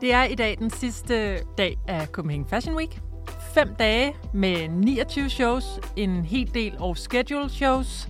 Det 0.00 0.12
er 0.12 0.24
i 0.24 0.34
dag 0.34 0.56
den 0.58 0.70
sidste 0.70 1.38
dag 1.58 1.78
af 1.88 2.06
Copenhagen 2.06 2.46
Fashion 2.46 2.76
Week. 2.76 3.00
Fem 3.54 3.74
dage 3.74 4.16
med 4.32 4.68
29 4.68 5.30
shows, 5.30 5.80
en 5.96 6.24
hel 6.24 6.54
del 6.54 6.76
off 6.78 6.98
schedule 6.98 7.50
shows. 7.50 8.08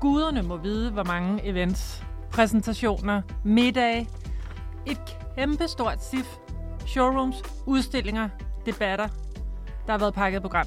Guderne 0.00 0.42
må 0.42 0.56
vide, 0.56 0.90
hvor 0.90 1.02
mange 1.02 1.46
events, 1.46 2.04
præsentationer, 2.30 3.22
middage. 3.44 4.08
Et 4.86 5.18
kæmpestort 5.36 6.04
sif, 6.04 6.26
showrooms, 6.86 7.42
udstillinger, 7.66 8.28
debatter. 8.66 9.08
Der 9.86 9.92
har 9.92 9.98
været 9.98 10.14
pakket 10.14 10.42
program. 10.42 10.66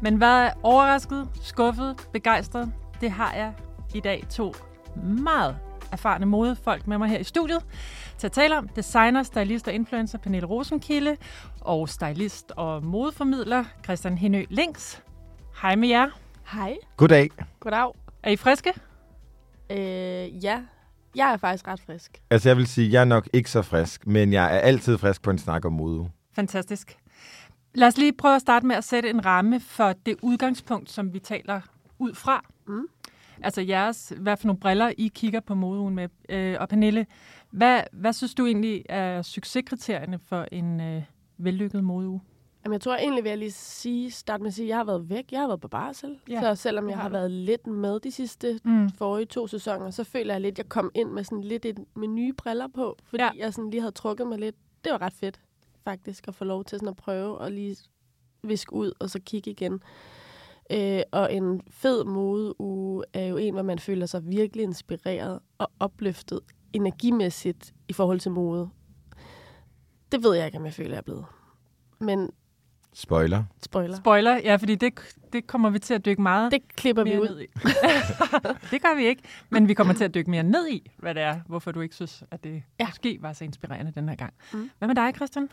Men 0.00 0.16
hvad 0.16 0.42
er 0.46 0.50
overrasket, 0.62 1.28
skuffet, 1.42 2.08
begejstret? 2.12 2.72
Det 3.00 3.10
har 3.10 3.34
jeg 3.34 3.52
i 3.94 4.00
dag 4.00 4.24
to 4.30 4.54
meget 5.04 5.56
erfarne 5.92 6.26
modefolk 6.26 6.86
med 6.86 6.98
mig 6.98 7.08
her 7.08 7.18
i 7.18 7.24
studiet 7.24 7.62
til 8.22 8.26
at 8.26 8.32
tale 8.32 8.58
om. 8.58 8.68
Designer, 8.68 9.22
stylist 9.22 9.68
og 9.68 9.74
influencer 9.74 10.18
Pernille 10.18 10.46
Rosenkilde 10.46 11.16
og 11.60 11.88
stylist 11.88 12.52
og 12.56 12.84
modeformidler 12.84 13.64
Christian 13.84 14.18
Henø 14.18 14.44
Links. 14.50 15.02
Hej 15.62 15.76
med 15.76 15.88
jer. 15.88 16.08
Hej. 16.52 16.76
Goddag. 16.96 17.30
Goddag. 17.60 17.92
Er 18.22 18.30
I 18.30 18.36
friske? 18.36 18.72
Øh, 19.70 20.44
ja, 20.44 20.62
jeg 21.14 21.32
er 21.32 21.36
faktisk 21.36 21.68
ret 21.68 21.80
frisk. 21.80 22.22
Altså 22.30 22.48
jeg 22.48 22.56
vil 22.56 22.66
sige, 22.66 22.92
jeg 22.92 23.00
er 23.00 23.04
nok 23.04 23.28
ikke 23.32 23.50
så 23.50 23.62
frisk, 23.62 24.06
men 24.06 24.32
jeg 24.32 24.56
er 24.56 24.58
altid 24.58 24.98
frisk 24.98 25.22
på 25.22 25.30
en 25.30 25.38
snak 25.38 25.64
om 25.64 25.72
mode. 25.72 26.10
Fantastisk. 26.34 26.98
Lad 27.74 27.88
os 27.88 27.98
lige 27.98 28.12
prøve 28.12 28.34
at 28.34 28.40
starte 28.40 28.66
med 28.66 28.76
at 28.76 28.84
sætte 28.84 29.10
en 29.10 29.24
ramme 29.24 29.60
for 29.60 29.92
det 30.06 30.16
udgangspunkt, 30.22 30.90
som 30.90 31.12
vi 31.12 31.18
taler 31.18 31.60
ud 31.98 32.14
fra. 32.14 32.44
Mm. 32.66 32.86
Altså 33.42 33.60
jeres, 33.60 34.12
hvad 34.16 34.36
for 34.36 34.46
nogle 34.46 34.60
briller 34.60 34.92
I 34.98 35.10
kigger 35.14 35.40
på 35.40 35.54
modeugen 35.54 35.94
med. 35.94 36.08
Øh, 36.28 36.56
og 36.60 36.68
Pernille, 36.68 37.06
hvad, 37.52 37.82
hvad 37.92 38.12
synes 38.12 38.34
du 38.34 38.46
egentlig 38.46 38.82
er 38.88 39.22
succeskriterierne 39.22 40.18
for 40.18 40.46
en 40.52 40.80
øh, 40.80 41.02
vellykket 41.38 41.84
modeuge? 41.84 42.20
Jamen, 42.64 42.72
jeg 42.72 42.80
tror 42.80 42.96
egentlig, 42.96 43.24
vil 43.24 43.30
jeg 43.30 43.38
lige 43.38 43.50
sige, 43.52 44.10
starte 44.10 44.42
med 44.42 44.48
at 44.48 44.54
sige, 44.54 44.64
at 44.66 44.68
jeg 44.68 44.76
har 44.76 44.84
været 44.84 45.08
væk. 45.10 45.32
Jeg 45.32 45.40
har 45.40 45.46
været 45.46 45.60
på 45.60 45.68
barsel. 45.68 46.18
Ja, 46.28 46.40
så 46.40 46.62
selvom 46.62 46.88
jeg 46.88 46.98
har 46.98 47.08
du. 47.08 47.12
været 47.12 47.30
lidt 47.30 47.66
med 47.66 48.00
de 48.00 48.12
sidste 48.12 48.60
Mm. 48.64 48.90
forrige 48.90 49.26
to 49.26 49.46
sæsoner, 49.46 49.90
så 49.90 50.04
føler 50.04 50.34
jeg 50.34 50.40
lidt, 50.40 50.52
at 50.52 50.58
jeg 50.58 50.68
kom 50.68 50.90
ind 50.94 51.10
med 51.10 51.24
sådan 51.24 51.44
lidt 51.44 51.64
et, 51.64 51.78
med 51.96 52.08
nye 52.08 52.32
briller 52.32 52.68
på, 52.74 52.96
fordi 53.04 53.22
ja. 53.22 53.30
jeg 53.38 53.54
sådan 53.54 53.70
lige 53.70 53.80
havde 53.80 53.92
trukket 53.92 54.26
mig 54.26 54.38
lidt. 54.38 54.56
Det 54.84 54.92
var 54.92 55.02
ret 55.02 55.12
fedt, 55.12 55.40
faktisk, 55.84 56.28
at 56.28 56.34
få 56.34 56.44
lov 56.44 56.64
til 56.64 56.78
sådan 56.78 56.88
at 56.88 56.96
prøve 56.96 57.38
og 57.38 57.52
lige 57.52 57.76
viske 58.42 58.72
ud 58.72 58.92
og 59.00 59.10
så 59.10 59.20
kigge 59.20 59.50
igen. 59.50 59.80
Øh, 60.72 61.00
og 61.12 61.34
en 61.34 61.60
fed 61.70 62.04
modeuge 62.04 63.04
er 63.12 63.26
jo 63.26 63.36
en, 63.36 63.54
hvor 63.54 63.62
man 63.62 63.78
føler 63.78 64.06
sig 64.06 64.22
virkelig 64.30 64.62
inspireret 64.62 65.38
og 65.58 65.70
opløftet 65.80 66.40
energimæssigt 66.72 67.74
i 67.88 67.92
forhold 67.92 68.20
til 68.20 68.30
mode. 68.30 68.68
Det 70.12 70.22
ved 70.24 70.34
jeg 70.36 70.46
ikke, 70.46 70.58
om 70.58 70.64
jeg 70.64 70.74
føler, 70.74 70.90
jeg 70.90 70.96
er 70.98 71.02
blevet. 71.02 71.24
Men 72.00 72.30
Spoiler. 72.94 73.44
spoiler. 73.62 73.96
Spoiler, 73.96 74.34
ja, 74.36 74.56
fordi 74.56 74.74
det, 74.74 74.92
det 75.32 75.46
kommer 75.46 75.70
vi 75.70 75.78
til 75.78 75.94
at 75.94 76.04
dykke 76.04 76.22
meget 76.22 76.52
Det 76.52 76.76
klipper 76.76 77.04
vi 77.04 77.18
ud. 77.18 77.28
ned 77.28 77.40
i. 77.40 77.46
det 78.70 78.82
gør 78.82 78.96
vi 78.96 79.06
ikke, 79.06 79.22
men 79.50 79.68
vi 79.68 79.74
kommer 79.74 79.94
til 79.94 80.04
at 80.04 80.14
dykke 80.14 80.30
mere 80.30 80.42
ned 80.42 80.68
i, 80.68 80.90
hvad 80.98 81.14
det 81.14 81.22
er, 81.22 81.40
hvorfor 81.46 81.72
du 81.72 81.80
ikke 81.80 81.94
synes, 81.94 82.24
at 82.30 82.44
det. 82.44 82.62
Ja. 82.80 82.86
måske 82.86 83.18
var 83.20 83.32
så 83.32 83.44
inspirerende 83.44 83.92
den 83.92 84.08
her 84.08 84.16
gang. 84.16 84.34
Mm. 84.52 84.70
Hvad 84.78 84.88
med 84.88 84.94
dig, 84.96 85.12
Christian? 85.16 85.48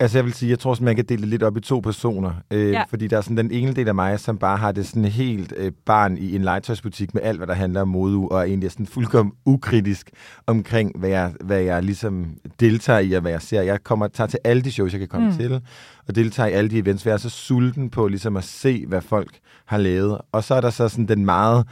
Altså 0.00 0.18
jeg 0.18 0.24
vil 0.24 0.32
sige, 0.34 0.50
jeg 0.50 0.58
tror, 0.58 0.72
at 0.72 0.80
man 0.80 0.96
kan 0.96 1.04
dele 1.04 1.20
det 1.20 1.28
lidt 1.28 1.42
op 1.42 1.56
i 1.56 1.60
to 1.60 1.80
personer. 1.80 2.32
Øh, 2.50 2.70
Ja. 2.70 2.82
Fordi 2.90 3.06
der 3.06 3.16
er 3.16 3.20
sådan 3.20 3.36
den 3.36 3.50
ene 3.50 3.72
del 3.72 3.88
af 3.88 3.94
mig, 3.94 4.20
som 4.20 4.38
bare 4.38 4.56
har 4.56 4.72
det 4.72 4.86
sådan 4.86 5.04
helt 5.04 5.52
øh, 5.56 5.72
barn 5.86 6.16
i 6.18 6.34
en 6.36 6.42
legetøjsbutik 6.42 7.14
med 7.14 7.22
alt, 7.22 7.38
hvad 7.38 7.46
der 7.46 7.54
handler 7.54 7.80
om 7.80 7.88
mode, 7.88 8.28
og 8.30 8.38
er 8.40 8.44
egentlig 8.44 8.70
sådan 8.70 8.86
fuldkommen 8.86 9.32
ukritisk 9.46 10.10
omkring, 10.46 10.98
hvad 10.98 11.10
jeg, 11.10 11.32
hvad 11.44 11.60
jeg 11.60 11.82
ligesom 11.82 12.26
deltager 12.60 12.98
i, 12.98 13.12
og 13.12 13.20
hvad 13.20 13.30
jeg 13.32 13.42
ser. 13.42 13.62
Jeg 13.62 13.84
kommer 13.84 14.08
tager 14.08 14.28
til 14.28 14.38
alle 14.44 14.62
de 14.62 14.72
shows, 14.72 14.92
jeg 14.92 14.98
kan 14.98 15.08
komme 15.08 15.26
Mm. 15.30 15.36
til, 15.36 15.60
og 16.08 16.14
deltager 16.14 16.46
i 16.48 16.52
alle 16.52 16.70
de 16.70 16.78
events, 16.78 17.02
for 17.02 17.10
jeg 17.10 17.14
er 17.14 17.18
så 17.18 17.30
sulten 17.30 17.90
på 17.90 18.08
ligesom 18.08 18.36
at 18.36 18.44
se, 18.44 18.84
hvad 18.86 19.00
folk 19.00 19.38
har 19.66 19.78
lavet. 19.78 20.18
Og 20.32 20.44
så 20.44 20.54
er 20.54 20.60
der 20.60 20.70
så 20.70 20.88
sådan 20.88 21.08
den 21.08 21.24
meget 21.24 21.66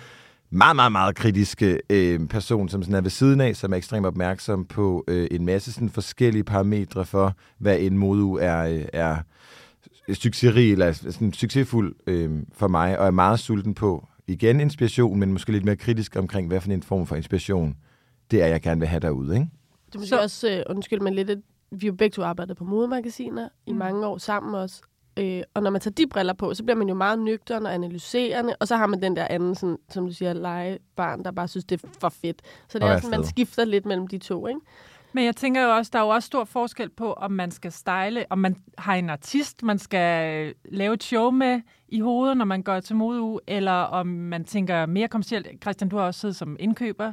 meget, 0.50 0.76
meget, 0.76 0.92
meget 0.92 1.16
kritiske 1.16 1.81
øh, 1.91 2.26
person, 2.28 2.69
som 2.69 2.82
sådan 2.82 2.94
er 2.94 3.00
ved 3.00 3.10
siden 3.10 3.41
af, 3.41 3.56
som 3.56 3.72
er 3.72 3.76
ekstremt 3.76 4.06
opmærksom 4.06 4.64
på 4.64 5.04
øh, 5.09 5.28
en 5.31 5.44
masse 5.44 5.72
sådan 5.72 5.91
forskellige 5.91 6.44
parametre 6.44 7.04
for, 7.04 7.34
hvad 7.59 7.78
en 7.81 7.98
modeuge 7.98 8.41
er, 8.42 8.69
øh, 8.69 8.84
er 8.92 9.16
succesrig, 10.14 10.72
eller 10.72 10.92
sådan 10.92 11.32
succesfuld 11.32 11.94
øh, 12.06 12.31
for 12.53 12.69
mig, 12.69 12.98
og 12.98 13.06
er 13.06 13.10
meget 13.10 13.41
sulten 13.41 13.75
på, 13.75 14.08
igen 14.26 14.60
inspiration, 14.60 15.19
men 15.19 15.32
måske 15.32 15.53
lidt 15.53 15.64
mere 15.64 15.76
kritisk 15.76 16.16
omkring, 16.16 16.48
hvad 16.48 16.60
for 16.60 16.70
en 16.70 16.82
form 16.82 17.06
for 17.06 17.16
inspiration 17.16 17.76
det 18.31 18.42
er, 18.42 18.47
jeg 18.47 18.62
gerne 18.62 18.81
vil 18.81 18.88
have 18.88 19.00
derude. 19.00 19.34
Ikke? 19.34 19.48
Du 19.94 19.98
må 19.98 20.04
Så- 20.04 20.08
så... 20.08 20.20
også 20.22 20.50
øh, 20.50 20.62
undskylde 20.76 21.03
mig 21.03 21.12
lidt, 21.12 21.31
at 21.31 21.38
vi 21.70 21.87
jo 21.87 21.92
begge 21.92 22.14
to 22.14 22.22
arbejdet 22.22 22.56
på 22.56 22.64
modemagasiner 22.64 23.48
i 23.66 23.72
Mm. 23.72 23.78
mange 23.78 24.06
år 24.06 24.19
sammen 24.19 24.54
også. 24.54 24.82
Øh, 25.18 25.42
og 25.54 25.62
når 25.62 25.70
man 25.70 25.80
tager 25.80 25.94
de 25.94 26.06
briller 26.06 26.32
på, 26.32 26.54
så 26.54 26.64
bliver 26.64 26.76
man 26.76 26.88
jo 26.88 26.94
meget 26.94 27.18
nøgtern 27.18 27.66
og 27.66 27.74
analyserende, 27.74 28.56
og 28.60 28.68
så 28.68 28.76
har 28.76 28.86
man 28.86 29.02
den 29.02 29.16
der 29.16 29.26
anden, 29.30 29.54
sådan, 29.54 29.78
som 29.90 30.06
du 30.06 30.12
siger, 30.12 30.32
legebarn, 30.32 31.24
der 31.24 31.30
bare 31.30 31.48
synes, 31.48 31.64
det 31.64 31.82
er 31.84 31.88
for 32.00 32.08
fedt. 32.08 32.42
Så 32.68 32.78
det 32.78 32.86
Og 32.88 32.92
er 32.94 32.98
sådan, 33.00 33.10
man 33.10 33.24
skifter 33.24 33.64
lidt 33.64 33.86
mellem 33.86 34.06
de 34.06 34.18
to, 34.18 34.46
ikke? 34.46 34.60
Men 35.12 35.24
jeg 35.24 35.36
tænker 35.36 35.62
jo 35.62 35.70
også, 35.76 35.90
der 35.92 35.98
er 35.98 36.02
jo 36.02 36.08
også 36.08 36.26
stor 36.26 36.44
forskel 36.44 36.88
på, 36.90 37.12
om 37.12 37.32
man 37.32 37.50
skal 37.50 37.72
style, 37.72 38.24
om 38.30 38.38
man 38.38 38.56
har 38.78 38.94
en 38.94 39.10
artist, 39.10 39.62
man 39.62 39.78
skal 39.78 40.54
lave 40.64 40.94
et 40.94 41.02
show 41.02 41.30
med 41.30 41.60
i 41.88 42.00
hovedet, 42.00 42.36
når 42.36 42.44
man 42.44 42.62
går 42.62 42.80
til 42.80 42.96
modeuge, 42.96 43.40
eller 43.46 43.72
om 43.72 44.06
man 44.06 44.44
tænker 44.44 44.86
mere 44.86 45.08
kommercielt. 45.08 45.46
Christian, 45.62 45.88
du 45.88 45.96
har 45.96 46.04
også 46.04 46.20
siddet 46.20 46.36
som 46.36 46.56
indkøber 46.60 47.12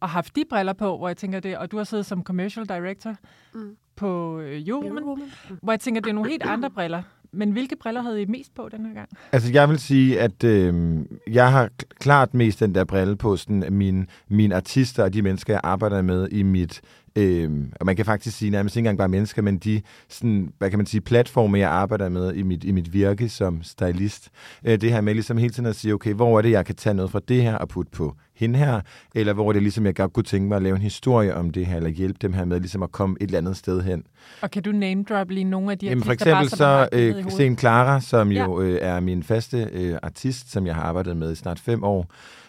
og 0.00 0.08
haft 0.08 0.36
de 0.36 0.44
briller 0.50 0.72
på, 0.72 0.96
hvor 0.98 1.08
jeg 1.08 1.16
tænker 1.16 1.40
det, 1.40 1.58
og 1.58 1.70
du 1.70 1.76
har 1.76 1.84
siddet 1.84 2.06
som 2.06 2.22
commercial 2.24 2.66
director 2.68 3.14
Mm. 3.54 3.76
på 3.96 4.38
øh, 4.40 4.68
Eurowoman. 4.68 5.30
hvor 5.62 5.72
jeg 5.72 5.80
tænker, 5.80 6.00
det 6.00 6.10
er 6.10 6.14
nogle 6.14 6.30
helt 6.30 6.42
andre 6.42 6.70
briller. 6.70 7.02
Men 7.32 7.50
hvilke 7.50 7.76
briller 7.76 8.02
havde 8.02 8.22
I 8.22 8.26
mest 8.26 8.54
på 8.54 8.68
den 8.72 8.86
her 8.86 8.94
gang? 8.94 9.08
Altså, 9.32 9.52
jeg 9.52 9.68
vil 9.68 9.78
sige, 9.78 10.20
at 10.20 10.44
øh, 10.44 10.98
jeg 11.30 11.52
har 11.52 11.70
klart 12.00 12.34
mest 12.34 12.60
den 12.60 12.74
der 12.74 12.84
brille 12.84 13.16
på 13.16 13.36
sådan, 13.36 13.64
mine, 13.70 14.06
mine 14.28 14.54
artister 14.54 15.04
og 15.04 15.12
de 15.12 15.22
mennesker, 15.22 15.52
jeg 15.52 15.60
arbejder 15.64 16.02
med 16.02 16.28
i 16.28 16.42
mit... 16.42 16.80
Øh, 17.18 17.50
og 17.80 17.86
man 17.86 17.96
kan 17.96 18.04
faktisk 18.04 18.36
sige 18.36 18.50
nærmest 18.50 18.76
ikke 18.76 18.80
engang 18.80 18.98
bare 18.98 19.08
mennesker, 19.08 19.42
men 19.42 19.58
de 19.58 19.82
sådan, 20.08 20.52
hvad 20.58 20.70
kan 20.70 20.78
man 20.78 20.86
sige, 20.86 21.00
platforme, 21.00 21.58
jeg 21.58 21.70
arbejder 21.70 22.08
med 22.08 22.34
i 22.34 22.42
mit, 22.42 22.64
i 22.64 22.72
mit 22.72 22.92
virke 22.92 23.28
som 23.28 23.62
stylist. 23.62 24.30
Øh, 24.64 24.80
det 24.80 24.92
her 24.92 25.00
med 25.00 25.14
ligesom 25.14 25.36
hele 25.36 25.52
tiden 25.52 25.66
at 25.66 25.76
sige, 25.76 25.94
okay, 25.94 26.14
hvor 26.14 26.38
er 26.38 26.42
det, 26.42 26.50
jeg 26.50 26.66
kan 26.66 26.74
tage 26.74 26.94
noget 26.94 27.10
fra 27.10 27.20
det 27.28 27.42
her 27.42 27.54
og 27.54 27.68
putte 27.68 27.92
på 27.92 28.16
hende 28.34 28.58
her, 28.58 28.80
eller 29.14 29.32
hvor 29.32 29.48
er 29.48 29.52
det 29.52 29.62
ligesom, 29.62 29.86
jeg 29.86 29.94
godt 29.94 30.12
kunne 30.12 30.24
tænke 30.24 30.48
mig 30.48 30.56
at 30.56 30.62
lave 30.62 30.76
en 30.76 30.82
historie 30.82 31.34
om 31.34 31.50
det 31.50 31.66
her, 31.66 31.76
eller 31.76 31.90
hjælpe 31.90 32.18
dem 32.22 32.32
her 32.32 32.44
med 32.44 32.60
ligesom 32.60 32.82
at 32.82 32.92
komme 32.92 33.16
et 33.20 33.26
eller 33.26 33.38
andet 33.38 33.56
sted 33.56 33.82
hen. 33.82 34.04
Og 34.42 34.50
kan 34.50 34.62
du 34.62 34.72
name 34.72 35.02
drop 35.02 35.30
lige 35.30 35.44
nogle 35.44 35.72
af 35.72 35.78
de 35.78 35.86
Jamen 35.86 36.04
for 36.04 36.10
artister, 36.10 36.32
bare, 36.32 36.42
eksempel 36.42 36.58
så, 36.58 36.66
har 36.66 36.88
så 36.92 36.98
i 36.98 37.24
øh? 37.24 37.30
Sten 37.30 37.58
Clara, 37.58 38.00
som 38.00 38.32
jo 38.32 38.60
øh, 38.60 38.78
er 38.82 39.00
min 39.00 39.22
faste 39.22 39.68
øh, 39.72 39.96
artist, 40.02 40.52
som 40.52 40.66
jeg 40.66 40.74
har 40.74 40.82
arbejdet 40.82 41.16
med 41.16 41.32
i 41.32 41.34
snart 41.34 41.58
fem 41.58 41.84
år. 41.84 42.06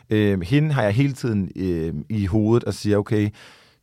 Øh, 0.10 0.42
hende 0.42 0.72
har 0.72 0.84
jeg 0.84 0.92
hele 0.92 1.14
tiden 1.14 1.52
øh, 1.56 1.94
i 2.10 2.26
hovedet 2.26 2.64
og 2.64 2.74
siger, 2.74 2.98
okay, 2.98 3.30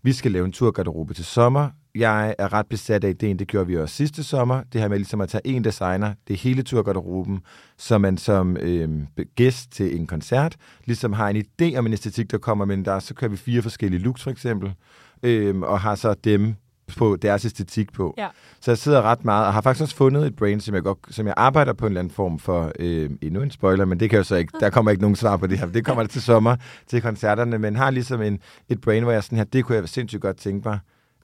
vi 0.03 0.13
skal 0.13 0.33
lave 0.33 0.45
en 0.45 0.53
turgarderobe 0.53 1.15
til 1.15 1.25
sommer. 1.25 1.71
Jeg 1.95 2.35
er 2.39 2.53
ret 2.53 2.67
besat 2.67 3.05
af 3.05 3.09
ideen, 3.11 3.39
det 3.39 3.49
gjorde 3.49 3.67
vi 3.67 3.77
også 3.77 3.95
sidste 3.95 4.25
sommer. 4.25 4.63
Det 4.73 4.81
her 4.81 4.89
med 4.89 4.99
ligesom 4.99 5.21
at 5.21 5.29
tage 5.29 5.47
en 5.47 5.65
designer, 5.65 6.15
det 6.29 6.35
er 6.35 6.39
hele 6.39 6.63
turgarderoben, 6.63 7.41
så 7.79 7.99
man 7.99 8.19
som 8.19 8.57
øh, 8.57 8.89
gæst 9.37 9.73
til 9.73 9.97
en 9.97 10.07
koncert 10.07 10.57
ligesom 10.85 11.13
har 11.13 11.29
en 11.29 11.37
idé 11.37 11.77
om 11.77 11.87
en 11.87 11.93
æstetik, 11.93 12.31
der 12.31 12.39
kommer, 12.39 12.65
men 12.65 12.85
der 12.85 12.99
så 12.99 13.15
kører 13.15 13.31
vi 13.31 13.37
fire 13.37 13.63
forskellige 13.63 14.03
looks 14.03 14.23
for 14.23 14.31
eksempel, 14.31 14.75
øh, 15.23 15.59
og 15.59 15.81
har 15.81 15.95
så 15.95 16.15
dem 16.25 16.55
på 16.97 17.17
deres 17.23 17.45
æstetik 17.45 17.93
på. 17.93 18.15
Ja. 18.19 18.29
Så 18.61 18.71
jeg 18.71 18.79
sidder 18.79 19.03
ret 19.03 19.25
meget, 19.25 19.47
og 19.47 19.53
har 19.53 19.61
faktisk 19.61 19.83
også 19.83 19.97
fundet 19.97 20.27
et 20.27 20.37
brain, 20.37 20.61
som 20.61 20.75
jeg, 20.75 20.83
godt, 20.83 20.99
som 21.11 21.27
jeg 21.27 21.35
arbejder 21.37 21.73
på 21.73 21.87
en 21.87 21.91
eller 21.91 22.01
anden 22.01 22.15
form 22.15 22.39
for, 22.39 22.73
øh, 22.79 23.11
endnu 23.23 23.43
en 23.43 23.51
spoiler, 23.51 23.85
men 23.85 24.01
det 24.01 24.11
kan 24.11 24.17
jo 24.17 24.23
så 24.25 24.37
ikke, 24.37 24.53
der 24.61 24.71
kommer 24.71 24.91
ikke 24.91 25.03
nogen 25.03 25.17
svar 25.17 25.37
på 25.37 25.47
det 25.47 25.59
her, 25.59 25.67
det 25.67 25.85
kommer 25.85 26.03
der 26.03 26.09
til 26.09 26.23
sommer, 26.23 26.57
til 26.87 27.03
koncerterne, 27.03 27.59
men 27.59 27.77
har 27.77 27.91
ligesom 27.91 28.23
en, 28.23 28.39
et 28.69 28.81
brain, 28.81 29.03
hvor 29.03 29.13
jeg 29.13 29.25
sådan 29.25 29.39
her, 29.39 29.45
det 29.45 29.65
kunne 29.65 29.79
jeg 29.79 29.89
sindssygt 29.89 30.23
godt 30.23 30.37
tænke 30.37 30.69
mig, 30.69 30.79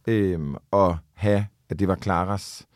øh, 0.07 0.39
at 0.73 0.95
have, 1.15 1.47
at 1.71 1.79
det 1.79 1.89
var 1.89 1.97
Claras 1.97 2.67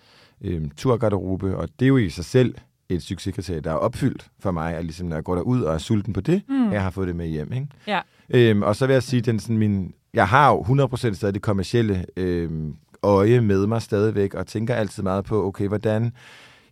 øh, 0.44 0.62
turgarderobe, 0.77 1.56
og 1.56 1.69
det 1.79 1.85
er 1.85 1.89
jo 1.89 1.97
i 1.97 2.11
sig 2.11 2.25
selv 2.25 2.55
et 2.89 3.03
succeskriterie, 3.03 3.61
der 3.61 3.71
er 3.71 3.75
opfyldt 3.75 4.27
for 4.41 4.50
mig, 4.50 4.75
at 4.75 4.85
ligesom, 4.85 5.06
når 5.09 5.17
jeg 5.17 5.25
går 5.25 5.35
derud 5.35 5.62
og 5.62 5.75
er 5.75 5.79
sulten 5.79 6.12
på 6.12 6.21
det, 6.21 6.43
Mm. 6.49 6.55
mm. 6.55 6.73
jeg 6.73 6.82
har 6.82 6.91
fået 6.91 7.09
det 7.09 7.17
med 7.17 7.27
hjem. 7.27 7.53
Ikke? 7.53 7.67
Ja. 7.87 8.00
Øhm, 8.31 8.62
og 8.62 8.77
så 8.77 8.87
vil 8.87 8.93
jeg 8.93 9.03
sige, 9.03 9.23
den 9.23 9.41
sådan 9.41 9.59
min, 9.59 9.93
jeg 10.14 10.29
har 10.29 10.50
jo 10.50 10.62
100% 10.62 11.14
stadig 11.14 11.35
det 11.35 11.43
kommercielle 11.43 12.06
øhm, 12.17 12.75
øje 13.03 13.41
med 13.41 13.67
mig 13.67 13.82
stadigvæk, 13.82 14.35
og 14.35 14.47
tænker 14.47 14.75
altid 14.75 15.03
meget 15.03 15.25
på, 15.25 15.47
okay, 15.47 15.69
hvordan, 15.69 16.12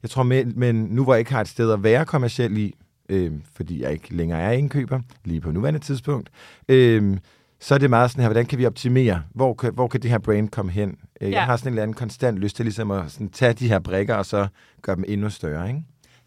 jeg 0.03 0.11
tror, 0.11 0.23
med, 0.23 0.45
men 0.45 0.75
nu 0.91 1.05
hvor 1.05 1.15
jeg 1.15 1.19
ikke 1.19 1.33
har 1.33 1.41
et 1.41 1.49
sted 1.49 1.73
at 1.73 1.83
være 1.83 2.05
kommerciel 2.05 2.57
i, 2.57 2.75
øhm, 3.09 3.43
fordi 3.57 3.83
jeg 3.83 3.93
ikke 3.93 4.15
længere 4.17 4.41
er 4.41 4.53
indkøber, 4.53 5.01
lige 5.25 5.41
på 5.41 5.51
nuværende 5.51 5.81
tidspunkt, 5.81 6.31
øhm, 6.69 7.19
så 7.61 7.75
er 7.75 7.79
det 7.79 7.91
meget 7.91 8.11
sådan 8.11 8.23
her, 8.23 8.29
hvordan 8.29 8.47
kan 8.47 8.59
vi 8.59 8.67
optimere? 8.67 9.23
Hvor 9.35 9.55
kan, 9.55 9.75
hvor 9.75 9.89
kan 9.89 10.03
det 10.03 10.11
her 10.11 10.19
brand 10.19 10.49
komme 10.49 10.73
hen? 10.73 10.97
Øh, 11.21 11.31
Ja. 11.31 11.37
Jeg 11.37 11.45
har 11.45 11.57
sådan 11.57 11.69
en 11.69 11.75
eller 11.75 11.83
anden 11.83 11.95
konstant 11.95 12.39
lyst 12.39 12.57
til 12.57 12.65
ligesom 12.65 12.91
at 12.91 13.11
sådan, 13.11 13.29
tage 13.29 13.53
de 13.53 13.69
her 13.69 13.79
brikker, 13.79 14.15
og 14.15 14.27
så 14.27 14.47
gøre 14.83 14.97
dem 14.97 15.05
endnu 15.09 15.31
større, 15.31 15.69
ikke? 15.69 15.85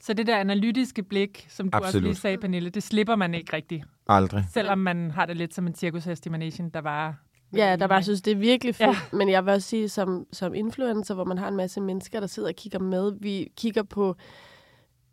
Så 0.08 0.14
det 0.14 0.28
der 0.28 0.38
analytiske 0.38 1.04
blik, 1.04 1.46
som 1.50 1.70
du 1.70 1.78
også 1.78 1.88
Absolut. 1.88 2.04
lige 2.04 2.16
sagde, 2.16 2.38
Pernille, 2.38 2.70
det 2.70 2.84
slipper 2.84 3.16
man 3.16 3.34
ikke 3.34 3.54
rigtigt. 3.54 3.84
Aldrig. 4.08 4.46
Selvom 4.54 4.78
man 4.78 5.12
har 5.12 5.26
det 5.26 5.38
lidt 5.38 5.54
som 5.54 5.68
en 5.68 5.76
cirkushest 5.76 6.26
i 6.26 6.30
managen, 6.30 6.70
der 6.70 6.82
var 6.82 7.24
Ja, 7.56 7.76
der 7.76 7.88
bare 7.88 8.04
synes, 8.04 8.22
det 8.22 8.32
er 8.32 8.36
virkelig 8.36 8.76
fedt. 8.76 8.90
Ja. 8.90 9.18
Men 9.18 9.30
jeg 9.30 9.46
vil 9.46 9.54
også 9.54 9.68
sige, 9.68 9.90
som, 9.90 10.26
som 10.34 10.54
influencer, 10.54 11.14
hvor 11.14 11.24
man 11.24 11.38
har 11.38 11.48
en 11.48 11.56
masse 11.56 11.82
mennesker, 11.82 12.20
der 12.20 12.28
sidder 12.28 12.50
og 12.50 12.56
kigger 12.56 12.80
med, 12.80 13.12
vi 13.20 13.52
kigger 13.58 13.84
på 13.84 14.16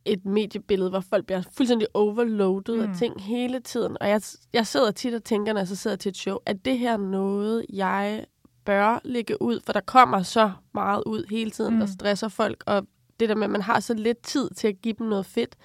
et 0.05 0.25
mediebillede, 0.27 0.91
hvor 0.91 1.01
folk 1.01 1.27
bliver 1.27 1.43
fuldstændig 1.57 1.89
overloadet 1.95 2.79
mm. 2.79 2.91
af 2.91 2.97
ting 2.99 3.23
hele 3.23 3.61
tiden. 3.61 3.97
Og 4.01 4.09
jeg, 4.09 4.21
jeg 4.53 4.67
sidder 4.67 4.91
tit 4.91 5.15
og 5.15 5.25
tænker, 5.25 5.53
når 5.53 5.61
jeg 5.61 5.69
så 5.69 5.77
sidder 5.77 5.97
til 5.97 6.11
et 6.11 6.17
show, 6.17 6.39
at 6.47 6.65
det 6.65 6.79
her 6.79 6.97
noget, 6.97 7.67
jeg 7.73 8.25
bør 8.65 9.01
lægge 9.05 9.43
ud? 9.43 9.61
For 9.67 9.73
der 9.73 9.81
kommer 9.81 10.23
så 10.23 10.51
meget 10.75 11.03
ud 11.07 11.25
hele 11.31 11.51
tiden, 11.51 11.75
mm. 11.75 11.81
der 11.81 11.87
stresser 11.87 12.29
folk, 12.29 12.63
og 12.67 12.87
det 13.21 13.29
der 13.29 13.35
med, 13.35 13.45
at 13.45 13.51
man 13.51 13.63
har 13.63 13.81
så 13.81 13.95
lidt 13.95 14.23
tid 14.23 14.51
til 14.51 14.69
at 14.69 14.83
give 14.83 14.95
dem 14.99 15.07
noget 15.07 15.27
fedt. 15.27 15.57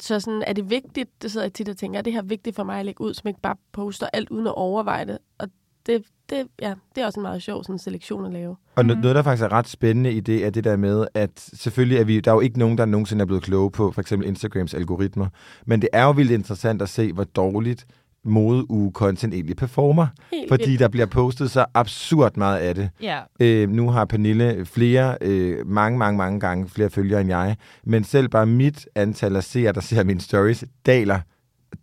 Så 0.00 0.20
sådan, 0.20 0.44
er 0.46 0.52
det 0.52 0.70
vigtigt, 0.70 1.22
det 1.22 1.32
sidder 1.32 1.44
jeg 1.44 1.52
tit 1.52 1.68
og 1.68 1.76
tænker, 1.76 1.98
er 1.98 2.02
det 2.02 2.12
her 2.12 2.22
vigtigt 2.22 2.56
for 2.56 2.64
mig 2.64 2.78
at 2.78 2.86
lægge 2.86 3.00
ud, 3.00 3.14
som 3.14 3.28
ikke 3.28 3.40
bare 3.40 3.56
poster 3.72 4.06
alt 4.12 4.30
uden 4.30 4.46
at 4.46 4.54
overveje 4.54 5.04
det? 5.04 5.18
Og 5.38 5.48
det, 5.86 6.04
det, 6.30 6.48
ja, 6.60 6.74
det 6.94 7.02
er 7.02 7.06
også 7.06 7.20
en 7.20 7.22
meget 7.22 7.42
sjov 7.42 7.64
sådan, 7.64 7.78
selektion 7.78 8.26
at 8.26 8.32
lave. 8.32 8.56
Og 8.76 8.86
noget, 8.86 9.02
noget, 9.02 9.14
der 9.14 9.22
faktisk 9.22 9.44
er 9.44 9.52
ret 9.52 9.68
spændende 9.68 10.12
i 10.12 10.20
det, 10.20 10.44
er 10.44 10.50
det 10.50 10.64
der 10.64 10.76
med, 10.76 11.06
at 11.14 11.30
selvfølgelig 11.34 11.98
er 11.98 12.04
vi, 12.04 12.20
der 12.20 12.30
er 12.30 12.34
jo 12.34 12.40
ikke 12.40 12.58
nogen, 12.58 12.78
der 12.78 12.84
nogensinde 12.84 13.22
er 13.22 13.26
blevet 13.26 13.42
kloge 13.42 13.70
på 13.70 13.92
for 13.92 14.00
eksempel 14.00 14.28
Instagrams 14.28 14.74
algoritmer, 14.74 15.26
men 15.66 15.82
det 15.82 15.88
er 15.92 16.04
jo 16.04 16.10
vildt 16.10 16.30
interessant 16.30 16.82
at 16.82 16.88
se, 16.88 17.12
hvor 17.12 17.24
dårligt 17.24 17.86
modeuge-content 18.24 19.34
egentlig 19.34 19.56
performer. 19.56 20.06
Helt 20.32 20.48
fordi 20.48 20.64
vildt. 20.64 20.80
der 20.80 20.88
bliver 20.88 21.06
postet 21.06 21.50
så 21.50 21.64
absurd 21.74 22.36
meget 22.36 22.58
af 22.58 22.74
det. 22.74 22.90
Ja. 23.02 23.18
Øh, 23.40 23.68
nu 23.70 23.90
har 23.90 24.04
Pernille 24.04 24.66
flere, 24.66 25.16
øh, 25.20 25.66
mange, 25.66 25.98
mange, 25.98 26.18
mange 26.18 26.40
gange 26.40 26.68
flere 26.68 26.90
følgere 26.90 27.20
end 27.20 27.30
jeg, 27.30 27.56
men 27.84 28.04
selv 28.04 28.28
bare 28.28 28.46
mit 28.46 28.88
antal 28.94 29.36
af 29.36 29.44
seere, 29.44 29.72
der 29.72 29.80
ser 29.80 30.04
mine 30.04 30.20
stories, 30.20 30.64
daler 30.86 31.20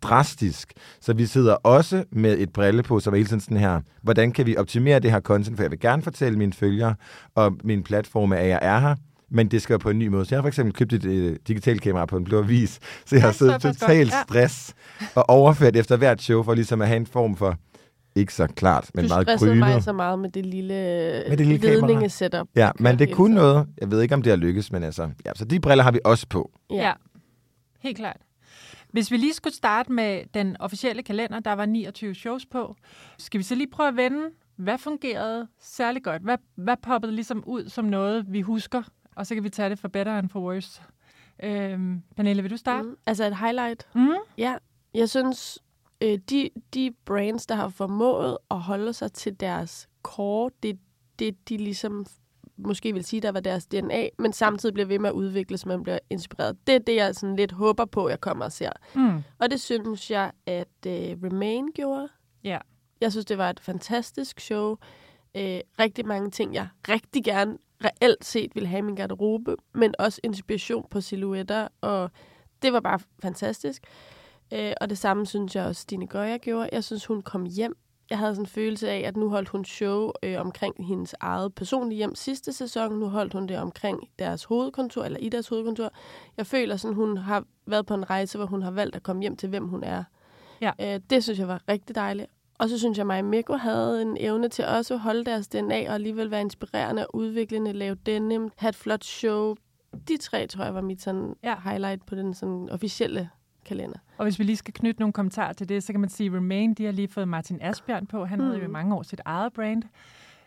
drastisk. 0.02 0.72
Så 1.00 1.12
vi 1.12 1.26
sidder 1.26 1.54
også 1.54 2.04
med 2.12 2.38
et 2.38 2.52
brille 2.52 2.82
på, 2.82 3.00
som 3.00 3.12
er 3.12 3.16
hele 3.16 3.28
tiden 3.28 3.40
sådan 3.40 3.56
her, 3.56 3.80
hvordan 4.02 4.32
kan 4.32 4.46
vi 4.46 4.56
optimere 4.56 4.98
det 4.98 5.10
her 5.10 5.20
content, 5.20 5.56
for 5.56 5.64
jeg 5.64 5.70
vil 5.70 5.80
gerne 5.80 6.02
fortælle 6.02 6.38
mine 6.38 6.52
følgere 6.52 6.94
og 7.34 7.56
min 7.64 7.82
platform, 7.82 8.32
at 8.32 8.48
jeg 8.48 8.58
er 8.62 8.78
her, 8.78 8.94
men 9.30 9.48
det 9.48 9.62
skal 9.62 9.78
på 9.78 9.90
en 9.90 9.98
ny 9.98 10.06
måde. 10.06 10.24
Så 10.24 10.34
jeg 10.34 10.38
har 10.38 10.42
for 10.42 10.48
eksempel 10.48 10.74
købt 10.74 10.92
et 10.92 11.04
øh, 11.04 11.36
digitalt 11.48 11.82
kamera 11.82 12.06
på 12.06 12.16
en 12.16 12.24
blå 12.24 12.42
vis, 12.42 12.80
så 13.06 13.16
jeg 13.16 13.22
har 13.22 13.32
siddet 13.32 13.60
totalt 13.62 14.12
stress 14.12 14.74
og 15.14 15.30
overført 15.30 15.76
efter 15.76 15.96
hvert 15.96 16.22
show, 16.22 16.42
for 16.42 16.54
ligesom 16.54 16.82
at 16.82 16.88
have 16.88 16.96
en 16.96 17.06
form 17.06 17.36
for 17.36 17.56
ikke 18.14 18.34
så 18.34 18.46
klart, 18.46 18.90
men 18.94 19.04
du 19.04 19.08
meget 19.08 19.26
grynet. 19.26 19.54
Du 19.54 19.58
mig 19.58 19.82
så 19.82 19.92
meget 19.92 20.18
med 20.18 20.30
det 20.30 20.46
lille, 20.46 20.74
med 21.28 21.36
det 21.36 21.46
lille 21.46 21.70
ledningesetup. 21.70 22.48
Ja, 22.56 22.70
men 22.78 22.98
det 22.98 23.12
kunne 23.12 23.34
noget. 23.34 23.68
Jeg 23.80 23.90
ved 23.90 24.02
ikke, 24.02 24.14
om 24.14 24.22
det 24.22 24.30
har 24.30 24.36
lykkes, 24.36 24.72
men 24.72 24.82
altså, 24.82 25.10
ja, 25.24 25.32
så 25.34 25.44
de 25.44 25.60
briller 25.60 25.84
har 25.84 25.92
vi 25.92 26.00
også 26.04 26.26
på. 26.30 26.50
Ja, 26.70 26.76
ja. 26.76 26.92
helt 27.80 27.96
klart. 27.96 28.16
Hvis 28.92 29.10
vi 29.10 29.16
lige 29.16 29.34
skulle 29.34 29.54
starte 29.54 29.92
med 29.92 30.22
den 30.34 30.56
officielle 30.60 31.02
kalender, 31.02 31.40
der 31.40 31.52
var 31.52 31.66
29 31.66 32.14
shows 32.14 32.46
på, 32.46 32.76
skal 33.18 33.38
vi 33.38 33.42
så 33.42 33.54
lige 33.54 33.70
prøve 33.72 33.88
at 33.88 33.96
vende, 33.96 34.22
hvad 34.56 34.78
fungerede 34.78 35.46
særlig 35.60 36.02
godt? 36.02 36.22
Hvad, 36.22 36.38
hvad 36.56 36.76
poppede 36.82 37.12
ligesom 37.12 37.44
ud 37.46 37.68
som 37.68 37.84
noget, 37.84 38.24
vi 38.28 38.40
husker 38.40 38.82
og 39.16 39.26
så 39.26 39.34
kan 39.34 39.44
vi 39.44 39.48
tage 39.48 39.70
det 39.70 39.78
for 39.78 39.88
better 39.88 40.18
and 40.18 40.28
for 40.28 40.40
worse. 40.40 40.82
Øhm, 41.42 42.02
Pernille, 42.16 42.42
vil 42.42 42.50
du 42.50 42.56
starte? 42.56 42.88
Mm, 42.88 42.96
altså 43.06 43.24
et 43.24 43.36
highlight? 43.36 43.88
Mm. 43.94 44.08
Ja, 44.38 44.56
jeg 44.94 45.08
synes, 45.08 45.58
øh, 46.00 46.18
de, 46.30 46.50
de 46.74 46.94
brands, 47.04 47.46
der 47.46 47.54
har 47.54 47.68
formået 47.68 48.38
at 48.50 48.60
holde 48.60 48.92
sig 48.92 49.12
til 49.12 49.40
deres 49.40 49.88
core, 50.02 50.50
det 50.62 50.78
det, 51.20 51.48
de 51.48 51.56
ligesom 51.56 52.06
måske 52.56 52.92
vil 52.92 53.04
sige, 53.04 53.20
der 53.20 53.32
var 53.32 53.40
deres 53.40 53.66
DNA, 53.66 54.08
men 54.18 54.32
samtidig 54.32 54.74
bliver 54.74 54.86
ved 54.86 54.98
med 54.98 55.08
at 55.08 55.14
udvikle, 55.14 55.58
så 55.58 55.68
man 55.68 55.82
bliver 55.82 55.98
inspireret. 56.10 56.66
Det 56.66 56.74
er 56.74 56.78
det, 56.78 56.96
jeg 56.96 57.14
sådan 57.14 57.36
lidt 57.36 57.52
håber 57.52 57.84
på, 57.84 58.08
jeg 58.08 58.20
kommer 58.20 58.44
og 58.44 58.52
ser. 58.52 58.70
Mm. 58.94 59.22
Og 59.38 59.50
det 59.50 59.60
synes 59.60 60.10
jeg, 60.10 60.32
at 60.46 60.68
uh, 60.86 60.92
Remain 60.92 61.68
gjorde. 61.74 62.08
Ja. 62.44 62.58
Jeg 63.00 63.12
synes, 63.12 63.26
det 63.26 63.38
var 63.38 63.50
et 63.50 63.60
fantastisk 63.60 64.40
show. 64.40 64.70
Uh, 64.70 65.58
rigtig 65.78 66.06
mange 66.06 66.30
ting, 66.30 66.54
jeg 66.54 66.68
rigtig 66.88 67.24
gerne 67.24 67.58
reelt 67.84 68.24
set 68.24 68.54
ville 68.54 68.68
have 68.68 68.78
i 68.78 68.82
min 68.82 68.94
garderobe, 68.94 69.56
men 69.74 69.94
også 69.98 70.20
inspiration 70.24 70.86
på 70.90 71.00
silhuetter, 71.00 71.68
og 71.80 72.10
det 72.62 72.72
var 72.72 72.80
bare 72.80 72.98
fantastisk. 73.22 73.82
Øh, 74.52 74.72
og 74.80 74.90
det 74.90 74.98
samme 74.98 75.26
synes 75.26 75.56
jeg 75.56 75.64
også, 75.64 75.82
Stine 75.82 76.06
Gøjer 76.06 76.38
gjorde. 76.38 76.68
Jeg 76.72 76.84
synes, 76.84 77.06
hun 77.06 77.22
kom 77.22 77.46
hjem. 77.46 77.76
Jeg 78.10 78.18
havde 78.18 78.34
sådan 78.34 78.42
en 78.42 78.46
følelse 78.46 78.90
af, 78.90 78.98
at 78.98 79.16
nu 79.16 79.28
holdt 79.28 79.48
hun 79.48 79.64
show 79.64 80.10
øh, 80.22 80.40
omkring 80.40 80.86
hendes 80.86 81.14
eget 81.20 81.54
personlige 81.54 81.96
hjem 81.96 82.14
sidste 82.14 82.52
sæson. 82.52 82.98
Nu 82.98 83.08
holdt 83.08 83.32
hun 83.32 83.46
det 83.46 83.58
omkring 83.58 84.08
deres 84.18 84.44
hovedkontor, 84.44 85.04
eller 85.04 85.18
i 85.18 85.28
deres 85.28 85.48
hovedkontor. 85.48 85.92
Jeg 86.36 86.46
føler 86.46 86.76
sådan, 86.76 86.94
hun 86.94 87.16
har 87.16 87.44
været 87.66 87.86
på 87.86 87.94
en 87.94 88.10
rejse, 88.10 88.38
hvor 88.38 88.46
hun 88.46 88.62
har 88.62 88.70
valgt 88.70 88.96
at 88.96 89.02
komme 89.02 89.22
hjem 89.22 89.36
til, 89.36 89.48
hvem 89.48 89.68
hun 89.68 89.84
er. 89.84 90.04
Ja. 90.60 90.72
Øh, 90.80 91.00
det 91.10 91.24
synes 91.24 91.38
jeg 91.38 91.48
var 91.48 91.60
rigtig 91.68 91.94
dejligt. 91.94 92.30
Og 92.60 92.68
så 92.68 92.78
synes 92.78 92.98
jeg, 92.98 93.02
at 93.02 93.06
mig 93.06 93.24
Mikko 93.24 93.52
havde 93.52 94.02
en 94.02 94.16
evne 94.20 94.48
til 94.48 94.64
også 94.64 94.94
at 94.94 95.00
holde 95.00 95.24
deres 95.24 95.48
DNA 95.48 95.88
og 95.88 95.94
alligevel 95.94 96.30
være 96.30 96.40
inspirerende 96.40 97.06
og 97.06 97.14
udviklende, 97.16 97.72
lave 97.72 97.94
denim, 97.94 98.50
have 98.56 98.68
et 98.68 98.74
flot 98.74 99.04
show. 99.04 99.54
De 100.08 100.16
tre, 100.16 100.46
tror 100.46 100.64
jeg, 100.64 100.74
var 100.74 100.80
mit 100.80 101.02
sådan 101.02 101.34
ja. 101.42 101.54
highlight 101.64 102.06
på 102.06 102.14
den 102.14 102.34
sådan 102.34 102.68
officielle 102.70 103.30
kalender. 103.64 103.98
Og 104.18 104.24
hvis 104.24 104.38
vi 104.38 104.44
lige 104.44 104.56
skal 104.56 104.74
knytte 104.74 105.00
nogle 105.00 105.12
kommentarer 105.12 105.52
til 105.52 105.68
det, 105.68 105.82
så 105.82 105.92
kan 105.92 106.00
man 106.00 106.08
sige, 106.08 106.36
Remain, 106.36 106.74
de 106.74 106.84
har 106.84 106.92
lige 106.92 107.08
fået 107.08 107.28
Martin 107.28 107.58
Asbjørn 107.60 108.06
på. 108.06 108.24
Han 108.24 108.38
mm. 108.38 108.44
havde 108.44 108.58
jo 108.58 108.64
i 108.64 108.70
mange 108.70 108.94
år 108.94 109.02
sit 109.02 109.20
eget 109.24 109.52
brand, 109.52 109.82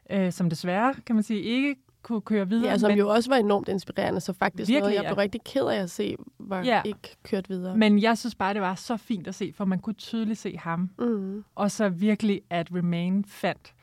øh, 0.09 0.31
som 0.31 0.49
desværre, 0.49 0.93
kan 1.05 1.15
man 1.15 1.23
sige, 1.23 1.41
ikke 1.41 1.75
kunne 2.03 2.21
køre 2.21 2.49
videre. 2.49 2.71
Ja, 2.71 2.77
som 2.77 2.91
men... 2.91 2.97
jo 2.97 3.09
også 3.09 3.29
var 3.29 3.37
enormt 3.37 3.69
inspirerende, 3.69 4.19
så 4.19 4.33
faktisk 4.33 4.69
Virkelig, 4.69 4.81
noget, 4.81 4.95
jeg 4.95 5.03
blev 5.03 5.17
ja. 5.17 5.21
rigtig 5.21 5.41
ked 5.43 5.65
af 5.65 5.75
at 5.75 5.89
se, 5.89 6.15
var 6.39 6.63
ja. 6.63 6.81
ikke 6.85 7.17
kørt 7.23 7.49
videre. 7.49 7.77
Men 7.77 8.01
jeg 8.01 8.17
synes 8.17 8.35
bare, 8.35 8.53
det 8.53 8.61
var 8.61 8.75
så 8.75 8.97
fint 8.97 9.27
at 9.27 9.35
se, 9.35 9.53
for 9.55 9.65
man 9.65 9.79
kunne 9.79 9.93
tydeligt 9.93 10.39
se 10.39 10.57
ham. 10.57 10.89
Mm. 10.99 11.43
Og 11.55 11.71
så 11.71 11.89
virkelig, 11.89 12.41
at 12.49 12.67
Remain 12.75 13.25
fandt, 13.25 13.73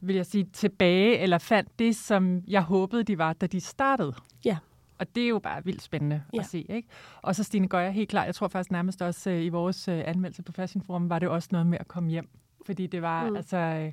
vil 0.00 0.16
jeg 0.16 0.26
sige, 0.26 0.44
tilbage, 0.52 1.18
eller 1.18 1.38
fandt 1.38 1.78
det, 1.78 1.96
som 1.96 2.42
jeg 2.48 2.62
håbede, 2.62 3.02
de 3.02 3.18
var, 3.18 3.32
da 3.32 3.46
de 3.46 3.60
startede. 3.60 4.12
Ja. 4.44 4.56
Og 4.98 5.14
det 5.14 5.24
er 5.24 5.28
jo 5.28 5.38
bare 5.38 5.64
vildt 5.64 5.82
spændende 5.82 6.22
ja. 6.32 6.38
at 6.38 6.46
se. 6.46 6.66
Ikke? 6.68 6.88
Og 7.22 7.36
så 7.36 7.44
Stine 7.44 7.68
Gøjer, 7.68 7.90
helt 7.90 8.08
klart, 8.08 8.26
jeg 8.26 8.34
tror 8.34 8.48
faktisk 8.48 8.70
nærmest 8.70 9.02
også 9.02 9.30
uh, 9.30 9.36
i 9.36 9.48
vores 9.48 9.88
uh, 9.88 9.94
anmeldelse 9.94 10.42
på 10.42 10.52
Fashion 10.52 10.82
Forum, 10.86 11.10
var 11.10 11.18
det 11.18 11.28
også 11.28 11.48
noget 11.52 11.66
med 11.66 11.78
at 11.80 11.88
komme 11.88 12.10
hjem. 12.10 12.28
Fordi 12.66 12.86
det 12.86 13.02
var, 13.02 13.30
mm. 13.30 13.36
altså, 13.36 13.56
uh, 13.56 13.92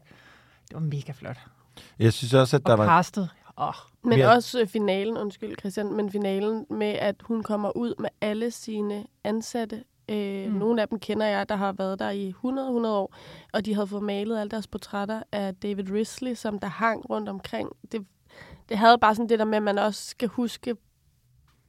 det 0.67 0.73
var 0.73 0.79
mega 0.79 1.11
flot. 1.11 1.37
Jeg 1.99 2.13
synes 2.13 2.33
også, 2.33 2.55
at 2.55 2.65
der 2.65 2.71
og 2.71 2.77
var... 2.77 2.87
Castet. 2.87 3.29
Oh. 3.57 3.73
Men 4.03 4.17
mere... 4.17 4.29
også 4.29 4.61
øh, 4.61 4.67
finalen, 4.67 5.17
undskyld 5.17 5.55
Christian, 5.59 5.93
men 5.93 6.11
finalen 6.11 6.65
med, 6.69 6.87
at 6.87 7.15
hun 7.21 7.43
kommer 7.43 7.77
ud 7.77 7.93
med 7.99 8.09
alle 8.21 8.51
sine 8.51 9.05
ansatte. 9.23 9.83
Øh, 10.09 10.47
mm. 10.47 10.53
Nogle 10.53 10.81
af 10.81 10.87
dem 10.87 10.99
kender 10.99 11.25
jeg, 11.25 11.49
der 11.49 11.55
har 11.55 11.71
været 11.73 11.99
der 11.99 12.09
i 12.09 12.29
100-100 12.29 12.43
år, 12.87 13.15
og 13.53 13.65
de 13.65 13.73
havde 13.73 13.87
fået 13.87 14.03
malet 14.03 14.39
alle 14.39 14.51
deres 14.51 14.67
portrætter 14.67 15.23
af 15.31 15.55
David 15.55 15.91
Risley, 15.91 16.33
som 16.33 16.59
der 16.59 16.67
hang 16.67 17.09
rundt 17.09 17.29
omkring. 17.29 17.69
Det, 17.91 18.05
det 18.69 18.77
havde 18.77 18.97
bare 18.97 19.15
sådan 19.15 19.29
det 19.29 19.39
der 19.39 19.45
med, 19.45 19.57
at 19.57 19.63
man 19.63 19.77
også 19.77 20.09
skal 20.09 20.27
huske 20.27 20.75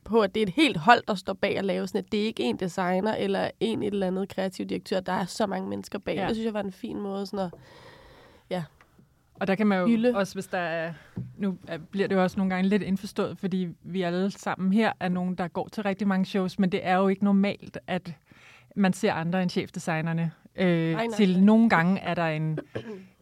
på, 0.05 0.21
at 0.21 0.35
det 0.35 0.43
er 0.43 0.47
et 0.47 0.53
helt 0.53 0.77
hold, 0.77 1.03
der 1.09 1.15
står 1.15 1.33
bag 1.33 1.59
at 1.59 1.65
lave 1.65 1.87
sådan 1.87 2.05
et. 2.05 2.13
Det 2.13 2.21
er 2.21 2.25
ikke 2.25 2.43
en 2.43 2.57
designer 2.57 3.15
eller 3.15 3.51
en 3.61 3.83
et 3.83 3.93
eller 3.93 4.07
andet 4.07 4.29
kreativ 4.29 4.67
direktør. 4.67 5.01
Der 5.01 5.13
er 5.13 5.25
så 5.25 5.47
mange 5.47 5.69
mennesker 5.69 5.99
bag. 5.99 6.17
Ja. 6.17 6.27
Det 6.27 6.37
synes 6.37 6.45
jeg 6.45 6.55
var 6.55 6.61
en 6.61 6.73
fin 6.73 7.01
måde 7.01 7.27
sådan 7.27 7.47
at 7.47 7.51
ja, 8.51 8.65
og 9.41 9.47
der 9.47 9.55
kan 9.55 9.67
man 9.67 9.79
jo 9.79 9.87
hylde. 9.87 10.17
også, 10.17 10.35
hvis 10.35 10.47
der 10.47 10.59
er, 10.59 10.93
nu 11.39 11.59
bliver 11.91 12.09
det 12.09 12.17
jo 12.17 12.23
også 12.23 12.37
nogle 12.37 12.55
gange 12.55 12.69
lidt 12.69 12.83
indforstået, 12.83 13.39
fordi 13.39 13.69
vi 13.83 14.03
alle 14.03 14.31
sammen 14.31 14.73
her 14.73 14.93
er 15.01 15.09
nogen, 15.09 15.35
der 15.35 15.49
går 15.49 15.69
til 15.73 15.83
rigtig 15.83 16.09
mange 16.09 16.27
shows, 16.27 16.59
men 16.59 16.73
det 16.73 16.81
er 16.83 16.97
jo 16.97 17.09
ikke 17.09 17.25
normalt, 17.25 17.79
at 17.87 18.15
man 18.77 18.93
ser 18.93 19.13
andre 19.13 19.43
end 19.43 19.51
chefdesignerne. 19.51 20.31
Øh, 20.57 20.93
nej, 20.93 21.07
nej, 21.07 21.17
til 21.17 21.33
nej. 21.33 21.41
nogle 21.45 21.69
gange 21.69 22.01
er 22.01 22.15
der 22.15 22.27
en, 22.27 22.59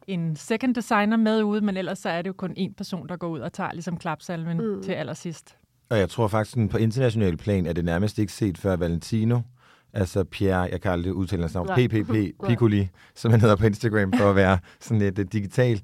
en 0.07 0.37
second 0.37 0.75
designer 0.75 1.17
med 1.17 1.43
ude, 1.43 1.61
men 1.61 1.77
ellers 1.77 1.99
så 1.99 2.09
er 2.09 2.23
det 2.23 2.29
jo 2.29 2.35
kun 2.35 2.55
én 2.59 2.75
person, 2.77 3.09
der 3.09 3.17
går 3.17 3.29
ud 3.29 3.41
og 3.41 3.53
tager 3.53 3.73
ligesom 3.73 3.97
klapsalven 3.97 4.57
mm. 4.57 4.83
til 4.83 4.93
allersidst. 4.93 5.57
Og 5.89 5.99
jeg 5.99 6.11
tror 6.11 6.29
faktisk, 6.29 6.57
at 6.57 6.69
på 6.69 6.77
international 6.77 7.37
plan 7.37 7.67
er 7.67 7.73
det 7.73 7.85
nærmest 7.85 8.19
ikke 8.19 8.33
set 8.33 8.59
før 8.59 8.77
Valentino, 8.77 9.41
altså 9.93 10.25
Pierre, 10.25 10.69
jeg 10.73 10.81
kan 10.81 10.91
aldrig 10.91 11.13
udtale 11.13 11.43
hans 11.43 11.55
navn, 11.55 11.69
PPP, 11.69 12.15
Piccoli, 12.49 12.89
som 13.15 13.31
han 13.31 13.41
hedder 13.41 13.57
på 13.57 13.67
Instagram, 13.67 14.13
for 14.13 14.31
at 14.31 14.37
være 14.37 14.59
sådan 14.81 14.99
lidt 14.99 15.19
uh, 15.19 15.25
digital. 15.33 15.81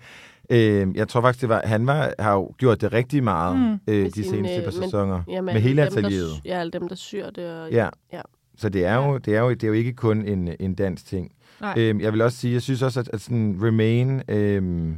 Øh, 0.51 0.97
jeg 0.97 1.09
tror 1.09 1.21
faktisk, 1.21 1.41
det 1.41 1.49
var, 1.49 1.63
han 1.65 1.87
var, 1.87 2.13
har 2.19 2.33
jo 2.33 2.55
gjort 2.59 2.81
det 2.81 2.93
rigtig 2.93 3.25
meget 3.25 3.57
mm. 3.57 3.79
øh, 3.95 4.07
de 4.07 4.13
sin, 4.13 4.25
seneste 4.25 4.63
par 4.65 4.71
sæsoner. 4.71 5.23
Ja, 5.29 5.41
med, 5.41 5.53
med 5.53 5.61
hele 5.63 5.83
atelieret. 5.83 6.31
Ja, 6.45 6.59
alle 6.59 6.71
dem, 6.71 6.89
der 6.89 6.95
syr 6.95 7.31
det. 7.31 7.63
Og, 7.63 7.71
ja. 7.71 7.89
ja. 8.13 8.21
Så 8.57 8.69
det 8.69 8.85
er, 8.85 8.95
jo, 8.95 9.19
det, 9.19 9.37
er 9.37 9.41
jo, 9.41 9.51
det 9.51 9.65
er 9.65 9.69
jo 9.69 9.75
ikke 9.75 9.93
kun 9.93 10.25
en, 10.25 10.49
en 10.61 10.75
dansk 10.75 11.07
ting. 11.07 11.33
Øh, 11.77 12.03
jeg 12.03 12.13
vil 12.13 12.23
også 12.23 12.39
sige, 12.39 12.55
jeg 12.55 12.63
synes 12.63 12.83
også, 12.83 13.01
at, 13.01 13.11
at 13.13 13.21
sådan 13.21 13.59
Remain 13.63 14.23
øh, 14.29 14.93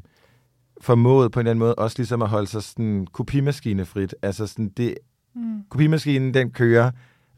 formåede 0.80 1.30
på 1.30 1.40
en 1.40 1.46
eller 1.46 1.50
anden 1.50 1.58
måde 1.58 1.74
også 1.74 1.98
ligesom 1.98 2.22
at 2.22 2.28
holde 2.28 2.46
sig 2.46 2.62
sådan 2.62 3.06
kopimaskinefrit. 3.12 4.14
Altså 4.22 4.46
sådan 4.46 4.68
det, 4.68 4.94
mm. 5.34 5.62
kopimaskinen, 5.70 6.34
den 6.34 6.50
kører 6.50 6.90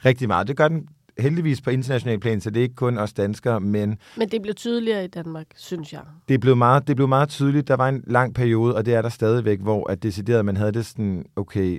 rigtig 0.05 0.29
meget. 0.29 0.49
Det 0.49 0.57
gør 0.57 0.69
den 0.69 0.89
heldigvis 1.19 1.61
på 1.61 1.71
international 1.71 2.21
plan, 2.21 2.41
så 2.41 2.51
det 2.51 2.61
er 2.61 2.63
ikke 2.63 2.75
kun 2.75 2.99
os 2.99 3.13
danskere, 3.13 3.61
men... 3.61 3.99
Men 4.17 4.29
det 4.29 4.43
blev 4.43 4.55
tydeligere 4.55 5.05
i 5.05 5.09
Danmark, 5.09 5.47
synes 5.57 5.93
jeg. 5.93 6.01
Det 6.29 6.41
blev 6.41 6.57
meget, 6.57 6.89
det 6.89 6.97
blev 6.97 7.09
meget 7.09 7.29
tydeligt. 7.29 7.69
Der 7.69 7.77
var 7.77 7.89
en 7.89 8.05
lang 8.07 8.35
periode, 8.35 8.75
og 8.75 8.87
det 8.87 8.95
er 8.95 9.03
der 9.03 9.09
stadigvæk, 9.09 9.61
hvor 9.61 9.91
at 9.91 10.03
decideret, 10.03 10.45
man 10.45 10.57
havde 10.57 10.73
det 10.73 10.87
sådan, 10.87 11.25
okay, 11.37 11.79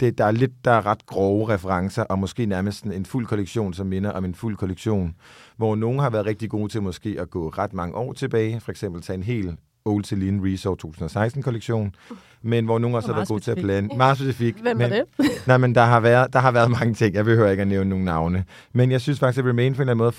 det, 0.00 0.18
der 0.18 0.24
er 0.24 0.30
lidt, 0.30 0.64
der 0.64 0.70
er 0.70 0.86
ret 0.86 1.06
grove 1.06 1.48
referencer, 1.48 2.02
og 2.02 2.18
måske 2.18 2.46
nærmest 2.46 2.84
en, 2.84 3.04
fuld 3.04 3.26
kollektion, 3.26 3.74
som 3.74 3.86
minder 3.86 4.10
om 4.10 4.24
en 4.24 4.34
fuld 4.34 4.56
kollektion, 4.56 5.14
hvor 5.56 5.76
nogen 5.76 5.98
har 5.98 6.10
været 6.10 6.26
rigtig 6.26 6.50
gode 6.50 6.68
til 6.68 6.82
måske 6.82 7.16
at 7.20 7.30
gå 7.30 7.48
ret 7.48 7.72
mange 7.72 7.94
år 7.94 8.12
tilbage, 8.12 8.60
for 8.60 8.70
eksempel 8.70 9.02
tage 9.02 9.16
en 9.16 9.22
hel 9.22 9.56
Old 9.84 10.04
Celine 10.04 10.52
Resort 10.52 10.84
2016-kollektion, 10.84 11.94
men 12.42 12.64
hvor 12.64 12.78
nogen 12.78 12.94
også 12.94 13.08
har 13.08 13.14
været 13.14 13.28
gode 13.28 13.40
til 13.40 13.50
at 13.50 13.56
blande. 13.56 13.96
Meget 13.96 14.16
specifikt. 14.16 14.60
Hvem 14.60 14.78
var 14.78 14.88
men, 14.88 15.04
det? 15.18 15.28
nej, 15.46 15.56
men 15.56 15.74
der 15.74 15.84
har, 15.84 16.00
været, 16.00 16.32
der 16.32 16.38
har 16.38 16.50
været 16.50 16.70
mange 16.70 16.94
ting. 16.94 17.14
Jeg 17.14 17.24
behøver 17.24 17.50
ikke 17.50 17.60
at 17.60 17.68
nævne 17.68 17.90
nogen 17.90 18.04
navne. 18.04 18.44
Men 18.72 18.90
jeg 18.90 19.00
synes 19.00 19.18
faktisk, 19.18 19.44
at 19.44 19.48
Remain 19.48 19.74
på 19.74 19.76
en 19.76 19.80
eller 19.80 19.90
anden 19.90 20.04
måde 20.04 20.12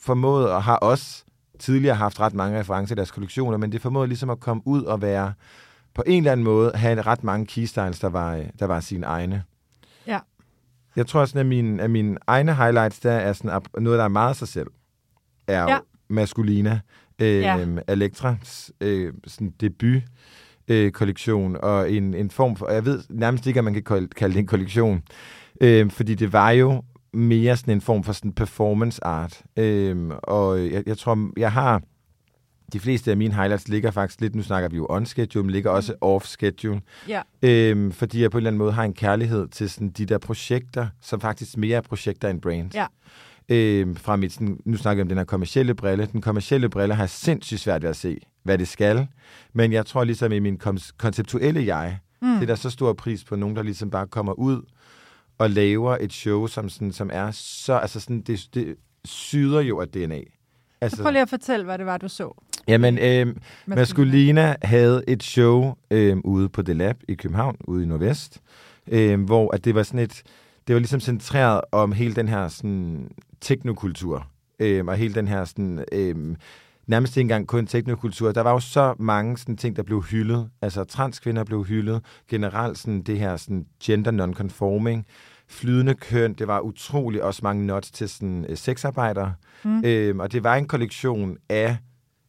formået 0.00 0.50
og 0.50 0.62
har 0.62 0.76
også 0.76 1.24
tidligere 1.58 1.96
haft 1.96 2.20
ret 2.20 2.34
mange 2.34 2.60
referencer 2.60 2.94
i 2.94 2.96
deres 2.96 3.10
kollektioner, 3.10 3.58
men 3.58 3.72
det 3.72 3.80
formåede 3.80 4.08
ligesom 4.08 4.30
at 4.30 4.40
komme 4.40 4.62
ud 4.66 4.82
og 4.82 5.02
være 5.02 5.32
på 5.94 6.02
en 6.06 6.22
eller 6.22 6.32
anden 6.32 6.44
måde 6.44 6.72
have 6.74 7.02
ret 7.02 7.24
mange 7.24 7.46
keystyles, 7.46 7.98
der 8.00 8.08
var, 8.08 8.44
der 8.58 8.66
var 8.66 8.80
sine 8.80 9.06
egne. 9.06 9.42
Ja. 10.06 10.18
Jeg 10.96 11.06
tror 11.06 11.24
sådan, 11.24 11.40
at 11.40 11.46
mine, 11.46 11.82
at 11.82 11.90
mine 11.90 12.18
egne 12.26 12.54
highlights, 12.54 13.00
der 13.00 13.12
er 13.12 13.32
sådan, 13.32 13.62
noget, 13.78 13.98
der 13.98 14.04
er 14.04 14.08
meget 14.08 14.36
sig 14.36 14.48
selv, 14.48 14.66
er 15.46 15.62
ja. 15.62 15.78
Maskulina, 16.08 16.80
øh, 17.20 17.40
Ja. 17.40 17.56
ja. 17.56 17.66
Elektras 17.88 18.72
øh, 18.80 19.12
sådan 19.26 19.52
debut 19.60 20.02
øh, 20.68 20.90
kollektion, 20.92 21.56
og 21.62 21.92
en, 21.92 22.14
en 22.14 22.30
form 22.30 22.56
for, 22.56 22.66
og 22.66 22.74
jeg 22.74 22.84
ved 22.84 23.02
nærmest 23.10 23.46
ikke, 23.46 23.58
at 23.58 23.64
man 23.64 23.74
kan 23.74 23.82
kal- 23.90 24.08
kalde 24.08 24.34
det 24.34 24.40
en 24.40 24.46
kollektion, 24.46 25.02
øh, 25.60 25.90
fordi 25.90 26.14
det 26.14 26.32
var 26.32 26.50
jo 26.50 26.82
mere 27.12 27.56
sådan 27.56 27.74
en 27.74 27.80
form 27.80 28.04
for 28.04 28.12
sådan 28.12 28.32
performance 28.32 29.04
art. 29.04 29.42
Øh, 29.56 30.10
og 30.22 30.72
jeg, 30.72 30.82
jeg 30.86 30.98
tror, 30.98 31.30
jeg 31.36 31.52
har 31.52 31.82
de 32.72 32.80
fleste 32.80 33.10
af 33.10 33.16
mine 33.16 33.34
highlights 33.34 33.68
ligger 33.68 33.90
faktisk 33.90 34.20
lidt, 34.20 34.34
nu 34.34 34.42
snakker 34.42 34.68
vi 34.68 34.76
jo 34.76 34.86
on 34.90 35.06
schedule, 35.06 35.44
men 35.44 35.50
ligger 35.50 35.70
også 35.70 35.94
off 36.00 36.24
schedule. 36.26 36.80
Ja. 37.08 37.22
Øhm, 37.42 37.92
fordi 37.92 38.22
jeg 38.22 38.30
på 38.30 38.38
en 38.38 38.40
eller 38.40 38.50
anden 38.50 38.58
måde 38.58 38.72
har 38.72 38.84
en 38.84 38.94
kærlighed 38.94 39.48
til 39.48 39.70
sådan 39.70 39.88
de 39.88 40.06
der 40.06 40.18
projekter, 40.18 40.88
som 41.02 41.20
faktisk 41.20 41.56
mere 41.56 41.76
er 41.76 41.80
projekter 41.80 42.28
end 42.28 42.40
brands. 42.40 42.74
Ja. 42.74 42.86
Øhm, 43.50 43.96
fra 43.96 44.16
mit, 44.16 44.32
sådan, 44.32 44.58
nu 44.64 44.76
snakker 44.76 45.00
jeg 45.00 45.04
om 45.04 45.08
den 45.08 45.18
her 45.18 45.24
kommercielle 45.24 45.74
brille. 45.74 46.08
Den 46.12 46.20
kommercielle 46.20 46.68
brille 46.68 46.94
har 46.94 47.06
sindssygt 47.06 47.60
svært 47.60 47.82
ved 47.82 47.90
at 47.90 47.96
se, 47.96 48.18
hvad 48.42 48.58
det 48.58 48.68
skal. 48.68 49.06
Men 49.52 49.72
jeg 49.72 49.86
tror 49.86 50.04
ligesom 50.04 50.32
i 50.32 50.38
min 50.38 50.58
konceptuelle 50.98 51.66
jeg, 51.66 51.98
mm. 52.22 52.34
det 52.34 52.42
er 52.42 52.46
der 52.46 52.54
så 52.54 52.70
stor 52.70 52.92
pris 52.92 53.24
på 53.24 53.36
nogen, 53.36 53.56
der 53.56 53.62
ligesom 53.62 53.90
bare 53.90 54.06
kommer 54.06 54.32
ud 54.32 54.62
og 55.38 55.50
laver 55.50 55.96
et 56.00 56.12
show, 56.12 56.46
som, 56.46 56.68
sådan, 56.68 56.92
som 56.92 57.10
er 57.12 57.30
så, 57.30 57.72
altså 57.74 58.00
sådan, 58.00 58.20
det, 58.20 58.48
det 58.54 58.76
syder 59.04 59.60
jo 59.60 59.80
af 59.80 59.88
DNA. 59.88 60.20
Altså, 60.80 60.96
Så 60.96 61.02
prøv 61.02 61.12
lige 61.12 61.22
at 61.22 61.28
fortælle, 61.28 61.64
hvad 61.64 61.78
det 61.78 61.86
var, 61.86 61.96
du 61.98 62.08
så. 62.08 62.42
Jamen, 62.68 62.98
øh, 62.98 63.36
Maskulina 63.66 64.56
havde 64.62 65.04
et 65.08 65.22
show 65.22 65.74
øh, 65.90 66.16
ude 66.24 66.48
på 66.48 66.62
The 66.62 66.74
Lab 66.74 66.96
i 67.08 67.14
København, 67.14 67.56
ude 67.64 67.82
i 67.82 67.86
Nordvest, 67.86 68.40
øh, 68.86 69.20
hvor 69.20 69.54
at 69.54 69.64
det 69.64 69.74
var 69.74 69.82
sådan 69.82 70.00
et, 70.00 70.22
det 70.66 70.74
var 70.74 70.80
ligesom 70.80 71.00
centreret 71.00 71.60
om 71.72 71.92
hele 71.92 72.14
den 72.14 72.28
her 72.28 72.48
sådan, 72.48 73.10
teknokultur, 73.40 74.26
øh, 74.58 74.86
og 74.86 74.96
hele 74.96 75.14
den 75.14 75.28
her 75.28 75.44
sådan, 75.44 75.84
øh, 75.92 76.36
nærmest 76.86 77.16
ikke 77.16 77.24
engang 77.24 77.46
kun 77.46 77.66
teknokultur. 77.66 78.32
Der 78.32 78.40
var 78.40 78.52
jo 78.52 78.60
så 78.60 78.94
mange 78.98 79.38
sådan, 79.38 79.56
ting, 79.56 79.76
der 79.76 79.82
blev 79.82 80.02
hyldet. 80.02 80.50
Altså 80.62 80.84
transkvinder 80.84 81.44
blev 81.44 81.64
hyldet. 81.64 82.04
Generelt 82.28 82.78
sådan, 82.78 83.02
det 83.02 83.18
her 83.18 83.36
sådan, 83.36 83.66
gender 83.82 84.26
non-conforming 84.26 85.02
flydende 85.48 85.94
køn. 85.94 86.34
Det 86.34 86.46
var 86.46 86.60
utrolig 86.60 87.22
også 87.22 87.40
mange 87.42 87.66
nots 87.66 87.90
til 87.90 88.08
sådan, 88.08 88.46
øh, 88.48 88.56
sexarbejdere. 88.56 89.34
Mm. 89.64 89.84
Øhm, 89.84 90.20
og 90.20 90.32
det 90.32 90.44
var 90.44 90.54
en 90.56 90.68
kollektion 90.68 91.36
af 91.48 91.76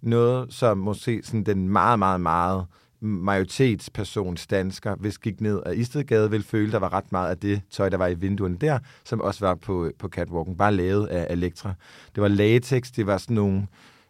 noget, 0.01 0.53
som 0.53 0.77
måske 0.77 1.21
sådan 1.23 1.43
den 1.43 1.69
meget, 1.69 1.99
meget, 1.99 2.21
meget 2.21 2.65
majoritetspersons 3.01 4.47
dansker, 4.47 4.95
hvis 4.95 5.17
gik 5.17 5.41
ned 5.41 5.61
ad 5.65 5.75
Istedgade, 5.75 6.29
ville 6.31 6.43
føle, 6.45 6.71
der 6.71 6.79
var 6.79 6.93
ret 6.93 7.11
meget 7.11 7.29
af 7.29 7.37
det 7.37 7.61
tøj, 7.71 7.89
der 7.89 7.97
var 7.97 8.07
i 8.07 8.13
vinduerne 8.13 8.55
der, 8.61 8.79
som 9.03 9.21
også 9.21 9.45
var 9.45 9.55
på, 9.55 9.89
på 9.99 10.07
catwalken, 10.07 10.57
bare 10.57 10.73
lavet 10.73 11.07
af 11.07 11.27
Elektra. 11.29 11.73
Det 12.15 12.21
var 12.21 12.27
latex, 12.27 12.91
det 12.91 13.07
var 13.07 13.17
sådan 13.17 13.35
nogle, 13.35 13.67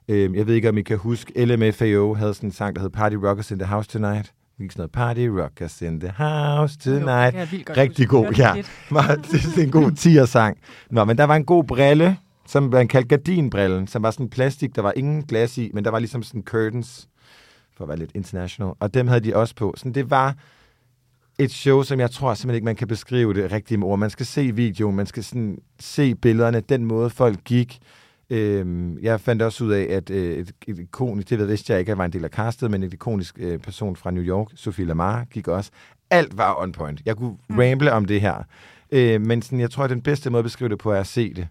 øh, 0.07 0.35
jeg 0.35 0.47
ved 0.47 0.55
ikke, 0.55 0.69
om 0.69 0.77
I 0.77 0.81
kan 0.81 0.97
huske, 0.97 1.45
LMFAO 1.45 2.13
havde 2.13 2.33
sådan 2.33 2.47
en 2.49 2.53
sang, 2.53 2.75
der 2.75 2.81
hed 2.81 2.89
Party 2.89 3.15
Rockers 3.15 3.51
in 3.51 3.59
the 3.59 3.67
House 3.67 3.89
Tonight. 3.89 4.25
Det 4.25 4.63
gik 4.63 4.71
sådan 4.71 4.79
noget, 4.81 4.91
Party 4.91 5.27
Rockers 5.41 5.81
in 5.81 5.99
the 5.99 6.09
House 6.17 6.77
Tonight. 6.79 7.33
Jo, 7.33 7.39
jeg 7.39 7.47
Rigtig 7.77 8.07
god, 8.07 8.31
ja. 8.37 8.53
Meget- 8.91 9.19
Det 9.31 9.57
er 9.57 9.63
en 9.63 9.71
god 9.71 9.91
10'er-sang. 9.91 10.57
Nå, 10.89 11.05
men 11.05 11.17
der 11.17 11.23
var 11.23 11.35
en 11.35 11.45
god 11.45 11.63
brille, 11.63 12.17
som 12.47 12.63
man 12.63 12.87
kaldte 12.87 13.07
gardinbrillen, 13.07 13.87
som 13.87 14.03
var 14.03 14.11
sådan 14.11 14.29
plastik, 14.29 14.75
der 14.75 14.81
var 14.81 14.93
ingen 14.95 15.23
glas 15.23 15.57
i, 15.57 15.71
men 15.73 15.83
der 15.85 15.91
var 15.91 15.99
ligesom 15.99 16.23
sådan 16.23 16.43
curtains, 16.43 17.07
for 17.77 17.83
at 17.83 17.87
være 17.87 17.97
lidt 17.97 18.11
international, 18.15 18.73
og 18.79 18.93
dem 18.93 19.07
havde 19.07 19.21
de 19.21 19.35
også 19.35 19.55
på. 19.55 19.73
Sådan, 19.77 19.93
det 19.93 20.09
var 20.09 20.35
et 21.39 21.51
show, 21.51 21.83
som 21.83 21.99
jeg 21.99 22.11
tror 22.11 22.33
simpelthen 22.33 22.55
ikke, 22.55 22.65
man 22.65 22.75
kan 22.75 22.87
beskrive 22.87 23.33
det 23.33 23.51
rigtigt 23.51 23.79
med 23.79 23.87
ord. 23.87 23.99
Man 23.99 24.09
skal 24.09 24.25
se 24.25 24.55
videoen, 24.55 24.95
man 24.95 25.05
skal 25.05 25.23
sådan 25.23 25.57
se 25.79 26.15
billederne, 26.15 26.59
den 26.59 26.85
måde 26.85 27.09
folk 27.09 27.43
gik. 27.43 27.79
Øhm, 28.29 28.97
jeg 29.01 29.21
fandt 29.21 29.41
også 29.41 29.63
ud 29.63 29.71
af, 29.71 29.87
at 29.89 30.09
øh, 30.09 30.37
et, 30.37 30.51
et 30.67 30.79
ikonisk, 30.79 31.29
det 31.29 31.47
vidste 31.47 31.73
jeg 31.73 31.79
ikke, 31.79 31.91
at 31.91 31.97
var 31.97 32.05
en 32.05 32.13
del 32.13 32.23
af 32.23 32.29
castet, 32.29 32.71
men 32.71 32.83
et 32.83 32.93
ikonisk 32.93 33.35
øh, 33.39 33.59
person 33.59 33.95
fra 33.95 34.11
New 34.11 34.23
York, 34.23 34.47
Sophie 34.55 34.85
Lamar, 34.85 35.25
gik 35.25 35.47
også. 35.47 35.71
Alt 36.09 36.37
var 36.37 36.61
on 36.61 36.71
point. 36.71 37.01
Jeg 37.05 37.17
kunne 37.17 37.37
mm. 37.49 37.59
ramble 37.59 37.91
om 37.91 38.05
det 38.05 38.21
her. 38.21 38.43
Øh, 38.91 39.21
men 39.21 39.41
sådan, 39.41 39.59
jeg 39.59 39.71
tror, 39.71 39.83
at 39.83 39.89
den 39.89 40.01
bedste 40.01 40.29
måde 40.29 40.39
at 40.39 40.45
beskrive 40.45 40.69
det 40.69 40.77
på 40.77 40.91
er 40.91 40.99
at 40.99 41.07
se 41.07 41.33
det. 41.33 41.47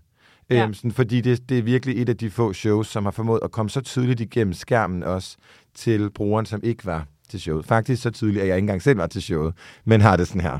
Ja. 0.50 0.64
Øhm, 0.64 0.74
sådan, 0.74 0.92
fordi 0.92 1.20
det, 1.20 1.48
det 1.48 1.58
er 1.58 1.62
virkelig 1.62 2.02
et 2.02 2.08
af 2.08 2.16
de 2.16 2.30
få 2.30 2.52
shows, 2.52 2.88
som 2.88 3.04
har 3.04 3.12
formået 3.12 3.40
at 3.42 3.50
komme 3.50 3.70
så 3.70 3.80
tydeligt 3.80 4.20
igennem 4.20 4.52
skærmen 4.52 5.02
også 5.02 5.36
til 5.80 6.10
brugeren, 6.10 6.46
som 6.46 6.60
ikke 6.62 6.86
var 6.86 7.06
til 7.28 7.40
showet. 7.40 7.66
Faktisk 7.66 8.02
så 8.02 8.10
tydeligt, 8.10 8.42
at 8.42 8.48
jeg 8.48 8.56
ikke 8.56 8.64
engang 8.64 8.82
selv 8.82 8.98
var 8.98 9.06
til 9.06 9.22
showet, 9.22 9.54
men 9.84 10.00
har 10.00 10.16
det 10.16 10.28
sådan 10.28 10.40
her. 10.40 10.58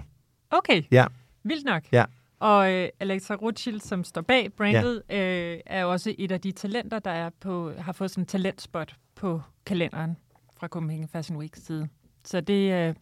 Okay, 0.51 0.83
Ja, 0.91 1.07
vildt 1.43 1.65
nok. 1.65 1.83
Ja. 1.93 2.05
Og 2.39 2.73
øh, 2.73 2.89
Alexa 3.01 3.35
Rothschild, 3.35 3.81
som 3.81 4.05
står 4.05 4.21
bag 4.21 4.53
brandet, 4.53 5.03
ja. 5.11 5.53
øh, 5.55 5.61
er 5.67 5.85
også 5.85 6.15
et 6.19 6.33
af 6.33 6.41
de 6.41 6.53
talenter, 6.53 6.99
der 6.99 7.11
er 7.11 7.31
på, 7.41 7.73
har 7.79 7.93
fået 7.93 8.11
sådan 8.11 8.23
en 8.23 8.27
talentspot 8.27 8.97
på 9.15 9.43
kalenderen 9.67 10.17
fra 10.57 10.69
Copenhagen 10.69 11.09
Fashion 11.09 11.39
Week 11.39 11.57
side. 11.57 11.89
Så 12.25 12.41
det, 12.41 12.73
øh, 12.73 12.95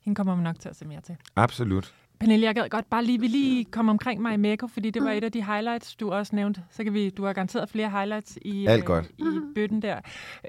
hende 0.00 0.16
kommer 0.16 0.34
man 0.34 0.44
nok 0.44 0.60
til 0.60 0.68
at 0.68 0.76
se 0.76 0.84
mere 0.84 1.00
til. 1.00 1.16
absolut. 1.36 1.94
Pernille, 2.20 2.46
jeg 2.46 2.54
gad 2.54 2.68
godt 2.68 2.90
bare 2.90 3.04
lige, 3.04 3.20
vi 3.20 3.26
lige 3.26 3.64
komme 3.64 3.90
omkring 3.90 4.22
mig 4.22 4.34
i 4.34 4.36
Meko, 4.36 4.66
fordi 4.66 4.90
det 4.90 5.04
var 5.04 5.10
et 5.10 5.24
af 5.24 5.32
de 5.32 5.44
highlights, 5.44 5.96
du 5.96 6.12
også 6.12 6.36
nævnte. 6.36 6.62
Så 6.70 6.84
kan 6.84 6.94
vi, 6.94 7.10
du 7.10 7.24
har 7.24 7.32
garanteret 7.32 7.68
flere 7.68 7.90
highlights 7.90 8.38
i, 8.42 8.66
Alt 8.66 8.84
godt. 8.84 9.10
i 9.18 9.24
bøtten 9.54 9.82
der. 9.82 10.00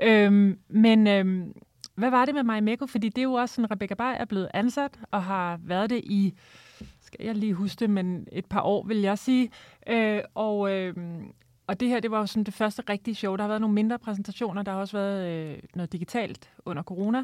Øhm, 0.01 0.57
men 0.69 1.07
øhm, 1.07 1.53
hvad 1.95 2.09
var 2.09 2.25
det 2.25 2.35
med 2.35 2.43
mig 2.43 2.57
i 2.57 2.61
Meko? 2.61 2.85
Fordi 2.85 3.09
det 3.09 3.17
er 3.17 3.23
jo 3.23 3.33
også 3.33 3.55
sådan, 3.55 3.71
Rebecca 3.71 3.95
Bay 3.95 4.13
er 4.17 4.25
blevet 4.25 4.49
ansat 4.53 4.99
og 5.11 5.23
har 5.23 5.59
været 5.63 5.89
det 5.89 6.01
i, 6.03 6.33
skal 7.01 7.25
jeg 7.25 7.35
lige 7.35 7.53
huske 7.53 7.79
det, 7.79 7.89
men 7.89 8.27
et 8.31 8.45
par 8.45 8.61
år, 8.61 8.83
vil 8.87 8.97
jeg 8.97 9.17
sige. 9.17 9.49
Øh, 9.87 10.19
og, 10.35 10.71
øh, 10.71 10.95
og 11.67 11.79
det 11.79 11.87
her, 11.87 11.99
det 11.99 12.11
var 12.11 12.19
jo 12.19 12.25
sådan 12.25 12.43
det 12.43 12.53
første 12.53 12.83
rigtige 12.89 13.15
show. 13.15 13.35
Der 13.35 13.43
har 13.43 13.47
været 13.47 13.61
nogle 13.61 13.73
mindre 13.73 13.99
præsentationer, 13.99 14.63
der 14.63 14.71
har 14.71 14.79
også 14.79 14.97
været 14.97 15.51
øh, 15.51 15.57
noget 15.75 15.91
digitalt 15.91 16.49
under 16.65 16.83
corona. 16.83 17.23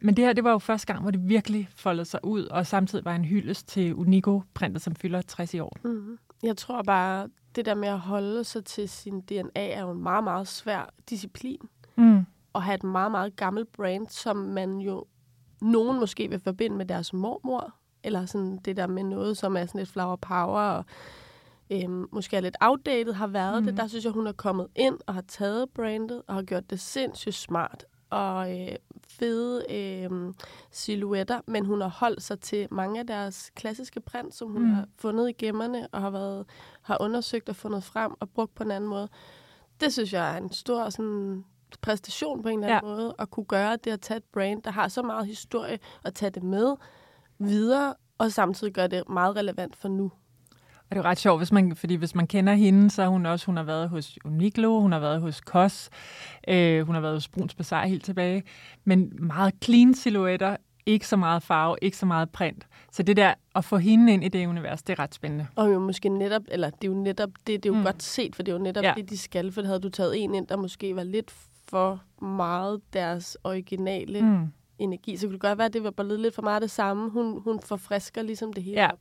Men 0.00 0.16
det 0.16 0.24
her, 0.24 0.32
det 0.32 0.44
var 0.44 0.50
jo 0.50 0.58
første 0.58 0.86
gang, 0.86 1.02
hvor 1.02 1.10
det 1.10 1.28
virkelig 1.28 1.68
foldede 1.76 2.04
sig 2.04 2.20
ud, 2.24 2.44
og 2.44 2.66
samtidig 2.66 3.04
var 3.04 3.14
en 3.14 3.24
hyldest 3.24 3.68
til 3.68 3.94
Unico-printet, 3.94 4.82
som 4.82 4.94
fylder 4.94 5.22
60 5.22 5.54
i 5.54 5.58
år. 5.58 5.76
Mm-hmm. 5.84 6.18
Jeg 6.42 6.56
tror 6.56 6.82
bare, 6.82 7.28
det 7.56 7.64
der 7.64 7.74
med 7.74 7.88
at 7.88 7.98
holde 7.98 8.44
sig 8.44 8.64
til 8.64 8.88
sin 8.88 9.20
DNA 9.20 9.50
er 9.54 9.80
jo 9.80 9.90
en 9.90 10.02
meget, 10.02 10.24
meget 10.24 10.48
svær 10.48 10.90
disciplin. 11.10 11.60
Mm. 11.96 12.26
At 12.54 12.62
have 12.62 12.74
et 12.74 12.84
meget, 12.84 13.10
meget 13.10 13.36
gammelt 13.36 13.72
brand, 13.72 14.06
som 14.08 14.36
man 14.36 14.78
jo, 14.78 15.04
nogen 15.60 16.00
måske 16.00 16.28
vil 16.28 16.40
forbinde 16.40 16.76
med 16.76 16.86
deres 16.86 17.12
mormor, 17.12 17.74
eller 18.04 18.26
sådan 18.26 18.56
det 18.64 18.76
der 18.76 18.86
med 18.86 19.02
noget, 19.04 19.36
som 19.36 19.56
er 19.56 19.66
sådan 19.66 19.78
lidt 19.78 19.88
flower 19.88 20.16
power, 20.16 20.60
og 20.60 20.84
øhm, 21.70 22.06
måske 22.12 22.36
er 22.36 22.40
lidt 22.40 22.56
outdated, 22.60 23.12
har 23.12 23.26
været 23.26 23.62
mm. 23.62 23.66
Det. 23.66 23.76
Der 23.76 23.86
synes 23.86 24.04
jeg, 24.04 24.12
hun 24.12 24.26
er 24.26 24.32
kommet 24.32 24.66
ind 24.76 24.98
og 25.06 25.14
har 25.14 25.24
taget 25.28 25.70
brandet, 25.74 26.22
og 26.26 26.34
har 26.34 26.42
gjort 26.42 26.70
det 26.70 26.80
sindssygt 26.80 27.34
smart, 27.34 27.84
og 28.10 28.60
øh, 28.60 28.76
fede 29.08 29.64
øh, 29.70 30.10
silhuetter, 30.70 31.40
men 31.46 31.66
hun 31.66 31.80
har 31.80 31.88
holdt 31.88 32.22
sig 32.22 32.40
til 32.40 32.68
mange 32.70 33.00
af 33.00 33.06
deres 33.06 33.50
klassiske 33.54 34.00
print, 34.00 34.34
som 34.34 34.48
hun 34.50 34.62
Mm. 34.62 34.70
har 34.74 34.86
fundet 34.98 35.28
i 35.28 35.32
gemmerne, 35.32 35.88
og 35.92 36.00
har, 36.00 36.10
været, 36.10 36.46
har 36.82 36.96
undersøgt 37.00 37.48
og 37.48 37.56
fundet 37.56 37.84
frem 37.84 38.12
og 38.20 38.30
brugt 38.30 38.54
på 38.54 38.62
en 38.62 38.70
anden 38.70 38.90
måde. 38.90 39.08
Det 39.80 39.92
synes 39.92 40.12
jeg 40.12 40.32
er 40.34 40.36
en 40.38 40.52
stor 40.52 40.90
sådan, 40.90 41.44
præstation 41.80 42.42
på 42.42 42.48
en 42.48 42.64
eller 42.64 42.76
anden 42.76 42.90
ja. 42.90 42.96
måde, 42.96 43.14
at 43.18 43.30
kunne 43.30 43.46
gøre 43.46 43.76
det 43.76 43.90
at 43.90 44.00
tage 44.00 44.18
et 44.18 44.24
brand, 44.24 44.62
der 44.62 44.70
har 44.70 44.88
så 44.88 45.02
meget 45.02 45.26
historie, 45.26 45.78
og 46.04 46.14
tage 46.14 46.30
det 46.30 46.42
med 46.42 46.76
videre, 47.38 47.94
og 48.18 48.32
samtidig 48.32 48.72
gøre 48.72 48.88
det 48.88 49.08
meget 49.08 49.36
relevant 49.36 49.76
for 49.76 49.88
nu. 49.88 50.10
Og 50.90 50.96
det 50.96 51.04
er 51.04 51.08
ret 51.08 51.18
sjovt, 51.18 51.40
hvis 51.40 51.52
man, 51.52 51.76
fordi 51.76 51.94
hvis 51.94 52.14
man 52.14 52.26
kender 52.26 52.52
hende, 52.54 52.90
så 52.90 53.02
har 53.02 53.08
hun 53.08 53.26
også 53.26 53.46
hun 53.46 53.56
har 53.56 53.64
været 53.64 53.88
hos 53.88 54.18
Uniqlo, 54.24 54.80
hun 54.80 54.92
har 54.92 54.98
været 54.98 55.20
hos 55.20 55.40
Kos, 55.40 55.90
øh, 56.48 56.86
hun 56.86 56.94
har 56.94 57.02
været 57.02 57.14
hos 57.14 57.28
Bruns 57.28 57.54
Bazaar 57.54 57.86
helt 57.86 58.04
tilbage, 58.04 58.42
men 58.84 59.12
meget 59.26 59.54
clean 59.64 59.94
silhuetter, 59.94 60.56
ikke 60.86 61.06
så 61.08 61.16
meget 61.16 61.42
farve, 61.42 61.76
ikke 61.82 61.96
så 61.96 62.06
meget 62.06 62.30
print. 62.30 62.66
Så 62.92 63.02
det 63.02 63.16
der 63.16 63.34
at 63.54 63.64
få 63.64 63.76
hende 63.78 64.12
ind 64.12 64.24
i 64.24 64.28
det 64.28 64.46
univers, 64.46 64.82
det 64.82 64.92
er 64.98 65.02
ret 65.02 65.14
spændende. 65.14 65.46
Og 65.56 65.72
jo 65.72 65.78
måske 65.78 66.08
netop, 66.08 66.42
eller 66.48 66.70
det 66.70 66.84
er 66.88 66.92
jo 66.92 66.98
netop, 66.98 67.30
det, 67.46 67.62
det 67.62 67.66
er 67.70 67.72
jo 67.74 67.78
Mm. 67.78 67.84
godt 67.84 68.02
set, 68.02 68.36
for 68.36 68.42
det 68.42 68.52
er 68.52 68.56
jo 68.56 68.62
netop 68.62 68.84
Ja. 68.84 68.92
det, 68.96 69.10
de 69.10 69.18
skal, 69.18 69.52
for 69.52 69.62
havde 69.62 69.80
du 69.80 69.88
taget 69.88 70.24
en 70.24 70.34
ind, 70.34 70.46
der 70.46 70.56
måske 70.56 70.96
var 70.96 71.02
lidt 71.04 71.30
for 71.68 72.00
meget 72.22 72.80
deres 72.92 73.36
originale 73.44 74.20
mm. 74.22 74.46
energi. 74.78 75.16
Så 75.16 75.26
kunne 75.26 75.32
det 75.32 75.40
godt 75.40 75.58
være, 75.58 75.66
at 75.66 75.72
det 75.72 75.84
var 75.84 75.90
bare 75.90 76.16
lidt 76.18 76.34
for 76.34 76.42
meget 76.42 76.62
det 76.62 76.70
samme. 76.70 77.10
Hun, 77.10 77.40
hun 77.44 77.60
forfrisker 77.60 78.22
ligesom 78.22 78.52
det 78.52 78.62
hele 78.64 78.80
Ja. 78.80 78.88
op. 78.92 78.98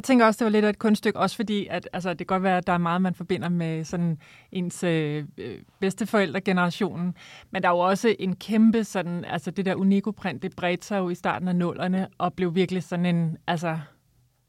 Jeg 0.00 0.04
tænker 0.04 0.26
også, 0.26 0.38
det 0.38 0.44
var 0.44 0.50
lidt 0.50 0.64
af 0.64 0.68
et 0.70 0.78
kunststykke, 0.78 1.18
også 1.18 1.36
fordi, 1.36 1.66
at 1.70 1.88
altså, 1.92 2.08
det 2.10 2.18
kan 2.18 2.26
godt 2.26 2.42
være, 2.42 2.56
at 2.56 2.66
der 2.66 2.72
er 2.72 2.78
meget, 2.78 3.02
man 3.02 3.14
forbinder 3.14 3.48
med 3.48 3.84
sådan 3.84 4.18
ens 4.52 4.84
øh, 4.84 5.24
øh, 5.38 5.54
bedsteforældregenerationen, 5.80 7.14
men 7.50 7.62
der 7.62 7.68
er 7.68 7.72
jo 7.72 7.78
også 7.78 8.14
en 8.18 8.36
kæmpe 8.36 8.84
sådan, 8.84 9.24
altså 9.24 9.50
det 9.50 9.66
der 9.66 9.74
Unico-print, 9.74 10.42
det 10.42 10.56
bredte 10.56 10.86
sig 10.86 10.98
jo 10.98 11.08
i 11.08 11.14
starten 11.14 11.48
af 11.48 11.56
nullerne, 11.56 12.06
og 12.18 12.34
blev 12.34 12.54
virkelig 12.54 12.82
sådan 12.82 13.06
en, 13.06 13.36
altså 13.46 13.78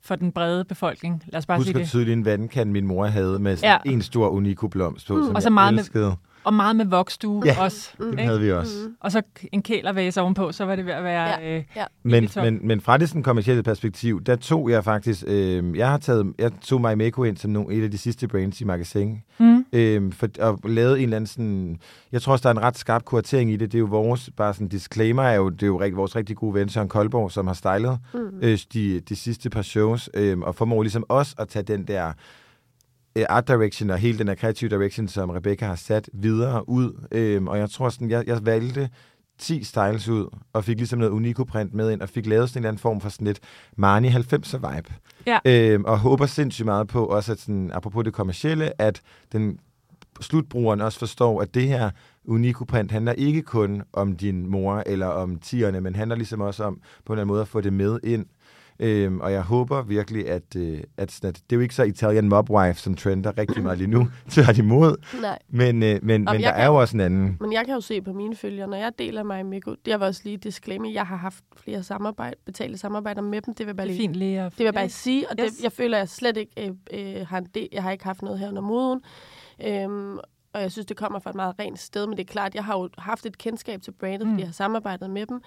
for 0.03 0.15
den 0.15 0.31
brede 0.31 0.65
befolkning. 0.65 1.24
Lad 1.27 1.38
os 1.38 1.46
bare 1.46 1.58
sige 1.58 1.63
Husk 1.65 1.72
hvor 1.74 1.79
det. 1.79 1.89
tydeligt 1.89 2.13
en 2.17 2.25
vandkan, 2.25 2.72
min 2.72 2.88
mor 2.88 3.05
havde 3.05 3.39
med 3.39 3.55
sådan 3.58 3.79
Ja. 3.86 3.91
en 3.91 4.01
stor 4.01 4.29
Unico-blomst 4.29 5.08
på, 5.08 5.15
Mm. 5.15 5.24
som 5.25 5.36
Og 5.36 5.41
så 5.41 5.48
jeg 5.50 5.53
meget 5.53 5.74
med- 5.74 5.79
elskede. 5.84 6.15
Og 6.43 6.53
meget 6.53 6.75
med 6.75 6.86
voksstue 6.86 7.43
Ja, 7.45 7.63
også. 7.63 7.91
Den 7.98 8.10
ikke? 8.12 8.24
havde 8.24 8.39
vi 8.41 8.51
også. 8.51 8.74
Mm. 8.88 8.95
Og 9.00 9.12
så 9.12 9.21
en 9.51 9.62
kælervase 9.62 10.21
ovenpå, 10.21 10.51
så 10.51 10.65
var 10.65 10.75
det 10.75 10.86
ved 10.86 10.93
at 10.93 11.03
være... 11.03 11.27
Ja. 11.41 11.57
Øh, 11.57 11.63
Ja. 11.75 11.86
Men, 12.03 12.29
men, 12.36 12.60
men 12.67 12.81
fra 12.81 12.98
det 12.98 13.10
sådan 13.10 13.24
kommercielle 13.24 13.63
perspektiv, 13.63 14.24
der 14.24 14.36
tog 14.36 14.69
jeg 14.69 14.83
faktisk, 14.83 15.24
øh, 15.27 15.77
jeg 15.77 15.89
har 15.89 15.98
taget, 15.98 16.33
jeg 16.39 16.51
tog 16.62 16.81
MyMako 16.81 17.24
ind 17.24 17.38
som 17.38 17.51
nogle, 17.51 17.75
et 17.75 17.83
af 17.83 17.91
de 17.91 17.98
sidste 17.98 18.27
brands 18.27 18.62
i 18.62 18.63
magasin, 18.63 19.21
mm, 19.39 19.65
øh, 19.74 20.13
for, 20.13 20.27
og 20.39 20.60
lavet 20.65 20.98
en 20.98 21.03
eller 21.03 21.15
anden 21.15 21.27
sådan, 21.27 21.77
jeg 22.12 22.21
tror 22.21 22.31
også, 22.33 22.43
der 22.43 22.50
er 22.50 22.53
en 22.60 22.63
ret 22.63 22.77
skarp 22.77 23.05
kuratering 23.05 23.51
i 23.51 23.55
det, 23.57 23.71
det 23.71 23.77
er 23.77 23.79
jo 23.79 23.86
vores, 23.86 24.29
bare 24.38 24.53
sådan 24.53 24.67
disclaimer, 24.67 25.24
er 25.24 25.36
jo, 25.36 25.50
det 25.50 25.63
er 25.63 25.67
jo 25.67 25.79
rigtig, 25.79 25.98
vores 25.98 26.15
rigtig 26.15 26.36
gode 26.36 26.53
ven, 26.53 26.69
Søren 26.69 26.89
Koldborg, 26.89 27.31
som 27.31 27.48
har 27.48 27.53
stylet 27.53 27.98
Mm. 28.13 28.19
øh, 28.41 28.60
de, 28.74 29.00
de 29.00 29.15
sidste 29.15 29.50
par 29.50 29.62
shows, 29.62 30.10
øh, 30.13 30.39
og 30.39 30.55
formår 30.55 30.81
ligesom 30.83 31.03
også 31.10 31.36
at 31.38 31.48
tage 31.48 31.63
den 31.63 31.83
der 31.88 32.12
art 33.30 33.48
direction 33.48 33.89
og 33.89 33.98
hele 33.98 34.18
den 34.18 34.27
der 34.27 34.36
creative 34.36 34.70
direction, 34.70 35.08
som 35.08 35.30
Rebecca 35.30 35.65
har 35.65 35.75
sat 35.75 36.10
videre 36.13 36.70
ud. 36.70 37.08
Øh, 37.12 37.44
og 37.44 37.58
jeg 37.58 37.70
tror 37.70 37.89
sådan, 37.89 38.10
jeg, 38.10 38.27
jeg 38.27 38.46
valgte 38.46 38.89
10 39.39 39.63
styles 39.63 40.08
ud, 40.08 40.38
og 40.53 40.63
fik 40.63 40.77
ligesom 40.77 41.00
noget 41.00 41.12
Unico-print 41.12 41.74
med 41.74 41.91
ind, 41.91 42.01
og 42.01 42.10
fik 42.10 42.25
lavet 42.25 42.50
sådan 42.50 42.60
en 42.60 42.63
eller 42.63 42.70
anden 42.70 42.82
form 42.82 43.01
for 43.01 43.10
sådan 43.10 43.27
lidt 43.27 43.39
Marni 43.77 44.08
90'er 44.08 44.74
vibe. 44.74 44.94
Ja. 45.27 45.39
Øh, 45.46 45.80
og 45.86 46.00
håber 46.00 46.25
sindssygt 46.25 46.65
meget 46.65 46.88
på, 46.88 47.06
også 47.06 47.32
at 47.32 47.39
sådan, 47.39 47.72
apropos 47.74 48.03
det 48.03 48.13
kommercielle, 48.13 48.82
at 48.82 49.01
den 49.32 49.60
slutbrugeren 50.22 50.82
også 50.82 51.00
forstår, 51.00 51.41
at 51.41 51.53
det 51.53 51.68
her 51.68 51.89
Unico-print 52.25 52.91
handler 52.91 53.12
ikke 53.12 53.41
kun 53.41 53.84
om 53.94 54.15
din 54.15 54.50
mor 54.50 54.84
eller 54.86 55.08
om 55.08 55.39
tierne, 55.39 55.82
men 55.82 55.96
handler 55.96 56.15
ligesom 56.15 56.41
også 56.41 56.63
om 56.63 56.74
på 57.06 57.13
en 57.13 57.18
eller 57.18 57.22
anden 57.22 57.27
måde 57.27 57.41
at 57.41 57.48
få 57.48 57.62
det 57.62 57.74
med 57.74 58.00
ind. 58.03 58.25
Øhm, 58.83 59.19
og 59.21 59.31
jeg 59.31 59.41
håber 59.41 59.81
virkelig, 59.81 60.29
at, 60.29 60.55
øh, 60.55 60.83
at, 60.97 61.11
sådan, 61.11 61.27
at 61.29 61.35
det 61.35 61.51
er 61.51 61.55
jo 61.55 61.59
ikke 61.61 61.75
så 61.75 61.83
Italian 61.83 62.29
Mob 62.29 62.50
Wife, 62.50 62.79
som 62.79 62.95
trender 62.95 63.38
rigtig 63.38 63.63
meget 63.63 63.77
lige 63.77 63.88
nu, 63.89 64.07
tværtimod. 64.29 64.95
Nej. 65.21 65.39
Men, 65.50 65.83
øh, 65.83 65.89
men, 65.89 66.01
men 66.03 66.27
der 66.27 66.33
kan- 66.33 66.43
er 66.55 66.65
jo 66.65 66.75
også 66.75 66.97
en 66.97 67.01
anden. 67.01 67.38
Men 67.39 67.53
jeg 67.53 67.65
kan 67.65 67.73
jo 67.75 67.81
se 67.81 68.01
på 68.01 68.13
mine 68.13 68.35
følgere, 68.35 68.67
når 68.67 68.77
jeg 68.77 68.91
deler 69.00 69.23
mig 69.23 69.45
med 69.45 69.61
det 69.61 69.77
jeg 69.88 70.00
var 70.00 70.05
også 70.05 70.21
lige 70.23 70.38
disclaimer, 70.38 70.91
jeg 70.91 71.05
har 71.07 71.15
haft 71.15 71.43
flere 71.57 71.83
samarbejde, 71.83 72.35
betalte 72.45 72.77
samarbejder 72.77 73.21
med 73.21 73.41
dem, 73.41 73.53
det 73.53 73.59
vil 73.65 73.69
jeg 73.69 73.75
bare 73.75 73.88
det 73.88 73.95
lige 73.95 74.03
fint 74.07 74.15
lige 74.15 74.41
at... 74.41 74.51
Det 74.51 74.59
vil 74.59 74.65
jeg 74.65 74.73
bare 74.73 74.89
sige, 74.89 75.29
og 75.29 75.38
det, 75.38 75.45
Yes. 75.45 75.63
jeg 75.63 75.71
føler, 75.71 75.97
at 75.97 76.00
jeg 76.00 76.09
slet 76.09 76.38
ikke 76.38 76.51
øh, 76.93 77.17
øh, 77.19 77.27
har 77.27 77.38
en 77.38 77.47
del, 77.55 77.67
jeg 77.71 77.83
har 77.83 77.91
ikke 77.91 78.03
haft 78.03 78.21
noget 78.21 78.39
her 78.39 78.50
under 78.50 78.61
moden. 78.61 79.01
Øhm, 79.67 80.17
og 80.53 80.61
jeg 80.61 80.71
synes, 80.71 80.85
det 80.85 80.97
kommer 80.97 81.19
fra 81.19 81.29
et 81.29 81.35
meget 81.35 81.55
rent 81.59 81.79
sted, 81.79 82.07
men 82.07 82.17
det 82.17 82.23
er 82.29 82.31
klart, 82.31 82.55
jeg 82.55 82.63
har 82.65 82.77
jo 82.79 82.89
haft 82.97 83.25
et 83.25 83.38
kendskab 83.38 83.81
til 83.81 83.91
brandet, 83.91 84.27
Mm. 84.27 84.31
fordi 84.33 84.41
jeg 84.41 84.47
har 84.47 84.53
samarbejdet 84.53 85.09
med 85.09 85.25
dem. 85.25 85.41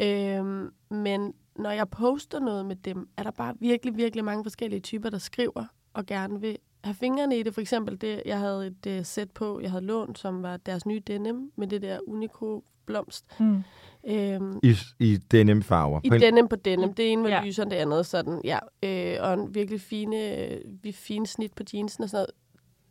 Øhm, 0.00 0.68
men 0.90 1.32
når 1.58 1.70
jeg 1.70 1.88
poster 1.88 2.40
noget 2.40 2.66
med 2.66 2.76
dem, 2.76 3.08
er 3.16 3.22
der 3.22 3.30
bare 3.30 3.54
virkelig, 3.60 3.96
virkelig 3.96 4.24
mange 4.24 4.44
forskellige 4.44 4.80
typer, 4.80 5.10
der 5.10 5.18
skriver 5.18 5.64
og 5.94 6.06
gerne 6.06 6.40
vil 6.40 6.58
have 6.84 6.94
fingrene 6.94 7.38
i 7.38 7.42
det. 7.42 7.54
For 7.54 7.60
eksempel 7.60 8.00
det, 8.00 8.22
jeg 8.26 8.38
havde 8.38 8.66
et 8.66 8.98
uh, 8.98 9.04
sæt 9.04 9.30
på, 9.30 9.60
jeg 9.60 9.70
havde 9.70 9.84
lånt, 9.84 10.18
som 10.18 10.42
var 10.42 10.56
deres 10.56 10.86
nye 10.86 11.00
denim, 11.06 11.52
med 11.56 11.66
det 11.66 11.82
der 11.82 11.98
Unico 12.06 12.64
blomst. 12.86 13.24
Mm. 13.40 13.62
Øhm, 14.08 14.60
I, 14.62 14.74
i 15.00 15.16
denim-farver. 15.34 16.00
i 16.04 16.08
På 16.08 16.14
en- 16.14 16.20
denim 16.20 16.48
på 16.48 16.56
denim. 16.56 16.94
Det 16.94 17.12
ene 17.12 17.22
var 17.22 17.28
Ja. 17.28 17.42
lysere 17.44 17.62
end 17.64 17.70
det 17.70 17.76
andet. 17.76 18.06
Sådan, 18.06 18.40
ja. 18.44 18.58
Øh, 18.82 19.16
og 19.20 19.34
en 19.34 19.54
virkelig 19.54 19.80
fine, 19.80 20.16
øh, 20.46 20.60
vi- 20.82 20.92
fine 20.92 21.26
snit 21.26 21.52
på 21.54 21.62
jeansen 21.74 22.04
og 22.04 22.10
sådan 22.10 22.16
noget. 22.18 22.30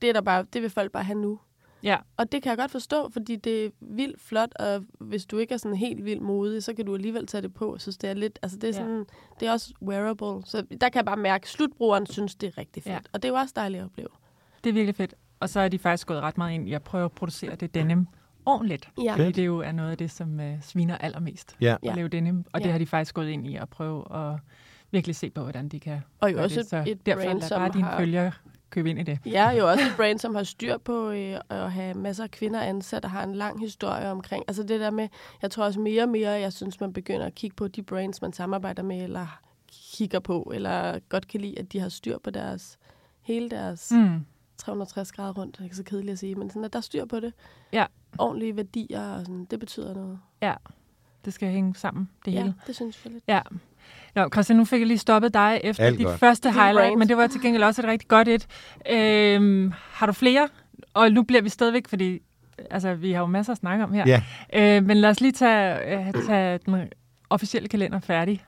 Det, 0.01 0.09
er 0.09 0.13
der 0.13 0.21
bare, 0.21 0.45
det 0.53 0.61
vil 0.61 0.69
folk 0.69 0.91
bare 0.91 1.03
have 1.03 1.19
nu. 1.21 1.39
Ja. 1.85 1.97
Og 2.17 2.31
det 2.31 2.43
kan 2.43 2.49
jeg 2.49 2.57
godt 2.57 2.71
forstå, 2.71 3.09
fordi 3.09 3.35
det 3.35 3.65
er 3.65 3.69
vildt 3.81 4.21
flot, 4.21 4.53
og 4.59 4.85
hvis 4.99 5.25
du 5.25 5.37
ikke 5.37 5.53
er 5.53 5.57
sådan 5.57 5.77
helt 5.77 6.05
vildt 6.05 6.21
modig, 6.21 6.63
så 6.63 6.73
kan 6.73 6.85
du 6.85 6.95
alligevel 6.95 7.27
tage 7.27 7.41
det 7.41 7.53
på. 7.53 7.73
Jeg 7.75 7.81
synes, 7.81 7.97
det 7.97 8.09
er 8.09 8.13
lidt, 8.13 8.39
altså 8.41 8.57
det 8.57 8.63
er 8.63 8.67
Ja. 8.67 8.73
sådan, 8.73 9.05
det 9.39 9.47
er 9.47 9.51
også 9.51 9.73
wearable. 9.81 10.45
Så 10.45 10.57
der 10.81 10.89
kan 10.89 10.95
jeg 10.95 11.05
bare 11.05 11.17
mærke, 11.17 11.43
at 11.43 11.47
slutbrugeren 11.49 12.05
synes, 12.05 12.35
det 12.35 12.47
er 12.47 12.57
rigtig 12.57 12.83
fedt. 12.83 12.93
Ja. 12.93 12.99
Og 13.13 13.23
det 13.23 13.29
er 13.29 13.33
jo 13.33 13.35
også 13.39 13.53
dejligt 13.55 13.81
at 13.81 13.85
opleve. 13.85 14.07
Det 14.63 14.69
er 14.69 14.73
virkelig 14.73 14.95
fedt. 14.95 15.15
Og 15.39 15.49
så 15.49 15.59
er 15.59 15.67
de 15.69 15.79
faktisk 15.79 16.07
gået 16.07 16.21
ret 16.21 16.37
meget 16.37 16.53
ind 16.53 16.69
i 16.69 16.73
at 16.73 16.83
prøve 16.83 17.05
at 17.05 17.11
producere 17.11 17.55
det 17.55 17.73
denim 17.73 18.07
ordentligt. 18.45 18.89
Ja. 19.03 19.13
Fordi 19.15 19.31
det 19.31 19.45
jo 19.45 19.59
er 19.59 19.71
noget 19.71 19.91
af 19.91 19.97
det, 19.97 20.11
som 20.11 20.39
uh, 20.39 20.61
sviner 20.61 20.97
allermest 20.97 21.55
Ja. 21.61 21.73
at 21.73 21.77
Ja. 21.83 21.93
lave 21.95 22.07
denim. 22.07 22.43
Og 22.53 22.59
det 22.59 22.65
Ja. 22.67 22.71
har 22.71 22.79
de 22.79 22.85
faktisk 22.85 23.15
gået 23.15 23.29
ind 23.29 23.47
i 23.47 23.55
at 23.55 23.69
prøve 23.69 24.15
at 24.15 24.39
virkelig 24.91 25.15
se 25.15 25.29
på, 25.29 25.41
hvordan 25.41 25.69
de 25.69 25.79
kan 25.79 26.01
Og 26.19 26.31
jo 26.33 26.43
også 26.43 26.59
det. 26.59 26.69
Så 26.69 26.83
et, 26.87 27.05
derfor 27.05 27.23
brand, 27.23 27.39
lad 27.39 27.47
som 27.47 27.59
bare 27.59 27.71
dine 27.73 27.83
har... 27.83 27.99
følgere 27.99 28.31
købe 28.75 28.89
ind 28.89 28.99
i 28.99 29.03
det. 29.03 29.19
Ja, 29.25 29.49
jo 29.49 29.69
også 29.69 29.83
et 29.83 29.93
brand, 29.97 30.19
som 30.19 30.35
har 30.35 30.43
styr 30.43 30.77
på 30.77 31.09
øh, 31.09 31.39
at 31.49 31.71
have 31.71 31.93
masser 31.93 32.23
af 32.23 32.31
kvinder 32.31 32.61
ansat 32.61 33.05
og 33.05 33.11
har 33.11 33.23
en 33.23 33.35
lang 33.35 33.59
historie 33.59 34.11
omkring. 34.11 34.43
Altså 34.47 34.63
det 34.63 34.79
der 34.79 34.91
med, 34.91 35.07
jeg 35.41 35.51
tror 35.51 35.63
også 35.65 35.79
mere 35.79 36.03
og 36.03 36.09
mere, 36.09 36.31
jeg 36.31 36.53
synes, 36.53 36.79
man 36.79 36.93
begynder 36.93 37.25
at 37.25 37.35
kigge 37.35 37.55
på 37.55 37.67
de 37.67 37.83
brands, 37.83 38.21
man 38.21 38.33
samarbejder 38.33 38.83
med, 38.83 39.03
eller 39.03 39.39
kigger 39.93 40.19
på, 40.19 40.51
eller 40.55 40.99
godt 41.09 41.27
kan 41.27 41.41
lide, 41.41 41.59
at 41.59 41.73
de 41.73 41.79
har 41.79 41.89
styr 41.89 42.17
på 42.17 42.29
deres, 42.29 42.77
hele 43.21 43.49
deres 43.49 43.91
mm. 43.91 43.97
Mm. 43.97 44.25
360 44.57 45.11
grader 45.11 45.33
rundt. 45.33 45.55
Det 45.55 45.59
er 45.59 45.63
ikke 45.63 45.75
så 45.75 45.83
kedeligt 45.83 46.11
at 46.11 46.19
sige, 46.19 46.35
men 46.35 46.49
sådan, 46.49 46.63
at 46.63 46.73
der 46.73 46.79
er 46.79 46.81
styr 46.81 47.05
på 47.05 47.19
det. 47.19 47.33
Ja. 47.73 47.85
Ordentlige 48.17 48.55
værdier, 48.55 49.11
og 49.11 49.19
sådan, 49.19 49.45
det 49.45 49.59
betyder 49.59 49.93
noget. 49.93 50.19
Det 51.25 51.33
skal 51.33 51.49
hænge 51.49 51.75
sammen, 51.75 52.09
det 52.25 52.33
ja, 52.33 52.41
hele. 52.41 52.55
det 52.67 52.75
synes 52.75 53.05
jeg 53.05 53.13
lidt. 53.13 53.23
Ja. 53.27 53.41
Nå, 54.15 54.29
Christian, 54.33 54.57
nu 54.57 54.65
fik 54.65 54.79
jeg 54.79 54.87
lige 54.87 54.97
stoppet 54.97 55.33
dig 55.33 55.61
efter 55.63 55.83
Alt 55.83 55.97
dit 55.97 56.05
godt. 56.05 56.19
første 56.19 56.51
highlight, 56.51 56.97
men 56.99 57.09
det 57.09 57.17
var 57.17 57.27
til 57.27 57.41
gengæld 57.41 57.63
også 57.63 57.81
et 57.81 57.87
rigtig 57.87 58.07
godt 58.07 58.27
et. 58.27 58.47
Øhm, 58.91 59.73
har 59.91 60.05
du 60.05 60.13
flere? 60.13 60.47
Og 60.93 61.11
nu 61.11 61.23
bliver 61.23 61.41
vi 61.41 61.49
stadigvæk, 61.49 61.87
fordi 61.87 62.19
altså, 62.71 62.93
vi 62.93 63.11
har 63.11 63.19
jo 63.19 63.25
masser 63.25 63.51
at 63.51 63.57
snakke 63.57 63.83
om 63.83 63.93
her. 63.93 64.03
Ja. 64.07 64.21
Øh, 64.77 64.85
men 64.85 64.97
lad 64.97 65.09
os 65.09 65.21
lige 65.21 65.31
tage, 65.31 65.97
øh, 65.97 66.13
tage 66.27 66.59
den 66.65 66.75
officielle 67.29 67.69
kalender 67.69 67.99
færdig. 67.99 68.43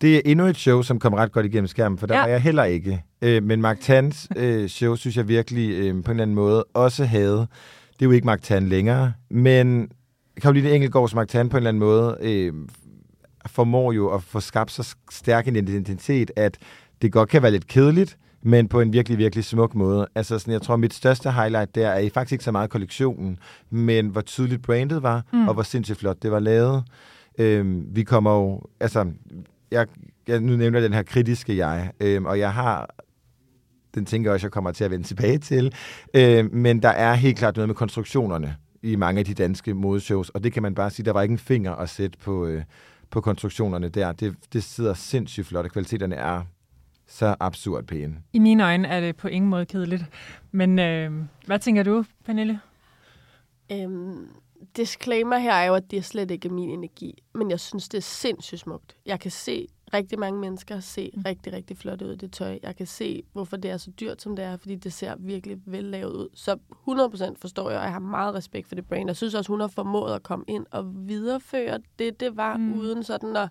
Det 0.00 0.16
er 0.16 0.20
endnu 0.24 0.46
et 0.46 0.56
show, 0.56 0.82
som 0.82 0.98
kom 0.98 1.14
ret 1.14 1.32
godt 1.32 1.46
igennem 1.46 1.66
skærmen, 1.66 1.98
for 1.98 2.06
der 2.06 2.14
ja. 2.14 2.20
var 2.20 2.28
jeg 2.28 2.40
heller 2.42 2.64
ikke. 2.64 3.02
Øh, 3.22 3.42
men 3.42 3.60
Mark 3.60 3.80
Tans 3.80 4.28
øh, 4.36 4.68
show, 4.68 4.94
synes 4.94 5.16
jeg 5.16 5.28
virkelig 5.28 5.70
øh, 5.70 5.80
på 5.80 5.86
en 5.86 6.10
eller 6.10 6.22
anden 6.22 6.34
måde 6.34 6.64
også 6.64 7.04
havde. 7.04 7.36
Det 7.92 8.06
er 8.06 8.06
jo 8.06 8.10
ikke 8.10 8.26
Mark 8.26 8.42
Tan 8.42 8.68
længere, 8.68 9.12
men 9.30 9.88
Karoline 10.42 10.70
Engelgaards 10.70 11.14
Mark 11.14 11.28
Tan 11.28 11.48
på 11.48 11.56
en 11.56 11.58
eller 11.58 11.68
anden 11.68 11.80
måde 11.80 12.18
øh, 12.20 12.52
formår 13.46 13.92
jo 13.92 14.14
at 14.14 14.22
få 14.22 14.40
skabt 14.40 14.70
så 14.70 14.94
stærk 15.10 15.48
en 15.48 15.56
identitet, 15.56 16.30
at 16.36 16.58
det 17.02 17.12
godt 17.12 17.28
kan 17.28 17.42
være 17.42 17.50
lidt 17.50 17.66
kedeligt, 17.66 18.18
men 18.42 18.68
på 18.68 18.80
en 18.80 18.92
virkelig, 18.92 19.18
virkelig 19.18 19.44
smuk 19.44 19.74
måde. 19.74 20.06
Altså 20.14 20.38
sådan, 20.38 20.52
jeg 20.52 20.62
tror, 20.62 20.76
mit 20.76 20.94
største 20.94 21.30
highlight 21.30 21.74
der 21.74 21.88
er 21.88 22.10
faktisk 22.14 22.32
ikke 22.32 22.44
så 22.44 22.52
meget 22.52 22.70
kollektionen, 22.70 23.38
men 23.70 24.08
hvor 24.08 24.20
tydeligt 24.20 24.62
brandet 24.62 25.02
var, 25.02 25.22
Mm. 25.32 25.48
og 25.48 25.54
hvor 25.54 25.62
sindssygt 25.62 25.98
flot 25.98 26.22
det 26.22 26.30
var 26.30 26.38
lavet. 26.38 26.84
Øhm, 27.38 27.86
vi 27.90 28.02
kommer 28.02 28.34
jo, 28.36 28.62
altså, 28.80 29.06
jeg, 29.70 29.86
jeg 30.28 30.40
nu 30.40 30.56
nævner 30.56 30.80
den 30.80 30.92
her 30.92 31.02
kritiske 31.02 31.56
jeg, 31.56 31.90
øhm, 32.00 32.24
og 32.24 32.38
jeg 32.38 32.52
har, 32.52 32.90
den 33.94 34.06
tænker 34.06 34.30
jeg 34.30 34.34
også, 34.34 34.46
jeg 34.46 34.52
kommer 34.52 34.72
til 34.72 34.84
at 34.84 34.90
vende 34.90 35.06
tilbage 35.06 35.38
til, 35.38 35.74
øhm, 36.14 36.50
men 36.52 36.82
der 36.82 36.88
er 36.88 37.14
helt 37.14 37.38
klart 37.38 37.56
noget 37.56 37.68
med 37.68 37.74
konstruktionerne 37.76 38.56
i 38.82 38.96
mange 38.96 39.18
af 39.18 39.24
de 39.24 39.34
danske 39.34 39.74
modeshows, 39.74 40.28
og 40.28 40.44
det 40.44 40.52
kan 40.52 40.62
man 40.62 40.74
bare 40.74 40.90
sige, 40.90 41.06
der 41.06 41.12
var 41.12 41.22
ikke 41.22 41.32
en 41.32 41.38
finger 41.38 41.72
at 41.72 41.88
sætte 41.88 42.18
på, 42.18 42.46
øh, 42.46 42.62
på 43.10 43.20
konstruktionerne 43.20 43.88
der. 43.88 44.12
Det, 44.12 44.36
det 44.52 44.64
sidder 44.64 44.94
sindssygt 44.94 45.46
flot, 45.46 45.64
og 45.64 45.70
kvaliteterne 45.70 46.14
er 46.14 46.42
så 47.06 47.36
absurd 47.40 47.84
pæne. 47.84 48.22
I 48.32 48.38
mine 48.38 48.64
øjne 48.64 48.88
er 48.88 49.00
det 49.00 49.16
på 49.16 49.28
ingen 49.28 49.50
måde 49.50 49.66
kedeligt. 49.66 50.04
Men 50.52 50.78
øh, 50.78 51.12
hvad 51.46 51.58
tænker 51.58 51.82
du, 51.82 52.04
Pernille? 52.24 52.60
Øhm, 53.72 54.28
disclaimer 54.76 55.38
her 55.38 55.52
er 55.52 55.64
jo, 55.64 55.74
at 55.74 55.90
det 55.90 55.96
er 55.96 56.02
slet 56.02 56.30
ikke 56.30 56.48
min 56.48 56.70
energi, 56.70 57.22
men 57.34 57.50
jeg 57.50 57.60
synes, 57.60 57.88
det 57.88 57.98
er 57.98 58.02
sindssygt 58.02 58.60
smukt. 58.60 58.96
Jeg 59.06 59.20
kan 59.20 59.30
se 59.30 59.66
rigtig 59.94 60.18
mange 60.18 60.40
mennesker 60.40 60.80
se 60.80 61.10
rigtig, 61.26 61.52
rigtig 61.52 61.76
flot 61.76 62.02
ud 62.02 62.12
i 62.12 62.16
det 62.16 62.32
tøj. 62.32 62.58
Jeg 62.62 62.76
kan 62.76 62.86
se, 62.86 63.22
hvorfor 63.32 63.56
det 63.56 63.70
er 63.70 63.76
så 63.76 63.90
dyrt, 63.90 64.22
som 64.22 64.36
det 64.36 64.44
er, 64.44 64.56
fordi 64.56 64.74
det 64.76 64.92
ser 64.92 65.14
virkelig 65.18 65.58
vellavet 65.66 66.12
ud. 66.12 66.28
Så 66.34 66.56
100% 66.88 67.34
forstår 67.40 67.70
jeg, 67.70 67.78
og 67.78 67.84
jeg 67.84 67.92
har 67.92 67.98
meget 68.00 68.34
respekt 68.34 68.68
for 68.68 68.74
det 68.74 68.86
brand. 68.86 69.08
Jeg 69.08 69.16
synes 69.16 69.34
også, 69.34 69.52
hun 69.52 69.60
har 69.60 69.68
formået 69.68 70.14
at 70.14 70.22
komme 70.22 70.44
ind 70.48 70.66
og 70.70 71.08
videreføre 71.08 71.78
det, 71.98 72.20
det 72.20 72.36
var, 72.36 72.56
Mm. 72.56 72.62
mm. 72.62 72.78
uden 72.78 73.02
sådan 73.04 73.36
at 73.36 73.48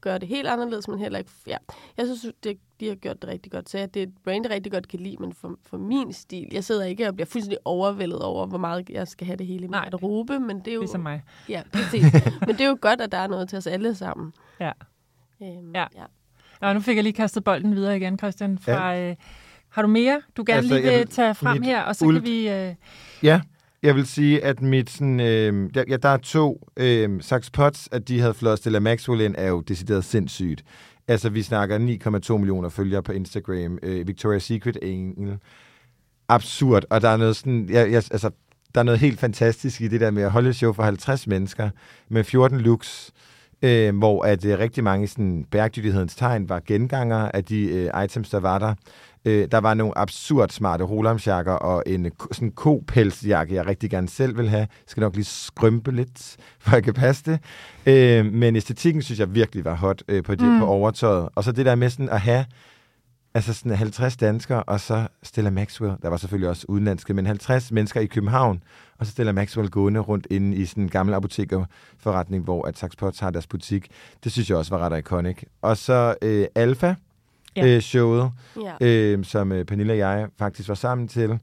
gøre 0.00 0.18
det 0.18 0.28
helt 0.28 0.48
anderledes, 0.48 0.88
men 0.88 0.98
heller 0.98 1.18
ikke... 1.18 1.30
Ja. 1.46 1.56
Jeg 1.96 2.06
synes, 2.06 2.26
det, 2.44 2.58
de 2.80 2.88
har 2.88 2.94
gjort 2.94 3.22
det 3.22 3.30
rigtig 3.30 3.52
godt. 3.52 3.68
Så 3.70 3.78
jeg, 3.78 3.94
det 3.94 4.02
er 4.02 4.06
et 4.06 4.12
brand, 4.24 4.44
jeg 4.46 4.54
rigtig 4.54 4.72
godt 4.72 4.88
kan 4.88 5.00
lide, 5.00 5.16
men 5.20 5.32
for, 5.32 5.56
for 5.62 5.76
min 5.78 6.12
stil, 6.12 6.48
jeg 6.52 6.64
sidder 6.64 6.84
ikke 6.84 7.08
og 7.08 7.14
bliver 7.14 7.26
fuldstændig 7.26 7.58
overvældet 7.64 8.18
over, 8.22 8.46
hvor 8.46 8.58
meget 8.58 8.90
jeg 8.90 9.08
skal 9.08 9.26
have 9.26 9.36
det 9.36 9.46
hele 9.46 9.58
i 9.64 9.68
min 9.68 9.70
garderobe, 9.70 10.38
men 10.38 10.58
det 10.58 10.68
er 10.68 10.74
jo... 10.74 10.80
Ligesom 10.80 11.00
mig. 11.00 11.22
Ja, 11.48 11.62
præcis. 11.72 12.02
men 12.40 12.48
det 12.48 12.60
er 12.60 12.68
jo 12.68 12.78
godt, 12.80 13.00
at 13.00 13.12
der 13.12 13.18
er 13.18 13.26
noget 13.26 13.48
til 13.48 13.58
os 13.58 13.66
alle 13.66 13.94
sammen. 13.94 14.32
Ja. 14.60 14.72
Øhm, 15.42 15.70
Ja. 15.74 15.84
ja. 15.96 16.04
Nå, 16.62 16.72
nu 16.72 16.80
fik 16.80 16.96
jeg 16.96 17.02
lige 17.04 17.12
kastet 17.12 17.44
bolden 17.44 17.74
videre 17.74 17.96
igen, 17.96 18.18
Christian. 18.18 18.58
Fra, 18.58 18.96
øh, 18.98 19.16
har 19.68 19.82
du 19.82 19.88
mere, 19.88 20.22
du 20.36 20.44
gerne 20.46 20.56
Altså, 20.56 20.74
lige 20.74 20.84
jeg 20.84 20.92
vil 20.92 20.98
vil- 20.98 21.08
tage 21.08 21.34
frem 21.34 21.56
mit 21.60 21.66
her, 21.66 21.82
og 21.82 21.96
så 21.96 22.04
ult- 22.04 22.14
kan 22.14 22.22
vi... 22.24 22.48
Øh, 22.48 22.74
Ja, 23.22 23.40
jeg 23.82 23.94
vil 23.96 24.06
sige, 24.06 24.44
at 24.44 24.62
mit 24.62 24.90
sådan, 24.90 25.20
øh, 25.20 25.70
ja, 25.76 25.82
ja, 25.88 25.96
der 25.96 26.08
er 26.08 26.16
to 26.16 26.68
øh, 26.76 27.22
Sax 27.22 27.50
Potts, 27.52 27.88
at 27.92 28.08
de 28.08 28.20
havde 28.20 28.34
flået 28.34 28.58
Stella 28.58 28.80
Maxwell 28.80 29.20
ind, 29.20 29.34
er 29.38 29.48
jo 29.48 29.60
decideret 29.60 30.04
sindssygt. 30.04 30.62
Altså, 31.08 31.28
vi 31.30 31.42
snakker 31.42 31.78
9,2 32.28 32.36
millioner 32.36 32.68
følgere 32.68 33.02
på 33.02 33.12
Instagram. 33.12 33.78
Øh, 33.82 34.06
Victoria's 34.08 34.38
Secret 34.38 34.78
Engel. 34.82 35.38
Absurd. 36.28 36.82
Og 36.90 37.00
der 37.02 37.08
er 37.08 37.16
noget 37.16 37.36
sådan, 37.36 37.68
ja, 37.70 37.80
ja, 37.84 37.96
altså, 37.96 38.30
der 38.74 38.80
er 38.80 38.84
noget 38.84 39.00
helt 39.00 39.20
fantastisk 39.20 39.80
i 39.80 39.88
det 39.88 40.00
der 40.00 40.10
med 40.10 40.22
at 40.22 40.30
holde 40.30 40.48
et 40.48 40.56
show 40.56 40.72
for 40.72 40.82
50 40.82 41.26
mennesker 41.26 41.70
med 42.08 42.24
14 42.24 42.60
looks, 42.60 43.10
øh, 43.14 43.31
hvor 43.98 44.24
at 44.24 44.44
øh, 44.44 44.58
rigtig 44.58 44.84
mange 44.84 45.08
sådan, 45.08 45.44
bæredygtighedens 45.50 46.14
tegn 46.16 46.48
var 46.48 46.62
genganger 46.66 47.30
af 47.34 47.44
de 47.44 47.62
øh, 47.64 48.04
items, 48.04 48.30
der 48.30 48.40
var 48.40 48.58
der. 48.58 48.74
Øh, 49.24 49.48
der 49.52 49.58
var 49.58 49.74
nogle 49.74 49.98
absurd 49.98 50.48
smarte 50.48 50.84
rolamsjakker 50.84 51.52
og 51.52 51.82
en 51.86 52.10
sådan 52.32 52.50
kopelsjakke, 52.50 53.54
jeg 53.54 53.66
rigtig 53.66 53.90
gerne 53.90 54.08
selv 54.08 54.36
vil 54.36 54.48
have. 54.48 54.60
Jeg 54.60 54.68
skal 54.86 55.00
nok 55.00 55.14
lige 55.14 55.24
skrømpe 55.24 55.92
lidt, 55.92 56.36
for 56.60 56.76
jeg 56.76 56.84
kan 56.84 56.94
passe 56.94 57.24
det. 57.24 57.38
Øh, 57.86 58.32
men 58.32 58.56
æstetikken 58.56 59.02
synes 59.02 59.20
jeg 59.20 59.34
virkelig 59.34 59.64
var 59.64 59.74
hot 59.74 60.02
øh, 60.08 60.22
på, 60.22 60.34
det, 60.34 60.48
mm. 60.48 60.58
på 60.58 60.66
overtøjet. 60.66 61.28
Og 61.34 61.44
så 61.44 61.52
det 61.52 61.66
der 61.66 61.74
med 61.74 61.90
sådan 61.90 62.08
at 62.08 62.20
have 62.20 62.44
altså 63.34 63.54
sådan 63.54 63.72
50 63.72 64.16
danskere, 64.16 64.62
og 64.62 64.80
så 64.80 65.08
Stella 65.22 65.50
Maxwell. 65.50 65.94
Der 66.02 66.08
var 66.08 66.16
selvfølgelig 66.16 66.48
også 66.48 66.66
udenlandske, 66.68 67.14
men 67.14 67.26
50 67.26 67.72
mennesker 67.72 68.00
i 68.00 68.06
København, 68.06 68.62
og 68.98 69.06
så 69.06 69.12
Stella 69.12 69.32
Maxwell 69.32 69.70
gående 69.70 70.00
rundt 70.00 70.26
inde 70.30 70.56
i 70.56 70.64
sådan 70.64 70.82
en 70.82 70.88
gammel 70.88 71.14
apotekerforretning, 71.14 72.44
hvor 72.44 72.66
at 72.66 72.78
Saks 72.78 73.20
har 73.20 73.30
deres 73.30 73.46
butik. 73.46 73.88
Det 74.24 74.32
synes 74.32 74.50
jeg 74.50 74.58
også 74.58 74.76
var 74.76 74.88
ret 74.88 74.98
iconic. 74.98 75.42
Og 75.62 75.76
så 75.76 76.14
øh, 76.22 76.46
Alfa, 76.54 76.94
ja. 77.56 77.66
øh, 77.66 77.80
showet, 77.80 78.30
ja. 78.80 78.86
øh, 78.86 79.24
som 79.24 79.52
øh, 79.52 79.64
Pernille 79.64 79.92
og 79.92 79.98
jeg 79.98 80.28
faktisk 80.38 80.68
var 80.68 80.74
sammen 80.74 81.08
til. 81.08 81.38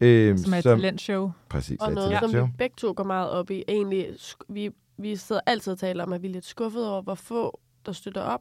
Øh, 0.00 0.38
som 0.38 0.52
er 0.52 0.56
et 0.56 0.62
som, 0.62 0.78
talentshow. 0.78 1.30
Præcis, 1.48 1.80
og 1.80 1.92
noget, 1.92 2.18
som 2.20 2.32
vi 2.32 2.52
begge 2.58 2.74
to 2.76 2.92
går 2.96 3.04
meget 3.04 3.30
op 3.30 3.50
i. 3.50 3.64
Egentlig, 3.68 4.06
vi, 4.48 4.70
vi 4.96 5.16
sidder 5.16 5.40
altid 5.46 5.72
og 5.72 5.78
taler 5.78 6.04
om, 6.04 6.12
at 6.12 6.22
vi 6.22 6.28
er 6.28 6.32
lidt 6.32 6.46
skuffet 6.46 6.88
over, 6.88 7.02
hvor 7.02 7.14
få 7.14 7.60
der 7.86 7.92
støtter 7.92 8.20
op 8.20 8.40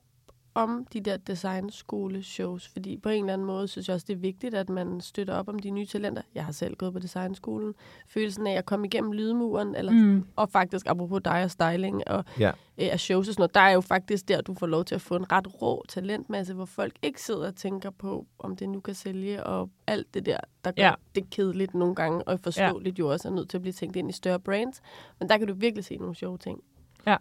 om 0.56 0.86
de 0.94 1.00
der 1.00 1.18
designskole-shows, 1.18 2.68
fordi 2.68 2.98
på 2.98 3.10
en 3.10 3.24
eller 3.24 3.34
anden 3.34 3.48
måde 3.48 3.68
synes 3.68 3.88
jeg 3.88 3.94
også, 3.94 4.06
det 4.08 4.14
er 4.14 4.18
vigtigt, 4.18 4.56
at 4.56 4.70
man 4.70 5.02
støtter 5.02 5.34
op 5.34 5.50
om 5.50 5.60
de 5.60 5.70
nye 5.70 5.86
talenter. 5.86 6.22
Jeg 6.36 6.46
har 6.46 6.52
selv 6.52 6.76
gået 6.76 6.94
på 6.94 7.00
designskolen. 7.00 7.74
Følelsen 8.08 8.48
af 8.48 8.52
at 8.52 8.66
komme 8.66 8.88
igennem 8.88 9.12
lydmuren, 9.12 9.76
eller, 9.76 9.92
mm. 9.92 10.26
og 10.36 10.50
faktisk 10.50 10.86
apropos 10.90 11.22
dig 11.26 11.44
og 11.44 11.52
styling 11.52 12.08
og 12.08 12.26
ja. 12.40 12.50
øh, 12.50 12.88
af 12.92 13.00
shows 13.00 13.28
og 13.28 13.34
sådan 13.34 13.42
noget, 13.42 13.54
der 13.54 13.62
er 13.62 13.72
jo 13.72 13.82
faktisk 13.82 14.28
der, 14.28 14.42
du 14.42 14.54
får 14.54 14.68
lov 14.68 14.86
til 14.86 14.96
at 14.96 15.02
få 15.02 15.16
en 15.16 15.32
ret 15.32 15.62
rå 15.62 15.84
talentmasse, 15.90 16.54
hvor 16.54 16.66
folk 16.66 16.94
ikke 17.02 17.22
sidder 17.22 17.48
og 17.48 17.56
tænker 17.56 17.90
på, 17.90 18.28
om 18.40 18.56
det 18.56 18.70
nu 18.70 18.80
kan 18.80 18.96
sælge, 18.96 19.44
og 19.44 19.70
alt 19.88 20.14
det 20.14 20.26
der, 20.26 20.38
der 20.64 20.72
gør 20.72 20.84
ja. 20.84 20.94
det 21.16 21.30
kedeligt 21.30 21.74
nogle 21.74 21.96
gange, 21.96 22.24
og 22.28 22.40
forståeligt 22.40 23.00
ja. 23.00 23.04
jo 23.04 23.12
også 23.12 23.28
er 23.28 23.34
nødt 23.34 23.50
til 23.50 23.58
at 23.58 23.62
blive 23.62 23.74
tænkt 23.74 23.96
ind 23.96 24.10
i 24.10 24.14
større 24.14 24.40
brands. 24.40 24.82
Men 25.20 25.30
der 25.30 25.38
kan 25.38 25.48
du 25.48 25.54
virkelig 25.54 25.86
se 25.86 25.98
nogle 25.98 26.16
sjove 26.16 26.38
ting. 26.38 26.60
Ja. 27.08 27.18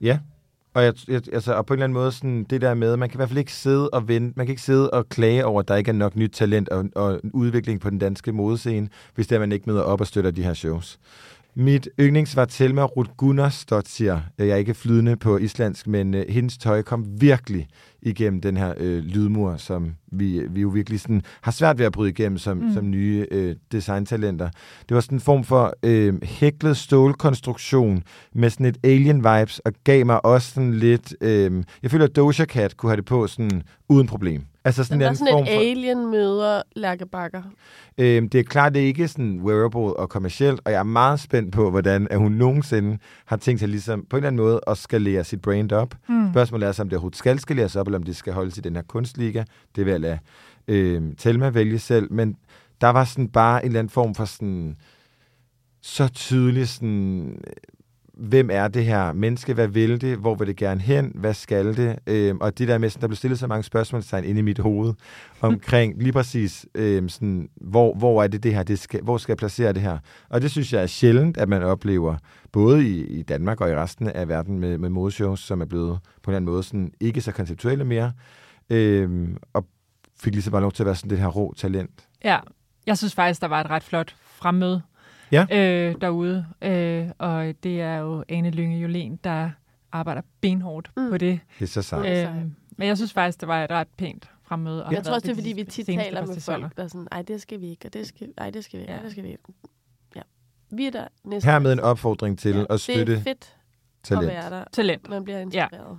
Ja, 0.00 0.18
og, 0.76 0.84
jeg, 0.84 0.94
jeg, 1.08 1.22
altså, 1.32 1.54
og 1.54 1.66
på 1.66 1.74
en 1.74 1.78
eller 1.78 1.84
anden 1.84 1.94
måde, 1.94 2.12
sådan, 2.12 2.44
det 2.44 2.60
der 2.60 2.74
med, 2.74 2.96
man 2.96 3.08
kan 3.08 3.16
i 3.16 3.18
hvert 3.18 3.28
fald 3.28 3.38
ikke 3.38 3.52
sidde 3.52 3.90
og 3.90 4.08
vente, 4.08 4.32
man 4.36 4.46
kan 4.46 4.52
ikke 4.52 4.62
sidde 4.62 4.90
og 4.90 5.08
klage 5.08 5.46
over, 5.46 5.60
at 5.60 5.68
der 5.68 5.76
ikke 5.76 5.88
er 5.88 5.92
nok 5.92 6.16
nyt 6.16 6.30
talent 6.30 6.68
og, 6.68 6.84
og 6.94 7.20
udvikling 7.32 7.80
på 7.80 7.90
den 7.90 7.98
danske 7.98 8.32
modescene, 8.32 8.88
hvis 9.14 9.26
det 9.26 9.36
er, 9.36 9.40
man 9.40 9.52
ikke 9.52 9.70
møder 9.70 9.82
op 9.82 10.00
og 10.00 10.06
støtter 10.06 10.30
de 10.30 10.42
her 10.42 10.54
shows. 10.54 10.98
Mit 11.58 11.88
yndlings 12.00 12.36
var 12.36 12.44
Thelma 12.44 12.82
Ruth 12.82 13.10
Gunnarsdottir. 13.16 14.20
Jeg 14.38 14.48
er 14.48 14.56
ikke 14.56 14.74
flydende 14.74 15.16
på 15.16 15.36
islandsk, 15.38 15.86
men 15.86 16.14
uh, 16.14 16.20
hendes 16.28 16.58
tøj 16.58 16.82
kom 16.82 17.06
virkelig 17.20 17.68
igennem 18.02 18.40
den 18.40 18.56
her 18.56 18.74
uh, 18.80 18.86
lydmur, 18.86 19.56
som 19.56 19.94
vi, 20.12 20.42
vi 20.50 20.60
jo 20.60 20.68
virkelig 20.68 21.00
sådan, 21.00 21.22
har 21.40 21.52
svært 21.52 21.78
ved 21.78 21.86
at 21.86 21.92
bryde 21.92 22.10
igennem 22.10 22.38
som, 22.38 22.56
mm. 22.56 22.72
som 22.72 22.90
nye 22.90 23.26
uh, 23.32 23.52
designtalenter. 23.72 24.50
Det 24.88 24.94
var 24.94 25.00
sådan 25.00 25.16
en 25.16 25.20
form 25.20 25.44
for 25.44 25.74
uh, 25.86 26.14
hæklet 26.22 26.76
stålkonstruktion 26.76 28.02
med 28.34 28.50
sådan 28.50 28.66
et 28.66 28.78
alien-vibes, 28.84 29.58
og 29.64 29.72
gav 29.84 30.06
mig 30.06 30.24
også 30.24 30.50
sådan 30.50 30.74
lidt... 30.74 31.14
Uh, 31.20 31.64
jeg 31.82 31.90
føler, 31.90 32.04
at 32.04 32.16
Doja 32.16 32.44
Cat 32.44 32.76
kunne 32.76 32.90
have 32.90 32.96
det 32.96 33.04
på 33.04 33.26
sådan 33.26 33.62
uden 33.88 34.06
problem. 34.06 34.44
Altså 34.66 34.84
sådan 34.84 35.00
der 35.00 35.08
er 35.08 35.12
sådan 35.12 35.38
et 35.38 35.48
for... 35.48 35.60
alien 35.60 36.10
møder 36.10 36.62
lærkebakker. 36.76 37.42
Øhm, 37.98 38.28
det 38.28 38.40
er 38.40 38.44
klart, 38.44 38.74
det 38.74 38.82
er 38.82 38.86
ikke 38.86 39.08
sådan 39.08 39.40
wearable 39.40 39.96
og 39.96 40.08
kommercielt, 40.08 40.60
og 40.64 40.72
jeg 40.72 40.78
er 40.78 40.82
meget 40.82 41.20
spændt 41.20 41.52
på, 41.52 41.70
hvordan 41.70 42.08
at 42.10 42.18
hun 42.18 42.32
nogensinde 42.32 42.98
har 43.24 43.36
tænkt 43.36 43.60
sig 43.60 43.68
ligesom 43.68 44.06
på 44.10 44.16
en 44.16 44.18
eller 44.18 44.26
anden 44.26 44.42
måde 44.44 44.60
at 44.66 44.78
skalere 44.78 45.24
sit 45.24 45.42
brand 45.42 45.72
op. 45.72 45.94
Mm. 46.08 46.30
Spørgsmålet 46.32 46.68
er 46.68 46.72
så, 46.72 46.82
om 46.82 46.88
det 46.88 46.96
overhovedet 46.96 47.18
skal 47.18 47.38
skaleres 47.38 47.76
op, 47.76 47.86
eller 47.86 47.98
om 47.98 48.02
det 48.02 48.16
skal 48.16 48.32
holdes 48.32 48.58
i 48.58 48.60
den 48.60 48.76
her 48.76 48.82
kunstliga. 48.82 49.44
Det 49.76 49.84
vil 49.84 49.90
jeg 49.90 50.00
lade 50.00 50.18
øh, 50.68 51.02
Telma 51.18 51.48
vælge 51.48 51.78
selv, 51.78 52.12
men 52.12 52.36
der 52.80 52.88
var 52.88 53.04
sådan 53.04 53.28
bare 53.28 53.60
en 53.62 53.66
eller 53.66 53.78
anden 53.78 53.90
form 53.90 54.14
for 54.14 54.24
sådan 54.24 54.76
så 55.82 56.08
tydelig 56.08 56.68
sådan 56.68 57.38
hvem 58.16 58.50
er 58.52 58.68
det 58.68 58.84
her 58.84 59.12
menneske, 59.12 59.54
hvad 59.54 59.68
vil 59.68 60.00
det, 60.00 60.18
hvor 60.18 60.34
vil 60.34 60.46
det 60.46 60.56
gerne 60.56 60.80
hen, 60.80 61.12
hvad 61.14 61.34
skal 61.34 61.76
det, 61.76 61.98
øh, 62.06 62.34
og 62.40 62.58
det 62.58 62.68
der 62.68 62.78
med, 62.78 62.90
sådan, 62.90 63.00
der 63.00 63.08
blev 63.08 63.16
stillet 63.16 63.38
så 63.38 63.46
mange 63.46 63.62
spørgsmålstegn 63.62 64.24
inde 64.24 64.38
i 64.38 64.42
mit 64.42 64.58
hoved, 64.58 64.94
omkring 65.40 66.02
lige 66.02 66.12
præcis, 66.12 66.66
øh, 66.74 67.08
sådan, 67.08 67.48
hvor, 67.60 67.94
hvor 67.94 68.22
er 68.22 68.26
det 68.26 68.42
det 68.42 68.54
her, 68.54 68.62
det 68.62 68.78
skal, 68.78 69.02
hvor 69.02 69.18
skal 69.18 69.32
jeg 69.32 69.36
placere 69.36 69.72
det 69.72 69.82
her, 69.82 69.98
og 70.28 70.42
det 70.42 70.50
synes 70.50 70.72
jeg 70.72 70.82
er 70.82 70.86
sjældent, 70.86 71.36
at 71.36 71.48
man 71.48 71.62
oplever, 71.62 72.16
både 72.52 72.88
i, 72.88 73.06
i 73.06 73.22
Danmark 73.22 73.60
og 73.60 73.70
i 73.70 73.74
resten 73.74 74.08
af 74.08 74.28
verden 74.28 74.58
med, 74.58 74.78
med 74.78 74.88
modeshows, 74.88 75.40
som 75.40 75.60
er 75.60 75.66
blevet 75.66 75.98
på 76.22 76.30
en 76.30 76.32
eller 76.32 76.36
anden 76.36 76.52
måde 76.52 76.62
sådan, 76.62 76.92
ikke 77.00 77.20
så 77.20 77.32
konceptuelle 77.32 77.84
mere, 77.84 78.12
øh, 78.70 79.28
og 79.52 79.66
fik 80.20 80.32
lige 80.32 80.42
så 80.42 80.50
bare 80.50 80.60
lov 80.60 80.72
til 80.72 80.82
at 80.82 80.86
være 80.86 80.94
sådan 80.94 81.10
det 81.10 81.18
her 81.18 81.28
rå 81.28 81.54
talent. 81.56 82.08
Ja, 82.24 82.38
jeg 82.86 82.98
synes 82.98 83.14
faktisk, 83.14 83.40
der 83.40 83.48
var 83.48 83.60
et 83.60 83.70
ret 83.70 83.82
flot 83.82 84.14
fremmøde 84.22 84.82
ja. 85.32 85.46
øh, 85.50 85.94
derude. 86.00 86.46
Øh, 86.62 87.08
og 87.18 87.54
det 87.62 87.80
er 87.80 87.96
jo 87.96 88.24
Ane 88.28 88.50
Lynge 88.50 88.78
Jolien, 88.78 89.18
der 89.24 89.50
arbejder 89.92 90.22
benhårdt 90.40 90.90
mm. 90.96 91.10
på 91.10 91.18
det. 91.18 91.40
Det 91.58 91.64
er 91.64 91.68
så 91.68 91.82
sejt. 91.82 92.28
Øh, 92.28 92.34
men 92.76 92.88
jeg 92.88 92.96
synes 92.96 93.12
faktisk, 93.12 93.40
det 93.40 93.48
var 93.48 93.64
et 93.64 93.70
ret 93.70 93.88
pænt 93.96 94.30
fremmøde. 94.42 94.84
Og 94.84 94.92
jeg 94.92 95.04
tror 95.04 95.14
også, 95.14 95.26
det 95.26 95.32
er, 95.32 95.36
fordi 95.36 95.52
vi 95.52 95.64
tit 95.64 95.86
taler 95.86 96.26
med 96.26 96.40
folk, 96.40 96.76
der 96.76 96.84
er 96.84 96.88
sådan, 96.88 97.08
ej, 97.12 97.22
det 97.22 97.42
skal 97.42 97.60
vi 97.60 97.70
ikke, 97.70 97.88
og 97.88 97.92
det 97.92 98.06
skal, 98.06 98.32
ej, 98.38 98.50
det 98.50 98.64
skal 98.64 98.78
vi 98.78 98.82
ikke, 98.82 98.94
ja. 98.94 99.02
det 99.02 99.10
skal 99.10 99.24
vi 99.24 99.28
ikke. 99.28 99.42
Ja. 100.16 100.20
Vi 100.70 100.86
er 100.86 100.90
der 100.90 101.08
næste 101.24 101.50
Her 101.50 101.58
med 101.58 101.72
en 101.72 101.80
opfordring 101.80 102.38
til 102.38 102.56
ja. 102.56 102.64
at 102.70 102.80
støtte 102.80 103.12
Det 103.12 103.18
er 103.18 103.22
fedt 103.22 103.56
talent. 104.02 104.30
at 104.30 104.34
være 104.34 104.50
der. 104.50 104.64
Talent. 104.72 105.08
Man 105.08 105.24
bliver 105.24 105.38
inspireret. 105.38 105.72
Ja. 105.72 105.96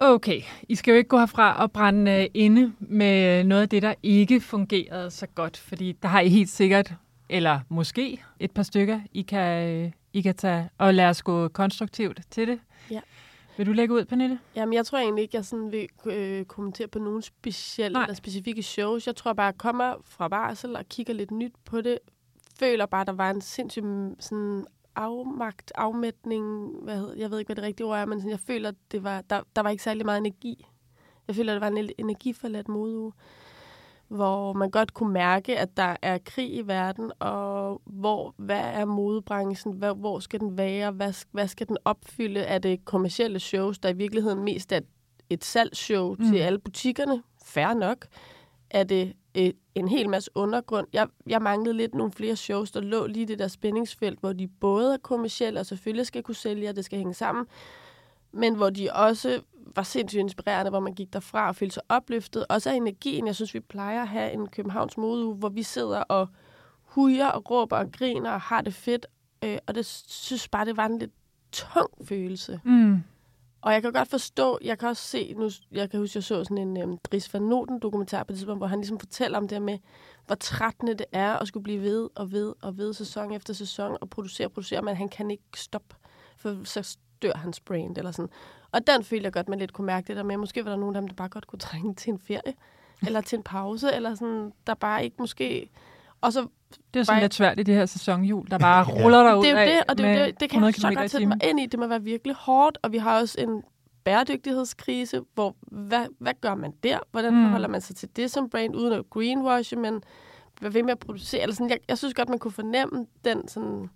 Okay, 0.00 0.40
I 0.68 0.74
skal 0.74 0.92
jo 0.92 0.98
ikke 0.98 1.08
gå 1.08 1.18
herfra 1.18 1.62
og 1.62 1.72
brænde 1.72 2.20
uh, 2.20 2.26
inde 2.34 2.72
med 2.78 3.44
noget 3.44 3.62
af 3.62 3.68
det, 3.68 3.82
der 3.82 3.94
ikke 4.02 4.40
fungerede 4.40 5.10
så 5.10 5.26
godt, 5.26 5.56
fordi 5.56 5.92
der 5.92 6.08
har 6.08 6.20
I 6.20 6.28
helt 6.28 6.50
sikkert 6.50 6.94
eller 7.28 7.60
måske 7.68 8.22
et 8.40 8.50
par 8.50 8.62
stykker, 8.62 9.00
I 9.12 9.22
kan, 9.22 9.92
I 10.12 10.20
kan 10.20 10.34
tage 10.34 10.70
og 10.78 10.94
lade 10.94 11.08
os 11.08 11.22
gå 11.22 11.48
konstruktivt 11.48 12.20
til 12.30 12.48
det. 12.48 12.60
Ja. 12.90 13.00
Vil 13.56 13.66
du 13.66 13.72
lægge 13.72 13.94
ud, 13.94 14.04
Pernille? 14.04 14.38
Jamen, 14.56 14.72
jeg 14.72 14.86
tror 14.86 14.98
egentlig 14.98 15.22
ikke, 15.22 15.36
jeg 15.36 15.44
sådan 15.44 15.72
vil 15.72 15.88
øh, 16.06 16.44
kommentere 16.44 16.88
på 16.88 16.98
nogle 16.98 17.22
specielle 17.22 18.02
eller 18.02 18.14
specifikke 18.14 18.62
shows. 18.62 19.06
Jeg 19.06 19.16
tror 19.16 19.32
bare, 19.32 19.46
jeg 19.46 19.58
kommer 19.58 19.94
fra 20.04 20.28
barsel 20.28 20.76
og 20.76 20.88
kigger 20.88 21.14
lidt 21.14 21.30
nyt 21.30 21.52
på 21.64 21.80
det. 21.80 21.98
Føler 22.58 22.86
bare, 22.86 23.04
der 23.04 23.12
var 23.12 23.30
en 23.30 23.40
sindssyg 23.40 23.82
sådan 24.20 24.66
afmagt, 24.96 25.72
afmætning. 25.74 26.70
Hvad 26.82 26.96
hedder, 26.96 27.14
jeg 27.14 27.30
ved 27.30 27.38
ikke, 27.38 27.48
hvad 27.48 27.56
det 27.56 27.64
rigtige 27.64 27.86
ord 27.86 27.98
er, 27.98 28.06
men 28.06 28.20
sådan, 28.20 28.30
jeg 28.30 28.40
føler, 28.40 28.72
det 28.92 29.04
var, 29.04 29.20
der, 29.20 29.42
der 29.56 29.62
var 29.62 29.70
ikke 29.70 29.82
særlig 29.82 30.04
meget 30.06 30.18
energi. 30.18 30.66
Jeg 31.28 31.36
føler, 31.36 31.52
det 31.52 31.60
var 31.60 31.68
en 31.68 31.90
energiforladt 31.98 32.68
modeuge 32.68 33.12
hvor 34.08 34.52
man 34.52 34.70
godt 34.70 34.94
kunne 34.94 35.12
mærke, 35.12 35.58
at 35.58 35.76
der 35.76 35.96
er 36.02 36.18
krig 36.18 36.54
i 36.54 36.62
verden, 36.62 37.12
og 37.18 37.82
hvor, 37.84 38.34
hvad 38.36 38.60
er 38.60 38.84
modebranchen, 38.84 39.74
hvor, 39.74 39.94
hvor 39.94 40.18
skal 40.18 40.40
den 40.40 40.58
være, 40.58 40.90
hvad, 40.90 41.26
hvad 41.32 41.48
skal 41.48 41.68
den 41.68 41.76
opfylde? 41.84 42.40
Er 42.40 42.58
det 42.58 42.84
kommercielle 42.84 43.40
shows, 43.40 43.78
der 43.78 43.88
i 43.88 43.96
virkeligheden 43.96 44.44
mest 44.44 44.72
er 44.72 44.80
et 45.30 45.44
salgsshow 45.44 46.14
mm. 46.18 46.30
til 46.30 46.38
alle 46.38 46.58
butikkerne? 46.58 47.22
Færre 47.44 47.74
nok. 47.74 48.06
Er 48.70 48.84
det 48.84 49.12
et, 49.34 49.56
en 49.74 49.88
hel 49.88 50.08
masse 50.08 50.30
undergrund? 50.34 50.86
Jeg, 50.92 51.08
jeg 51.26 51.42
manglede 51.42 51.76
lidt 51.76 51.94
nogle 51.94 52.12
flere 52.12 52.36
shows, 52.36 52.70
der 52.70 52.80
lå 52.80 53.06
lige 53.06 53.26
det 53.26 53.38
der 53.38 53.48
spændingsfelt, 53.48 54.20
hvor 54.20 54.32
de 54.32 54.48
både 54.48 54.94
er 54.94 54.98
kommercielle 54.98 55.60
og 55.60 55.66
selvfølgelig 55.66 56.06
skal 56.06 56.22
kunne 56.22 56.34
sælge, 56.34 56.68
og 56.68 56.76
det 56.76 56.84
skal 56.84 56.98
hænge 56.98 57.14
sammen, 57.14 57.46
men 58.32 58.54
hvor 58.54 58.70
de 58.70 58.88
også 58.92 59.40
var 59.76 59.82
sindssygt 59.82 60.20
inspirerende, 60.20 60.70
hvor 60.70 60.80
man 60.80 60.94
gik 60.94 61.12
derfra 61.12 61.48
og 61.48 61.56
følte 61.56 61.74
sig 61.74 61.82
opløftet. 61.88 62.46
Også 62.48 62.70
af 62.70 62.74
energien. 62.74 63.26
Jeg 63.26 63.34
synes, 63.34 63.54
vi 63.54 63.60
plejer 63.60 64.02
at 64.02 64.08
have 64.08 64.32
en 64.32 64.48
Københavns 64.48 64.96
mode, 64.96 65.34
hvor 65.34 65.48
vi 65.48 65.62
sidder 65.62 66.00
og 66.00 66.28
hujer 66.82 67.26
og 67.26 67.50
råber 67.50 67.76
og 67.76 67.92
griner 67.92 68.30
og 68.30 68.40
har 68.40 68.60
det 68.60 68.74
fedt. 68.74 69.06
Øh, 69.44 69.58
og 69.66 69.74
det 69.74 69.86
synes 70.06 70.48
bare, 70.48 70.64
det 70.64 70.76
var 70.76 70.86
en 70.86 70.98
lidt 70.98 71.12
tung 71.52 71.90
følelse. 72.04 72.60
Mm. 72.64 73.02
Og 73.60 73.72
jeg 73.72 73.82
kan 73.82 73.92
godt 73.92 74.08
forstå, 74.08 74.58
jeg 74.64 74.78
kan 74.78 74.88
også 74.88 75.02
se, 75.02 75.34
nu, 75.34 75.50
jeg 75.72 75.90
kan 75.90 76.00
huske, 76.00 76.16
jeg 76.16 76.24
så 76.24 76.44
sådan 76.44 76.58
en 76.58 76.82
um, 76.82 76.98
Dries 76.98 77.34
van 77.34 77.42
Noten 77.42 77.78
dokumentar 77.78 78.22
på 78.22 78.32
det 78.32 78.36
tidspunkt, 78.38 78.60
hvor 78.60 78.66
han 78.66 78.78
ligesom 78.78 78.98
fortæller 78.98 79.38
om 79.38 79.48
det 79.48 79.62
med, 79.62 79.78
hvor 80.26 80.34
trættende 80.34 80.94
det 80.94 81.06
er 81.12 81.36
at 81.36 81.48
skulle 81.48 81.64
blive 81.64 81.82
ved 81.82 82.08
og 82.14 82.32
ved 82.32 82.54
og 82.62 82.78
ved 82.78 82.94
sæson 82.94 83.32
efter 83.32 83.54
sæson 83.54 83.96
og 84.00 84.10
producere 84.10 84.46
og 84.46 84.52
producere, 84.52 84.82
men 84.82 84.96
han 84.96 85.08
kan 85.08 85.30
ikke 85.30 85.44
stoppe, 85.56 85.96
for 86.36 86.64
så 86.64 86.96
dør 87.22 87.32
hans 87.34 87.60
brand 87.60 87.98
eller 87.98 88.10
sådan. 88.10 88.30
Og 88.72 88.86
den 88.86 89.04
følte 89.04 89.24
jeg 89.24 89.32
godt, 89.32 89.48
man 89.48 89.58
lidt 89.58 89.72
kunne 89.72 89.86
mærke 89.86 90.06
det 90.08 90.16
der 90.16 90.22
med. 90.22 90.36
Måske 90.36 90.64
var 90.64 90.70
der 90.70 90.78
nogen 90.78 90.96
af 90.96 91.02
dem, 91.02 91.08
der 91.08 91.14
bare 91.14 91.28
godt 91.28 91.46
kunne 91.46 91.58
trænge 91.58 91.94
til 91.94 92.10
en 92.12 92.18
ferie, 92.18 92.54
eller 93.06 93.20
til 93.20 93.36
en 93.36 93.42
pause, 93.42 93.94
eller 93.94 94.14
sådan, 94.14 94.52
der 94.66 94.74
bare 94.74 95.04
ikke 95.04 95.16
måske... 95.18 95.70
Og 96.20 96.32
så 96.32 96.46
Det 96.94 97.00
er 97.00 97.04
sådan 97.04 97.22
lidt 97.22 97.34
svært 97.34 97.60
i 97.60 97.62
det 97.62 97.74
her 97.74 97.86
sæsonhjul, 97.86 98.50
der 98.50 98.58
bare 98.58 98.84
ruller 98.84 99.22
derud 99.22 99.42
det 99.44 99.50
er 99.50 99.54
jo 99.54 99.58
af 99.58 99.66
det, 99.66 99.82
og 99.88 99.98
det, 99.98 100.06
er 100.06 100.24
det, 100.24 100.40
det 100.40 100.50
kan 100.50 100.62
jeg 100.62 100.68
100 100.68 100.80
så 100.80 101.00
godt 101.00 101.10
sætte 101.10 101.26
mig 101.26 101.38
ind 101.44 101.60
i. 101.60 101.66
Det 101.66 101.78
må 101.80 101.86
være 101.86 102.02
virkelig 102.02 102.36
hårdt, 102.36 102.78
og 102.82 102.92
vi 102.92 102.98
har 102.98 103.20
også 103.20 103.36
en 103.40 103.62
bæredygtighedskrise, 104.04 105.20
hvor 105.34 105.56
hvad, 105.60 106.06
hvad 106.18 106.32
gør 106.40 106.54
man 106.54 106.72
der? 106.82 106.98
Hvordan 107.10 107.34
Mm. 107.34 107.42
forholder 107.44 107.68
man 107.68 107.80
sig 107.80 107.96
til 107.96 108.08
det 108.16 108.30
som 108.30 108.50
brand, 108.50 108.76
uden 108.76 108.92
at 108.92 109.10
greenwashe, 109.10 109.76
men 109.76 110.02
hvad 110.60 110.70
ved 110.70 110.82
med 110.82 110.92
at 110.92 110.98
producere? 110.98 111.42
Eller 111.42 111.54
sådan, 111.54 111.70
jeg, 111.70 111.78
jeg 111.88 111.98
synes 111.98 112.14
godt, 112.14 112.28
man 112.28 112.38
kunne 112.38 112.52
fornemme 112.52 113.06
den 113.24 113.48
sådan... 113.48 113.90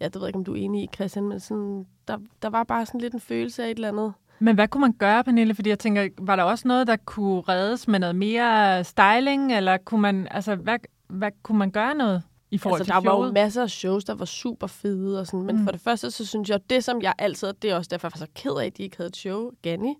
Ja, 0.00 0.04
det 0.04 0.14
ved 0.14 0.22
jeg 0.22 0.28
ikke, 0.28 0.36
om 0.38 0.44
du 0.44 0.52
er 0.52 0.56
enig 0.56 0.82
i, 0.82 0.88
Christian, 0.94 1.28
men 1.28 1.40
sådan, 1.40 1.86
der, 2.08 2.18
der 2.42 2.50
var 2.50 2.64
bare 2.64 2.86
sådan 2.86 3.00
lidt 3.00 3.14
en 3.14 3.20
følelse 3.20 3.64
af 3.64 3.70
et 3.70 3.74
eller 3.74 3.88
andet. 3.88 4.12
Men 4.38 4.54
hvad 4.54 4.68
kunne 4.68 4.80
man 4.80 4.92
gøre, 4.92 5.24
Pernille? 5.24 5.54
Fordi 5.54 5.70
jeg 5.70 5.78
tænker, 5.78 6.08
var 6.18 6.36
der 6.36 6.42
også 6.42 6.68
noget, 6.68 6.86
der 6.86 6.96
kunne 7.04 7.40
reddes 7.40 7.88
med 7.88 7.98
noget 7.98 8.16
mere 8.16 8.84
styling? 8.84 9.56
Eller 9.56 9.76
kunne 9.76 10.00
man, 10.02 10.28
altså, 10.30 10.54
hvad, 10.54 10.78
hvad 11.08 11.30
kunne 11.42 11.58
man 11.58 11.70
gøre 11.70 11.94
noget 11.94 12.22
i 12.50 12.58
forhold 12.58 12.80
Altså, 12.80 12.94
til 12.94 13.04
der 13.04 13.10
var 13.10 13.16
jo 13.16 13.22
showet? 13.22 13.32
masser 13.32 13.62
af 13.62 13.70
shows, 13.70 14.04
der 14.04 14.14
var 14.14 14.24
super 14.24 14.66
fede 14.66 15.20
og 15.20 15.26
sådan, 15.26 15.42
men 15.46 15.54
Mm. 15.56 15.60
mm. 15.60 15.66
for 15.66 15.72
det 15.72 15.80
første, 15.80 16.10
så 16.10 16.26
synes 16.26 16.48
jeg, 16.50 16.60
det 16.70 16.84
som 16.84 17.02
jeg 17.02 17.14
altid, 17.18 17.48
og 17.48 17.62
det 17.62 17.70
er 17.70 17.76
også 17.76 17.88
derfor, 17.90 18.06
jeg 18.08 18.12
var 18.20 18.26
så 18.26 18.32
ked 18.34 18.52
af, 18.62 18.66
at 18.66 18.76
de 18.76 18.82
ikke 18.82 18.96
havde 18.96 19.08
et 19.08 19.16
show, 19.16 19.50
Ganni, 19.62 19.94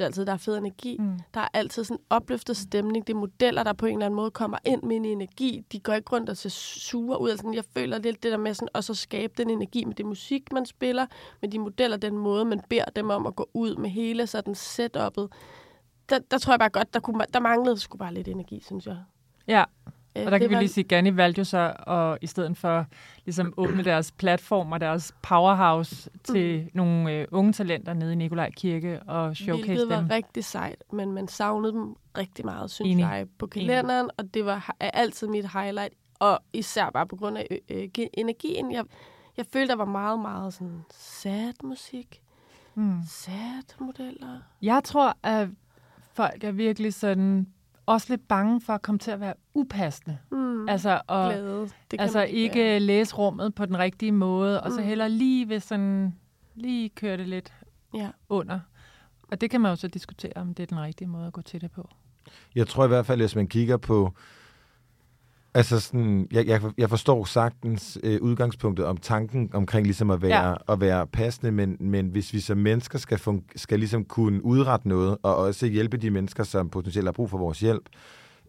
jeg 0.00 0.06
synes 0.06 0.18
altid, 0.18 0.26
der 0.26 0.32
er 0.32 0.36
fed 0.36 0.58
energi. 0.58 0.96
Mm. 0.98 1.18
Der 1.34 1.40
er 1.40 1.48
altid 1.52 1.84
sådan 1.84 1.96
en 1.96 2.04
opløftet 2.10 2.56
stemning. 2.56 3.06
Det 3.06 3.12
er 3.12 3.18
modeller, 3.18 3.62
der 3.62 3.72
på 3.72 3.86
en 3.86 3.92
eller 3.92 4.06
anden 4.06 4.16
måde 4.16 4.30
kommer 4.30 4.58
ind 4.64 4.82
med 4.82 4.96
en 4.96 5.04
energi. 5.04 5.64
De 5.72 5.80
går 5.80 5.92
ikke 5.92 6.12
rundt 6.12 6.30
og 6.30 6.36
ser 6.36 6.48
sure 6.48 7.20
ud. 7.20 7.30
Altså, 7.30 7.52
jeg 7.54 7.64
føler 7.76 7.98
lidt 7.98 8.22
det 8.22 8.32
der 8.32 8.38
med 8.38 8.54
sådan, 8.54 8.68
også 8.74 8.92
at 8.92 8.96
skabe 8.96 9.32
den 9.36 9.50
energi 9.50 9.84
med 9.84 9.94
det 9.94 10.06
musik, 10.06 10.52
man 10.52 10.66
spiller, 10.66 11.06
med 11.40 11.50
de 11.50 11.58
modeller, 11.58 11.96
den 11.96 12.18
måde, 12.18 12.44
man 12.44 12.60
beder 12.68 12.84
dem 12.96 13.10
om 13.10 13.26
at 13.26 13.36
gå 13.36 13.50
ud 13.54 13.76
med 13.76 13.90
hele 13.90 14.26
sådan 14.26 14.54
setup'et. 14.54 15.28
Der, 16.08 16.18
der 16.30 16.38
tror 16.38 16.52
jeg 16.52 16.58
bare 16.58 16.70
godt, 16.70 16.94
der, 16.94 17.00
kunne, 17.00 17.24
der 17.34 17.40
manglede 17.40 17.78
sgu 17.78 17.98
bare 17.98 18.14
lidt 18.14 18.28
energi, 18.28 18.62
synes 18.66 18.86
jeg. 18.86 18.98
Ja, 19.46 19.64
og 20.18 20.24
der 20.24 20.30
det 20.30 20.40
kan 20.40 20.50
vi 20.50 20.54
var- 20.54 20.60
lige 20.60 20.68
sige, 20.68 20.96
at 20.96 21.16
valgte 21.16 21.38
jo 21.38 21.44
så 21.44 21.72
at 21.86 22.18
i 22.22 22.26
stedet 22.26 22.56
for 22.56 22.86
ligesom 23.24 23.54
åbne 23.56 23.84
deres 23.84 24.12
platform 24.12 24.72
og 24.72 24.80
deres 24.80 25.14
powerhouse 25.22 26.10
til 26.24 26.70
nogle 26.74 27.12
øh, 27.12 27.26
unge 27.30 27.52
talenter 27.52 27.94
nede 27.94 28.12
i 28.12 28.16
Nikolaj 28.16 28.50
Kirke 28.50 29.00
og 29.02 29.36
showcase 29.36 29.66
Hvilket 29.66 29.88
var 29.88 29.98
dem. 30.00 30.06
rigtig 30.10 30.44
sejt, 30.44 30.84
men 30.92 31.12
man 31.12 31.28
savnede 31.28 31.72
dem 31.72 31.94
rigtig 32.18 32.44
meget, 32.44 32.70
synes 32.70 32.92
Enig. 32.92 33.02
jeg, 33.02 33.26
på 33.38 33.46
kalenderen, 33.46 34.10
og 34.18 34.34
det 34.34 34.44
var 34.44 34.74
er 34.80 34.90
altid 34.90 35.26
mit 35.26 35.52
highlight, 35.52 35.94
og 36.18 36.38
især 36.52 36.90
bare 36.90 37.06
på 37.06 37.16
grund 37.16 37.38
af 37.38 37.46
øh, 37.50 37.58
øh, 37.98 38.06
energien. 38.14 38.72
Jeg, 38.72 38.84
jeg 39.36 39.44
følte, 39.52 39.68
der 39.68 39.76
var 39.76 39.84
meget, 39.84 40.18
meget 40.20 40.54
sådan 40.54 40.84
sad 40.90 41.52
musik, 41.64 42.20
Mm. 42.78 42.98
sad 43.08 43.80
modeller. 43.80 44.38
Jeg 44.62 44.80
tror, 44.84 45.16
at 45.22 45.48
folk 46.14 46.44
er 46.44 46.52
virkelig 46.52 46.94
sådan 46.94 47.46
også 47.86 48.06
lidt 48.10 48.28
bange 48.28 48.60
for 48.60 48.72
at 48.72 48.82
komme 48.82 48.98
til 48.98 49.10
at 49.10 49.20
være 49.20 49.34
upassende. 49.54 50.18
Mm. 50.30 50.68
Altså, 50.68 51.00
og, 51.06 51.30
Glæde. 51.32 51.60
Det 51.60 51.70
kan 51.90 52.00
altså 52.00 52.18
man 52.18 52.28
ikke 52.28 52.78
læse 52.78 53.14
rummet 53.14 53.54
på 53.54 53.66
den 53.66 53.78
rigtige 53.78 54.12
måde, 54.12 54.62
og 54.62 54.72
så 54.72 54.80
Mm. 54.80 54.86
heller 54.86 55.08
lige 55.08 55.48
ved 55.48 55.60
sådan, 55.60 56.14
lige 56.54 56.88
køre 56.88 57.16
det 57.16 57.28
lidt 57.28 57.52
Ja. 57.94 58.08
under. 58.28 58.60
Og 59.30 59.40
det 59.40 59.50
kan 59.50 59.60
man 59.60 59.70
jo 59.72 59.76
så 59.76 59.88
diskutere, 59.88 60.32
om 60.36 60.54
det 60.54 60.62
er 60.62 60.66
den 60.66 60.80
rigtige 60.80 61.08
måde 61.08 61.26
at 61.26 61.32
gå 61.32 61.42
til 61.42 61.60
det 61.60 61.70
på. 61.70 61.88
Jeg 62.54 62.66
tror 62.68 62.84
i 62.84 62.88
hvert 62.88 63.06
fald, 63.06 63.20
hvis 63.20 63.36
man 63.36 63.46
kigger 63.48 63.76
på... 63.76 64.12
Altså 65.56 65.80
sådan, 65.80 66.28
jeg, 66.32 66.46
jeg, 66.46 66.60
jeg 66.78 66.88
forstår 66.90 67.24
sagtens 67.24 67.98
øh, 68.02 68.18
udgangspunktet 68.22 68.86
om 68.86 68.96
tanken 68.96 69.50
omkring 69.54 69.86
ligesom 69.86 70.10
at 70.10 70.22
være, 70.22 70.48
ja. 70.48 70.54
at 70.72 70.80
være 70.80 71.06
passende, 71.06 71.52
men, 71.52 71.76
men 71.80 72.06
hvis 72.08 72.32
vi 72.32 72.40
som 72.40 72.58
mennesker 72.58 72.98
skal, 72.98 73.18
fun- 73.18 73.52
skal 73.56 73.78
ligesom 73.78 74.04
kunne 74.04 74.44
udrette 74.44 74.88
noget, 74.88 75.16
og 75.22 75.36
også 75.36 75.66
hjælpe 75.66 75.96
de 75.96 76.10
mennesker, 76.10 76.44
som 76.44 76.68
potentielt 76.70 77.06
har 77.06 77.12
brug 77.12 77.30
for 77.30 77.38
vores 77.38 77.60
hjælp, 77.60 77.82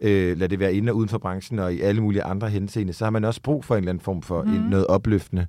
øh, 0.00 0.38
lad 0.38 0.48
det 0.48 0.58
være 0.60 0.74
inde 0.74 0.92
og 0.92 0.96
uden 0.96 1.08
for 1.08 1.18
branchen 1.18 1.58
og 1.58 1.74
i 1.74 1.80
alle 1.80 2.00
mulige 2.00 2.22
andre 2.22 2.48
henseende, 2.50 2.92
så 2.92 3.04
har 3.04 3.10
man 3.10 3.24
også 3.24 3.42
brug 3.42 3.64
for 3.64 3.74
en 3.74 3.78
eller 3.78 3.90
anden 3.92 4.04
form 4.04 4.22
for 4.22 4.42
mm. 4.42 4.48
en, 4.50 4.60
Mhm. 4.60 4.68
noget 4.70 4.86
opløftende. 4.86 5.46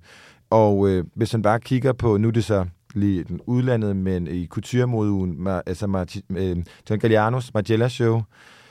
Og 0.49 0.89
øh, 0.89 1.03
hvis 1.15 1.33
man 1.33 1.41
bare 1.41 1.59
kigger 1.59 1.93
på, 1.93 2.17
nu 2.17 2.27
er 2.27 2.31
det 2.31 2.43
så 2.43 2.65
lige 2.93 3.23
den 3.23 3.39
udlandet, 3.45 3.95
men 3.95 4.27
i 4.27 4.47
couture-modeugen, 4.47 5.47
ma- 5.47 5.61
altså 5.65 5.85
Marti- 5.87 6.35
øh, 6.37 6.57
John 6.89 6.99
Gallianos 6.99 7.53
Margiela 7.53 7.89
Show, 7.89 8.21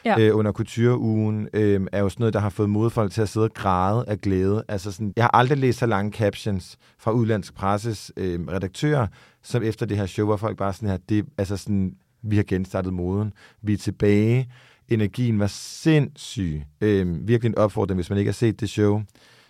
Ja. 0.08 0.18
øh, 0.20 0.36
under 0.36 0.52
couture-ugen, 0.52 1.48
øh, 1.52 1.86
er 1.92 2.00
jo 2.00 2.08
sådan 2.08 2.22
noget, 2.22 2.34
der 2.34 2.40
har 2.40 2.48
fået 2.48 2.70
modefolk 2.70 3.12
til 3.12 3.22
at 3.22 3.28
sidde 3.28 3.46
og 3.46 3.54
græde 3.54 4.04
af 4.08 4.20
glæde. 4.20 4.64
Altså 4.68 4.92
sådan, 4.92 5.12
jeg 5.16 5.24
har 5.24 5.30
aldrig 5.34 5.58
læst 5.58 5.78
så 5.78 5.86
lange 5.86 6.12
captions 6.12 6.78
fra 6.98 7.10
udlandsk 7.10 7.54
presses 7.54 8.12
øh, 8.16 8.40
redaktører, 8.48 9.06
som 9.42 9.62
efter 9.62 9.86
det 9.86 9.96
her 9.96 10.06
show, 10.06 10.26
hvor 10.26 10.36
folk 10.36 10.56
bare 10.56 10.72
sådan 10.72 10.88
her, 10.88 10.96
det, 11.08 11.24
altså 11.38 11.56
sådan, 11.56 11.94
vi 12.22 12.36
har 12.36 12.44
genstartet 12.48 12.92
moden, 12.92 13.32
vi 13.62 13.72
er 13.72 13.76
tilbage, 13.76 14.50
energien 14.88 15.38
var 15.38 15.46
sindssyg. 15.46 16.62
Øh, 16.80 17.28
virkelig 17.28 17.48
en 17.50 17.58
opfordring, 17.58 17.96
hvis 17.96 18.10
man 18.10 18.18
ikke 18.18 18.28
har 18.28 18.34
set 18.34 18.60
det 18.60 18.70
show, 18.70 19.02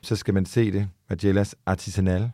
så 0.03 0.17
skal 0.17 0.35
man 0.35 0.47
se 0.47 0.73
det. 0.73 0.89
Magellas 1.11 1.55
Artisanal. 1.67 2.31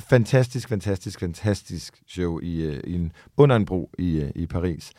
Fantastisk, 0.00 0.68
fantastisk, 0.68 1.20
fantastisk 1.20 2.02
show 2.08 2.40
i, 2.40 2.62
øh, 2.62 2.80
i 2.84 2.94
en, 2.94 3.12
under 3.36 3.56
en 3.56 3.64
bro 3.64 3.90
i, 3.98 4.20
øh, 4.20 4.30
i 4.34 4.46
Paris. 4.46 4.92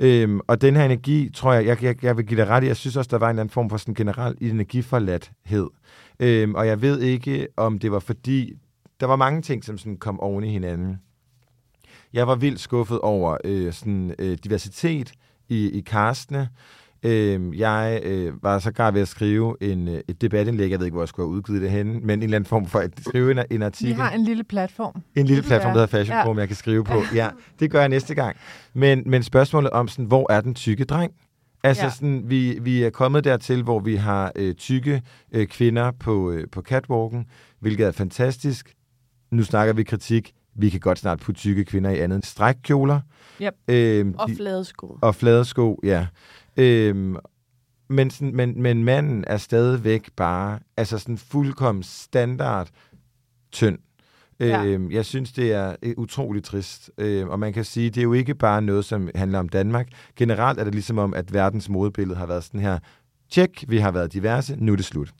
Øhm, 0.00 0.40
og 0.46 0.60
den 0.60 0.76
her 0.76 0.84
energi, 0.84 1.30
tror 1.34 1.52
jeg, 1.52 1.66
jeg, 1.66 1.82
jeg, 1.82 2.04
jeg 2.04 2.16
vil 2.16 2.26
give 2.26 2.40
dig 2.40 2.48
ret 2.48 2.64
i, 2.64 2.66
jeg 2.66 2.76
synes 2.76 2.96
også, 2.96 3.08
der 3.08 3.18
var 3.18 3.26
en 3.26 3.30
eller 3.30 3.42
anden 3.42 3.52
form 3.52 3.70
for 3.70 3.76
sådan 3.76 3.94
generel 3.94 4.34
energiforladthed. 4.40 5.68
Øhm, 6.20 6.54
og 6.54 6.66
jeg 6.66 6.82
ved 6.82 7.00
ikke, 7.00 7.46
om 7.56 7.78
det 7.78 7.92
var 7.92 7.98
fordi, 7.98 8.52
der 9.00 9.06
var 9.06 9.16
mange 9.16 9.42
ting, 9.42 9.64
som 9.64 9.78
sådan 9.78 9.96
kom 9.96 10.20
oven 10.20 10.44
i 10.44 10.50
hinanden. 10.50 11.00
Jeg 12.12 12.26
var 12.26 12.34
vildt 12.34 12.60
skuffet 12.60 13.00
over 13.00 13.36
øh, 13.44 13.72
sådan, 13.72 14.14
øh, 14.18 14.38
diversitet 14.44 15.12
i, 15.48 15.70
i 15.70 15.82
castene. 15.82 16.48
Øh, 17.02 17.58
jeg 17.58 18.00
øh, 18.04 18.42
var 18.42 18.58
så 18.58 18.72
gar 18.72 18.90
ved 18.90 19.00
at 19.00 19.08
skrive 19.08 19.56
en, 19.60 19.88
øh, 19.88 20.00
et 20.08 20.20
debatindlæg, 20.20 20.70
jeg 20.70 20.78
ved 20.78 20.86
ikke, 20.86 20.94
hvor 20.94 21.02
jeg 21.02 21.08
skulle 21.08 21.28
have 21.28 21.36
udgivet 21.36 21.62
det 21.62 21.70
henne, 21.70 21.92
men 21.92 22.10
en 22.10 22.22
eller 22.22 22.36
anden 22.36 22.48
form 22.48 22.66
for 22.66 22.78
at 22.78 22.90
skrive 23.08 23.30
en, 23.30 23.38
en 23.38 23.60
Vi 23.60 23.64
artikel. 23.64 23.94
har 23.94 24.10
en 24.10 24.24
lille 24.24 24.44
platform. 24.44 25.02
En 25.16 25.26
lille 25.26 25.42
platform, 25.42 25.68
der 25.72 25.80
hedder 25.80 25.86
Fashion 25.98 26.16
Ja. 26.18 26.24
Forum, 26.24 26.38
jeg 26.38 26.48
kan 26.48 26.56
skrive 26.56 26.84
på. 26.84 26.94
Ja, 27.14 27.28
det 27.60 27.70
gør 27.70 27.80
jeg 27.80 27.88
næste 27.88 28.14
gang. 28.14 28.36
Men, 28.74 29.02
men 29.06 29.22
spørgsmålet 29.22 29.70
om, 29.70 29.88
sådan, 29.88 30.04
hvor 30.04 30.32
er 30.32 30.40
den 30.40 30.54
tykke 30.54 30.84
dreng? 30.84 31.12
Altså, 31.64 31.84
Ja. 31.84 31.90
sådan, 31.90 32.22
vi, 32.26 32.58
vi 32.62 32.82
er 32.82 32.90
kommet 32.90 33.24
dertil, 33.24 33.62
hvor 33.62 33.80
vi 33.80 33.96
har 33.96 34.32
øh, 34.36 34.54
tykke 34.54 35.02
øh, 35.32 35.46
kvinder 35.46 35.90
på, 36.00 36.30
øh, 36.30 36.44
på 36.52 36.62
catwalken, 36.62 37.24
hvilket 37.60 37.86
er 37.86 37.92
fantastisk. 37.92 38.74
Nu 39.30 39.42
snakker 39.42 39.74
vi 39.74 39.82
kritik. 39.82 40.32
Vi 40.60 40.68
kan 40.68 40.80
godt 40.80 40.98
snart 40.98 41.20
putte 41.20 41.40
tykke 41.40 41.64
kvinder 41.64 41.90
i 41.90 41.98
andet 41.98 42.16
end 42.16 42.22
strækkjoler. 42.22 43.00
Yep. 43.42 43.54
Øhm, 43.68 44.14
Og 44.18 44.28
de- 44.28 44.36
flade 44.36 44.64
sko. 44.64 44.98
og 45.02 45.14
flade 45.14 45.44
sko, 45.44 45.80
ja. 45.84 46.06
Øhm, 46.58 47.16
men, 47.88 48.10
sådan, 48.10 48.36
men, 48.36 48.62
men 48.62 48.84
manden 48.84 49.24
er 49.26 49.36
stadigvæk 49.36 50.10
bare, 50.16 50.58
altså 50.76 50.98
sådan 50.98 51.18
fuldkommen 51.18 51.82
standard 51.82 52.68
tynd. 53.52 53.78
Ja. 54.40 54.64
Øhm, 54.64 54.90
jeg 54.90 55.04
synes, 55.04 55.32
det 55.32 55.52
er 55.52 55.76
øh, 55.82 55.94
utroligt 55.96 56.44
trist. 56.44 56.90
Øhm, 56.98 57.28
og 57.28 57.38
man 57.38 57.52
kan 57.52 57.64
sige, 57.64 57.90
det 57.90 57.98
er 57.98 58.04
jo 58.04 58.12
ikke 58.12 58.34
bare 58.34 58.62
noget, 58.62 58.84
som 58.84 59.10
handler 59.14 59.38
om 59.38 59.48
Danmark. 59.48 59.88
Generelt 60.16 60.60
er 60.60 60.64
det 60.64 60.74
ligesom 60.74 60.98
om, 60.98 61.14
at 61.14 61.32
verdens 61.32 61.68
modebillede 61.68 62.18
har 62.18 62.26
været 62.26 62.44
sådan 62.44 62.60
her, 62.60 62.78
tjek, 63.30 63.64
vi 63.68 63.78
har 63.78 63.90
været 63.90 64.12
diverse, 64.12 64.56
nu 64.56 64.72
er 64.72 64.76
det 64.76 64.84
slut. 64.84 65.12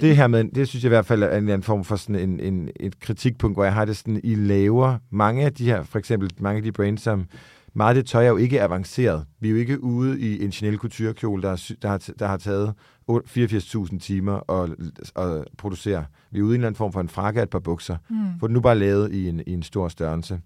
Det 0.00 0.16
her 0.16 0.26
med, 0.26 0.44
det 0.44 0.68
synes 0.68 0.84
jeg 0.84 0.88
i 0.88 0.94
hvert 0.94 1.06
fald 1.06 1.22
er 1.22 1.28
en 1.28 1.36
eller 1.36 1.52
anden 1.52 1.62
form 1.62 1.84
for 1.84 1.96
sådan 1.96 2.30
en, 2.30 2.40
en, 2.40 2.70
et 2.80 3.00
kritikpunkt, 3.00 3.56
hvor 3.56 3.64
jeg 3.64 3.74
har 3.74 3.84
det 3.84 3.96
sådan, 3.96 4.20
I 4.24 4.34
laver 4.34 4.98
mange 5.10 5.44
af 5.44 5.52
de 5.52 5.64
her, 5.64 5.82
for 5.82 5.98
eksempel 5.98 6.30
mange 6.38 6.56
af 6.56 6.62
de 6.62 6.72
brands, 6.72 7.02
som 7.02 7.26
meget 7.74 7.88
af 7.96 8.02
det 8.02 8.06
tøj 8.10 8.24
er 8.24 8.28
jo 8.28 8.36
ikke 8.36 8.62
avanceret. 8.62 9.24
Vi 9.40 9.48
er 9.48 9.52
jo 9.52 9.56
ikke 9.58 9.82
ude 9.84 10.20
i 10.20 10.44
en 10.44 10.52
Chanel 10.52 10.76
couture-kjole, 10.78 11.42
der, 11.42 11.50
er 11.50 11.72
der, 11.82 11.88
har, 11.88 12.10
der 12.18 12.26
har 12.26 12.36
taget 12.36 12.74
otte- 13.10 13.44
84.000 13.44 13.98
timer 13.98 14.50
at, 14.50 14.70
at 15.16 15.44
producere. 15.58 16.04
Vi 16.30 16.38
er 16.38 16.42
ude 16.42 16.52
i 16.52 16.54
en 16.54 16.60
eller 16.60 16.66
anden 16.66 16.76
form 16.76 16.92
for 16.92 17.00
en 17.00 17.08
frakke 17.08 17.40
af 17.40 17.44
et 17.44 17.50
par 17.50 17.58
bukser. 17.58 17.96
Mm. 18.10 18.38
Få 18.40 18.46
den 18.46 18.54
nu 18.54 18.60
bare 18.60 18.78
lavet 18.78 19.12
i 19.12 19.28
en, 19.28 19.42
i 19.46 19.52
en 19.52 19.62
stor 19.62 19.88
størrelse. 19.88 20.40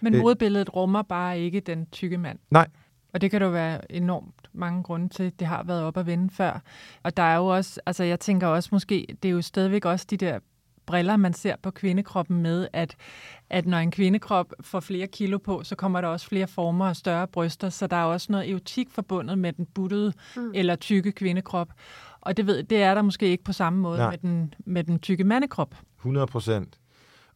Men 0.00 0.14
Øh. 0.14 0.20
modebilledet 0.20 0.76
rummer 0.76 1.02
bare 1.02 1.40
ikke 1.40 1.60
den 1.60 1.86
tykke 1.92 2.18
mand. 2.18 2.38
Nej. 2.50 2.66
Og 3.14 3.20
det 3.20 3.30
kan 3.30 3.40
der 3.40 3.46
jo 3.46 3.52
være 3.52 3.92
enormt 3.92 4.34
mange 4.52 4.82
grunde 4.82 5.08
til. 5.08 5.32
Det 5.38 5.46
har 5.46 5.62
været 5.62 5.82
op 5.82 5.96
at 5.96 6.06
vende 6.06 6.30
før. 6.30 6.62
Og 7.02 7.16
der 7.16 7.22
er 7.22 7.36
jo 7.36 7.46
også, 7.46 7.80
altså 7.86 8.04
jeg 8.04 8.20
tænker 8.20 8.46
også 8.46 8.68
måske, 8.72 9.06
det 9.22 9.28
er 9.28 9.32
jo 9.32 9.42
stadigvæk 9.42 9.84
også 9.84 10.06
de 10.10 10.16
der 10.16 10.38
briller, 10.86 11.16
man 11.16 11.32
ser 11.32 11.56
på 11.62 11.70
kvindekroppen 11.70 12.42
med, 12.42 12.68
at, 12.72 12.96
at 13.50 13.66
når 13.66 13.78
en 13.78 13.90
kvindekrop 13.90 14.52
får 14.60 14.80
flere 14.80 15.06
kilo 15.06 15.38
på, 15.38 15.64
så 15.64 15.74
kommer 15.76 16.00
der 16.00 16.08
også 16.08 16.26
flere 16.26 16.46
former 16.46 16.88
og 16.88 16.96
større 16.96 17.26
bryster, 17.28 17.68
så 17.68 17.86
der 17.86 17.96
er 17.96 18.04
også 18.04 18.32
noget 18.32 18.50
erotik 18.50 18.90
forbundet 18.90 19.38
med 19.38 19.52
den 19.52 19.66
buttede 19.74 20.12
mm. 20.36 20.50
eller 20.54 20.76
tykke 20.76 21.12
kvindekrop. 21.12 21.68
Og 22.20 22.36
det, 22.36 22.46
ved, 22.46 22.62
det 22.62 22.82
er 22.82 22.94
der 22.94 23.02
måske 23.02 23.26
ikke 23.26 23.44
på 23.44 23.52
samme 23.52 23.78
måde 23.78 23.98
Nej. 23.98 24.10
med 24.10 24.18
den, 24.18 24.54
med 24.66 24.84
den 24.84 24.98
tykke 24.98 25.24
mandekrop. 25.24 25.74
100 25.98 26.26
procent. 26.26 26.78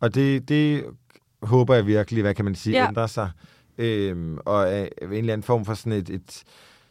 Og 0.01 0.15
det, 0.15 0.49
det 0.49 0.85
håber 1.43 1.75
jeg 1.75 1.87
virkelig, 1.87 2.23
hvad 2.23 2.35
kan 2.35 2.45
man 2.45 2.55
sige, 2.55 2.77
Ja. 2.77 2.89
ændrer 2.89 3.07
sig. 3.07 3.31
Øhm, 3.79 4.39
og 4.45 4.79
en 4.79 4.89
eller 5.03 5.33
anden 5.33 5.43
form 5.43 5.65
for 5.65 5.75
sådan 5.75 5.93
et, 5.93 6.11
et 6.11 6.45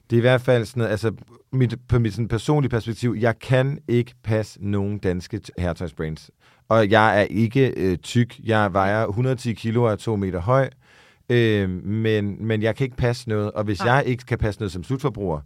det 0.10 0.16
er 0.16 0.18
i 0.18 0.22
hvert 0.22 0.42
fald 0.42 0.66
sådan 0.66 0.80
noget, 0.80 0.92
altså 0.92 1.12
mit, 1.52 1.76
på 1.88 2.00
mit 2.00 2.14
sådan 2.14 2.28
personlige 2.28 2.70
perspektiv, 2.70 3.16
jeg 3.20 3.40
kan 3.40 3.80
ikke 3.88 4.14
passe 4.24 4.60
nogen 4.62 4.98
danske 4.98 5.42
herretøjsbrands. 5.58 6.32
Og 6.70 6.90
jeg 6.90 7.20
er 7.20 7.24
ikke 7.24 7.74
øh, 7.78 7.98
tyk. 7.98 8.40
Jeg 8.44 8.74
vejer 8.74 9.06
110 9.08 9.54
kilo 9.54 9.84
og 9.84 9.92
er 9.92 9.96
2 9.96 10.16
meter 10.16 10.40
høj. 10.40 10.70
Øh, 11.30 11.70
men, 11.86 12.46
men 12.48 12.62
jeg 12.62 12.76
kan 12.76 12.84
ikke 12.86 12.98
passe 12.98 13.30
noget. 13.30 13.52
Og 13.52 13.64
hvis 13.64 13.80
Nej. 13.84 13.94
jeg 13.94 14.06
ikke 14.06 14.26
kan 14.26 14.38
passe 14.38 14.60
noget 14.62 14.72
som 14.72 14.84
slutforbruger, 14.84 15.40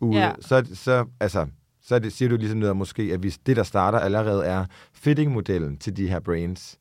ude, 0.00 0.18
Ja. 0.18 0.26
ja. 0.26 0.32
så, 0.40 0.66
så, 0.74 1.04
altså, 1.20 1.46
så 1.82 1.98
det, 1.98 2.12
siger 2.12 2.28
du 2.28 2.36
ligesom 2.36 2.58
noget 2.58 2.76
måske, 2.76 3.02
at 3.02 3.20
hvis 3.20 3.38
det, 3.38 3.56
der 3.56 3.62
starter 3.62 3.98
allerede 3.98 4.44
er 4.44 4.64
fitting-modellen 4.94 5.76
til 5.78 5.96
de 5.96 6.08
her 6.08 6.20
brains. 6.20 6.78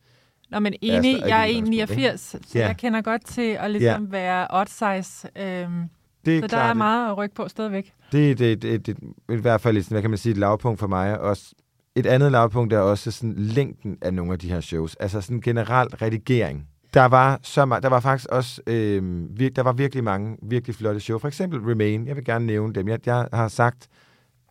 Nå, 0.49 0.59
men 0.59 0.73
Ja, 0.81 0.97
enig, 0.97 1.17
så 1.19 1.23
er 1.23 1.27
jeg 1.27 1.51
er 1.51 1.61
udgangspunkt, 1.61 2.01
1,89, 2.01 2.17
så 2.17 2.39
Ja. 2.59 2.67
jeg 2.67 2.77
kender 2.77 3.01
godt 3.01 3.25
til 3.25 3.57
at 3.59 3.71
ligesom 3.71 4.11
være 4.11 4.47
odd 4.49 4.67
size. 4.67 5.29
Øhm, 5.43 5.83
Det 6.27 6.37
er 6.37 6.41
så 6.41 6.41
der 6.41 6.47
klart, 6.47 6.69
er 6.69 6.73
meget 6.73 7.09
at 7.09 7.17
rykke 7.17 7.35
på 7.35 7.47
stadigvæk. 7.47 7.93
Det, 8.11 8.39
det, 8.39 8.61
det, 8.61 8.85
det, 8.85 8.97
det 9.27 9.37
i 9.37 9.41
hvert 9.41 9.61
fald 9.61 9.89
hvad 9.89 10.01
kan 10.01 10.09
man 10.09 10.17
sige, 10.17 10.31
et 10.31 10.37
lavpunkt 10.37 10.79
for 10.79 10.87
mig. 10.87 11.19
Også, 11.19 11.53
et 11.95 12.05
andet 12.05 12.31
lavpunkt 12.31 12.73
er 12.73 12.79
også 12.79 13.11
sådan 13.11 13.35
længden 13.37 13.97
af 14.01 14.13
nogle 14.13 14.33
af 14.33 14.39
de 14.39 14.49
her 14.49 14.61
shows. 14.61 14.95
Altså 14.95 15.21
sådan 15.21 15.41
generelt 15.41 16.01
redigering. 16.01 16.67
Der 16.93 17.05
var, 17.05 17.39
så, 17.43 17.63
ma- 17.63 17.79
der 17.79 17.89
var 17.89 17.99
faktisk 17.99 18.29
også 18.29 18.61
øh, 18.67 19.23
vir, 19.39 19.49
der 19.49 19.61
var 19.61 19.73
virkelig 19.73 20.03
mange 20.03 20.37
virkelig 20.41 20.75
flotte 20.75 20.99
show. 20.99 21.19
For 21.19 21.27
eksempel 21.27 21.59
Remain. 21.59 22.07
Jeg 22.07 22.15
vil 22.15 22.25
gerne 22.25 22.45
nævne 22.45 22.73
dem. 22.73 22.87
Jeg, 22.87 22.99
jeg 23.05 23.27
har 23.33 23.47
sagt, 23.47 23.87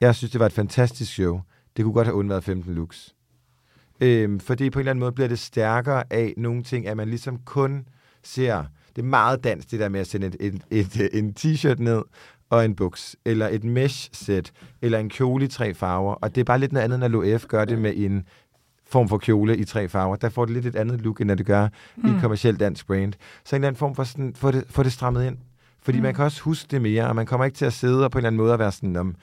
jeg 0.00 0.14
synes, 0.14 0.30
det 0.30 0.40
var 0.40 0.46
et 0.46 0.52
fantastisk 0.52 1.12
show. 1.12 1.40
Det 1.76 1.84
kunne 1.84 1.94
godt 1.94 2.06
have 2.06 2.14
undværet 2.14 2.44
15 2.44 2.74
looks. 2.74 3.14
Øhm, 4.00 4.40
fordi 4.40 4.70
på 4.70 4.78
en 4.78 4.80
eller 4.80 4.90
anden 4.90 5.00
måde 5.00 5.12
bliver 5.12 5.28
det 5.28 5.38
stærkere 5.38 6.04
af 6.10 6.34
nogle 6.36 6.62
ting, 6.62 6.86
at 6.86 6.96
man 6.96 7.08
ligesom 7.08 7.38
kun 7.44 7.88
ser... 8.22 8.64
Det 8.96 9.02
er 9.02 9.06
meget 9.06 9.44
dansk, 9.44 9.70
det 9.70 9.80
der 9.80 9.88
med 9.88 10.00
at 10.00 10.06
sende 10.06 10.26
et, 10.26 10.36
et, 10.40 10.62
et, 10.70 11.18
en 11.18 11.34
t-shirt 11.38 11.82
ned 11.82 12.02
og 12.50 12.64
en 12.64 12.74
buks, 12.74 13.16
eller 13.24 13.48
et 13.48 13.64
mesh-sæt, 13.64 14.52
eller 14.82 14.98
en 14.98 15.08
kjole 15.08 15.44
i 15.44 15.48
tre 15.48 15.74
farver. 15.74 16.14
Og 16.14 16.34
det 16.34 16.40
er 16.40 16.44
bare 16.44 16.58
lidt 16.58 16.72
noget 16.72 16.84
andet, 16.84 17.00
når 17.00 17.08
LOF 17.08 17.46
gør 17.46 17.64
det 17.64 17.78
med 17.78 17.92
en 17.96 18.24
form 18.88 19.08
for 19.08 19.18
kjole 19.18 19.56
i 19.56 19.64
tre 19.64 19.88
farver. 19.88 20.16
Der 20.16 20.28
får 20.28 20.44
det 20.44 20.54
lidt 20.54 20.66
et 20.66 20.76
andet 20.76 21.00
look, 21.00 21.20
end 21.20 21.28
når 21.28 21.34
det 21.34 21.46
gør 21.46 21.68
mm. 21.96 22.08
i 22.08 22.14
et 22.14 22.20
kommersielt 22.20 22.60
dansk 22.60 22.86
brand. 22.86 23.12
Så 23.44 23.56
en 23.56 23.60
eller 23.60 23.68
anden 23.68 23.78
form 23.78 23.94
for 23.94 24.04
sådan, 24.04 24.34
få 24.34 24.50
det, 24.50 24.64
få 24.70 24.82
det 24.82 24.92
strammet 24.92 25.26
ind. 25.26 25.36
Fordi 25.82 25.98
mm. 25.98 26.02
man 26.02 26.14
kan 26.14 26.24
også 26.24 26.42
huske 26.42 26.68
det 26.70 26.82
mere, 26.82 27.08
og 27.08 27.16
man 27.16 27.26
kommer 27.26 27.44
ikke 27.44 27.56
til 27.56 27.64
at 27.64 27.72
sidde 27.72 28.04
og 28.04 28.10
på 28.10 28.18
en 28.18 28.20
eller 28.20 28.28
anden 28.28 28.36
måde 28.36 28.52
at 28.52 28.58
være 28.58 28.72
sådan, 28.72 28.96
om, 28.96 29.14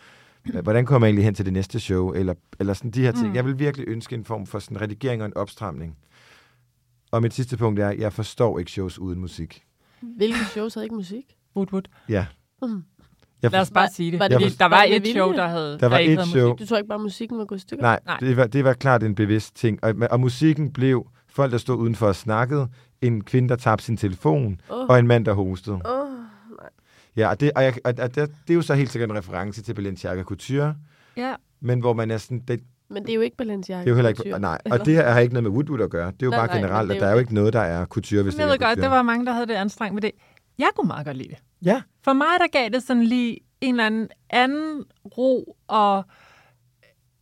hvordan 0.64 0.86
kommer 0.86 1.08
jeg 1.08 1.10
egentlig 1.10 1.26
hen 1.26 1.34
til 1.34 1.46
det 1.46 1.54
næste 1.54 1.80
show, 1.80 2.12
eller, 2.12 2.34
eller 2.60 2.74
sådan 2.74 2.92
de 2.92 3.02
her 3.02 3.12
ting. 3.12 3.28
Mm. 3.28 3.36
Jeg 3.36 3.46
vil 3.46 3.60
virkelig 3.60 3.88
ønske 3.88 4.16
en 4.16 4.26
form 4.26 4.46
for 4.46 4.60
sådan 4.60 4.82
redigering 4.82 5.22
og 5.22 5.26
en 5.26 5.38
opstramning. 5.38 5.98
Og 7.14 7.22
mit 7.22 7.34
sidste 7.34 7.58
punkt 7.58 7.80
er, 7.80 7.88
at 7.90 8.00
jeg 8.00 8.14
forstår 8.14 8.60
ikke 8.60 8.72
shows 8.72 9.00
uden 9.00 9.20
musik. 9.20 9.64
Hvilke 10.02 10.46
shows 10.46 10.74
havde 10.74 10.86
ikke 10.86 10.96
musik? 10.96 11.26
Wood, 11.56 11.74
wood. 11.74 11.82
Ja. 12.10 12.26
Mm. 12.62 12.84
Jeg 13.42 13.52
Lad 13.52 13.62
os 13.62 13.72
bare 13.72 13.82
Var- 13.84 13.90
sige 13.94 14.12
det. 14.12 14.20
var 14.20 14.28
det- 14.28 14.36
Fordi 14.42 14.50
der 14.56 14.66
var 14.66 14.70
var 14.70 14.84
et 14.90 15.08
show, 15.08 15.32
der 15.34 15.48
havde 15.48 15.80
Der 15.80 15.88
var 15.88 15.98
ikke 15.98 16.14
et 16.14 16.18
havde 16.20 16.30
show. 16.30 16.50
musik. 16.50 16.60
Du 16.60 16.70
tror 16.70 16.78
ikke 16.78 16.88
bare, 16.88 17.00
musikken 17.00 17.38
var 17.38 17.46
gået 17.46 17.60
i 17.60 17.62
stykker? 17.62 17.84
nej, 17.84 18.00
Nej. 18.06 18.18
Det, 18.18 18.38
var, 18.38 18.48
det 18.48 18.64
var 18.64 18.74
klart 18.74 19.04
en 19.04 19.16
bevidst 19.16 19.56
ting. 19.56 19.84
Og, 19.84 19.94
og 20.12 20.20
musikken 20.20 20.74
blev 20.74 21.08
folk, 21.30 21.52
der 21.52 21.58
stod 21.58 21.76
udenfor 21.78 22.08
og 22.08 22.16
snakkede, 22.16 22.68
en 23.02 23.24
kvinde, 23.24 23.50
der 23.50 23.56
tabte 23.56 23.86
sin 23.86 23.98
telefon, 23.98 24.62
Åh. 24.72 24.86
og 24.90 25.00
en 25.00 25.08
mand, 25.08 25.26
der 25.26 25.34
hostede. 25.34 25.76
Åh, 25.86 26.08
Ja, 27.16 27.30
og 27.30 27.40
det, 27.40 27.52
og 27.56 27.64
jeg, 27.64 27.74
og, 27.86 27.94
og 28.00 28.16
det, 28.16 28.32
det 28.48 28.50
er 28.50 28.54
jo 28.54 28.62
så 28.62 28.74
helt 28.74 28.90
sikkert 28.92 29.10
en 29.10 29.18
reference 29.18 29.62
til 29.62 29.74
Balenciaga 29.74 30.24
Couture, 30.24 30.76
Ja. 31.18 31.36
men 31.62 31.80
hvor 31.80 31.94
man 31.94 32.12
er 32.12 32.18
sådan, 32.18 32.40
det, 32.48 32.60
Men 32.94 33.04
det 33.04 33.10
er 33.10 33.16
jo 33.16 33.22
ikke 33.22 33.38
Balenciaga. 33.38 33.80
det 33.82 33.88
er 33.88 33.92
jo 33.92 33.96
heller 33.96 34.10
ikke, 34.10 34.40
nej, 34.40 34.58
og 34.72 34.86
det 34.86 34.94
her 34.96 35.12
har 35.12 35.20
ikke 35.20 35.34
noget 35.34 35.44
med 35.44 35.52
Woodwood 35.52 35.82
at 35.82 35.90
gøre. 35.90 36.12
Det 36.12 36.22
er 36.22 36.26
jo 36.26 36.30
Nej, 36.30 36.40
bare 36.40 36.48
nej, 36.48 36.58
generelt, 36.58 36.92
er 36.92 36.96
at 36.96 37.02
der 37.02 37.08
er 37.08 37.12
jo 37.12 37.20
ikke 37.20 37.34
noget, 37.34 37.54
der 37.54 37.60
er 37.60 37.86
couture, 37.86 38.24
hvis 38.24 38.34
Jeg 38.34 38.40
det 38.40 38.48
ved 38.48 38.54
ikke 38.54 38.66
er 38.66 38.70
godt, 38.70 38.80
der 38.80 38.88
var 38.88 39.02
mange, 39.02 39.26
der 39.26 39.32
havde 39.32 39.48
det 39.48 39.54
anstrengt 39.54 39.94
med 39.94 40.02
det. 40.02 40.12
Jeg 40.58 40.68
kunne 40.76 40.88
meget 40.88 41.06
godt 41.06 41.18
lide 41.18 41.30
det. 41.30 41.38
Ja, 41.66 41.82
For 42.04 42.14
mig, 42.14 42.28
der 42.40 42.48
gav 42.60 42.70
det 42.70 42.84
sådan 42.84 43.04
lige 43.04 43.40
en 43.62 43.74
eller 43.74 43.86
anden 43.86 44.10
anden 44.30 44.84
ro 45.18 45.58
og 45.68 46.04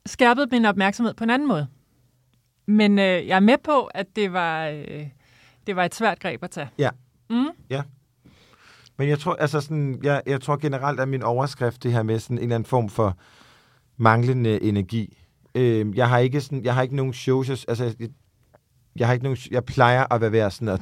skærpede 0.06 0.48
min 0.52 0.66
opmærksomhed 0.66 1.14
på 1.14 1.24
en 1.24 1.30
anden 1.30 1.48
måde. 1.48 1.68
Men 2.68 3.00
øh, 3.00 3.28
jeg 3.28 3.36
er 3.36 3.40
med 3.40 3.58
på, 3.64 3.84
at 3.84 4.16
det 4.16 4.34
var, 4.34 4.68
øh, 4.68 5.08
det 5.68 5.76
var 5.76 5.86
et 5.86 5.96
svært 5.96 6.20
greb 6.20 6.44
at 6.44 6.52
tage. 6.52 6.70
Ja. 6.78 6.90
Mm? 7.30 7.48
Men 8.98 9.10
jeg 9.10 9.20
tror, 9.20 9.36
altså 9.36 9.62
sådan, 9.62 10.00
jeg, 10.04 10.22
jeg 10.26 10.42
tror 10.42 10.56
generelt, 10.58 11.00
at 11.00 11.08
min 11.08 11.24
overskrift, 11.24 11.84
det 11.84 11.94
her 11.94 12.04
med 12.04 12.20
sådan 12.20 12.38
en 12.38 12.44
eller 12.44 12.56
anden 12.56 12.68
form 12.68 12.90
for 12.90 13.18
manglende 13.98 14.64
energi. 14.64 15.21
Øh, 15.56 15.98
jeg 15.98 16.10
har 16.10 16.18
ikke 16.18 16.42
sådan, 16.42 16.64
jeg 16.64 16.76
har 16.76 16.82
ikke 16.82 16.96
nogen 16.96 17.14
shows, 17.14 17.50
altså, 17.50 17.96
jeg, 18.00 18.10
jeg 18.96 19.08
har 19.08 19.14
ikke 19.14 19.24
nogen, 19.24 19.38
jeg 19.52 19.66
plejer 19.66 20.14
at 20.14 20.22
være 20.22 20.32
ved 20.32 20.50
sådan 20.50 20.68
at 20.68 20.82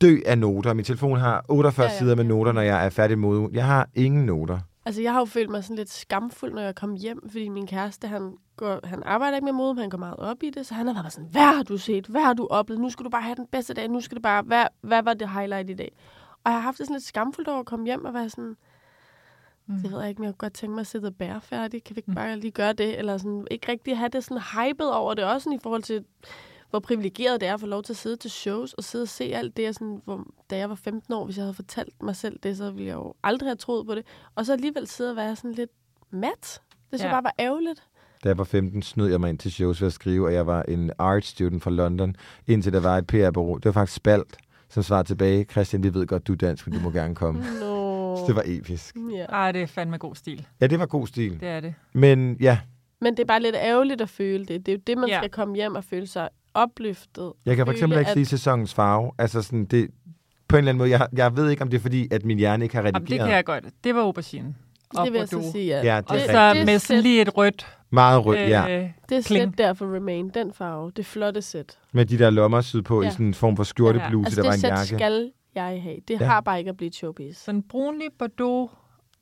dø 0.00 0.18
af 0.26 0.38
noter. 0.38 0.72
Min 0.72 0.84
telefon 0.84 1.18
har 1.18 1.44
48 1.48 1.86
Ja, 1.86 1.92
ja, 1.92 1.98
sider 1.98 2.14
med 2.14 2.24
noter, 2.24 2.52
når 2.52 2.60
jeg 2.60 2.86
er 2.86 2.90
færdig 2.90 3.18
med 3.18 3.28
ugen. 3.28 3.54
Jeg 3.54 3.66
har 3.66 3.88
ingen 3.94 4.26
noter. 4.26 4.58
Altså, 4.84 5.02
jeg 5.02 5.12
har 5.12 5.18
jo 5.18 5.24
følt 5.24 5.50
mig 5.50 5.64
sådan 5.64 5.76
lidt 5.76 5.90
skamfuld, 5.90 6.52
når 6.52 6.62
jeg 6.62 6.74
kom 6.74 6.94
hjem, 6.94 7.30
fordi 7.30 7.48
min 7.48 7.66
kæreste, 7.66 8.08
han, 8.08 8.36
går, 8.56 8.80
han 8.84 9.02
arbejder 9.02 9.36
ikke 9.36 9.44
med 9.44 9.52
mode, 9.52 9.74
men 9.74 9.80
han 9.80 9.90
går 9.90 9.98
meget 9.98 10.16
op 10.16 10.42
i 10.42 10.50
det, 10.50 10.66
så 10.66 10.74
han 10.74 10.86
har 10.86 11.02
været 11.02 11.12
sådan, 11.12 11.28
hvad 11.32 11.56
har 11.56 11.62
du 11.62 11.78
set? 11.78 12.06
Hvad 12.06 12.20
har 12.20 12.32
du 12.32 12.46
oplevet? 12.46 12.80
Nu 12.82 12.90
skal 12.90 13.04
du 13.04 13.10
bare 13.10 13.22
have 13.22 13.34
den 13.34 13.46
bedste 13.52 13.74
dag. 13.74 13.88
Nu 13.88 14.00
skal 14.00 14.14
det 14.14 14.22
bare, 14.22 14.42
hvad, 14.42 14.66
hvad 14.80 15.02
var 15.02 15.14
det 15.14 15.30
highlight 15.30 15.70
i 15.70 15.74
dag? 15.74 15.92
Og 16.44 16.50
jeg 16.50 16.52
har 16.52 16.60
haft 16.60 16.78
det 16.78 16.86
sådan 16.86 16.94
lidt 16.94 17.04
skamfuldt 17.04 17.48
over 17.48 17.60
at 17.60 17.66
komme 17.66 17.86
hjem 17.86 18.04
og 18.04 18.14
være 18.14 18.30
sådan, 18.30 18.56
Mm. 19.66 19.74
det 19.82 19.92
ved 19.92 20.00
jeg 20.00 20.08
ikke, 20.08 20.20
men 20.20 20.26
jeg 20.26 20.32
kunne 20.32 20.38
godt 20.38 20.52
tænke 20.54 20.74
mig 20.74 20.80
at 20.80 20.86
sidde 20.86 21.06
og 21.06 21.14
bære 21.14 21.40
færdig. 21.40 21.84
Kan 21.84 21.96
vi 21.96 21.98
ikke 21.98 22.12
bare 22.12 22.36
lige 22.36 22.50
gøre 22.50 22.72
det? 22.72 22.98
Eller 22.98 23.16
sådan, 23.18 23.46
ikke 23.50 23.72
rigtig 23.72 23.98
have 23.98 24.08
det 24.08 24.24
sådan 24.24 24.42
hypet 24.42 24.92
over 24.92 25.14
det. 25.14 25.24
Også 25.24 25.44
sådan 25.44 25.58
i 25.58 25.62
forhold 25.62 25.82
til, 25.82 26.04
hvor 26.70 26.78
privilegeret 26.80 27.40
det 27.40 27.48
er 27.48 27.54
at 27.54 27.60
få 27.60 27.66
lov 27.66 27.82
til 27.82 27.92
at 27.92 27.96
sidde 27.96 28.16
til 28.16 28.30
shows 28.30 28.72
og 28.72 28.84
sidde 28.84 29.02
og 29.02 29.08
se 29.08 29.24
alt 29.24 29.56
det, 29.56 29.74
sådan, 29.74 30.00
hvor, 30.04 30.26
da 30.50 30.56
jeg 30.56 30.68
var 30.68 30.74
15 30.74 31.14
år. 31.14 31.24
Hvis 31.24 31.36
jeg 31.36 31.42
havde 31.44 31.54
fortalt 31.54 32.02
mig 32.02 32.16
selv 32.16 32.38
det, 32.42 32.56
så 32.56 32.70
ville 32.70 32.86
jeg 32.86 32.94
jo 32.94 33.14
aldrig 33.24 33.48
have 33.48 33.56
troet 33.56 33.86
på 33.86 33.94
det. 33.94 34.04
Og 34.34 34.46
så 34.46 34.52
alligevel 34.52 34.86
sidde 34.86 35.10
og 35.10 35.16
være 35.16 35.36
sådan 35.36 35.52
lidt 35.52 35.70
mat. 36.10 36.32
Det 36.40 36.60
synes 36.88 37.00
Ja. 37.00 37.06
jeg 37.06 37.12
bare 37.14 37.24
var 37.24 37.34
ærgerligt. 37.38 37.82
Da 38.24 38.28
jeg 38.28 38.38
var 38.38 38.44
15, 38.44 38.82
snød 38.82 39.10
jeg 39.10 39.20
mig 39.20 39.30
ind 39.30 39.38
til 39.38 39.52
shows 39.52 39.80
ved 39.80 39.86
at 39.86 39.92
skrive, 39.92 40.26
og 40.26 40.34
jeg 40.34 40.46
var 40.46 40.62
en 40.62 40.90
art 40.98 41.24
student 41.24 41.62
fra 41.62 41.70
London, 41.70 42.16
indtil 42.46 42.72
der 42.72 42.80
var 42.80 42.98
et 42.98 43.06
PR-bureau. 43.06 43.54
Det 43.56 43.64
var 43.64 43.72
faktisk 43.72 43.96
Spalt, 43.96 44.36
som 44.68 44.82
svarede 44.82 45.08
tilbage, 45.08 45.44
Christian, 45.44 45.82
vi 45.82 45.94
ved 45.94 46.06
godt, 46.06 46.26
du 46.26 46.32
er 46.32 46.36
dansk, 46.36 46.66
men 46.66 46.76
du 46.78 46.80
må 46.84 46.90
gerne 46.90 47.14
komme. 47.14 47.44
Nå. 47.60 47.81
Så 48.22 48.28
det 48.28 48.36
var 48.36 48.42
episk. 48.46 48.96
Ja. 49.12 49.24
Ej, 49.24 49.52
det 49.52 49.62
er 49.62 49.66
fandme 49.66 49.98
god 49.98 50.14
stil. 50.14 50.46
Ja, 50.60 50.66
det 50.66 50.78
var 50.78 50.86
god 50.86 51.06
stil. 51.06 51.40
Det 51.40 51.48
er 51.48 51.60
det. 51.60 51.74
Men 51.92 52.36
ja, 52.40 52.58
Men 53.00 53.12
det 53.16 53.20
er 53.20 53.24
bare 53.26 53.42
lidt 53.42 53.56
ærgerligt 53.58 54.00
at 54.00 54.08
føle 54.08 54.44
det. 54.44 54.66
Det 54.66 54.72
er 54.72 54.76
jo 54.76 54.80
det, 54.86 54.98
man 54.98 55.08
Ja. 55.08 55.18
skal 55.18 55.30
komme 55.30 55.54
hjem 55.54 55.74
og 55.74 55.84
føle 55.84 56.06
sig 56.06 56.28
opløftet. 56.54 57.32
jeg 57.46 57.56
kan 57.56 57.66
for 57.66 57.72
eksempel 57.72 57.98
ikke 57.98 58.10
at- 58.10 58.16
lide 58.16 58.26
sæsonens 58.26 58.74
farve. 58.74 59.10
Altså 59.18 59.42
sådan, 59.42 59.64
det, 59.64 59.88
på 60.48 60.56
en 60.56 60.58
eller 60.58 60.68
anden 60.68 60.78
måde, 60.78 60.90
jeg, 60.90 61.08
jeg 61.16 61.36
ved 61.36 61.50
ikke, 61.50 61.62
om 61.62 61.70
det 61.70 61.76
er 61.76 61.80
fordi, 61.82 62.08
at 62.10 62.24
min 62.24 62.38
hjerne 62.38 62.64
ikke 62.64 62.74
har 62.74 62.82
Jamen, 62.82 62.96
redigeret. 62.96 63.20
det 63.20 63.26
kan 63.28 63.36
jeg 63.36 63.44
godt. 63.44 63.64
Det 63.84 63.94
var 63.94 64.00
aubergine. 64.02 64.54
Og 64.96 65.04
Det 65.04 65.12
vil 65.12 65.18
jeg 65.18 65.28
så 65.28 65.50
sige, 65.52 65.66
ja. 65.66 65.94
Ja, 65.94 66.00
det 66.00 66.10
Og 66.10 66.16
er 66.16 66.20
så 66.20 66.26
rigtigt. 66.48 66.66
med 66.66 66.72
det 66.74 66.82
sådan 66.82 66.96
sæt- 66.98 67.02
lige 67.02 67.22
et 67.22 67.36
rødt. 67.36 67.66
Meget 67.90 68.26
rød, 68.26 68.36
ja. 68.36 68.80
Øh, 68.82 68.90
Det 69.08 69.16
er 69.16 69.20
slet 69.22 69.58
der 69.58 69.74
for 69.74 69.94
Remain, 69.96 70.28
den 70.34 70.52
farve. 70.52 70.92
Det 70.96 71.06
flotte 71.06 71.42
sæt. 71.42 71.78
Med 71.92 72.06
de 72.06 72.18
der 72.18 72.30
lommer 72.30 72.60
sydpå 72.60 73.00
ja. 73.02 73.06
Ja. 73.06 73.10
i 73.10 73.12
sådan 73.12 73.26
en 73.26 73.34
form 73.34 73.56
for 73.56 73.64
skjortebluse, 73.64 74.26
Altså 74.26 74.42
der 74.42 74.46
var 74.48 74.52
det 74.52 74.56
en 74.56 74.60
sæt 74.60 74.70
jakke. 74.70 74.86
skal 74.86 75.30
jeg 75.54 75.82
have. 75.82 75.96
Det 76.08 76.20
Ja. 76.20 76.26
har 76.26 76.40
bare 76.40 76.58
ikke 76.58 76.68
at 76.68 76.76
blive 76.76 76.86
et 76.88 76.94
showpiece. 76.94 77.40
sådan 77.40 77.62
brunlig 77.62 78.08
Bordeaux 78.18 78.70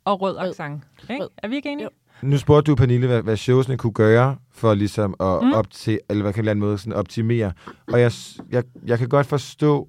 og 0.05 0.21
rød 0.23 0.37
Rød. 0.39 0.49
accent. 0.51 0.83
Ikke? 1.11 1.23
Rød. 1.23 1.29
Er 1.39 1.49
vi 1.49 1.57
ikke 1.57 1.69
enige? 1.73 1.85
Jo. 1.85 1.91
Nu 2.29 2.39
spurgte 2.39 2.71
du, 2.71 2.77
Pernille, 2.77 3.07
hvad, 3.07 3.23
hvad 3.23 3.37
showsene 3.37 3.77
kunne 3.77 3.93
gøre 3.93 4.37
for 4.51 4.75
ligesom 4.75 5.15
at 5.21 5.43
Mm. 5.45 5.53
op 5.53 5.71
til, 5.71 6.01
eller 6.09 6.23
hvad 6.23 6.33
kan 6.33 6.45
man 6.45 6.59
måde 6.59 6.79
sådan 6.79 6.93
optimere. 6.93 7.53
Og 7.93 8.01
jeg, 8.01 8.13
jeg, 8.51 8.65
jeg 8.87 8.99
kan 8.99 9.09
godt 9.09 9.27
forstå, 9.27 9.89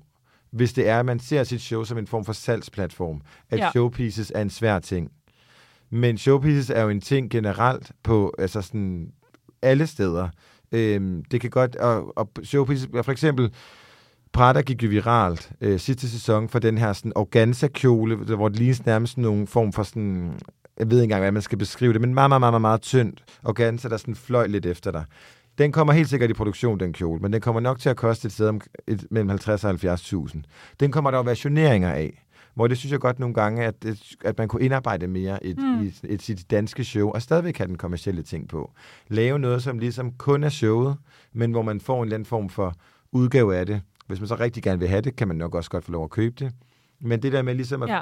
hvis 0.52 0.74
det 0.74 0.88
er, 0.88 1.00
at 1.00 1.06
man 1.06 1.20
ser 1.20 1.44
sit 1.44 1.62
show 1.62 1.84
som 1.84 1.98
en 1.98 2.08
form 2.08 2.26
for 2.26 2.34
salgsplatform, 2.34 3.22
at 3.50 3.60
ja. 3.60 3.70
showpieces 3.72 4.32
er 4.36 4.42
en 4.42 4.50
svær 4.50 4.80
ting. 4.80 5.12
Men 5.90 6.18
showpieces 6.18 6.70
er 6.70 6.82
jo 6.82 6.90
en 6.90 7.02
ting 7.02 7.30
generelt 7.32 7.92
på 8.04 8.34
altså 8.38 8.62
sådan 8.62 9.12
alle 9.62 9.88
steder. 9.88 10.30
Øhm, 10.72 11.24
det 11.32 11.42
kan 11.42 11.50
godt, 11.50 11.76
og, 11.76 12.18
og 12.18 12.30
showpieces, 12.44 12.90
for 13.04 13.12
eksempel, 13.12 13.52
Prada 14.34 14.62
gik 14.62 14.84
jo 14.84 14.89
viralt 14.89 15.52
øh, 15.62 15.80
sidste 15.80 16.10
sæson 16.10 16.50
for 16.50 16.60
den 16.60 16.78
her 16.78 16.94
sådan 16.94 17.12
organza-kjole, 17.15 18.15
hvor 18.15 18.50
det 18.50 18.58
ligner 18.58 18.84
nærmest 18.86 19.17
nogle 19.17 19.48
form 19.48 19.74
for 19.74 19.84
sådan, 19.84 20.34
jeg 20.80 20.91
ved 20.91 20.98
ikke 20.98 21.04
engang, 21.04 21.22
hvad 21.22 21.32
man 21.32 21.41
skal 21.41 21.58
beskrive 21.58 21.94
det, 21.94 22.02
men 22.02 22.13
meget, 22.13 22.30
meget, 22.30 22.41
meget, 22.41 22.62
meget, 22.62 22.82
tyndt 22.82 23.24
organza, 23.44 23.89
der 23.89 23.98
sådan 23.98 24.15
fløj 24.15 24.48
lidt 24.48 24.65
efter 24.65 24.91
dig. 24.91 25.06
Den 25.58 25.72
kommer 25.72 25.94
helt 25.94 26.10
sikkert 26.10 26.30
i 26.30 26.34
produktion, 26.34 26.80
den 26.80 26.94
kjole, 26.94 27.20
men 27.20 27.34
den 27.34 27.41
kommer 27.41 27.60
nok 27.62 27.80
til 27.80 27.89
at 27.89 27.98
koste 27.98 28.26
et 28.26 28.32
sted 28.32 28.48
om, 28.48 28.62
et, 28.88 29.08
mellem 29.12 29.30
50 29.30 29.63
og 29.63 29.72
70.000. 29.72 30.41
Den 30.80 30.91
kommer 30.91 31.12
der 31.12 31.17
jo 31.17 31.24
versioneringer 31.24 31.91
af, 31.91 32.26
hvor 32.56 32.67
det 32.67 32.78
synes 32.78 32.91
jeg 32.91 33.00
godt 33.00 33.20
nogle 33.20 33.34
gange, 33.36 33.63
at, 33.65 33.76
at 34.26 34.38
man 34.38 34.48
kunne 34.48 34.62
indarbejde 34.63 35.08
mere 35.08 35.46
et, 35.46 35.58
Mm. 35.58 35.82
i 35.84 35.88
et, 35.88 36.00
et, 36.04 36.22
sit 36.22 36.52
danske 36.52 36.84
show, 36.84 37.10
og 37.10 37.22
stadigvæk 37.22 37.58
have 37.58 37.67
den 37.67 37.78
kommercielle 37.78 38.24
ting 38.24 38.48
på. 38.50 38.72
Lave 39.08 39.39
noget, 39.39 39.63
som 39.63 39.80
ligesom 39.80 40.12
kun 40.12 40.44
er 40.44 40.50
showet, 40.50 40.96
men 41.34 41.52
hvor 41.52 41.62
man 41.62 41.82
får 41.82 41.98
en 41.98 42.04
eller 42.04 42.15
anden 42.15 42.26
form 42.26 42.50
for 42.50 42.76
udgave 43.12 43.56
af 43.56 43.66
det. 43.66 43.82
Hvis 44.12 44.20
man 44.20 44.28
så 44.28 44.36
rigtig 44.36 44.64
gerne 44.64 44.80
vil 44.80 44.88
have 44.88 45.01
det, 45.01 45.16
kan 45.16 45.28
man 45.28 45.38
nok 45.38 45.55
også 45.55 45.70
godt 45.70 45.84
få 45.86 45.91
lov 45.91 46.03
at 46.03 46.09
købe 46.09 46.36
det. 46.39 46.51
Men 46.99 47.22
det 47.22 47.32
der 47.32 47.41
med 47.41 47.55
ligesom 47.55 47.84
at 47.84 47.89
Ja. 47.89 48.01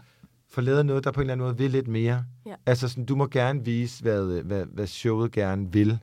få 0.49 0.61
lavet 0.61 0.85
noget, 0.85 1.03
der 1.03 1.11
på 1.11 1.19
en 1.19 1.23
eller 1.23 1.33
anden 1.33 1.45
måde 1.45 1.57
vil 1.57 1.71
lidt 1.71 1.87
mere. 1.87 2.23
Ja. 2.45 2.55
Altså 2.65 2.87
sådan, 2.89 3.05
du 3.05 3.15
må 3.15 3.27
gerne 3.27 3.65
vise, 3.65 4.01
hvad, 4.03 4.41
hvad, 4.43 4.65
hvad 4.65 4.87
showet 4.87 5.31
gerne 5.31 5.71
vil, 5.73 5.99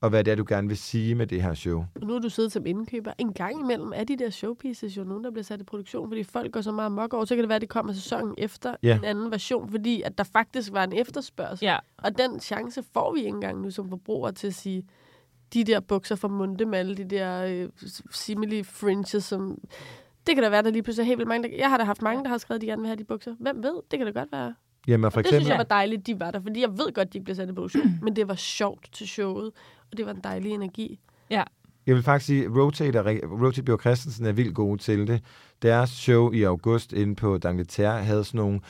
og 0.00 0.10
hvad 0.10 0.24
det 0.24 0.30
er, 0.30 0.34
du 0.34 0.44
gerne 0.48 0.68
vil 0.68 0.76
sige 0.76 1.14
med 1.14 1.26
det 1.26 1.42
her 1.42 1.54
show. 1.54 1.84
Og 1.94 2.06
nu 2.06 2.14
er 2.14 2.18
du 2.18 2.28
siddet 2.28 2.52
som 2.52 2.66
indkøber. 2.66 3.12
En 3.18 3.32
gang 3.32 3.60
imellem 3.60 3.92
er 3.94 4.04
de 4.04 4.16
der 4.18 4.30
showpieces 4.30 4.96
jo 4.96 5.04
nogen, 5.04 5.24
der 5.24 5.30
bliver 5.30 5.44
sat 5.44 5.60
i 5.60 5.64
produktion, 5.64 6.10
fordi 6.10 6.22
folk 6.24 6.52
går 6.52 6.60
så 6.60 6.72
meget 6.72 6.92
mok 6.92 7.14
over. 7.14 7.24
Så 7.24 7.34
kan 7.34 7.42
det 7.42 7.48
være, 7.48 7.56
at 7.56 7.60
det 7.62 7.68
kommer 7.68 7.92
sæsonen 7.92 8.34
efter 8.38 8.76
Ja. 8.82 8.96
en 8.98 9.04
anden 9.04 9.30
version, 9.30 9.70
fordi 9.70 10.02
at 10.02 10.18
der 10.18 10.24
faktisk 10.24 10.72
var 10.72 10.84
en 10.84 10.92
efterspørgsel. 10.92 11.66
Ja. 11.66 11.78
Og 11.98 12.18
den 12.18 12.40
chance 12.40 12.82
får 12.94 13.12
vi 13.12 13.18
ikke 13.18 13.28
engang 13.28 13.60
nu 13.60 13.70
som 13.70 13.88
forbrugere 13.88 14.32
til 14.32 14.46
at 14.46 14.54
sige, 14.54 14.84
de 15.54 15.64
der 15.64 15.80
bukser 15.80 16.16
fra 16.16 16.28
Munde 16.28 16.66
med 16.66 16.78
alle 16.78 16.96
de 16.96 17.04
der 17.04 17.44
øh, 17.44 17.68
simili 18.10 18.62
fringes, 18.62 19.24
som... 19.24 19.58
Det 20.26 20.34
kan 20.34 20.44
da 20.44 20.50
være, 20.50 20.62
der 20.62 20.70
lige 20.70 20.82
pludselig 20.82 21.02
er 21.02 21.06
helt 21.06 21.18
vildt 21.18 21.28
mange. 21.28 21.48
Der... 21.48 21.56
Jeg 21.56 21.70
har 21.70 21.78
da 21.78 21.84
haft 21.84 22.02
mange, 22.02 22.24
der 22.24 22.30
har 22.30 22.38
skrevet, 22.38 22.58
at 22.58 22.62
de 22.62 22.66
gerne 22.66 22.82
vil 22.82 22.88
have 22.88 22.96
de 22.96 23.04
bukser. 23.04 23.34
Hvem 23.40 23.62
ved? 23.62 23.74
Det 23.90 23.98
kan 23.98 24.06
da 24.06 24.20
godt 24.20 24.32
være. 24.32 24.54
Jamen 24.86 25.10
for 25.12 25.20
Og 25.20 25.24
det 25.24 25.28
synes 25.28 25.40
eksempel, 25.40 25.50
jeg 25.50 25.58
var 25.58 25.64
dejligt, 25.64 26.06
de 26.06 26.20
var 26.20 26.30
der, 26.30 26.40
fordi 26.40 26.60
jeg 26.60 26.78
ved 26.78 26.92
godt, 26.94 27.12
de 27.12 27.18
ikke 27.18 27.24
blev 27.24 27.36
sat 27.36 27.48
i 27.48 27.52
produktion, 27.52 27.98
men 28.02 28.16
det 28.16 28.28
var 28.28 28.34
sjovt 28.34 28.92
til 28.92 29.08
showet, 29.08 29.52
og 29.90 29.96
det 29.96 30.06
var 30.06 30.12
en 30.12 30.20
dejlig 30.24 30.52
energi. 30.52 31.00
jeg 31.86 31.94
vil 31.94 32.02
faktisk 32.02 32.26
sige, 32.26 32.48
Rotate, 32.48 33.00
og 33.00 33.06
Rotate 33.42 33.62
Bjørn 33.62 33.78
Christensen 33.80 34.26
er 34.26 34.32
vildt 34.32 34.54
gode 34.54 34.82
til 34.82 35.06
det. 35.06 35.22
Deres 35.62 35.90
show 35.90 36.32
i 36.32 36.42
august 36.42 36.92
inde 36.92 37.14
på 37.14 37.38
D'Angleterre 37.44 37.82
havde 37.82 38.24
sådan 38.24 38.38
nogle 38.38 38.60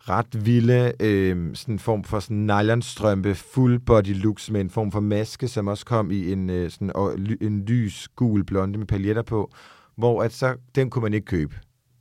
ret 0.00 0.46
vilde 0.46 0.92
øh, 1.00 1.54
sådan 1.54 1.74
en 1.74 1.78
form 1.78 2.04
for 2.04 2.20
sådan 2.20 2.36
nylonstrømpe, 2.36 3.34
full 3.34 3.78
body 3.78 4.14
looks 4.14 4.50
med 4.50 4.60
en 4.60 4.70
form 4.70 4.92
for 4.92 5.00
maske, 5.00 5.48
som 5.48 5.66
også 5.66 5.86
kom 5.86 6.10
i 6.10 6.32
en, 6.32 6.50
øh, 6.50 6.70
sådan, 6.70 6.92
og, 6.94 7.18
ly, 7.18 7.36
en 7.40 7.64
lys 7.64 8.08
gul 8.16 8.44
blonde 8.44 8.78
med 8.78 8.86
paljetter 8.86 9.22
på, 9.22 9.50
hvor 9.96 10.22
at 10.22 10.32
så, 10.32 10.56
den 10.74 10.90
kunne 10.90 11.02
man 11.02 11.14
ikke 11.14 11.24
købe. 11.24 11.54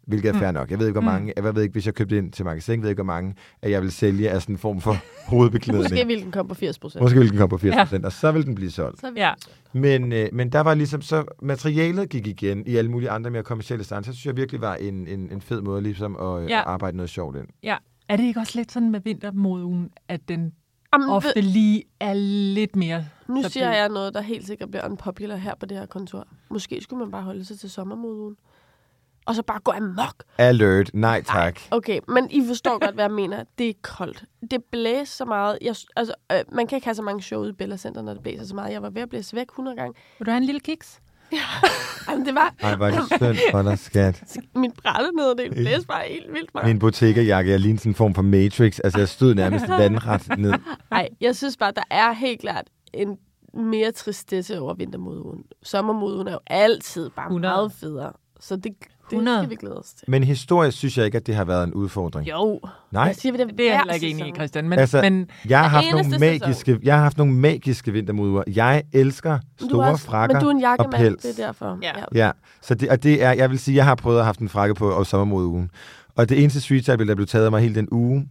Hvilket 0.07 0.29
er 0.29 0.33
Mm. 0.33 0.39
fair 0.39 0.51
nok. 0.51 0.71
Jeg 0.71 0.79
ved 0.79 0.87
ikke, 0.87 0.99
hvor 0.99 1.01
Mm. 1.01 1.05
mange, 1.15 1.33
jeg 1.37 1.55
ved 1.55 1.61
ikke, 1.63 1.73
hvis 1.73 1.85
jeg 1.85 1.93
købte 1.93 2.17
ind 2.17 2.31
til 2.31 2.45
magasin, 2.45 2.81
ved 2.81 2.89
ikke, 2.89 2.97
hvor 3.03 3.13
mange, 3.13 3.35
at 3.61 3.71
jeg 3.71 3.81
vil 3.81 3.91
sælge 3.91 4.29
af 4.29 4.41
sådan 4.41 4.55
en 4.55 4.59
form 4.59 4.81
for 4.81 4.95
hovedbeklædning. 5.31 5.83
Måske 5.83 6.07
ville 6.07 6.23
den 6.23 6.31
komme 6.31 6.49
på 6.49 6.55
80 6.55 6.79
procent. 6.79 7.01
Måske 7.01 7.19
vil 7.19 7.29
den 7.29 7.37
komme 7.37 7.49
på 7.49 7.57
80%, 7.57 8.01
ja. 8.01 8.05
og 8.05 8.11
så 8.11 8.31
vil 8.31 8.45
den 8.45 8.55
blive 8.55 8.71
solgt. 8.71 8.99
Så 8.99 9.11
Ja. 9.15 9.33
Men, 9.73 10.11
øh, 10.13 10.29
men 10.33 10.51
der 10.51 10.59
var 10.61 10.73
ligesom 10.73 11.01
så, 11.01 11.23
materialet 11.41 12.09
gik 12.09 12.27
igen 12.27 12.63
i 12.67 12.75
alle 12.75 12.91
mulige 12.91 13.09
andre 13.09 13.29
mere 13.31 13.43
kommersielle 13.43 13.83
steder. 13.83 14.01
Så 14.01 14.11
synes 14.13 14.25
jeg 14.25 14.37
virkelig 14.37 14.61
var 14.61 14.75
en, 14.75 15.07
en, 15.07 15.31
en 15.31 15.41
fed 15.41 15.61
måde 15.61 15.81
ligesom 15.81 16.15
at, 16.15 16.43
øh, 16.43 16.49
Ja. 16.49 16.61
arbejde 16.61 16.97
noget 16.97 17.09
sjovt 17.09 17.35
ind. 17.37 17.47
Er 18.09 18.17
det 18.17 18.23
ikke 18.23 18.39
også 18.39 18.59
lidt 18.59 18.71
sådan 18.71 18.91
med 18.91 18.99
vintermoden, 19.03 19.89
at 20.07 20.21
den 20.29 20.53
Jamen, 20.93 21.09
ofte 21.09 21.31
ved, 21.35 21.43
lige 21.43 21.83
er 21.99 22.13
lidt 22.53 22.75
mere... 22.75 23.05
nu 23.29 23.43
så 23.43 23.49
siger 23.49 23.71
jeg 23.73 23.89
noget, 23.89 24.13
der 24.13 24.21
helt 24.21 24.47
sikkert 24.47 24.71
bliver 24.71 24.85
unpopular 24.89 25.35
her 25.35 25.53
på 25.59 25.65
det 25.65 25.77
her 25.77 25.85
kontor. 25.85 26.27
Måske 26.49 26.81
skulle 26.81 26.99
man 26.99 27.11
bare 27.11 27.21
holde 27.23 27.45
sig 27.45 27.59
til 27.59 27.69
sommermoden. 27.69 28.35
Og 29.27 29.35
så 29.35 29.43
bare 29.43 29.59
gå 29.59 29.71
amok. 29.71 30.23
Alert, 30.37 30.91
nej 30.93 31.23
tak. 31.23 31.59
Okay, 31.71 31.99
men 32.07 32.31
I 32.31 32.47
forstår 32.47 32.79
godt, 32.79 32.95
hvad 32.95 33.03
jeg 33.03 33.11
mener. 33.11 33.43
Det 33.57 33.69
er 33.69 33.73
koldt. 33.81 34.23
Det 34.51 34.63
blæser 34.71 35.05
så 35.05 35.25
meget. 35.25 35.57
Jeg, 35.61 35.75
altså, 35.95 36.13
øh, 36.31 36.39
man 36.51 36.67
kan 36.67 36.75
ikke 36.75 36.87
have 36.87 36.95
så 36.95 37.01
mange 37.01 37.21
show 37.21 37.45
i 37.45 37.51
Bella 37.51 37.77
Center, 37.77 38.01
når 38.01 38.13
det 38.13 38.23
blæser 38.23 38.45
så 38.45 38.55
meget. 38.55 38.73
Jeg 38.73 38.81
var 38.81 38.89
ved 38.89 39.01
at 39.01 39.09
blæse 39.09 39.35
væk 39.35 39.47
100 39.47 39.77
gange. 39.77 39.93
Vil 40.19 40.25
du 40.25 40.31
have 40.31 40.37
en 40.37 40.43
lille 40.43 40.59
kiks? 40.59 40.99
Jamen, 42.09 42.25
det 42.25 42.35
var 42.35 42.53
Ej, 42.59 42.75
var 42.75 42.91
det 42.91 42.99
synd 43.05 43.37
for 43.51 43.61
dig, 43.61 43.79
skat. 43.79 44.23
mit 44.55 44.71
brætte 44.83 45.11
ned, 45.15 45.35
det 45.35 45.51
blæste 45.51 45.87
bare 45.87 46.03
helt 46.07 46.33
vildt 46.33 46.53
meget. 46.53 46.67
Min 46.67 46.79
bottega-jakke, 46.79 47.51
jeg 47.51 47.59
lignede 47.59 47.79
sådan 47.79 47.91
en 47.91 47.95
form 47.95 48.13
for 48.13 48.21
Matrix. 48.21 48.79
Altså, 48.83 48.99
jeg 48.99 49.09
stod 49.09 49.35
nærmest 49.35 49.69
vandret 49.69 50.37
ned. 50.37 50.53
Nej, 50.91 51.09
jeg 51.21 51.35
synes 51.35 51.57
bare, 51.57 51.71
der 51.75 51.83
er 51.91 52.11
helt 52.11 52.41
klart 52.41 52.65
en 52.93 53.17
mere 53.53 53.91
tristesse 53.91 54.59
over 54.59 54.73
vintermoden. 54.73 55.43
Sommermoden 55.63 56.27
er 56.27 56.31
jo 56.31 56.39
altid 56.47 57.09
bare 57.09 57.25
100. 57.25 57.53
meget 57.53 57.71
federe. 57.71 58.13
Så 58.39 58.55
det, 58.55 58.73
det 59.09 59.13
100. 59.13 59.37
skal 59.39 59.49
vi 59.49 59.55
glæde 59.55 59.77
os 59.77 59.85
til. 59.93 60.05
Men 60.09 60.23
historisk 60.23 60.77
synes 60.77 60.97
jeg 60.97 61.05
ikke, 61.05 61.15
at 61.15 61.27
det 61.27 61.35
har 61.35 61.45
været 61.45 61.63
en 61.63 61.73
udfordring. 61.73 62.29
Jo, 62.29 62.59
Nej, 62.91 63.03
jeg 63.03 63.15
siger 63.15 63.31
vi 63.31 63.37
det 63.37 63.47
Det 63.57 63.59
er 63.59 63.69
jeg 63.69 63.77
heller 63.79 63.93
ikke 63.93 64.09
enig 64.09 64.27
i. 64.27 64.31
Christian. 64.35 64.69
Men, 64.69 64.79
Altså- 64.79 65.01
men 65.01 65.27
jeg 65.49 65.59
har 65.59 65.67
haft 65.67 65.85
nogle 65.91 66.05
eneste 66.05 66.19
sæson. 66.19 66.39
magiske, 66.47 66.79
jeg 66.83 66.95
har 66.95 67.01
haft 67.03 67.17
nogle 67.17 67.33
magiske 67.33 67.91
vintermoduer. 67.91 68.43
Jeg 68.55 68.83
elsker 68.93 69.31
er 69.33 69.39
store 69.67 69.87
også- 69.87 70.05
frakker 70.05 70.35
Men 70.35 70.41
du 70.43 70.47
er 70.47 70.51
en 70.51 70.59
jakkemand, 70.59 70.93
pels. 71.03 71.23
det 71.23 71.39
er 71.39 71.45
derfor. 71.45 71.79
Ja. 71.81 71.91
Ja, 72.25 72.31
så 72.61 72.75
det, 72.75 72.89
og 72.89 73.03
det 73.03 73.23
er, 73.23 73.31
jeg 73.31 73.49
vil 73.49 73.59
sige, 73.59 73.75
jeg 73.75 73.85
har 73.85 73.95
prøvet 73.95 74.17
at 74.17 74.21
have 74.23 74.25
haft 74.25 74.39
en 74.39 74.49
frakke 74.49 74.75
på 74.75 74.93
over 74.93 75.03
sommermodeugen. 75.03 75.69
Og 76.15 76.29
det 76.29 76.41
eneste 76.41 76.61
street 76.61 76.87
der 76.87 76.95
blev 77.15 77.27
taget 77.27 77.45
af 77.45 77.51
mig 77.51 77.61
hele 77.61 77.75
den 77.75 77.87
uge, 77.91 78.27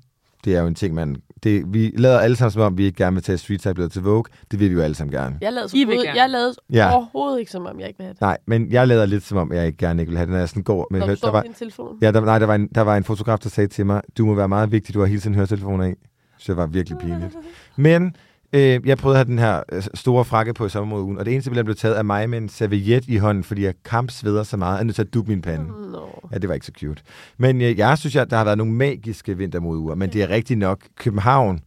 det 0.46 0.56
er 0.56 0.60
jo 0.60 0.66
en 0.66 0.74
ting, 0.74 0.94
man... 0.94 1.16
Det, 1.42 1.64
vi 1.74 1.92
lader 1.96 2.18
alle 2.20 2.36
sammen, 2.36 2.50
som 2.50 2.62
om 2.62 2.78
vi 2.78 2.84
ikke 2.84 2.96
gerne 3.04 3.14
vil 3.14 3.22
tage 3.22 3.38
street 3.38 3.60
style 3.60 3.88
til 3.88 4.02
Vogue. 4.02 4.24
Det 4.50 4.60
vil 4.60 4.70
vi 4.70 4.74
jo 4.74 4.80
alle 4.80 4.94
sammen 4.94 5.12
gerne. 5.12 5.38
Jeg 5.40 5.52
lavede, 5.52 5.66
I 5.78 5.82
så 5.82 5.86
vil 5.88 5.96
gerne. 5.96 6.20
jeg 6.20 6.30
lavede 6.30 6.54
Ja. 6.72 6.94
overhovedet 6.96 7.38
ikke, 7.40 7.50
som 7.50 7.66
om 7.66 7.80
jeg 7.80 7.88
ikke 7.88 7.98
vil 7.98 8.04
have 8.04 8.12
det. 8.12 8.20
Nej, 8.20 8.38
men 8.46 8.72
jeg 8.72 8.88
lader 8.88 9.06
lidt, 9.06 9.22
som 9.24 9.38
om 9.38 9.52
jeg 9.52 9.66
ikke 9.66 9.78
gerne 9.78 10.02
ikke 10.02 10.10
vil 10.10 10.16
have 10.16 10.26
det, 10.26 10.32
når 10.32 10.38
jeg 10.38 10.48
sådan 10.48 10.62
går 10.62 10.86
med 10.90 11.00
Når 11.00 11.06
du 11.06 11.10
hø- 11.10 11.16
står 11.16 11.28
der 11.28 11.32
var, 11.32 11.42
din 11.42 11.54
telefon. 11.54 11.98
ja, 12.02 12.10
der, 12.12 12.20
nej, 12.20 12.38
der 12.38 12.46
var, 12.46 12.54
en, 12.54 12.68
der 12.74 12.80
var 12.80 12.96
en 12.96 13.04
fotograf, 13.04 13.38
der 13.38 13.48
sagde 13.48 13.68
til 13.68 13.86
mig, 13.86 14.02
du 14.18 14.26
må 14.26 14.34
være 14.34 14.48
meget 14.48 14.72
vigtig, 14.72 14.94
du 14.94 14.98
har 15.00 15.06
hele 15.06 15.20
tiden 15.20 15.34
høretelefoner 15.34 15.84
i. 15.84 15.94
Så 16.38 16.52
det 16.52 16.56
var 16.56 16.66
virkelig 16.66 16.98
pinligt. 16.98 17.36
Men 17.76 18.16
øh, 18.52 18.80
jeg 18.88 18.98
prøvede 18.98 19.20
at 19.20 19.26
have 19.26 19.30
den 19.30 19.38
her 19.38 19.62
øh, 19.72 19.82
store 19.94 20.24
frakke 20.24 20.54
på 20.54 20.66
i 20.66 20.68
sommermodeugen, 20.68 21.18
og 21.18 21.24
det 21.24 21.32
eneste, 21.32 21.54
der 21.54 21.62
blev 21.62 21.76
taget 21.76 21.94
af 21.94 22.04
mig 22.04 22.30
med 22.30 22.38
en 22.38 22.48
serviet 22.48 23.04
i 23.08 23.16
hånden, 23.16 23.44
fordi 23.44 23.62
jeg 23.64 23.74
kampsveder 23.84 24.42
så 24.42 24.56
meget, 24.56 24.72
at 24.72 24.76
jeg 24.76 24.80
er 24.80 24.84
nødt 24.84 24.94
til 24.94 25.02
at 25.02 25.14
dubbe 25.14 25.30
min 25.30 25.42
pande. 25.42 25.66
Nå. 25.92 26.28
Ja, 26.32 26.38
det 26.38 26.48
var 26.48 26.54
ikke 26.54 26.66
så 26.66 26.72
cute. 26.80 27.02
Men 27.38 27.60
øh, 27.60 27.78
jeg 27.78 27.98
synes, 27.98 28.16
at 28.16 28.30
der 28.30 28.36
har 28.36 28.44
været 28.44 28.58
nogle 28.58 28.72
magiske 28.72 29.36
vintermodeuger, 29.36 29.94
men 29.94 30.12
det 30.12 30.22
er 30.22 30.28
rigtigt 30.30 30.58
nok. 30.58 30.80
København, 30.96 31.60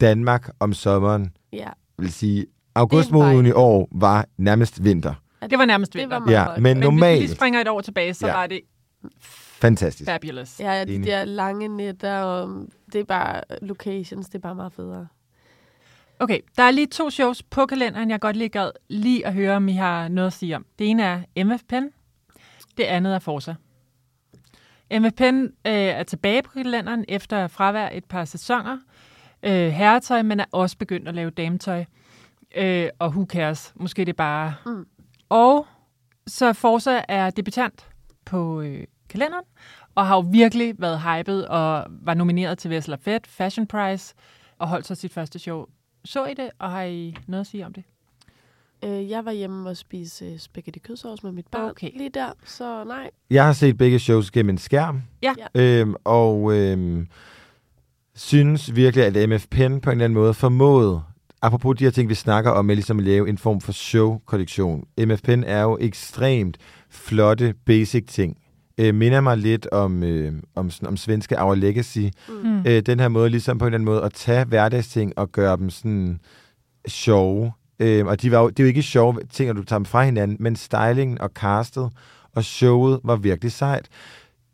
Danmark 0.00 0.50
om 0.60 0.72
sommeren, 0.72 1.30
Ja. 1.52 1.68
vil 1.98 2.12
sige, 2.12 2.46
augustmoden 2.74 3.46
i 3.46 3.52
år 3.52 3.88
var 3.92 4.26
nærmest 4.38 4.84
vinter. 4.84 5.14
det 5.50 5.58
var 5.58 5.64
nærmest 5.64 5.92
Det 5.92 6.00
vinter. 6.00 6.18
var 6.18 6.24
meget 6.26 6.36
Ja, 6.36 6.44
godt. 6.44 6.56
men 6.56 6.62
Men 6.62 6.76
hvis 6.76 6.80
vi 6.80 6.90
normalt, 6.90 7.30
springer 7.30 7.60
et 7.60 7.68
år 7.68 7.80
tilbage, 7.80 8.14
så 8.14 8.26
Ja. 8.26 8.32
var 8.32 8.46
det 8.46 8.60
fantastisk. 9.60 10.10
fabulous. 10.10 10.60
Ja, 10.60 10.72
ja, 10.72 10.84
de 10.84 10.94
Enig. 10.94 11.06
der 11.06 11.24
lange 11.24 11.68
nætter, 11.68 12.18
og 12.20 12.64
det 12.92 13.00
er 13.00 13.04
bare 13.04 13.40
locations, 13.62 14.26
det 14.26 14.34
er 14.34 14.38
bare 14.38 14.54
meget 14.54 14.72
federe. 14.72 15.06
Okay, 16.22 16.40
der 16.56 16.62
er 16.62 16.70
lige 16.70 16.86
to 16.86 17.10
shows 17.10 17.42
på 17.42 17.66
kalenderen, 17.66 18.10
jeg 18.10 18.20
godt 18.20 18.36
lige 18.36 18.48
gad 18.48 18.70
lige 18.88 19.26
at 19.26 19.34
høre, 19.34 19.56
om 19.56 19.68
I 19.68 19.72
har 19.72 20.08
noget 20.08 20.26
at 20.26 20.32
sige 20.32 20.56
om. 20.56 20.66
Det 20.78 20.90
ene 20.90 21.02
er 21.02 21.44
MF 21.44 21.62
Pen, 21.68 21.90
det 22.76 22.84
andet 22.84 23.14
er 23.14 23.18
Forza. 23.18 23.54
MF 24.92 25.12
Pen 25.16 25.44
øh, 25.44 25.72
er 25.72 26.02
tilbage 26.02 26.42
på 26.42 26.50
kalenderen 26.50 27.04
efter 27.08 27.46
fravær 27.46 27.88
et 27.92 28.04
par 28.04 28.24
sæsoner. 28.24 28.78
Øh, 29.42 29.68
herretøj, 29.68 30.22
men 30.22 30.40
er 30.40 30.44
også 30.52 30.78
begyndt 30.78 31.08
at 31.08 31.14
lave 31.14 31.30
dametøj. 31.30 31.84
Øh, 32.56 32.88
og 32.98 33.08
who 33.08 33.26
cares? 33.26 33.72
Måske 33.76 34.04
det 34.04 34.08
er 34.08 34.16
bare... 34.16 34.54
Mm. 34.66 34.86
Og 35.28 35.66
så 36.26 36.52
Forza 36.52 37.04
er 37.08 37.30
debutant 37.30 37.88
på 38.24 38.60
øh, 38.60 38.84
kalenderen, 39.08 39.44
og 39.94 40.06
har 40.06 40.16
jo 40.16 40.20
virkelig 40.20 40.74
været 40.78 41.00
hyped 41.00 41.42
og 41.42 41.86
var 41.90 42.14
nomineret 42.14 42.58
til 42.58 42.70
Vessel 42.70 42.98
Fed 42.98 43.20
Fashion 43.26 43.66
Prize 43.66 44.14
og 44.58 44.68
holdt 44.68 44.86
så 44.86 44.94
sit 44.94 45.12
første 45.12 45.38
show. 45.38 45.66
Så 46.04 46.26
I 46.26 46.34
det, 46.34 46.50
og 46.58 46.70
har 46.70 46.82
I 46.82 47.16
noget 47.26 47.40
at 47.40 47.46
sige 47.46 47.66
om 47.66 47.72
det? 47.72 47.84
Øh, 48.84 49.10
jeg 49.10 49.24
var 49.24 49.32
hjemme 49.32 49.68
og 49.70 49.76
spise 49.76 50.24
øh, 50.24 50.38
spaghetti 50.38 50.78
kødsovs 50.80 51.22
med 51.22 51.32
mit 51.32 51.46
barn 51.46 51.70
Okay. 51.70 51.90
lige 51.96 52.10
der, 52.10 52.32
så 52.44 52.84
nej. 52.84 53.10
Jeg 53.30 53.44
har 53.46 53.52
set 53.52 53.78
begge 53.78 53.98
shows 53.98 54.30
gennem 54.30 54.50
en 54.50 54.58
skærm, 54.58 55.02
Ja. 55.22 55.32
øhm, 55.54 55.94
og 56.04 56.52
øhm, 56.56 57.08
synes 58.14 58.74
virkelig, 58.76 59.04
at 59.16 59.28
MF 59.28 59.46
Pen 59.50 59.80
på 59.80 59.90
en 59.90 59.94
eller 59.94 60.04
anden 60.04 60.14
måde 60.14 60.34
formåede, 60.34 61.02
apropos 61.42 61.76
de 61.78 61.84
her 61.84 61.90
ting, 61.90 62.08
vi 62.08 62.14
snakker 62.14 62.50
om, 62.50 62.64
med 62.64 62.74
ligesom 62.76 62.98
at 62.98 63.04
lave 63.04 63.28
en 63.28 63.38
form 63.38 63.60
for 63.60 63.72
show-kollektion. 63.72 64.84
MF 64.98 65.22
Pen 65.22 65.44
er 65.44 65.62
jo 65.62 65.78
ekstremt 65.80 66.58
flotte, 66.90 67.54
basic 67.66 68.04
ting. 68.06 68.36
Øh, 68.80 68.94
minder 68.94 69.20
mig 69.20 69.38
lidt 69.38 69.66
om, 69.66 70.02
øh, 70.02 70.32
om, 70.54 70.70
sådan, 70.70 70.88
om 70.88 70.96
svenske 70.96 71.42
Our 71.42 71.54
Legacy. 71.54 71.98
Mm. 72.28 72.62
Øh, 72.66 72.82
den 72.82 73.00
her 73.00 73.08
måde, 73.08 73.30
ligesom 73.30 73.58
på 73.58 73.64
en 73.64 73.66
eller 73.66 73.76
anden 73.76 73.84
måde, 73.84 74.02
at 74.02 74.12
tage 74.12 74.44
hverdagsting 74.44 75.18
og 75.18 75.32
gøre 75.32 75.56
dem 75.56 75.70
sådan 75.70 76.20
sjove. 76.86 77.52
Øh, 77.80 78.06
og 78.06 78.22
de 78.22 78.30
var 78.30 78.40
jo, 78.40 78.48
det 78.48 78.60
er 78.60 78.64
jo 78.64 78.68
ikke 78.68 78.82
sjove 78.82 79.18
ting, 79.32 79.50
at 79.50 79.56
du 79.56 79.64
tager 79.64 79.78
dem 79.78 79.84
fra 79.84 80.04
hinanden, 80.04 80.36
men 80.40 80.56
stylingen 80.56 81.20
og 81.20 81.30
castet 81.34 81.90
og 82.34 82.44
showet 82.44 83.00
var 83.04 83.16
virkelig 83.16 83.52
sejt. 83.52 83.88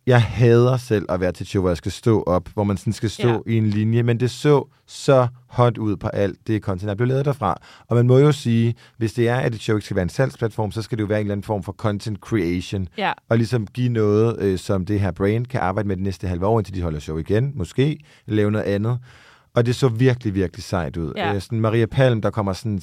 Jeg 0.06 0.22
hader 0.22 0.76
selv 0.76 1.06
at 1.08 1.20
være 1.20 1.32
til 1.32 1.46
show, 1.46 1.60
hvor 1.60 1.70
jeg 1.70 1.76
skal 1.76 1.92
stå 1.92 2.22
op, 2.22 2.48
hvor 2.54 2.64
man 2.64 2.76
sådan 2.76 2.92
skal 2.92 3.10
stå 3.10 3.28
Ja. 3.28 3.38
i 3.52 3.56
en 3.56 3.66
linje, 3.66 4.02
men 4.02 4.20
det 4.20 4.30
så 4.30 4.68
så 4.86 5.26
hot 5.48 5.78
ud 5.78 5.96
på 5.96 6.08
alt 6.08 6.38
det 6.46 6.62
content, 6.62 6.88
der 6.88 6.94
blev 6.94 7.08
lavet 7.08 7.24
derfra. 7.24 7.56
Og 7.88 7.96
man 7.96 8.06
må 8.06 8.18
jo 8.18 8.32
sige, 8.32 8.74
hvis 8.98 9.12
det 9.12 9.28
er, 9.28 9.36
at 9.36 9.54
et 9.54 9.60
show 9.60 9.76
ikke 9.76 9.84
skal 9.84 9.94
være 9.96 10.02
en 10.02 10.08
salgsplatform, 10.08 10.72
så 10.72 10.82
skal 10.82 10.98
det 10.98 11.02
jo 11.02 11.06
være 11.08 11.20
en 11.20 11.26
eller 11.26 11.32
anden 11.32 11.44
form 11.44 11.62
for 11.62 11.72
content 11.72 12.18
creation, 12.18 12.88
Ja, 12.98 13.12
og 13.28 13.36
ligesom 13.36 13.66
give 13.66 13.88
noget, 13.88 14.36
øh, 14.40 14.58
som 14.58 14.86
det 14.86 15.00
her 15.00 15.10
brand 15.10 15.46
kan 15.46 15.60
arbejde 15.60 15.88
med 15.88 15.96
det 15.96 16.04
næste 16.04 16.28
halve 16.28 16.46
år, 16.46 16.60
indtil 16.60 16.74
de 16.74 16.82
holder 16.82 16.98
show 17.00 17.16
igen, 17.18 17.52
måske, 17.54 17.98
lave 18.26 18.50
noget 18.50 18.64
andet. 18.64 18.98
Og 19.54 19.66
det 19.66 19.74
så 19.74 19.88
virkelig, 19.88 20.34
virkelig 20.34 20.62
sejt 20.64 20.96
ud. 20.96 21.12
Ja. 21.16 21.34
Øh, 21.34 21.40
sådan 21.40 21.60
Maria 21.60 21.86
Palm, 21.86 22.20
der 22.22 22.30
kommer 22.30 22.52
sådan 22.52 22.72
en 22.72 22.82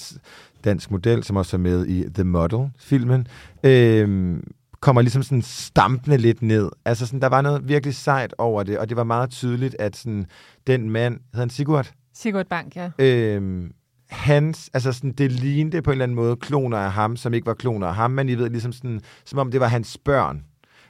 dansk 0.64 0.92
model, 0.92 1.24
som 1.24 1.36
også 1.36 1.56
er 1.58 1.60
med 1.60 1.86
i 1.88 2.06
The 2.14 2.24
Model-filmen, 2.24 3.28
øh, 3.64 4.38
kommer 4.84 5.02
ligesom 5.02 5.24
sådan 5.24 5.42
stampende 5.42 6.18
lidt 6.18 6.42
ned. 6.42 6.70
Altså 6.86 7.06
sådan, 7.06 7.22
der 7.22 7.30
var 7.30 7.42
noget 7.42 7.68
virkelig 7.68 7.96
sejt 7.96 8.36
over 8.38 8.64
det, 8.64 8.78
og 8.78 8.90
det 8.90 8.98
var 8.98 9.04
meget 9.04 9.30
tydeligt, 9.30 9.76
at 9.80 9.96
sådan, 9.96 10.26
den 10.68 10.90
mand, 10.90 11.14
hedder 11.14 11.40
han 11.40 11.50
Sigurd? 11.50 11.92
Sigurd 12.14 12.46
Bank, 12.46 12.76
ja. 12.76 12.92
Øhm, 13.00 13.72
hans, 14.10 14.70
altså 14.74 14.92
sådan, 14.92 15.12
det 15.12 15.32
lignede 15.32 15.82
på 15.82 15.92
en 15.92 15.94
eller 15.94 16.04
anden 16.04 16.16
måde 16.16 16.36
kloner 16.36 16.78
af 16.78 16.92
ham, 16.92 17.18
som 17.18 17.34
ikke 17.34 17.48
var 17.48 17.54
kloner 17.54 17.88
af 17.88 17.96
ham, 17.96 18.12
men 18.12 18.30
I 18.30 18.36
ved, 18.36 18.50
ligesom 18.50 18.72
sådan, 18.74 19.02
som 19.26 19.40
om 19.40 19.52
det 19.52 19.60
var 19.60 19.68
hans 19.68 19.98
børn. 20.06 20.44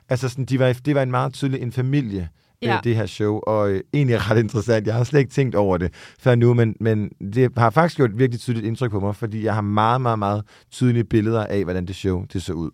Altså 0.09 0.29
sådan, 0.29 0.45
de 0.45 0.59
var, 0.59 0.73
det 0.85 0.95
var 0.95 1.03
en 1.03 1.11
meget 1.11 1.33
tydelig 1.33 1.61
en 1.61 1.71
familie, 1.71 2.29
Ja. 2.61 2.67
ja. 2.67 2.77
øh, 2.77 2.83
det 2.83 2.95
her 2.95 3.05
show, 3.05 3.39
og 3.47 3.71
øh, 3.71 3.81
egentlig 3.93 4.29
ret 4.31 4.37
interessant. 4.37 4.87
Jeg 4.87 4.95
har 4.95 5.03
slet 5.03 5.19
ikke 5.19 5.31
tænkt 5.31 5.55
over 5.55 5.77
det 5.77 5.93
før 6.19 6.35
nu, 6.35 6.53
men, 6.53 6.75
men 6.79 7.09
det 7.33 7.51
har 7.57 7.69
faktisk 7.69 7.97
gjort 7.97 8.09
et 8.09 8.19
virkelig 8.19 8.39
tydeligt 8.39 8.65
indtryk 8.65 8.91
på 8.91 8.99
mig, 8.99 9.15
fordi 9.15 9.45
jeg 9.45 9.53
har 9.53 9.61
meget, 9.61 10.01
meget, 10.01 10.19
meget 10.19 10.43
tydelige 10.71 11.03
billeder 11.03 11.45
af, 11.45 11.63
hvordan 11.63 11.85
det 11.85 11.95
show 11.95 12.25
det 12.33 12.43
så 12.43 12.53
ud. 12.53 12.71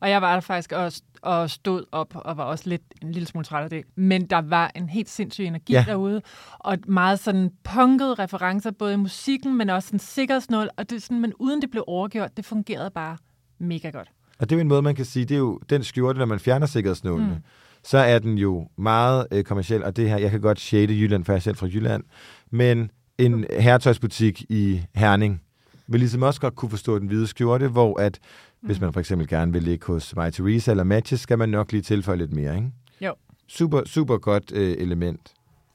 Og 0.00 0.10
jeg 0.10 0.22
var 0.22 0.34
der 0.34 0.40
faktisk 0.40 0.72
også 0.72 1.02
og 1.22 1.50
stod 1.50 1.84
op 1.92 2.12
og 2.14 2.36
var 2.36 2.44
også 2.44 2.68
lidt 2.68 2.82
en 3.02 3.12
lille 3.12 3.26
smule 3.26 3.44
træt 3.44 3.64
af 3.64 3.70
det. 3.70 3.84
Men 3.94 4.26
der 4.26 4.40
var 4.40 4.72
en 4.74 4.88
helt 4.88 5.08
sindssyg 5.08 5.44
energi 5.44 5.72
ja. 5.72 5.84
Derude, 5.88 6.22
og 6.58 6.78
meget 6.86 7.18
sådan 7.18 7.50
punkede 7.64 8.14
referencer, 8.14 8.70
både 8.70 8.92
i 8.92 8.96
musikken, 8.96 9.58
men 9.58 9.70
også 9.70 9.86
sådan 9.86 9.98
sikkerhedsnål, 9.98 10.68
og 10.76 10.90
det 10.90 11.02
sådan, 11.02 11.20
men 11.20 11.32
uden 11.38 11.62
det 11.62 11.70
blev 11.70 11.84
overgjort, 11.86 12.36
det 12.36 12.44
fungerede 12.44 12.90
bare 12.90 13.16
mega 13.58 13.90
godt. 13.90 14.08
Og 14.38 14.50
det 14.50 14.56
er 14.56 14.58
jo 14.58 14.60
en 14.60 14.68
måde, 14.68 14.82
man 14.82 14.94
kan 14.94 15.04
sige, 15.04 15.24
det 15.24 15.34
er 15.34 15.38
jo 15.38 15.60
den 15.70 15.84
skjorte, 15.84 16.18
når 16.18 16.26
man 16.26 16.40
fjerner 16.40 16.66
sikkerhedsnålene. 16.66 17.34
Mm. 17.34 17.42
så 17.84 17.98
er 17.98 18.18
den 18.18 18.38
jo 18.38 18.68
meget 18.76 19.26
øh, 19.32 19.44
kommersiel, 19.44 19.84
og 19.84 19.96
det 19.96 20.08
her, 20.08 20.18
jeg 20.18 20.30
kan 20.30 20.40
godt 20.40 20.60
shade 20.60 20.92
Jylland, 20.92 21.24
for 21.24 21.32
jeg 21.32 21.36
er 21.36 21.40
selv 21.40 21.56
fra 21.56 21.66
Jylland, 21.66 22.04
men 22.50 22.90
en 23.18 23.46
herretøjsbutik 23.58 24.42
i 24.48 24.80
Herning 24.94 25.42
vil 25.86 26.00
ligesom 26.00 26.22
også 26.22 26.40
godt 26.40 26.56
kunne 26.56 26.70
forstå 26.70 26.98
den 26.98 27.06
hvide 27.06 27.26
skjorte, 27.26 27.68
hvor 27.68 28.00
at, 28.00 28.18
hvis 28.62 28.80
man 28.80 28.92
for 28.92 29.00
eksempel 29.00 29.28
gerne 29.28 29.52
vil 29.52 29.62
ligge 29.62 29.86
hos 29.86 30.16
My 30.16 30.30
Teresa 30.30 30.70
eller 30.70 30.84
Matches, 30.84 31.20
skal 31.20 31.38
man 31.38 31.48
nok 31.48 31.72
lige 31.72 31.82
tilføje 31.82 32.16
lidt 32.18 32.32
mere, 32.32 32.56
ikke? 32.56 32.70
Jo. 33.00 33.14
Super, 33.48 33.82
super 33.86 34.18
godt 34.18 34.52
øh, 34.54 34.76
element. 34.78 35.32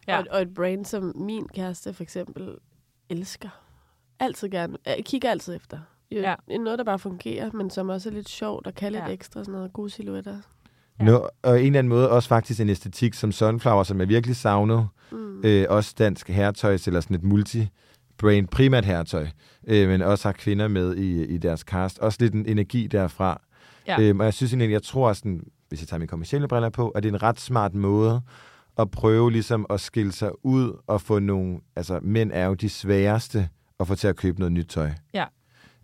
Ja. 0.08 0.20
Og, 0.20 0.26
og 0.32 0.42
et 0.42 0.54
brand, 0.54 0.86
som 0.86 1.12
min 1.16 1.48
kæreste 1.56 1.94
for 1.94 2.04
eksempel 2.04 2.56
elsker. 3.10 3.50
Altid 4.20 4.50
gerne. 4.50 4.78
Jeg 4.86 5.02
kigger 5.06 5.30
altid 5.32 5.56
efter. 5.56 5.78
Jo, 6.12 6.22
Ja. 6.22 6.36
Noget, 6.60 6.80
der 6.80 6.86
bare 6.86 7.00
fungerer, 7.00 7.52
men 7.54 7.70
som 7.70 7.90
også 7.90 8.10
er 8.10 8.14
lidt 8.14 8.30
sjovt 8.30 8.68
og 8.68 8.74
kan 8.76 8.92
lidt 8.92 9.04
Ja. 9.04 9.10
ekstra. 9.10 9.44
Sådan 9.44 9.52
noget 9.54 9.74
gode 9.74 9.90
silhuetter. 9.90 10.38
Ja. 11.00 11.04
Nå, 11.04 11.30
og 11.44 11.60
en 11.60 11.66
eller 11.66 11.80
anden 11.80 11.90
måde 11.90 12.10
også 12.10 12.30
faktisk 12.30 12.60
en 12.60 12.70
æstetik 12.70 13.14
som 13.14 13.32
Sunflower, 13.32 13.84
som 13.84 14.02
er 14.02 14.06
virkelig 14.06 14.36
savnet. 14.36 14.88
Mm. 15.12 15.42
Øh, 15.44 15.66
også 15.70 15.96
dansk 15.98 16.30
herretøj, 16.30 16.78
eller 16.88 17.00
sådan 17.02 17.16
et 17.16 17.24
multi-brain, 18.24 18.48
primært 18.48 18.86
herretøj, 18.86 19.28
øh, 19.68 19.90
men 19.90 20.02
også 20.02 20.28
har 20.28 20.34
kvinder 20.34 20.68
med 20.68 20.96
i, 20.96 21.26
i 21.26 21.38
deres 21.38 21.60
cast. 21.60 22.00
Også 22.00 22.18
lidt 22.22 22.34
en 22.34 22.46
energi 22.46 22.88
derfra. 22.88 23.42
Ja. 23.88 24.02
Øhm, 24.02 24.20
og 24.20 24.26
jeg 24.26 24.34
synes 24.34 24.54
egentlig, 24.54 24.72
jeg 24.72 24.84
tror 24.84 25.14
sådan, 25.14 25.42
hvis 25.70 25.82
jeg 25.82 25.88
tager 25.88 26.00
mine 26.00 26.08
kommersielle 26.08 26.48
briller 26.48 26.70
på, 26.70 26.90
at 26.90 27.04
det 27.04 27.10
er 27.10 27.14
en 27.14 27.24
ret 27.24 27.40
smart 27.40 27.74
måde 27.74 28.22
at 28.78 28.92
prøve 28.92 29.32
ligesom 29.32 29.66
at 29.70 29.82
skille 29.82 30.12
sig 30.12 30.46
ud 30.46 30.82
og 30.88 31.02
få 31.02 31.20
nogle, 31.20 31.60
altså 31.76 32.00
mænd 32.02 32.32
er 32.34 32.46
jo 32.46 32.54
de 32.54 32.70
sværeste 32.70 33.50
at 33.80 33.88
få 33.88 33.96
til 33.96 34.08
at 34.08 34.16
købe 34.16 34.40
noget 34.40 34.52
nyt 34.52 34.68
tøj. 34.68 34.92
Ja. 35.14 35.26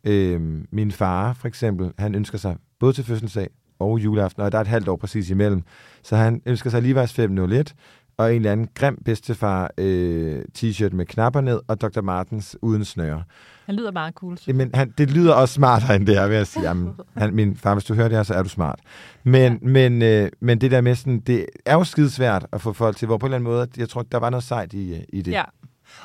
Øhm, 0.04 0.68
min 0.72 0.92
far 0.92 1.34
for 1.34 1.48
eksempel, 1.48 1.92
han 1.98 2.16
ønsker 2.16 2.38
sig 2.38 2.58
både 2.80 2.94
til 2.94 3.04
fødselsdag 3.04 3.50
og 3.80 4.00
juleaften, 4.00 4.44
og 4.44 4.52
der 4.52 4.58
er 4.58 4.62
et 4.62 4.68
halvt 4.68 4.88
år 4.88 4.96
præcis 4.96 5.30
imellem, 5.30 5.64
så 6.04 6.16
han 6.16 6.42
ønsker 6.46 6.70
sig 6.70 6.82
Levi's 6.82 7.14
501 7.14 7.76
og 8.18 8.30
en 8.30 8.36
eller 8.36 8.52
anden 8.52 8.68
grim 8.76 8.98
bedstefar 9.06 9.72
øh, 9.78 10.42
t-shirt 10.58 10.96
med 10.96 11.06
knapper 11.06 11.42
ned, 11.42 11.60
og 11.68 11.82
Dr. 11.82 12.02
Martens 12.02 12.58
uden 12.62 12.86
snøre. 12.86 13.24
Han 13.66 13.76
lyder 13.76 13.92
meget 13.92 14.14
cool. 14.14 14.38
synes 14.38 14.48
Jamen, 14.48 14.72
han, 14.74 14.94
det 14.98 15.12
lyder 15.12 15.34
også 15.34 15.54
smartere 15.54 15.96
end 15.96 16.08
det 16.08 16.16
her, 16.16 16.28
vil 16.28 16.38
jeg 16.38 16.48
sige. 16.48 16.64
Jamen, 16.64 16.94
han, 17.18 17.34
min 17.34 17.56
far, 17.56 17.74
hvis 17.74 17.84
du 17.84 17.94
hører 17.94 18.08
det 18.08 18.18
her, 18.18 18.24
så 18.24 18.34
er 18.34 18.44
du 18.44 18.50
smart. 18.50 18.80
Men, 19.24 19.54
ja. 19.54 19.68
men, 19.68 20.02
øh, 20.02 20.30
men 20.40 20.62
det 20.62 20.72
der 20.72 20.82
med 20.82 20.96
sådan, 20.96 21.20
det 21.20 21.46
er 21.66 21.74
jo 21.74 21.84
skidesvært 21.84 22.46
at 22.52 22.62
få 22.62 22.74
folk 22.74 22.98
til, 22.98 23.06
hvor 23.06 23.18
på 23.18 23.26
en 23.26 23.28
eller 23.28 23.36
anden 23.36 23.52
måde, 23.54 23.68
jeg 23.78 23.90
tror, 23.90 24.02
der 24.02 24.18
var 24.18 24.30
noget 24.30 24.44
sejt 24.44 24.74
i, 24.74 24.94
øh, 24.94 25.02
i 25.14 25.22
det. 25.22 25.32
Ja. 25.32 25.44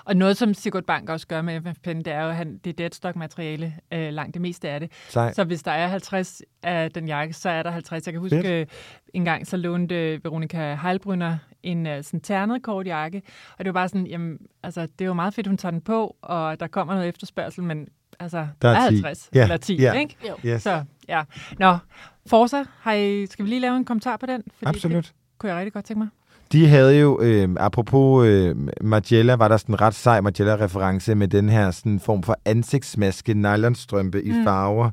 Og 0.04 0.16
noget, 0.16 0.36
som 0.36 0.54
Sigurd 0.54 0.84
Bank 0.84 1.08
også 1.10 1.26
gør 1.26 1.42
med 1.42 1.60
FFPen, 1.60 1.98
det 1.98 2.12
er 2.12 2.22
jo, 2.22 2.28
at 2.28 2.36
han, 2.36 2.58
det 2.64 2.70
er 2.70 2.74
deadstock-materiale, 2.74 3.74
øh, 3.92 4.12
langt 4.12 4.34
det 4.34 4.42
meste 4.42 4.68
af 4.68 4.80
det. 4.80 4.92
Sej. 5.08 5.32
Så 5.32 5.44
hvis 5.44 5.62
der 5.62 5.70
er 5.70 5.86
50 5.86 6.42
af 6.62 6.90
den 6.90 7.08
jakke, 7.08 7.34
så 7.34 7.48
er 7.50 7.62
der 7.62 7.70
50. 7.70 8.06
Jeg 8.06 8.12
kan 8.12 8.20
huske, 8.20 8.36
Fedt. 8.36 8.46
øh, 8.46 8.66
en 9.14 9.24
gang 9.24 9.46
så 9.46 9.56
lånte 9.56 9.94
øh, 9.94 10.24
Veronika 10.24 10.74
Heilbrunner 10.82 11.38
en 11.62 11.86
øh, 11.86 12.02
sådan 12.04 12.20
ternet 12.20 12.62
kort 12.62 12.86
jakke, 12.86 13.22
og 13.58 13.64
det 13.64 13.74
var 13.74 13.80
bare 13.80 13.88
sådan, 13.88 14.06
jamen, 14.06 14.38
altså, 14.62 14.82
det 14.82 15.00
er 15.00 15.04
jo 15.06 15.14
meget 15.14 15.34
fedt, 15.34 15.46
hun 15.46 15.56
tager 15.56 15.70
den 15.70 15.80
på, 15.80 16.16
og 16.22 16.60
der 16.60 16.66
kommer 16.66 16.94
noget 16.94 17.08
efterspørgsel, 17.08 17.64
men 17.64 17.88
altså, 18.20 18.46
Der 18.62 18.68
er 18.68 18.90
10. 18.90 18.94
50 18.94 19.30
Ja, 19.34 19.42
eller 19.42 19.56
10, 19.56 19.76
ja. 19.76 19.92
ikke? 19.92 20.16
Jo. 20.28 20.34
Yes. 20.50 20.62
Så, 20.62 20.84
ja. 21.08 21.22
Nå, 21.58 21.78
Forza, 22.26 22.64
har 22.80 22.92
I, 22.92 23.26
skal 23.26 23.44
vi 23.44 23.50
lige 23.50 23.60
lave 23.60 23.76
en 23.76 23.84
kommentar 23.84 24.16
på 24.16 24.26
den? 24.26 24.42
Fordi 24.58 24.68
Absolut. 24.68 25.04
Det 25.04 25.12
kunne 25.38 25.50
jeg 25.50 25.58
rigtig 25.58 25.72
godt 25.72 25.84
tænke 25.84 25.98
mig. 25.98 26.08
De 26.52 26.66
havde 26.66 26.98
jo, 27.00 27.20
øh, 27.22 27.48
apropos 27.56 28.26
øh, 28.26 28.56
Margiela, 28.80 29.34
var 29.34 29.48
der 29.48 29.56
sådan 29.56 29.74
en 29.74 29.80
ret 29.80 29.94
sej 29.94 30.20
Margiela-reference 30.20 31.14
med 31.14 31.28
den 31.28 31.48
her 31.48 31.70
sådan 31.70 32.00
form 32.00 32.22
for 32.22 32.38
ansigtsmaske, 32.44 33.34
nylonstrømpe 33.34 34.22
i 34.22 34.30
Mm. 34.32 34.44
farver, 34.44 34.90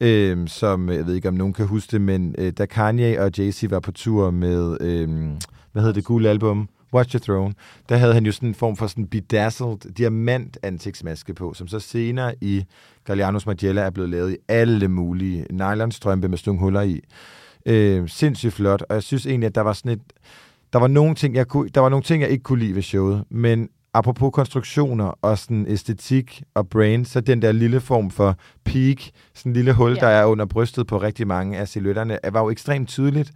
øh, 0.00 0.48
som, 0.48 0.88
jeg 0.88 1.06
ved 1.06 1.14
ikke 1.14 1.28
om 1.28 1.34
nogen 1.34 1.52
kan 1.52 1.66
huske 1.66 1.90
det, 1.92 2.00
men 2.00 2.34
øh, 2.38 2.52
da 2.58 2.66
Kanye 2.66 3.20
og 3.20 3.30
Jay-Z 3.38 3.66
var 3.70 3.80
på 3.80 3.92
tur 3.92 4.30
med, 4.30 4.76
øh, 4.80 5.08
hvad 5.72 5.82
hedder 5.82 5.92
det 5.92 6.04
gule 6.04 6.28
album? 6.28 6.68
Watch 6.94 7.14
Your 7.14 7.20
Throne. 7.20 7.54
Der 7.88 7.96
havde 7.96 8.14
han 8.14 8.26
jo 8.26 8.32
sådan 8.32 8.48
en 8.48 8.54
form 8.54 8.76
for 8.76 8.86
sådan 8.86 9.06
bedazzled 9.06 9.92
diamant 9.94 10.58
ansigtsmaske 10.62 11.34
på, 11.34 11.54
som 11.54 11.68
så 11.68 11.80
senere 11.80 12.34
i 12.40 12.64
Gallianos 13.04 13.46
Margiela 13.46 13.80
er 13.80 13.90
blevet 13.90 14.10
lavet 14.10 14.32
i 14.32 14.36
alle 14.48 14.88
mulige 14.88 15.46
nylonstrømpe 15.50 16.28
med 16.28 16.38
nogle 16.46 16.60
huller 16.60 16.82
i. 16.82 17.00
Øh, 17.66 18.08
sindssygt 18.08 18.52
flot, 18.54 18.82
og 18.88 18.94
jeg 18.94 19.02
synes 19.02 19.26
egentlig, 19.26 19.46
at 19.46 19.54
der 19.54 19.60
var 19.60 19.72
sådan 19.72 19.92
et, 19.92 20.00
der 20.74 20.80
var 20.80 20.88
nogle 20.88 21.14
ting, 21.14 21.34
jeg 21.34 21.48
kunne, 21.48 21.68
der 21.68 21.80
var 21.80 21.88
nogle 21.88 22.02
ting, 22.02 22.22
jeg 22.22 22.30
ikke 22.30 22.42
kunne 22.42 22.58
lide 22.58 22.74
ved 22.74 22.82
showet, 22.82 23.24
men 23.30 23.68
apropos 23.94 24.30
konstruktioner 24.32 25.04
og 25.22 25.38
sådan 25.38 25.66
æstetik 25.68 26.42
og 26.54 26.68
brain, 26.68 27.04
så 27.04 27.20
den 27.20 27.42
der 27.42 27.52
lille 27.52 27.80
form 27.80 28.10
for 28.10 28.36
peak, 28.64 28.96
sådan 29.34 29.50
en 29.50 29.56
lille 29.56 29.72
hul, 29.72 29.90
Ja. 29.92 30.00
der 30.00 30.06
er 30.06 30.24
under 30.24 30.44
brystet 30.46 30.86
på 30.86 30.98
rigtig 30.98 31.26
mange 31.26 31.58
af 31.58 31.68
silhuetterne, 31.68 32.18
var 32.32 32.40
jo 32.42 32.50
ekstremt 32.50 32.88
tydeligt. 32.88 33.32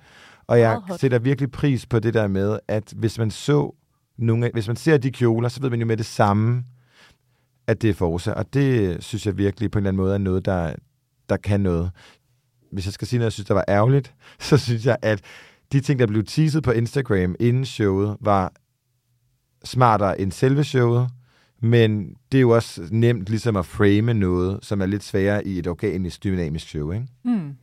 Og 0.47 0.61
jeg 0.61 0.81
sætter 1.01 1.19
virkelig 1.19 1.51
pris 1.51 1.87
på 1.87 1.99
det 1.99 2.15
der 2.15 2.27
med, 2.27 2.59
at 2.69 2.93
hvis 2.97 3.19
man 3.19 3.31
så 3.31 3.75
nogle, 4.19 4.47
af- 4.47 4.53
hvis 4.53 4.67
man 4.67 4.77
ser 4.77 4.97
de 4.99 5.11
kjoler, 5.11 5.49
så 5.49 5.61
ved 5.61 5.71
man 5.71 5.81
jo 5.81 5.87
med 5.87 5.97
det 5.97 6.07
samme, 6.07 6.65
at 7.67 7.83
det 7.83 7.91
er 7.91 7.95
Forza. 7.95 8.33
Og 8.33 8.55
det 8.55 8.97
synes 9.05 9.27
jeg 9.27 9.39
virkelig 9.39 9.71
på 9.71 9.79
en 9.79 9.83
eller 9.83 9.89
anden 9.91 10.03
måde 10.03 10.15
er 10.15 10.19
noget, 10.19 10.45
der, 10.45 10.73
der 11.29 11.37
kan 11.37 11.61
noget. 11.61 11.91
Hvis 12.73 12.87
jeg 12.87 12.93
skal 12.93 13.09
sige 13.09 13.19
noget, 13.19 13.25
jeg 13.27 13.33
synes, 13.33 13.47
der 13.47 13.55
var 13.55 13.65
ærgerligt, 13.69 14.15
så 14.41 14.57
synes 14.57 14.87
jeg, 14.87 14.97
at 15.03 15.21
de 15.73 15.81
ting, 15.81 15.99
der 15.99 16.07
blev 16.07 16.25
teaset 16.25 16.63
på 16.63 16.71
Instagram 16.71 17.35
inden 17.41 17.65
showet, 17.65 18.17
var 18.21 18.53
smartere 19.65 20.21
end 20.21 20.33
selve 20.33 20.65
showet, 20.65 21.11
men 21.61 22.15
det 22.33 22.39
er 22.39 22.43
jo 22.43 22.51
også 22.51 22.89
nemt 22.91 23.29
ligesom 23.29 23.57
at 23.57 23.67
frame 23.67 24.15
noget, 24.15 24.59
som 24.63 24.81
er 24.81 24.87
lidt 24.87 25.05
sværere 25.05 25.47
i 25.47 25.59
et 25.59 25.67
organisk, 25.67 26.25
dynamisk 26.25 26.69
show, 26.69 26.93
ikke? 26.93 27.07
Mm. 27.25 27.57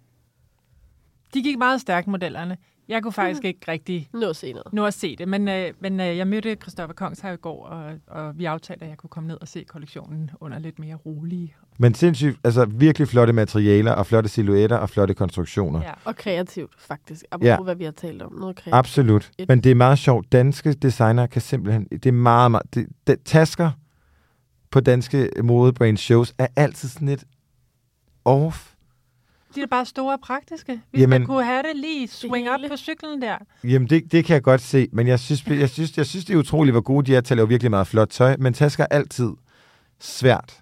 De 1.34 1.44
gik 1.44 1.58
meget 1.58 1.82
stærkt, 1.82 2.08
modellerne. 2.08 2.58
Jeg 2.88 3.04
kunne 3.04 3.14
faktisk 3.14 3.44
Mm. 3.44 3.48
ikke 3.48 3.60
rigtig 3.68 4.10
Nå 4.14 4.30
at 4.30 4.36
se 4.36 4.52
noget. 4.54 4.74
nå 4.74 4.86
at 4.86 4.94
se 4.94 5.16
det, 5.16 5.28
men, 5.28 5.48
øh, 5.48 5.74
men 5.80 6.00
øh, 6.00 6.18
jeg 6.18 6.28
mødte 6.28 6.56
Christoffer 6.62 6.94
Kongshav 6.94 7.34
i 7.34 7.38
går, 7.38 7.66
og, 7.66 7.94
og 8.08 8.38
vi 8.40 8.46
aftalte, 8.46 8.84
at 8.84 8.90
jeg 8.90 8.98
kunne 8.98 9.10
komme 9.10 9.28
ned 9.28 9.38
og 9.42 9.48
se 9.48 9.64
kollektionen 9.68 10.32
under 10.40 10.60
lidt 10.60 10.80
mere 10.80 10.96
rolige. 10.96 11.56
Men 11.78 11.94
sindssygt, 11.94 12.40
altså 12.44 12.66
virkelig 12.66 13.08
flotte 13.08 13.34
materialer, 13.34 13.92
og 13.92 14.06
flotte 14.06 14.30
silhuetter, 14.30 14.78
og 14.78 14.90
flotte 14.90 15.14
konstruktioner. 15.14 15.82
Ja. 15.82 15.92
Og 16.06 16.16
kreativt, 16.16 16.72
faktisk. 16.82 17.24
Apropos, 17.32 17.46
Ja. 17.48 17.52
ja. 17.54 17.62
hvad 17.64 17.76
vi 17.76 17.84
har 17.84 17.92
talt 17.92 18.22
om. 18.22 18.34
Noget 18.34 18.56
kreativt. 18.56 18.76
Absolut. 18.76 19.32
Et- 19.40 19.48
Men 19.50 19.62
det 19.64 19.72
er 19.72 19.76
meget 19.76 20.00
sjovt. 20.00 20.32
Danske 20.32 20.74
designer 20.74 21.28
kan 21.28 21.42
simpelthen... 21.42 21.84
Det 21.92 22.06
er 22.06 22.12
meget, 22.12 22.52
meget... 22.52 22.74
Det, 22.76 22.88
det, 23.08 23.18
tasker 23.26 23.72
på 24.72 24.80
danske 24.80 25.30
modebrand 25.44 25.98
shows 25.98 26.34
er 26.38 26.48
altid 26.56 26.90
sådan 26.90 27.08
lidt 27.08 27.24
off. 28.26 28.72
De 29.56 29.62
er 29.62 29.68
bare 29.68 29.86
store 29.86 30.14
og 30.14 30.20
praktiske. 30.20 30.82
Vi 30.92 31.00
Jamen- 31.00 31.22
skal 31.22 31.26
kunne 31.26 31.44
have 31.44 31.64
det 31.64 31.76
lige 31.76 32.08
swing 32.08 32.50
op 32.50 32.60
på 32.70 32.78
cyklen 32.78 33.22
der. 33.22 33.38
Jamen, 33.64 33.90
det, 33.90 34.12
det 34.12 34.26
kan 34.26 34.34
jeg 34.34 34.44
godt 34.44 34.62
se, 34.62 34.88
men 34.92 35.08
jeg 35.08 35.20
synes, 35.20 35.48
jeg, 35.48 35.70
synes, 35.70 35.98
jeg 35.98 36.06
synes, 36.06 36.26
det 36.26 36.34
er 36.34 36.38
utroligt, 36.38 36.74
hvor 36.74 36.82
gode 36.82 37.06
de 37.06 37.16
er 37.16 37.22
til 37.22 37.34
at 37.34 37.38
lave 37.38 37.48
virkelig 37.48 37.70
meget 37.70 37.88
flot 37.88 38.10
tøj, 38.10 38.36
men 38.40 38.54
tasker 38.54 38.84
er 38.84 38.88
altid 38.96 39.30
svært. 40.00 40.62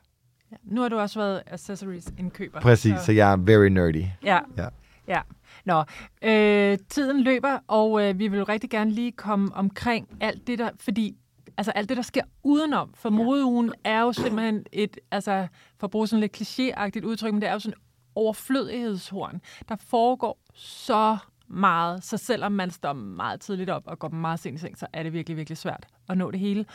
Ja. 0.51 0.55
Nu 0.63 0.81
har 0.81 0.89
du 0.89 0.97
også 0.99 1.19
været 1.19 1.41
accessories 1.47 2.05
indkøber. 2.19 2.59
Præcis, 2.61 2.93
så 3.05 3.11
jeg 3.11 3.31
er 3.31 3.37
very 3.37 3.67
nerdy. 3.67 4.03
Ja. 4.23 4.39
Ja. 4.57 4.67
ja. 5.07 5.21
Nå, 5.65 5.83
øh, 6.23 6.77
tiden 6.89 7.23
løber, 7.23 7.59
og 7.67 8.03
øh, 8.03 8.19
vi 8.19 8.27
vil 8.27 8.45
rigtig 8.45 8.69
gerne 8.69 8.91
lige 8.91 9.11
komme 9.11 9.49
omkring 9.53 10.07
alt 10.21 10.47
det 10.47 10.59
der, 10.59 10.69
fordi 10.79 11.15
altså 11.57 11.71
alt 11.71 11.89
det, 11.89 11.97
der 11.97 12.03
sker 12.03 12.21
udenom. 12.43 12.89
For 12.95 13.09
modeugen 13.09 13.71
er 13.83 14.01
jo 14.01 14.13
simpelthen 14.13 14.63
et, 14.71 14.97
altså 15.11 15.47
for 15.79 15.87
at 15.87 15.91
bruge 15.91 16.07
sådan 16.07 16.21
lidt 16.21 16.41
klichéagtigt 16.41 17.05
udtryk, 17.05 17.33
men 17.33 17.41
det 17.41 17.49
er 17.49 17.53
jo 17.53 17.59
sådan 17.59 17.79
overflødighedshorn. 18.15 19.41
Der 19.69 19.75
foregår 19.75 20.39
så 20.53 21.17
meget, 21.47 22.03
så 22.03 22.17
selvom 22.17 22.51
man 22.51 22.71
står 22.71 22.93
meget 22.93 23.41
tidligt 23.41 23.69
op 23.69 23.83
og 23.87 23.99
går 23.99 24.09
meget 24.09 24.39
sent 24.39 24.55
i 24.55 24.59
seng, 24.59 24.77
så 24.77 24.87
er 24.93 25.03
det 25.03 25.13
virkelig, 25.13 25.37
virkelig 25.37 25.57
svært 25.57 25.87
at 26.09 26.17
nå 26.17 26.31
det 26.31 26.39
hele. 26.39 26.65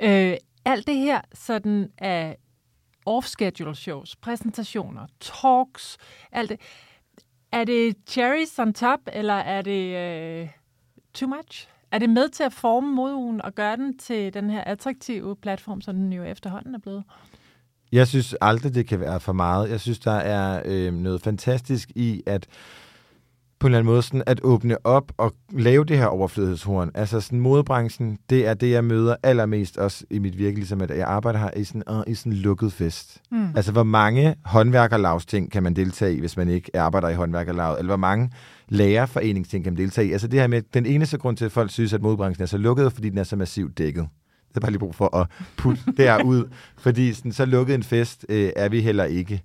Øh, 0.00 0.36
alt 0.64 0.86
det 0.86 0.96
her 0.96 1.20
sådan 1.34 1.90
af 1.98 2.36
off-schedule 3.06 3.74
shows, 3.74 4.16
præsentationer, 4.16 5.06
talks, 5.20 5.98
alt 6.32 6.50
det. 6.50 6.60
Er 7.52 7.64
det 7.64 7.96
cherries 8.06 8.58
on 8.58 8.72
top, 8.72 9.00
eller 9.12 9.34
er 9.34 9.62
det 9.62 9.96
øh, 9.96 10.48
too 11.14 11.28
much? 11.28 11.68
Er 11.90 11.98
det 11.98 12.10
med 12.10 12.28
til 12.28 12.42
at 12.42 12.52
forme 12.52 12.94
modugen 12.94 13.42
og 13.42 13.54
gøre 13.54 13.76
den 13.76 13.98
til 13.98 14.34
den 14.34 14.50
her 14.50 14.64
attraktive 14.64 15.36
platform, 15.36 15.80
som 15.80 15.94
den 15.94 16.12
jo 16.12 16.22
efterhånden 16.22 16.74
er 16.74 16.78
blevet? 16.78 17.04
Jeg 17.92 18.08
synes 18.08 18.34
aldrig, 18.40 18.74
det 18.74 18.86
kan 18.86 19.00
være 19.00 19.20
for 19.20 19.32
meget. 19.32 19.70
Jeg 19.70 19.80
synes, 19.80 19.98
der 19.98 20.12
er 20.12 20.62
øh, 20.64 20.94
noget 20.94 21.22
fantastisk 21.22 21.90
i, 21.94 22.22
at 22.26 22.46
på 23.62 23.66
en 23.66 23.70
eller 23.70 23.78
anden 23.78 23.92
måde 23.92 24.02
sådan 24.02 24.22
at 24.26 24.40
åbne 24.42 24.86
op 24.86 25.12
og 25.16 25.34
lave 25.50 25.84
det 25.84 25.98
her 25.98 26.06
overflødighedshorn. 26.06 26.90
Altså 26.94 27.20
sådan 27.20 27.40
modebranchen, 27.40 28.18
det 28.30 28.46
er 28.46 28.54
det, 28.54 28.70
jeg 28.70 28.84
møder 28.84 29.16
allermest 29.22 29.78
også 29.78 30.04
i 30.10 30.18
mit 30.18 30.38
virke, 30.38 30.56
ligesom 30.56 30.80
at 30.80 30.90
jeg 30.90 31.06
arbejder 31.06 31.38
her 31.38 31.50
i 31.56 31.64
sådan, 31.64 31.82
uh, 31.90 32.02
i 32.06 32.14
sådan 32.14 32.32
lukket 32.32 32.72
fest. 32.72 33.20
Mm. 33.30 33.46
Altså, 33.56 33.72
hvor 33.72 33.82
mange 33.82 34.34
håndværkerlavsting 34.44 35.52
kan 35.52 35.62
man 35.62 35.76
deltage 35.76 36.14
i, 36.16 36.20
hvis 36.20 36.36
man 36.36 36.48
ikke 36.48 36.76
arbejder 36.76 37.08
i 37.08 37.14
håndværkerlavet? 37.14 37.78
Eller 37.78 37.90
hvor 37.90 37.96
mange 37.96 38.30
lærerforeningsting 38.68 39.64
kan 39.64 39.72
man 39.72 39.78
deltage 39.78 40.08
i? 40.08 40.12
Altså 40.12 40.28
det 40.28 40.40
her 40.40 40.46
med, 40.46 40.62
den 40.74 40.86
eneste 40.86 41.18
grund 41.18 41.36
til, 41.36 41.44
at 41.44 41.52
folk 41.52 41.70
synes, 41.70 41.92
at 41.92 42.02
modebranchen 42.02 42.42
er 42.42 42.46
så 42.46 42.58
lukket, 42.58 42.92
fordi 42.92 43.08
den 43.08 43.18
er 43.18 43.24
så 43.24 43.36
massivt 43.36 43.78
dækket. 43.78 44.08
Det 44.52 44.56
er 44.56 44.60
bare 44.60 44.70
lige 44.70 44.78
brug 44.78 44.94
for 44.94 45.16
at 45.16 45.26
putte 45.56 45.82
derud, 45.96 46.48
fordi 46.78 47.12
sådan, 47.12 47.32
så 47.32 47.44
lukket 47.44 47.74
en 47.74 47.82
fest 47.82 48.26
øh, 48.28 48.50
er 48.56 48.68
vi 48.68 48.80
heller 48.80 49.04
ikke. 49.04 49.42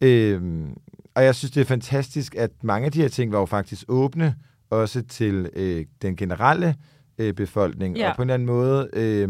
Øhm, 0.00 0.74
og 1.14 1.24
jeg 1.24 1.34
synes, 1.34 1.50
det 1.52 1.60
er 1.60 1.64
fantastisk, 1.64 2.34
at 2.34 2.50
mange 2.62 2.86
af 2.86 2.92
de 2.92 3.00
her 3.00 3.08
ting 3.08 3.32
var 3.32 3.38
jo 3.38 3.46
faktisk 3.46 3.84
åbne 3.88 4.34
også 4.70 5.02
til 5.02 5.50
øh, 5.56 5.84
den 6.02 6.16
generelle 6.16 6.74
øh, 7.18 7.34
befolkning. 7.34 7.96
Ja. 7.96 8.10
Og 8.10 8.16
på 8.16 8.22
en 8.22 8.30
eller 8.30 8.34
anden 8.34 8.46
måde 8.46 8.88
øh, 8.92 9.28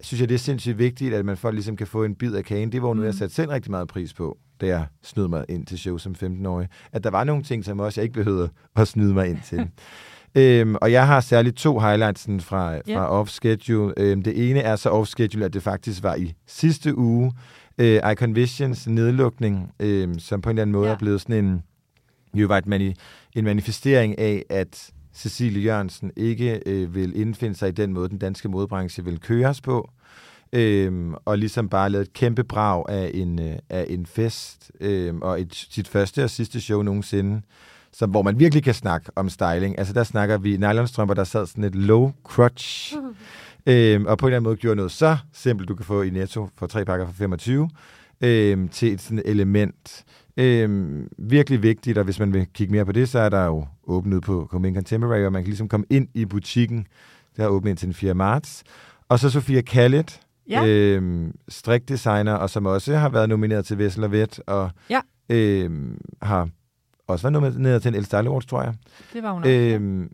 synes 0.00 0.20
jeg, 0.20 0.28
det 0.28 0.34
er 0.34 0.38
sindssygt 0.38 0.78
vigtigt, 0.78 1.14
at 1.14 1.24
man 1.24 1.36
folk 1.36 1.54
ligesom 1.54 1.76
kan 1.76 1.86
få 1.86 2.04
en 2.04 2.14
bid 2.14 2.34
af 2.34 2.44
kagen. 2.44 2.72
Det 2.72 2.82
var 2.82 2.94
noget, 2.94 3.06
jeg 3.06 3.12
Mm. 3.14 3.18
satte 3.18 3.34
selv 3.34 3.50
rigtig 3.50 3.70
meget 3.70 3.88
pris 3.88 4.14
på, 4.14 4.38
da 4.60 4.66
jeg 4.66 4.86
snød 5.02 5.28
mig 5.28 5.44
ind 5.48 5.66
til 5.66 5.78
show 5.78 5.98
som 5.98 6.14
15-årig. 6.22 6.68
At 6.92 7.04
der 7.04 7.10
var 7.10 7.24
nogle 7.24 7.42
ting, 7.42 7.64
som 7.64 7.80
også 7.80 8.00
jeg 8.00 8.04
ikke 8.04 8.14
behøvede 8.14 8.48
at 8.76 8.88
snyde 8.88 9.14
mig 9.14 9.28
ind 9.28 9.38
til. 9.46 9.68
Øhm, 10.34 10.74
og 10.80 10.92
jeg 10.92 11.06
har 11.06 11.20
særligt 11.20 11.56
to 11.56 11.78
highlights 11.78 12.20
sådan 12.22 12.40
fra, 12.40 12.72
Ja. 12.88 12.96
fra 12.98 13.22
off-schedule. 13.22 13.92
Øhm, 13.96 14.22
det 14.22 14.50
ene 14.50 14.60
er 14.60 14.76
så 14.76 14.88
off-schedule, 14.90 15.44
at 15.44 15.52
det 15.54 15.62
faktisk 15.62 16.02
var 16.02 16.14
i 16.14 16.34
sidste 16.46 16.98
uge. 16.98 17.32
Øh, 17.78 18.00
Icon 18.12 18.34
Visions 18.34 18.86
nedlukning, 18.86 19.72
øhm, 19.80 20.18
som 20.18 20.40
på 20.40 20.50
en 20.50 20.54
eller 20.56 20.62
anden 20.62 20.72
måde 20.72 20.86
Ja. 20.88 20.94
er 20.94 20.98
blevet 20.98 21.20
sådan 21.20 21.44
en, 21.44 21.62
jo 22.34 22.46
var 22.46 22.58
et 22.58 22.66
mani, 22.66 22.94
en 23.36 23.44
manifestering 23.44 24.18
af, 24.18 24.44
at 24.50 24.90
Cecilie 25.14 25.62
Jørgensen 25.62 26.10
ikke 26.16 26.60
øh, 26.66 26.94
vil 26.94 27.20
indfinde 27.20 27.54
sig 27.56 27.68
i 27.68 27.72
den 27.72 27.92
måde, 27.92 28.08
den 28.08 28.18
danske 28.18 28.48
modebranche 28.48 29.04
vil 29.04 29.20
køres 29.20 29.60
på. 29.60 29.90
Øhm, 30.52 31.14
og 31.24 31.38
ligesom 31.38 31.68
bare 31.68 31.90
lavet 31.90 32.06
et 32.06 32.12
kæmpe 32.12 32.44
brag 32.44 32.84
af 32.88 33.10
en, 33.14 33.40
øh, 33.42 33.56
af 33.70 33.86
en 33.88 34.06
fest, 34.06 34.72
øhm, 34.80 35.22
og 35.22 35.40
et, 35.40 35.66
sit 35.70 35.88
første 35.88 36.24
og 36.24 36.30
sidste 36.30 36.60
show 36.60 36.82
nogensinde, 36.82 37.42
som, 37.92 38.10
hvor 38.10 38.22
man 38.22 38.38
virkelig 38.38 38.64
kan 38.64 38.74
snakke 38.74 39.10
om 39.16 39.28
styling. 39.28 39.78
Altså 39.78 39.94
der 39.94 40.04
snakker 40.04 40.38
vi 40.38 40.56
nylonstrømper, 40.56 41.14
der 41.14 41.24
sad 41.24 41.46
sådan 41.46 41.64
et 41.64 41.74
low 41.74 42.12
crotch, 42.24 42.94
øhm, 43.66 44.06
og 44.06 44.18
på 44.18 44.26
en 44.26 44.28
eller 44.28 44.36
anden 44.36 44.44
måde 44.48 44.56
gjorde 44.56 44.76
noget 44.76 44.92
så 44.92 45.16
simpelt, 45.32 45.68
du 45.68 45.74
kan 45.74 45.84
få 45.86 46.02
i 46.02 46.10
Netto 46.10 46.48
for 46.58 46.66
tre 46.66 46.84
pakker 46.84 47.06
for 47.06 47.12
25, 47.12 47.70
øhm, 48.20 48.68
til 48.68 48.92
et 48.92 49.00
sådan 49.00 49.22
element. 49.24 50.04
Øhm, 50.36 51.08
virkelig 51.18 51.62
vigtigt, 51.62 51.98
og 51.98 52.04
hvis 52.04 52.18
man 52.18 52.32
vil 52.32 52.46
kigge 52.54 52.72
mere 52.72 52.84
på 52.84 52.92
det, 52.92 53.08
så 53.08 53.18
er 53.18 53.28
der 53.28 53.44
jo 53.44 53.66
åbent 53.86 54.14
ud 54.14 54.20
på 54.20 54.48
Come 54.50 54.68
In 54.68 54.74
Contemporary, 54.74 55.24
og 55.24 55.32
man 55.32 55.42
kan 55.42 55.46
ligesom 55.48 55.68
komme 55.68 55.86
ind 55.90 56.08
i 56.14 56.24
butikken, 56.24 56.86
der 57.36 57.44
er 57.44 57.48
åbent 57.48 57.68
indtil 57.70 57.86
den 57.86 57.94
4. 57.94 58.14
marts. 58.14 58.62
Og 59.08 59.18
så 59.18 59.30
Sofia 59.30 59.60
Kallet, 59.60 60.20
Ja. 60.48 60.66
øhm, 60.66 61.32
strikdesigner, 61.48 62.32
og 62.34 62.50
som 62.50 62.66
også 62.66 62.96
har 62.96 63.08
været 63.08 63.28
nomineret 63.28 63.64
til 63.64 63.78
Vessel 63.78 64.04
og 64.04 64.12
Vet, 64.12 64.40
og 64.46 64.70
Ja. 64.90 65.00
øhm, 65.28 65.98
har 66.22 66.48
også 67.12 67.30
været 67.30 67.32
nomineret 67.54 67.82
til 67.82 67.88
en 67.88 67.94
El 67.94 68.04
Style 68.04 68.28
Awards, 68.28 68.46
tror 68.46 68.62
jeg. 68.62 68.74
Det 69.12 69.22
var 69.22 69.32
hun 69.32 69.42
også. 69.42 69.50
Øhm, 69.52 70.08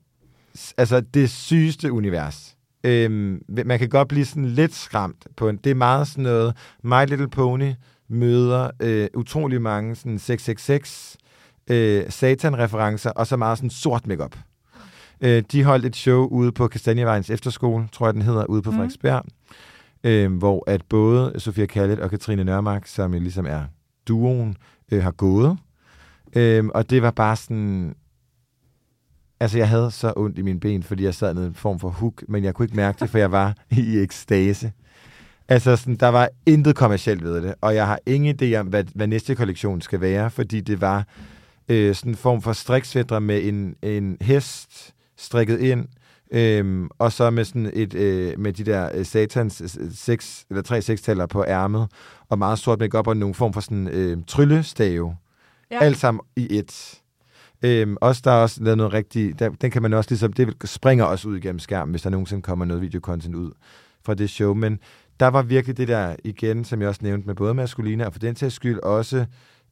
altså, 0.77 1.01
det 1.01 1.31
sygeste 1.31 1.93
univers. 1.93 2.57
Øhm, 2.85 3.43
man 3.65 3.79
kan 3.79 3.89
godt 3.89 4.09
blive 4.09 4.25
sådan 4.25 4.47
lidt 4.47 4.75
skræmt 4.75 5.27
på 5.37 5.49
en. 5.49 5.57
Det 5.57 5.71
er 5.71 5.75
meget 5.75 6.09
sådan 6.09 6.25
noget, 6.25 6.57
My 6.83 7.07
Little 7.09 7.29
Pony 7.29 7.73
møder 8.09 8.71
øh, 8.81 9.09
utrolig 9.15 9.63
mange 9.63 9.95
sådan 9.95 10.19
666 10.19 11.17
øh, 11.71 12.05
satan-referencer, 12.09 13.11
og 13.11 13.27
så 13.27 13.37
meget 13.37 13.59
sådan 13.59 13.71
sort 13.71 14.07
makeup. 14.07 14.37
Øh, 15.21 15.43
de 15.53 15.65
holdt 15.65 15.85
et 15.85 15.97
show 15.97 16.27
ude 16.27 16.53
på 16.53 16.69
Kastanjevejens 16.69 17.31
efterskole, 17.31 17.89
tror 17.93 18.07
jeg 18.07 18.15
den 18.15 18.23
hedder, 18.23 18.45
ude 18.45 18.63
på 18.63 18.71
Mhm. 18.71 18.77
Frederiksberg, 18.79 19.23
øh, 20.05 20.33
hvor 20.37 20.65
at 20.71 20.81
både 20.89 21.41
Sofia 21.41 21.67
Kallet 21.67 22.01
og 22.01 22.11
Katrine 22.11 22.45
Nørmark, 22.45 22.87
som 22.87 23.15
jo 23.15 23.21
ligesom 23.21 23.47
er 23.47 23.63
duoen, 24.09 24.57
øh, 24.93 25.03
har 25.03 25.11
gået. 25.11 25.59
Øh, 26.37 26.65
og 26.75 26.91
det 26.91 27.03
var 27.03 27.11
bare 27.11 27.37
sådan... 27.37 27.95
Altså, 29.41 29.59
jeg 29.59 29.69
havde 29.69 29.91
så 29.91 30.13
ondt 30.17 30.39
i 30.39 30.43
mine 30.43 30.61
ben, 30.61 30.83
fordi 30.83 31.05
jeg 31.05 31.15
sad 31.15 31.37
i 31.37 31.47
en 31.47 31.55
form 31.55 31.79
for 31.79 31.89
hook, 31.89 32.25
men 32.29 32.45
jeg 32.45 32.55
kunne 32.55 32.65
ikke 32.65 32.77
mærke 32.77 32.99
det, 33.01 33.11
for 33.11 33.19
jeg 33.19 33.33
var 33.33 33.55
i 33.71 33.99
ekstase. 33.99 34.73
Altså, 35.49 35.77
sådan, 35.77 35.97
der 35.97 36.09
var 36.09 36.29
intet 36.47 36.77
kommercielt 36.77 37.25
ved 37.25 37.43
det, 37.43 37.55
og 37.61 37.75
jeg 37.75 37.87
har 37.87 37.99
ingen 38.07 38.37
idé 38.43 38.57
om, 38.57 38.67
hvad, 38.67 38.85
hvad 38.95 39.07
næste 39.07 39.35
kollektion 39.35 39.81
skal 39.81 40.01
være, 40.01 40.31
fordi 40.31 40.61
det 40.61 40.81
var 40.81 41.07
øh, 41.69 41.95
sådan 41.95 42.13
en 42.13 42.17
form 42.17 42.43
for 42.43 42.53
striksvætter 42.53 43.19
med 43.19 43.45
en, 43.45 43.75
en 43.83 44.17
hest 44.21 44.95
strikket 45.17 45.61
ind, 45.61 45.87
øhm, 46.33 46.89
og 46.99 47.13
så 47.13 47.31
med 47.31 47.45
sådan 47.45 47.71
et 47.75 47.95
øh, 47.95 48.39
med 48.39 48.53
de 48.53 48.65
der 48.65 48.91
øh, 48.95 49.07
satans 49.07 49.79
øh, 49.81 49.91
seks, 49.95 50.47
eller 50.51 50.63
tre 50.63 50.83
sekstaller 50.83 51.27
på 51.27 51.45
ærmet, 51.49 51.89
og 52.29 52.39
meget 52.39 52.59
sort 52.59 52.81
makeup 52.81 53.07
og 53.07 53.17
nogle 53.17 53.35
form 53.35 53.53
for 53.53 53.61
sådan 53.61 53.89
øh, 53.89 54.19
tryllestave. 54.27 55.17
Ja. 55.71 55.79
Alt 55.81 55.97
sammen 55.97 56.21
i 56.37 56.59
et. 56.59 57.03
Øhm, 57.63 57.97
også 58.01 58.23
der 58.25 58.31
er 58.31 58.43
også 58.43 58.63
lavet 58.63 58.77
noget 58.77 58.93
rigtigt, 58.93 59.39
der, 59.39 59.49
den 59.49 59.71
kan 59.71 59.83
man 59.83 59.93
også 59.93 60.11
ligesom, 60.11 60.33
det 60.33 60.55
springer 60.65 61.05
også 61.05 61.29
ud 61.29 61.37
igennem 61.37 61.59
skærmen, 61.59 61.93
hvis 61.93 62.03
der 62.03 62.11
nogensinde 62.11 62.43
kommer 62.43 62.65
noget 62.65 62.83
videocontent 62.83 63.35
ud 63.35 63.53
fra 64.05 64.15
det 64.15 64.31
show, 64.31 64.55
men 64.55 64.79
der 65.21 65.27
var 65.27 65.43
virkelig 65.43 65.77
det 65.77 65.89
der 65.89 66.17
igen, 66.25 66.65
som 66.65 66.81
jeg 66.81 66.89
også 66.89 67.01
nævnte 67.05 67.27
med 67.27 67.35
både 67.35 67.55
Maskulina, 67.55 68.07
og 68.07 68.13
for 68.13 68.21
den 68.21 68.37
sags 68.37 68.55
skyld 68.55 68.79
også 68.79 69.27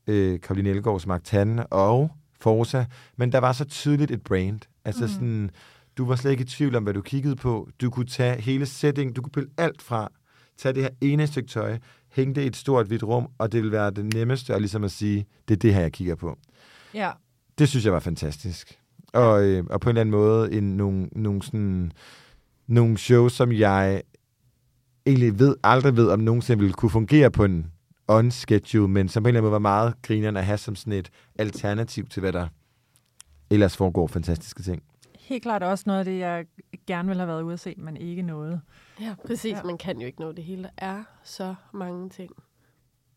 øh, 0.07 0.41
Karoline 0.41 0.71
Elgaards 0.71 1.07
Mark 1.07 1.25
Tan 1.25 1.65
og 1.71 2.11
Forza, 2.41 2.85
men 3.17 3.33
der 3.33 3.39
var 3.39 3.53
så 3.53 3.65
tydeligt 3.65 4.11
et 4.11 4.23
brand. 4.23 4.61
Altså 4.85 5.03
mm. 5.03 5.09
sådan, 5.09 5.51
du 5.99 6.07
var 6.07 6.17
slet 6.17 6.31
ikke 6.31 6.43
i 6.43 6.47
tvivl 6.47 6.77
om, 6.77 6.83
hvad 6.83 6.95
du 6.95 7.01
kiggede 7.01 7.37
på. 7.37 7.69
Du 7.81 7.91
kunne 7.91 8.07
tage 8.07 8.41
hele 8.41 8.67
setting, 8.67 9.17
du 9.17 9.23
kunne 9.23 9.33
pille 9.33 9.51
alt 9.59 9.83
fra, 9.83 10.13
tage 10.59 10.73
det 10.73 10.83
her 10.83 10.91
ene 11.01 11.27
stykke 11.27 11.49
tøj, 11.49 11.79
hænge 12.15 12.35
det 12.35 12.43
i 12.43 12.47
et 12.47 12.57
stort 12.57 12.87
hvidt 12.87 13.03
rum, 13.03 13.29
og 13.39 13.53
det 13.53 13.63
vil 13.63 13.73
være 13.73 13.91
det 13.91 14.15
nemmeste, 14.15 14.55
og 14.55 14.61
ligesom 14.61 14.85
at 14.85 14.91
sige, 14.91 15.27
det 15.49 15.55
er 15.55 15.59
det 15.59 15.75
her, 15.75 15.81
jeg 15.81 15.93
kigger 15.93 16.15
på. 16.15 16.39
Ja. 16.95 17.11
Det 17.59 17.69
synes 17.69 17.85
jeg 17.85 17.93
var 17.93 18.01
fantastisk. 18.01 18.79
Og, 19.13 19.45
øh, 19.45 19.65
og 19.71 19.81
på 19.81 19.91
en 19.91 19.97
eller 19.97 20.01
anden 20.01 20.11
måde 20.11 20.53
en, 20.53 20.77
nogle, 20.77 21.09
nogle, 21.13 21.43
sådan, 21.43 21.93
nogle 22.67 22.99
shows, 22.99 23.33
som 23.33 23.53
jeg 23.53 24.03
egentlig 25.07 25.39
ved, 25.39 25.57
aldrig 25.63 25.97
ved, 25.97 26.09
om 26.09 26.21
nogensinde 26.21 26.61
ville 26.61 26.73
kunne 26.73 26.91
fungere 26.91 27.31
på 27.31 27.45
en 27.45 27.67
on-schedule, 28.09 28.89
men 28.89 29.09
som 29.09 29.23
på 29.23 29.29
en 29.29 29.31
eller 29.31 29.41
anden 29.41 29.45
måde 29.45 29.53
var 29.53 29.59
meget 29.59 29.95
grinerne 30.03 30.39
at 30.39 30.47
have 30.47 30.59
som 30.59 30.77
sådan 30.77 30.93
et 30.93 31.11
alternativ 31.39 32.07
til, 32.09 32.21
hvad 32.21 32.33
der 32.33 32.49
ellers 33.51 33.77
foregår 33.77 34.07
fantastiske 34.07 34.63
ting. 34.63 34.83
Helt 35.25 35.43
klart 35.43 35.63
også 35.63 35.85
noget 35.87 35.99
af 35.99 36.05
det, 36.05 36.19
jeg 36.19 36.45
gerne 36.87 37.09
ville 37.09 37.21
have 37.21 37.29
været 37.29 37.43
ude 37.43 37.53
at 37.53 37.61
se, 37.61 37.75
men 37.79 37.97
ikke 37.97 38.23
noget. 38.23 38.61
Ja, 39.01 39.15
præcis. 39.27 39.53
Ja. 39.53 39.63
Man 39.63 39.79
kan 39.79 40.01
jo 40.01 40.07
ikke 40.07 40.21
nå 40.21 40.33
det 40.33 40.45
hele. 40.45 40.63
Der 40.63 40.69
er 40.79 41.03
så 41.23 41.55
mange 41.73 42.11
ting. 42.11 42.31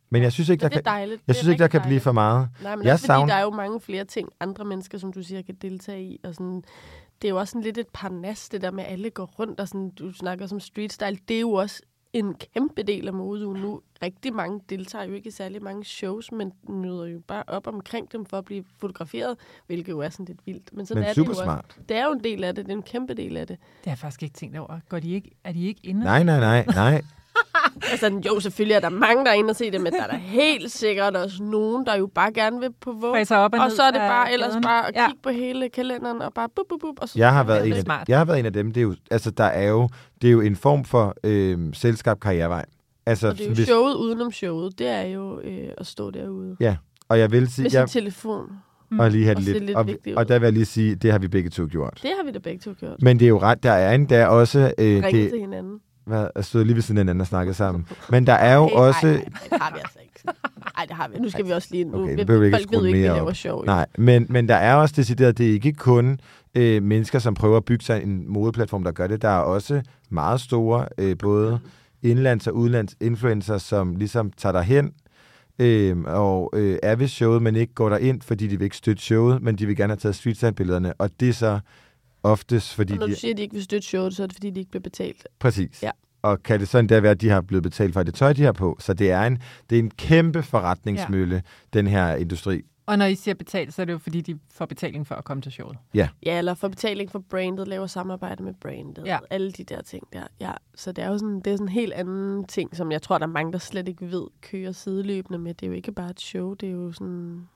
Men 0.10 0.24
jeg 0.24 0.32
synes 0.32 0.50
ikke, 0.50 0.62
der 0.62 0.68
det 0.70 0.76
er 0.76 0.82
kan, 0.82 0.86
dejligt. 0.86 1.22
jeg 1.28 1.36
synes 1.36 1.48
ikke, 1.52 1.62
der 1.62 1.68
kan 1.68 1.82
blive 1.82 1.90
dejligt. 1.90 2.04
for 2.04 2.12
meget. 2.12 2.50
Nej, 2.64 2.76
men 2.76 2.86
Jeg 2.86 2.94
også 2.94 3.06
fordi, 3.06 3.08
savner- 3.18 3.28
der 3.28 3.34
er 3.40 3.42
jo 3.44 3.50
mange 3.50 3.82
flere 3.82 4.06
ting, 4.06 4.30
andre 4.40 4.66
mennesker, 4.66 4.98
som 4.98 5.14
du 5.14 5.24
siger, 5.24 5.42
kan 5.42 5.56
deltage 5.56 6.04
i. 6.04 6.20
Og 6.24 6.34
sådan, 6.34 6.64
det 7.22 7.28
er 7.28 7.30
jo 7.30 7.38
også 7.40 7.52
sådan 7.52 7.62
lidt 7.64 7.78
et 7.78 7.88
parnas, 7.94 8.50
det 8.50 8.62
der 8.62 8.72
med, 8.72 8.84
at 8.84 8.92
alle 8.92 9.10
går 9.10 9.26
rundt, 9.26 9.60
og 9.60 9.68
sådan, 9.68 9.90
du 9.90 10.12
snakker 10.14 10.48
som 10.48 10.60
street 10.60 10.94
style. 10.94 11.18
Det 11.28 11.36
er 11.36 11.42
jo 11.42 11.52
også 11.52 11.82
en 12.14 12.34
kæmpe 12.34 12.84
del 12.84 13.08
af 13.08 13.14
modeugen 13.14 13.62
nu. 13.62 13.82
Rigtig 14.02 14.34
mange 14.34 14.62
deltager 14.70 15.06
jo 15.06 15.14
ikke 15.14 15.28
i 15.28 15.32
særlig 15.32 15.64
mange 15.64 15.86
shows, 15.86 16.32
men 16.32 16.54
møder 16.70 17.06
jo 17.06 17.20
bare 17.28 17.44
op 17.48 17.68
omkring 17.68 18.12
dem 18.12 18.26
for 18.26 18.38
at 18.38 18.46
blive 18.46 18.64
fotograferet, 18.78 19.38
hvilket 19.68 19.92
jo 19.92 20.00
er 20.00 20.10
sådan 20.10 20.26
lidt 20.26 20.40
vildt. 20.46 20.74
Men 20.74 20.86
sådan 20.86 21.02
Men 21.02 21.10
er 21.10 21.14
super 21.14 21.32
det 21.32 21.40
jo 21.40 21.44
smart. 21.44 21.66
Også. 21.68 21.80
Det 21.90 21.98
er 21.98 22.06
jo 22.06 22.12
en 22.12 22.24
del 22.24 22.44
af 22.44 22.56
det. 22.56 22.66
Det 22.66 22.72
er 22.72 22.78
en 22.78 22.84
kæmpe 22.84 23.14
del 23.14 23.38
af 23.38 23.48
det. 23.48 23.60
Det 23.60 23.86
har 23.86 23.92
jeg 23.92 23.98
faktisk 23.98 24.24
ikke 24.24 24.36
tænkt 24.36 24.58
over. 24.58 24.80
Går 24.90 25.00
de 25.00 25.12
ikke, 25.12 25.32
er 25.44 25.52
de 25.52 25.66
ikke 25.66 25.82
inde? 25.84 26.04
Nej, 26.04 26.24
nej, 26.24 26.40
nej, 26.40 26.66
nej. 26.66 27.02
Altså, 27.92 28.22
jo, 28.28 28.40
selvfølgelig 28.40 28.76
er 28.76 28.80
der 28.80 28.90
mange, 28.90 29.26
der 29.26 29.32
er 29.32 29.36
inde 29.36 29.50
og 29.50 29.56
se 29.56 29.72
det, 29.72 29.82
men 29.82 29.94
der 29.94 30.04
er 30.04 30.08
der 30.08 30.18
helt 30.18 30.72
sikkert 30.72 31.16
også 31.16 31.44
nogen, 31.44 31.86
der 31.86 31.98
jo 31.98 32.08
bare 32.16 32.32
gerne 32.34 32.60
vil 32.60 32.70
på 32.82 32.92
våg. 32.92 33.10
Op 33.32 33.54
og, 33.54 33.60
Og 33.60 33.72
så 33.72 33.84
er 33.84 33.92
det 33.92 34.00
bare 34.00 34.34
ellers 34.34 34.48
gaderne. 34.50 34.62
bare 34.64 34.88
at 34.88 34.96
ja. 34.96 35.08
kigge 35.08 35.20
på 35.24 35.30
hele 35.30 35.70
kalenderen 35.70 36.22
og 36.22 36.34
bare 36.34 36.50
bup, 36.56 36.66
bup, 36.70 36.80
bup, 36.82 36.96
og 37.02 37.10
så 37.10 37.20
Jeg 37.20 37.34
har, 37.34 37.44
været 37.44 37.68
en 37.68 37.74
af, 37.74 37.82
smart. 37.82 38.10
jeg 38.10 38.18
har 38.18 38.26
været 38.26 38.40
en 38.40 38.46
af 38.46 38.54
dem. 38.54 38.72
Det 38.72 38.78
er 38.82 38.84
jo, 38.84 38.96
altså, 39.12 39.32
der 39.32 39.44
er 39.44 39.68
jo, 39.70 39.90
det 40.22 40.28
er 40.28 40.32
jo 40.32 40.42
en 40.42 40.56
form 40.56 40.86
for 40.86 41.16
øh, 41.24 41.58
selskab 41.74 42.20
karrierevej. 42.20 42.66
Altså, 43.06 43.28
Og 43.28 43.34
det 43.38 43.42
er 43.44 43.48
jo 43.50 43.54
hvis, 43.54 43.68
showet 43.68 43.96
udenom 43.96 44.32
showet. 44.32 44.80
Det 44.80 44.88
er 44.88 45.02
jo 45.02 45.40
øh, 45.40 45.68
at 45.78 45.88
stå 45.88 46.12
derude. 46.12 46.56
og 47.10 47.20
jeg 47.20 47.32
vil 47.32 47.48
sige, 47.54 47.64
Med 47.64 47.70
sin 47.70 47.80
jeg, 47.80 47.90
telefon. 47.90 48.52
og 49.00 49.12
lige 49.12 49.24
have 49.26 49.36
det 49.36 49.44
lidt, 49.44 49.64
lidt 49.66 49.78
og, 49.78 49.88
vigtig 49.88 50.12
ud. 50.14 50.18
og 50.18 50.28
der 50.28 50.40
vil 50.40 50.46
jeg 50.46 50.54
lige 50.54 50.66
sige, 50.66 50.96
det 50.96 51.12
har 51.12 51.20
vi 51.20 51.28
begge 51.28 51.50
to 51.50 51.68
gjort. 51.72 52.00
Det 52.02 52.12
har 52.18 52.26
vi 52.26 52.32
da 52.32 52.40
begge 52.40 52.60
to 52.60 52.72
gjort. 52.80 53.02
Men 53.02 53.20
det 53.20 53.26
er 53.26 53.30
jo 53.30 53.40
ret, 53.40 53.64
der 53.64 53.72
er 53.72 53.96
en, 53.96 54.10
der 54.10 54.18
er 54.18 54.28
også, 54.28 54.60
øh, 54.78 54.86
Ringe 55.04 55.12
det, 55.12 55.30
til 55.32 55.40
hinanden. 55.40 55.80
Hvad, 56.08 56.28
jeg 56.36 56.46
stod 56.46 56.64
lige 56.66 56.76
ved 56.76 56.82
siden 56.82 56.98
af 56.98 57.02
hinanden 57.02 57.22
og 57.22 57.28
snakkede 57.28 57.54
sammen. 57.56 57.88
Men 58.10 58.28
der 58.28 58.34
er 58.34 58.56
jo 58.56 58.68
Hey, 58.68 58.76
også, 58.76 59.08
Nej, 59.08 59.14
nej, 59.14 59.24
det 59.50 59.62
har 59.62 59.74
vi 59.74 59.80
altså 59.80 60.00
ikke. 60.02 60.14
Nej, 60.78 60.86
det 60.86 60.96
har 60.96 61.08
vi. 61.08 61.20
Nu 61.20 61.30
skal 61.30 61.46
vi 61.46 61.52
også 61.52 61.68
lige... 61.72 61.84
Nu, 61.86 62.04
Okay, 62.04 62.16
vi 62.16 62.46
ikke 62.46 62.56
at 62.58 62.62
folk 62.62 62.72
ved 62.72 62.86
ikke, 62.88 62.98
vi 62.98 63.04
mere 63.08 63.16
laver 63.16 63.42
jo. 63.46 63.64
nej, 63.66 63.86
men, 63.98 64.26
men 64.30 64.48
der 64.48 64.56
er 64.56 64.76
også 64.76 64.94
decideret, 64.98 65.38
det 65.38 65.48
er 65.50 65.52
ikke 65.54 65.74
kun 65.74 66.20
øh, 66.56 66.84
mennesker, 66.84 67.20
som 67.20 67.34
prøver 67.34 67.58
at 67.58 67.66
bygge 67.66 67.86
sig 67.86 68.04
en 68.04 68.24
modeplatform, 68.28 68.84
der 68.84 68.92
gør 68.92 69.08
det. 69.08 69.22
Der 69.22 69.30
er 69.30 69.40
også 69.40 69.82
meget 70.10 70.42
store, 70.42 70.86
øh, 70.98 71.18
både 71.18 71.60
indlands- 72.06 72.48
og 72.48 72.56
udlands 72.56 72.96
influencer, 73.02 73.58
som 73.58 73.96
ligesom 73.96 74.32
tager 74.38 74.54
derhen 74.54 74.92
øh, 75.60 75.98
og 76.06 76.50
øh, 76.56 76.78
er 76.84 76.96
ved 76.96 77.08
showet, 77.08 77.42
men 77.42 77.56
ikke 77.56 77.74
går 77.74 77.90
derind, 77.90 78.22
fordi 78.22 78.48
de 78.48 78.58
vil 78.58 78.64
ikke 78.66 78.78
støtte 78.78 79.02
showet, 79.04 79.42
men 79.42 79.56
de 79.56 79.66
vil 79.66 79.76
gerne 79.76 79.92
have 79.92 79.98
taget 79.98 80.16
streetstand-billederne, 80.16 80.94
og 80.94 81.10
det 81.20 81.30
er 81.30 81.34
så 81.34 81.60
oftest, 82.28 82.74
fordi 82.74 82.94
Og 82.94 83.00
når 83.00 83.06
de... 83.06 83.12
du 83.12 83.20
siger, 83.20 83.34
at 83.34 83.38
de 83.38 83.42
ikke 83.42 83.54
vil 83.54 83.64
støtte 83.64 83.88
showet, 83.88 84.16
så 84.16 84.24
er 84.24 84.28
det, 84.28 84.36
fordi 84.36 84.50
de 84.50 84.60
ikke 84.60 84.72
bliver 84.72 84.82
betalt. 84.82 85.28
Præcis. 85.40 85.84
Ja. 85.84 85.92
Og 86.22 86.44
kan 86.44 86.60
det 86.60 86.68
sådan 86.68 86.90
der 86.90 87.00
være, 87.00 87.12
at 87.12 87.22
de 87.22 87.30
har 87.30 87.42
blevet 87.42 87.64
betalt 87.64 87.94
for 87.94 88.04
det 88.04 88.14
tøj, 88.14 88.34
de 88.34 88.44
har 88.44 88.52
på? 88.52 88.78
Så 88.80 88.94
det 88.94 89.12
er 89.12 89.24
en, 89.24 89.42
det 89.70 89.76
er 89.76 89.80
en 89.80 89.92
kæmpe 89.92 90.44
forretningsmølle, 90.44 91.36
ja. 91.36 91.42
den 91.80 91.88
her 91.88 92.16
industri. 92.16 92.62
Og 92.86 92.98
når 92.98 93.06
I 93.06 93.16
siger 93.16 93.36
betalt, 93.36 93.74
så 93.74 93.82
er 93.82 93.86
det 93.86 93.94
jo 93.94 93.98
fordi, 93.98 94.22
de 94.22 94.40
får 94.52 94.66
betaling 94.66 95.08
for 95.08 95.16
at 95.16 95.24
komme 95.24 95.42
til 95.42 95.52
showet. 95.52 95.78
Ja, 95.94 96.10
eller 96.26 96.54
for 96.54 96.68
betaling 96.68 97.12
for 97.12 97.20
brandet, 97.20 97.68
laver 97.68 97.88
samarbejde 97.88 98.44
med 98.44 98.54
brandet. 98.54 99.06
Ja. 99.06 99.20
Alle 99.30 99.52
de 99.52 99.64
der 99.64 99.82
ting 99.82 100.04
der. 100.14 100.24
Ja, 100.40 100.52
så 100.76 100.92
det 100.92 101.04
er 101.04 101.08
jo 101.08 101.18
sådan, 101.18 101.36
det 101.36 101.48
er 101.48 101.56
sådan 101.56 101.66
en 101.66 101.72
helt 101.74 101.94
anden 101.94 102.46
ting, 102.46 102.76
som 102.76 102.92
jeg 102.92 103.02
tror, 103.02 103.18
der 103.18 103.26
er 103.28 103.32
mange, 103.32 103.52
der 103.52 103.58
slet 103.58 103.88
ikke 103.88 104.12
ved, 104.12 104.24
kører 104.42 104.72
sideløbende 104.72 105.40
med. 105.40 105.54
Det 105.54 105.66
er 105.66 105.68
jo 105.68 105.74
ikke 105.74 105.92
bare 105.92 106.10
et 106.10 106.22
show, 106.22 106.54
det 106.54 106.70
er 106.70 106.74
jo 106.74 106.92
sådan 106.92 107.48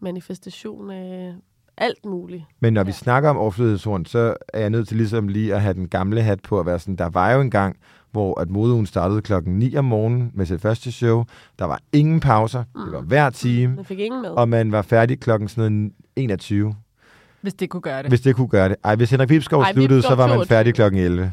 manifestation 0.00 0.90
af 0.90 1.34
alt 1.78 2.04
muligt. 2.06 2.42
Men 2.60 2.72
når 2.72 2.84
vi 2.84 2.88
Ja. 2.90 2.92
snakker 2.96 3.30
om 3.30 3.36
overflødighedshorn, 3.36 4.04
så 4.06 4.34
er 4.54 4.60
jeg 4.60 4.70
nødt 4.70 4.88
til 4.88 4.96
ligesom 4.96 5.28
lige 5.28 5.54
at 5.54 5.60
have 5.62 5.74
den 5.74 5.88
gamle 5.88 6.22
hat 6.22 6.40
på 6.40 6.60
at 6.60 6.66
være 6.66 6.78
sådan, 6.78 6.96
der 6.96 7.08
var 7.08 7.30
jo 7.32 7.40
en 7.40 7.50
gang, 7.50 7.76
hvor 8.10 8.40
at 8.40 8.50
modeugen 8.50 8.86
startede 8.86 9.22
klokken 9.22 9.58
9 9.58 9.76
om 9.76 9.84
morgenen 9.84 10.30
med 10.34 10.46
sit 10.46 10.60
første 10.60 10.92
show. 10.92 11.24
Der 11.58 11.64
var 11.64 11.80
ingen 11.92 12.20
pauser. 12.20 12.58
Det 12.86 12.92
var 12.92 13.00
hver 13.00 13.30
time. 13.30 13.76
Man 13.76 13.84
fik 13.84 13.98
ingen 13.98 14.22
med. 14.22 14.30
Og 14.30 14.48
man 14.48 14.72
var 14.72 14.82
færdig 14.82 15.20
klokken 15.20 15.48
sådan 15.48 15.72
noget 15.72 15.92
21, 16.16 16.74
Hvis 17.40 17.54
det 17.54 17.70
kunne 17.70 17.80
gøre 17.80 18.02
det. 18.02 18.10
hvis 18.10 18.20
det 18.20 18.36
kunne 18.36 18.48
gøre 18.48 18.68
det. 18.68 18.76
Ej, 18.84 18.94
hvis 18.96 19.10
Henrik 19.10 19.28
Vibskov 19.28 19.62
Ej, 19.62 19.72
sluttede, 19.72 20.02
så 20.02 20.08
Vibskov 20.08 20.18
var 20.18 20.26
man 20.26 20.36
22. 20.36 20.56
færdig 20.56 20.74
klokken 20.74 21.00
11. 21.00 21.32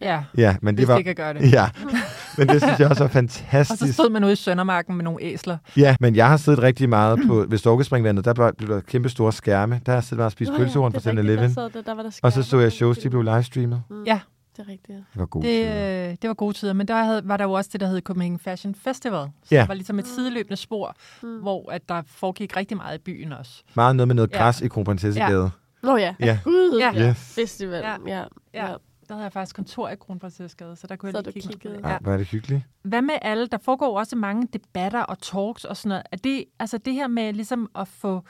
Ja, 0.00 0.22
Ja, 0.36 0.56
men 0.62 0.74
det 0.76 0.80
hvis 0.80 0.88
var... 0.88 0.96
det 0.96 1.04
kan 1.04 1.14
gøre 1.14 1.34
det. 1.34 1.52
Ja, 1.52 1.68
men 2.38 2.48
det 2.48 2.62
synes 2.62 2.78
jeg 2.80 2.88
også 2.88 3.04
er 3.04 3.08
Og 3.08 3.10
så 3.10 3.12
fantastisk. 3.12 3.94
stod 3.94 4.10
man 4.10 4.24
ude 4.24 4.32
i 4.32 4.36
Søndermarken 4.36 4.96
med 4.96 5.04
nogle 5.04 5.22
æsler. 5.22 5.58
Ja, 5.76 5.96
men 6.00 6.16
jeg 6.16 6.28
har 6.28 6.36
siddet 6.36 6.62
rigtig 6.62 6.88
meget 6.88 7.18
på, 7.26 7.44
ved 7.48 7.58
Storkespringvandet, 7.58 8.24
der 8.24 8.32
blev 8.34 8.52
blev 8.58 8.68
der 8.68 8.80
kæmpe 8.80 9.08
store 9.08 9.32
skærme. 9.32 9.80
Der 9.86 9.92
har 9.92 9.96
jeg 9.96 10.04
siddet 10.04 10.16
meget 10.18 10.26
og 10.26 10.32
spist 10.32 10.50
Nå 10.50 10.56
pølsehorn 10.58 10.94
rigtigt, 10.94 11.14
7-Eleven. 11.18 11.38
Der, 11.44 11.48
sad 11.48 11.70
der, 11.70 11.82
der 11.82 11.94
var 11.94 12.02
der 12.02 12.10
Og 12.22 12.32
så 12.32 12.42
så 12.42 12.58
jeg 12.58 12.72
shows, 12.72 12.98
de 12.98 13.10
blev 13.10 13.22
livestreamet. 13.22 13.82
Mm, 13.90 14.04
Ja. 14.04 14.20
Det 14.56 14.62
er 14.62 14.68
rigtigt. 14.68 14.88
ja. 14.88 14.94
Det 14.94 15.04
var 15.14 15.26
god 15.26 15.42
Det, 15.42 15.48
tid. 15.64 16.10
øh, 16.10 16.16
det 16.22 16.28
var 16.28 16.34
gode 16.34 16.52
tider, 16.56 16.72
men 16.72 16.88
der 16.88 17.04
havde, 17.04 17.22
var 17.24 17.36
der 17.36 17.44
jo 17.44 17.52
også 17.52 17.70
det, 17.72 17.80
der 17.80 17.86
hed 17.86 18.00
Copenhagen 18.00 18.38
Fashion 18.38 18.74
Festival. 18.74 19.28
Så 19.44 19.54
Ja. 19.54 19.60
det 19.60 19.68
var 19.68 19.74
ligesom 19.74 19.98
et 19.98 20.06
sideløbende 20.06 20.56
spor, 20.56 20.94
Mm. 21.22 21.28
hvor 21.38 21.72
at 21.72 21.88
der 21.88 22.02
foregik 22.06 22.56
rigtig 22.56 22.76
meget 22.76 22.98
i 22.98 23.00
byen 23.02 23.32
også. 23.32 23.62
Meget 23.74 23.96
noget 23.96 24.08
med 24.08 24.14
noget 24.14 24.30
Ja. 24.32 24.38
græs 24.38 24.60
i 24.60 24.68
Kronprinsessegade. 24.68 25.50
Nå 25.82 25.96
ja. 25.96 26.14
Ja. 26.20 26.38
Gud, 26.44 26.78
Ja. 26.80 26.92
ja. 27.02 27.08
Yes. 27.10 27.16
Festival. 27.34 27.82
Ja. 27.84 27.94
Ja. 28.16 28.22
Ja. 28.54 28.74
Der 29.08 29.14
havde 29.14 29.24
jeg 29.24 29.32
faktisk 29.32 29.56
kontor 29.56 29.88
i 29.88 29.96
Kronprinsessegade, 29.96 30.76
så 30.76 30.86
der 30.86 30.96
kunne 30.96 31.12
Så 31.12 31.18
jeg 31.18 31.24
lige 31.24 31.32
kigge 31.32 31.58
kiggede. 31.58 31.80
Ja. 31.84 31.92
Ja. 31.92 31.98
Hvor 31.98 32.12
er 32.12 32.16
det 32.16 32.26
hyggeligt. 32.26 32.62
Hvad 32.82 33.02
med 33.02 33.14
alle? 33.22 33.46
Der 33.46 33.58
foregår 33.58 33.98
også 33.98 34.16
mange 34.16 34.48
debatter 34.52 35.02
og 35.02 35.18
talks 35.18 35.64
og 35.64 35.76
sådan 35.76 35.88
noget. 35.88 36.02
Er 36.12 36.16
det, 36.16 36.44
altså 36.58 36.78
det 36.78 36.92
her 36.92 37.08
med 37.08 37.32
ligesom 37.32 37.70
at 37.74 37.88
få 37.88 38.22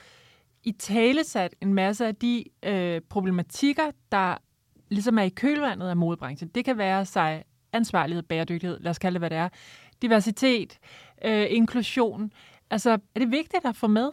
i 0.65 0.73
talesat 0.73 1.55
en 1.61 1.75
masse 1.75 2.07
af 2.07 2.17
de 2.17 2.45
øh, 2.63 3.01
problematikker, 3.09 3.91
der 4.13 4.37
ligesom 4.89 5.19
er 5.19 5.23
i 5.23 5.29
kølvandet 5.29 5.89
af 5.89 5.97
modebranchen. 5.97 6.49
Det 6.49 6.65
kan 6.65 6.79
være 6.79 7.05
sig 7.05 7.45
ansvarlighed, 7.73 8.23
bæredygtighed, 8.23 8.81
lad 8.81 8.91
os 8.91 8.99
kalde 8.99 9.15
det, 9.15 9.21
hvad 9.21 9.31
det 9.31 9.39
er. 9.39 9.49
Diversitet, 10.03 10.79
øh, 11.25 11.47
inklusion. 11.51 12.33
Altså, 12.71 12.91
er 12.91 13.19
det 13.21 13.31
vigtigt 13.31 13.65
at 13.65 13.77
få 13.77 13.87
med? 13.87 14.11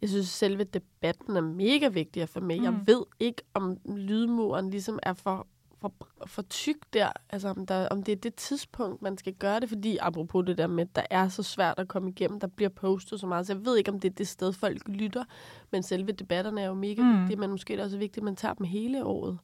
Jeg 0.00 0.08
synes, 0.08 0.28
selve 0.28 0.64
debatten 0.64 1.36
er 1.36 1.40
mega 1.40 1.88
vigtig 1.88 2.22
at 2.22 2.28
få 2.28 2.40
med. 2.40 2.58
Mm. 2.58 2.64
Jeg 2.64 2.74
ved 2.86 3.02
ikke, 3.20 3.42
om 3.54 3.76
lydmuren 3.96 4.70
ligesom 4.70 4.98
er 5.02 5.12
for, 5.12 5.46
for, 5.80 5.92
for 6.26 6.42
tyk 6.42 6.76
der. 6.92 7.08
Altså, 7.30 7.48
om, 7.48 7.66
der, 7.66 7.88
om 7.88 8.02
det 8.02 8.12
er 8.12 8.16
det 8.16 8.34
tidspunkt, 8.34 9.02
man 9.02 9.18
skal 9.18 9.32
gøre 9.32 9.60
det. 9.60 9.68
Fordi, 9.68 9.96
apropos 10.00 10.46
det 10.46 10.58
der 10.58 10.66
med, 10.66 10.84
at 10.84 10.96
der 10.96 11.02
er 11.10 11.28
så 11.28 11.42
svært 11.42 11.74
at 11.78 11.88
komme 11.88 12.10
igennem, 12.10 12.40
der 12.40 12.46
bliver 12.46 12.68
postet 12.68 13.20
så 13.20 13.26
meget. 13.26 13.46
Så 13.46 13.52
jeg 13.52 13.64
ved 13.64 13.76
ikke, 13.78 13.90
om 13.90 14.00
det 14.00 14.10
er 14.10 14.14
det 14.14 14.28
sted, 14.28 14.52
folk 14.52 14.88
lytter. 14.88 15.24
Men 15.72 15.82
selve 15.82 16.12
debatterne 16.12 16.60
er 16.60 16.66
jo 16.66 16.74
mega 16.74 17.02
Mm. 17.02 17.20
vigtige. 17.20 17.36
Men 17.40 17.50
måske 17.50 17.72
er 17.72 17.76
det 17.76 17.84
også 17.84 17.98
vigtigt, 17.98 18.18
at 18.18 18.22
man 18.24 18.36
tager 18.36 18.54
dem 18.54 18.66
hele 18.66 19.04
året. 19.04 19.38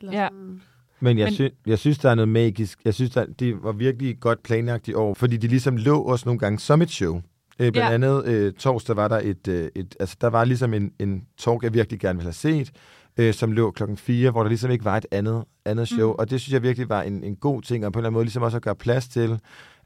Eller 0.00 0.12
Ja. 0.12 0.28
sådan. 0.32 0.62
Men 1.00 1.18
jeg, 1.18 1.26
Men- 1.26 1.34
sy- 1.34 1.54
jeg 1.66 1.78
synes, 1.78 1.98
der 1.98 2.10
er 2.10 2.14
noget 2.14 2.28
magisk. 2.28 2.78
Jeg 2.84 2.94
synes, 2.94 3.10
der, 3.10 3.26
det 3.26 3.62
var 3.62 3.72
virkelig 3.72 4.20
godt 4.20 4.42
planlagt 4.42 4.88
i 4.88 4.94
år, 4.94 5.14
fordi 5.14 5.36
de 5.36 5.46
ligesom 5.48 5.76
lå 5.76 6.04
os 6.08 6.26
nogle 6.26 6.38
gange 6.38 6.58
som 6.58 6.82
et 6.82 6.90
show. 6.90 7.16
Øh, 7.60 7.72
blandt 7.72 7.76
ja. 7.76 7.94
andet 7.94 8.24
øh, 8.26 8.52
torsdag 8.52 8.96
var 8.96 9.08
der 9.08 9.20
et, 9.24 9.48
øh, 9.48 9.70
et, 9.74 9.96
altså 10.00 10.16
der 10.20 10.26
var 10.26 10.44
ligesom 10.44 10.74
en, 10.74 10.92
en 10.98 11.24
talk, 11.38 11.62
jeg 11.62 11.74
virkelig 11.74 12.00
gerne 12.00 12.16
ville 12.18 12.26
have 12.26 12.32
set, 12.32 12.72
øh, 13.18 13.34
som 13.34 13.52
lå 13.52 13.70
klokken 13.70 13.96
4, 13.96 14.30
hvor 14.30 14.42
der 14.42 14.48
ligesom 14.48 14.70
ikke 14.70 14.84
var 14.84 14.96
et 14.96 15.06
andet, 15.10 15.44
andet 15.64 15.88
show. 15.88 16.06
Mm. 16.08 16.12
Mm. 16.12 16.18
Og 16.18 16.30
det 16.30 16.40
synes 16.40 16.52
jeg 16.52 16.62
virkelig 16.62 16.88
var 16.88 17.02
en, 17.02 17.24
en 17.24 17.36
god 17.36 17.62
ting, 17.62 17.86
og 17.86 17.92
på 17.92 17.98
en 17.98 18.00
eller 18.00 18.06
anden 18.08 18.14
måde 18.14 18.24
ligesom 18.24 18.42
også 18.42 18.56
at 18.56 18.62
gøre 18.62 18.74
plads 18.76 19.08
til, 19.08 19.40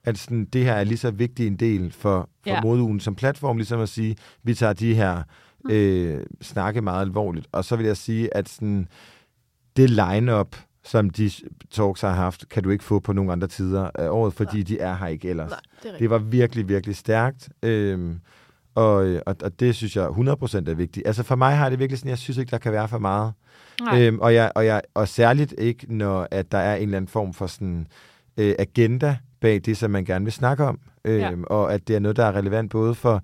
at 0.05 0.19
sådan, 0.19 0.45
det 0.45 0.65
her 0.65 0.73
er 0.73 0.85
lige 0.85 0.99
så 0.99 1.11
vigtig 1.11 1.47
en 1.47 1.57
del 1.57 1.93
for, 1.93 2.21
for 2.21 2.29
Ja. 2.51 2.61
modeugen 2.61 3.01
som 3.01 3.15
platform, 3.15 3.57
ligesom 3.57 3.81
at 3.81 3.89
sige, 3.89 4.17
vi 4.43 4.55
tager 4.55 4.73
de 4.73 4.95
her 4.95 5.23
øh, 5.71 6.21
snakke 6.41 6.81
meget 6.81 7.01
alvorligt. 7.01 7.47
Og 7.53 7.65
så 7.65 7.77
vil 7.77 7.87
jeg 7.87 7.97
sige, 7.97 8.37
at 8.37 8.49
sådan, 8.49 8.89
det 9.77 9.91
line-up, 9.91 10.57
som 10.85 11.11
de 11.11 11.31
talks 11.71 12.01
har 12.01 12.13
haft, 12.13 12.49
kan 12.49 12.63
du 12.63 12.71
ikke 12.71 12.85
få 12.85 13.01
på 13.01 13.13
nogle 13.13 13.33
andre 13.33 13.49
tider 13.49 13.91
af 13.95 14.09
året, 14.09 14.35
fordi 14.35 14.57
Nej. 14.57 14.65
de 14.65 14.79
er 14.79 14.97
her 14.97 15.07
ikke 15.07 15.29
ellers. 15.29 15.51
Nej, 15.51 15.61
det. 15.83 15.99
Det 15.99 16.11
var 16.11 16.19
virkelig, 16.19 16.69
virkelig 16.69 16.97
stærkt. 16.97 17.49
Øhm, 17.63 18.21
og, 18.75 18.95
og, 19.27 19.37
og 19.43 19.61
det 19.61 19.75
synes 19.77 19.97
jeg 19.97 20.07
100% 20.07 20.11
er 20.71 20.75
vigtigt. 20.75 21.07
Altså 21.07 21.23
for 21.23 21.37
mig 21.37 21.57
har 21.57 21.69
det 21.71 21.79
virkelig 21.79 21.99
sådan, 21.99 22.09
jeg 22.11 22.19
synes 22.19 22.37
ikke, 22.39 22.51
der 22.51 22.59
kan 22.59 22.73
være 22.73 22.89
for 22.89 22.99
meget. 22.99 23.33
Nej. 23.81 24.03
Øhm, 24.03 24.19
og, 24.21 24.35
jeg, 24.35 24.53
og, 24.55 24.67
jeg, 24.67 24.83
og 24.95 25.09
særligt 25.09 25.55
ikke, 25.59 25.87
når 25.89 26.29
at 26.31 26.53
der 26.53 26.59
er 26.59 26.77
en 26.77 26.83
eller 26.83 26.97
anden 26.97 27.09
form 27.09 27.33
for 27.35 27.47
sådan, 27.47 27.87
øh, 28.37 28.55
agenda 28.59 29.17
bag 29.41 29.61
det, 29.65 29.77
som 29.77 29.91
man 29.91 30.05
gerne 30.05 30.25
vil 30.25 30.33
snakke 30.33 30.65
om. 30.65 30.79
Øhm, 31.05 31.21
Ja. 31.21 31.31
Og 31.47 31.75
at 31.75 31.89
det 31.89 31.97
er 31.97 32.01
noget, 32.01 32.17
der 32.17 32.25
er 32.25 32.33
relevant 32.37 32.71
både 32.71 32.95
for 32.95 33.23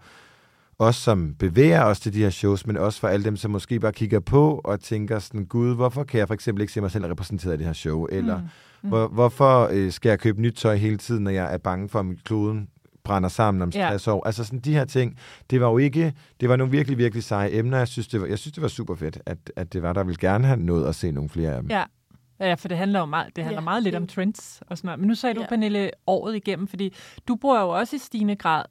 os, 0.78 0.96
som 0.96 1.34
bevæger 1.38 1.84
os 1.84 2.00
til 2.00 2.12
de 2.14 2.18
her 2.22 2.30
shows, 2.30 2.66
men 2.66 2.76
også 2.76 3.00
for 3.00 3.08
alle 3.08 3.24
dem, 3.24 3.36
som 3.36 3.50
måske 3.50 3.80
bare 3.80 3.92
kigger 3.92 4.20
på 4.20 4.60
og 4.64 4.80
tænker 4.80 5.18
sådan, 5.18 5.44
gud, 5.46 5.74
hvorfor 5.74 6.04
kan 6.04 6.18
jeg 6.20 6.26
for 6.26 6.34
eksempel 6.34 6.60
ikke 6.62 6.72
se 6.72 6.80
mig 6.80 6.90
selv 6.90 7.04
repræsenteret 7.06 7.54
i 7.54 7.56
det 7.56 7.66
her 7.66 7.72
show? 7.72 8.06
Eller 8.10 8.38
Mm. 8.38 8.44
mm. 8.82 8.88
hvor, 8.88 9.08
hvorfor 9.08 9.68
øh, 9.72 9.92
skal 9.92 10.08
jeg 10.08 10.18
købe 10.18 10.40
nyt 10.42 10.54
tøj 10.54 10.76
hele 10.76 10.96
tiden, 10.96 11.24
når 11.24 11.30
jeg 11.30 11.54
er 11.54 11.58
bange 11.58 11.88
for, 11.88 12.00
at 12.00 12.06
kloden 12.24 12.68
brænder 13.08 13.28
sammen 13.28 13.62
om 13.62 13.70
Ja. 13.74 13.88
60 13.90 14.08
år? 14.08 14.26
Altså 14.26 14.44
sådan 14.44 14.58
de 14.58 14.72
her 14.74 14.84
ting, 14.84 15.18
det 15.50 15.60
var 15.60 15.66
jo 15.70 15.78
ikke, 15.78 16.12
det 16.40 16.48
var 16.48 16.56
nogle 16.56 16.70
virkelig, 16.70 16.98
virkelig 16.98 17.24
seje 17.24 17.48
emner. 17.52 17.78
Jeg 17.78 17.88
synes, 17.88 18.08
det 18.08 18.20
var, 18.20 18.26
jeg 18.26 18.38
synes, 18.38 18.52
det 18.54 18.62
var 18.62 18.68
super 18.68 18.94
fedt, 18.94 19.18
at, 19.26 19.38
at 19.56 19.72
det 19.72 19.82
var 19.82 19.92
der. 19.92 20.04
ville 20.04 20.18
gerne 20.20 20.46
have 20.46 20.60
nået 20.60 20.86
at 20.88 20.94
se 20.94 21.10
nogle 21.10 21.28
flere 21.30 21.50
af 21.54 21.60
dem. 21.62 21.70
Ja. 21.70 21.84
Ja, 22.40 22.54
for 22.54 22.68
det 22.68 22.76
handler 22.76 22.98
jo 23.00 23.06
meget, 23.06 23.36
det 23.36 23.44
handler 23.44 23.60
Ja, 23.60 23.64
meget 23.64 23.82
lidt 23.82 23.94
om 23.94 24.06
trends 24.06 24.62
og 24.66 24.78
sådan 24.78 24.86
noget. 24.86 24.98
Men 25.00 25.08
nu 25.08 25.14
sagde 25.14 25.34
du, 25.34 25.40
Ja. 25.40 25.46
Pernille, 25.48 25.90
året 26.06 26.36
igennem, 26.36 26.68
fordi 26.68 26.94
du 27.28 27.36
bruger 27.36 27.60
jo 27.60 27.68
også 27.68 27.96
i 27.96 27.98
stigende 27.98 28.36
grad 28.36 28.64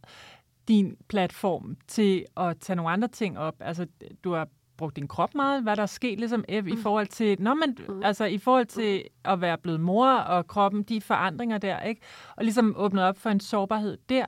din 0.67 0.95
platform 1.09 1.75
til 1.87 2.25
at 2.37 2.57
tage 2.59 2.75
nogle 2.75 2.91
andre 2.91 3.07
ting 3.07 3.39
op. 3.39 3.55
Altså, 3.59 3.85
du 4.23 4.33
har 4.33 4.47
brugt 4.77 4.95
din 4.95 5.07
krop 5.07 5.35
meget, 5.35 5.63
hvad 5.63 5.75
der 5.75 5.81
er 5.81 5.85
sket 5.85 6.19
ligesom, 6.19 6.43
i 6.49 6.61
Mm. 6.61 6.67
i 6.67 6.75
forhold 6.83 7.07
til, 7.07 7.35
når 7.39 7.53
man, 7.53 7.77
Mm. 7.89 8.03
altså 8.03 8.25
i 8.25 8.37
forhold 8.37 8.65
til 8.65 9.03
at 9.25 9.41
være 9.41 9.57
blevet 9.57 9.79
mor 9.79 10.09
og 10.11 10.47
kroppen, 10.47 10.83
de 10.83 11.01
forandringer 11.01 11.57
der, 11.57 11.79
ikke? 11.81 12.01
Og 12.35 12.43
ligesom 12.43 12.73
åbnet 12.77 13.03
op 13.03 13.17
for 13.17 13.29
en 13.29 13.39
sårbarhed 13.39 13.97
der. 14.09 14.25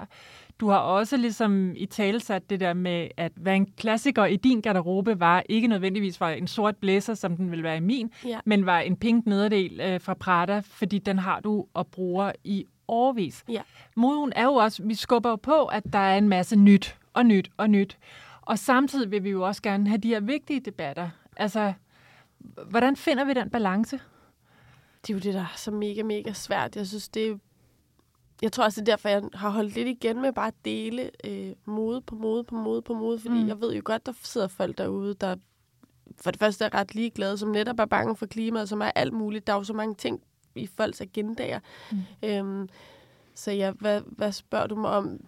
Du 0.59 0.69
har 0.69 0.77
også 0.77 1.17
ligesom 1.17 1.73
i 1.75 1.85
talesat 1.85 2.49
det 2.49 2.59
der 2.59 2.73
med, 2.73 3.07
at 3.17 3.31
hvad 3.35 3.55
en 3.55 3.65
klassiker 3.77 4.25
i 4.25 4.35
din 4.35 4.61
garderobe 4.61 5.19
var, 5.19 5.43
ikke 5.49 5.67
nødvendigvis 5.67 6.19
var 6.21 6.29
en 6.29 6.47
sort 6.47 6.77
blæser, 6.77 7.13
som 7.13 7.35
den 7.37 7.51
vil 7.51 7.63
være 7.63 7.77
i 7.77 7.79
min, 7.79 8.11
Ja. 8.25 8.39
men 8.45 8.65
var 8.65 8.79
en 8.79 8.95
pink 8.95 9.25
nederdel 9.25 9.79
øh, 9.83 10.01
fra 10.01 10.13
Prada, 10.13 10.61
fordi 10.65 10.97
den 10.99 11.19
har 11.19 11.39
du 11.39 11.65
og 11.73 11.87
bruger 11.87 12.31
i 12.43 12.65
årvis. 12.87 13.43
Ja. 13.49 13.61
Moden 13.95 14.33
er 14.35 14.43
jo 14.43 14.53
også, 14.53 14.83
vi 14.83 14.93
skubber 14.95 15.29
jo 15.29 15.35
på, 15.35 15.65
at 15.65 15.83
der 15.93 15.99
er 15.99 16.17
en 16.17 16.29
masse 16.29 16.55
nyt 16.55 16.95
og 17.13 17.25
nyt 17.25 17.51
og 17.57 17.69
nyt. 17.69 17.97
Og 18.49 18.59
samtidig 18.59 19.11
vil 19.11 19.23
vi 19.23 19.29
jo 19.29 19.41
også 19.47 19.61
gerne 19.61 19.87
have 19.87 19.97
de 19.97 20.07
her 20.07 20.19
vigtige 20.19 20.59
debatter. 20.59 21.09
Altså, 21.37 21.73
hvordan 22.69 22.95
finder 22.95 23.23
vi 23.23 23.33
den 23.33 23.49
balance? 23.49 23.99
Det 25.01 25.09
er 25.09 25.13
jo 25.13 25.19
det, 25.19 25.33
der 25.33 25.39
er 25.41 25.53
så 25.55 25.71
mega, 25.71 26.03
mega 26.03 26.33
svært. 26.33 26.75
Jeg 26.75 26.87
synes, 26.87 27.09
det 27.09 27.27
er... 27.29 27.35
Jeg 28.41 28.51
tror 28.51 28.63
også, 28.63 28.81
det 28.81 28.87
er 28.87 28.91
derfor, 28.91 29.09
jeg 29.09 29.21
har 29.33 29.49
holdt 29.49 29.75
lidt 29.75 29.87
igen 29.87 30.21
med 30.21 30.33
bare 30.33 30.47
at 30.47 30.53
dele 30.65 31.11
øh, 31.23 31.51
mode 31.65 32.01
på 32.01 32.15
mode 32.15 32.43
på 32.43 32.55
mode 32.55 32.81
på 32.81 32.93
mode, 32.93 33.19
fordi 33.19 33.41
Mm. 33.41 33.47
jeg 33.47 33.61
ved 33.61 33.73
jo 33.75 33.81
godt, 33.85 34.05
der 34.05 34.13
sidder 34.23 34.47
folk 34.47 34.77
derude, 34.77 35.13
der 35.13 35.35
for 36.21 36.31
det 36.31 36.39
første 36.39 36.65
er 36.65 36.73
ret 36.73 36.95
ligeglade, 36.95 37.37
som 37.37 37.49
netop 37.49 37.79
er 37.79 37.85
bange 37.85 38.15
for 38.15 38.25
klimaet, 38.25 38.69
som 38.69 38.81
er 38.81 38.91
alt 38.95 39.13
muligt. 39.13 39.47
Der 39.47 39.53
er 39.53 39.57
jo 39.57 39.63
så 39.63 39.73
mange 39.73 39.95
ting 39.95 40.21
i 40.55 40.67
folks 40.77 41.01
agendaer. 41.01 41.59
Mm. 41.91 41.97
Øhm, 42.23 42.69
så 43.35 43.51
ja, 43.51 43.71
hvad, 43.71 44.01
hvad 44.05 44.31
spørger 44.31 44.67
du 44.67 44.75
mig 44.75 44.89
om? 44.91 45.19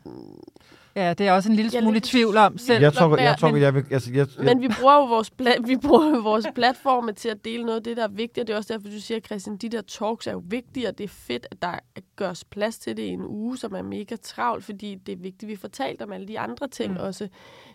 Ja, 0.95 1.13
det 1.13 1.27
er 1.27 1.31
også 1.31 1.49
en 1.49 1.55
lille 1.55 1.71
smule 1.71 1.93
lidt- 1.93 2.03
tvivl 2.03 2.37
om 2.37 2.57
selv. 2.57 2.81
Jeg 2.81 2.93
tror, 2.93 3.17
jeg, 3.17 3.37
tror, 3.39 3.51
men- 3.51 3.61
jeg, 3.61 3.73
vil, 3.75 3.85
altså, 3.91 4.11
jeg, 4.13 4.27
jeg, 4.37 4.45
Men 4.45 4.61
vi 4.61 4.67
bruger 4.79 4.95
jo 4.95 5.05
vores, 5.05 5.31
pla- 5.41 5.61
vi 5.71 5.75
bruger 5.75 6.09
jo 6.15 6.21
vores 6.21 6.45
platforme 6.55 7.11
til 7.13 7.29
at 7.29 7.45
dele 7.45 7.63
noget 7.63 7.77
af 7.77 7.83
det, 7.83 7.97
der 7.97 8.03
er 8.03 8.07
vigtigt. 8.11 8.39
Og 8.39 8.47
det 8.47 8.53
er 8.53 8.57
også 8.57 8.73
derfor, 8.73 8.87
du 8.87 8.99
siger, 9.01 9.19
Christian, 9.19 9.57
de 9.57 9.69
der 9.69 9.81
talks 9.81 10.27
er 10.27 10.31
jo 10.31 10.43
vigtige, 10.45 10.87
og 10.87 10.97
det 10.97 11.03
er 11.03 11.07
fedt, 11.07 11.47
at 11.51 11.61
der 11.61 11.71
gørs 12.15 12.43
plads 12.43 12.77
til 12.77 12.97
det 12.97 13.03
i 13.03 13.07
en 13.07 13.25
uge, 13.25 13.57
som 13.57 13.73
er 13.75 13.81
mega 13.81 14.15
travlt, 14.23 14.65
fordi 14.65 14.95
det 15.05 15.11
er 15.11 15.17
vigtigt, 15.17 15.43
at 15.43 15.47
vi 15.49 15.55
får 15.55 15.67
talt 15.67 16.01
om 16.01 16.11
alle 16.11 16.27
de 16.27 16.39
andre 16.39 16.67
ting 16.67 16.91
Mm. 16.93 16.97
også. 16.99 17.27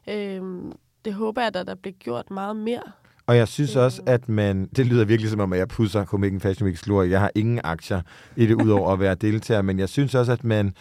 Øhm, 0.09 0.73
det 1.05 1.15
håber 1.15 1.41
jeg, 1.43 1.57
at 1.57 1.67
der 1.67 1.75
bliver 1.75 1.95
gjort 1.99 2.31
meget 2.31 2.57
mere. 2.57 2.83
Og 3.27 3.37
jeg 3.37 3.49
synes 3.49 3.77
Øh. 3.77 3.83
også, 3.83 4.03
at 4.07 4.29
man... 4.29 4.67
Det 4.77 4.87
lyder 4.87 5.05
virkelig 5.05 5.31
som 5.31 5.41
om, 5.41 5.53
at 5.53 5.59
jeg 5.59 5.69
pusser 5.69 6.05
Copenhagen 6.05 6.41
Fashion 6.41 6.67
Weeks 6.67 6.83
glorie. 6.83 7.11
Jeg 7.11 7.21
har 7.21 7.31
ingen 7.35 7.61
aktier 7.65 8.01
i 8.37 8.47
det, 8.47 8.55
udover 8.63 8.93
at 8.93 9.01
være 9.01 9.15
deltager. 9.15 9.63
Men 9.63 9.79
jeg 9.79 9.89
synes 9.89 10.15
også, 10.15 10.33
at 10.33 10.45
man 10.45 10.75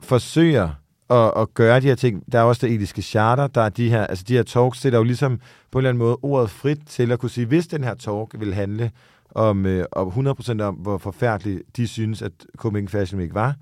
forsøger 0.00 0.70
at, 1.10 1.32
at 1.36 1.54
gøre 1.54 1.80
de 1.80 1.86
her 1.86 1.94
ting. 1.94 2.32
Der 2.32 2.38
er 2.38 2.42
også 2.42 2.66
det 2.66 2.74
etiske 2.74 3.02
charter, 3.02 3.46
der 3.46 3.60
er 3.60 3.68
de 3.68 3.90
her, 3.90 4.06
altså 4.06 4.24
de 4.28 4.34
her 4.34 4.42
talks, 4.42 4.80
det 4.80 4.94
er 4.94 4.98
jo 4.98 5.04
ligesom 5.04 5.40
på 5.70 5.78
en 5.78 5.80
eller 5.80 5.90
anden 5.90 5.98
måde 5.98 6.18
ordet 6.22 6.50
frit 6.50 6.78
til 6.86 7.12
at 7.12 7.18
kunne 7.18 7.30
sige, 7.30 7.46
hvis 7.46 7.66
den 7.66 7.84
her 7.84 7.94
talk 7.94 8.34
vil 8.38 8.54
handle 8.54 8.90
om, 9.30 9.66
øh, 9.66 9.84
om 9.92 10.08
100% 10.08 10.62
om, 10.62 10.74
hvor 10.74 10.98
forfærdeligt 10.98 11.76
de 11.76 11.88
synes, 11.88 12.22
at 12.22 12.32
Copenhagen 12.56 12.88
Fashion 12.88 13.20
Week 13.20 13.34
var, 13.34 13.54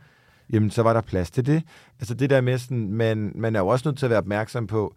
jamen 0.52 0.70
så 0.70 0.82
var 0.82 0.92
der 0.92 1.00
plads 1.00 1.30
til 1.30 1.46
det. 1.46 1.62
Altså 2.00 2.14
det 2.14 2.30
der 2.30 2.40
med 2.40 2.58
sådan, 2.58 2.92
man, 2.92 3.32
man 3.34 3.56
er 3.56 3.60
jo 3.60 3.66
også 3.66 3.88
nødt 3.88 3.98
til 3.98 4.06
at 4.06 4.10
være 4.10 4.18
opmærksom 4.18 4.66
på, 4.66 4.94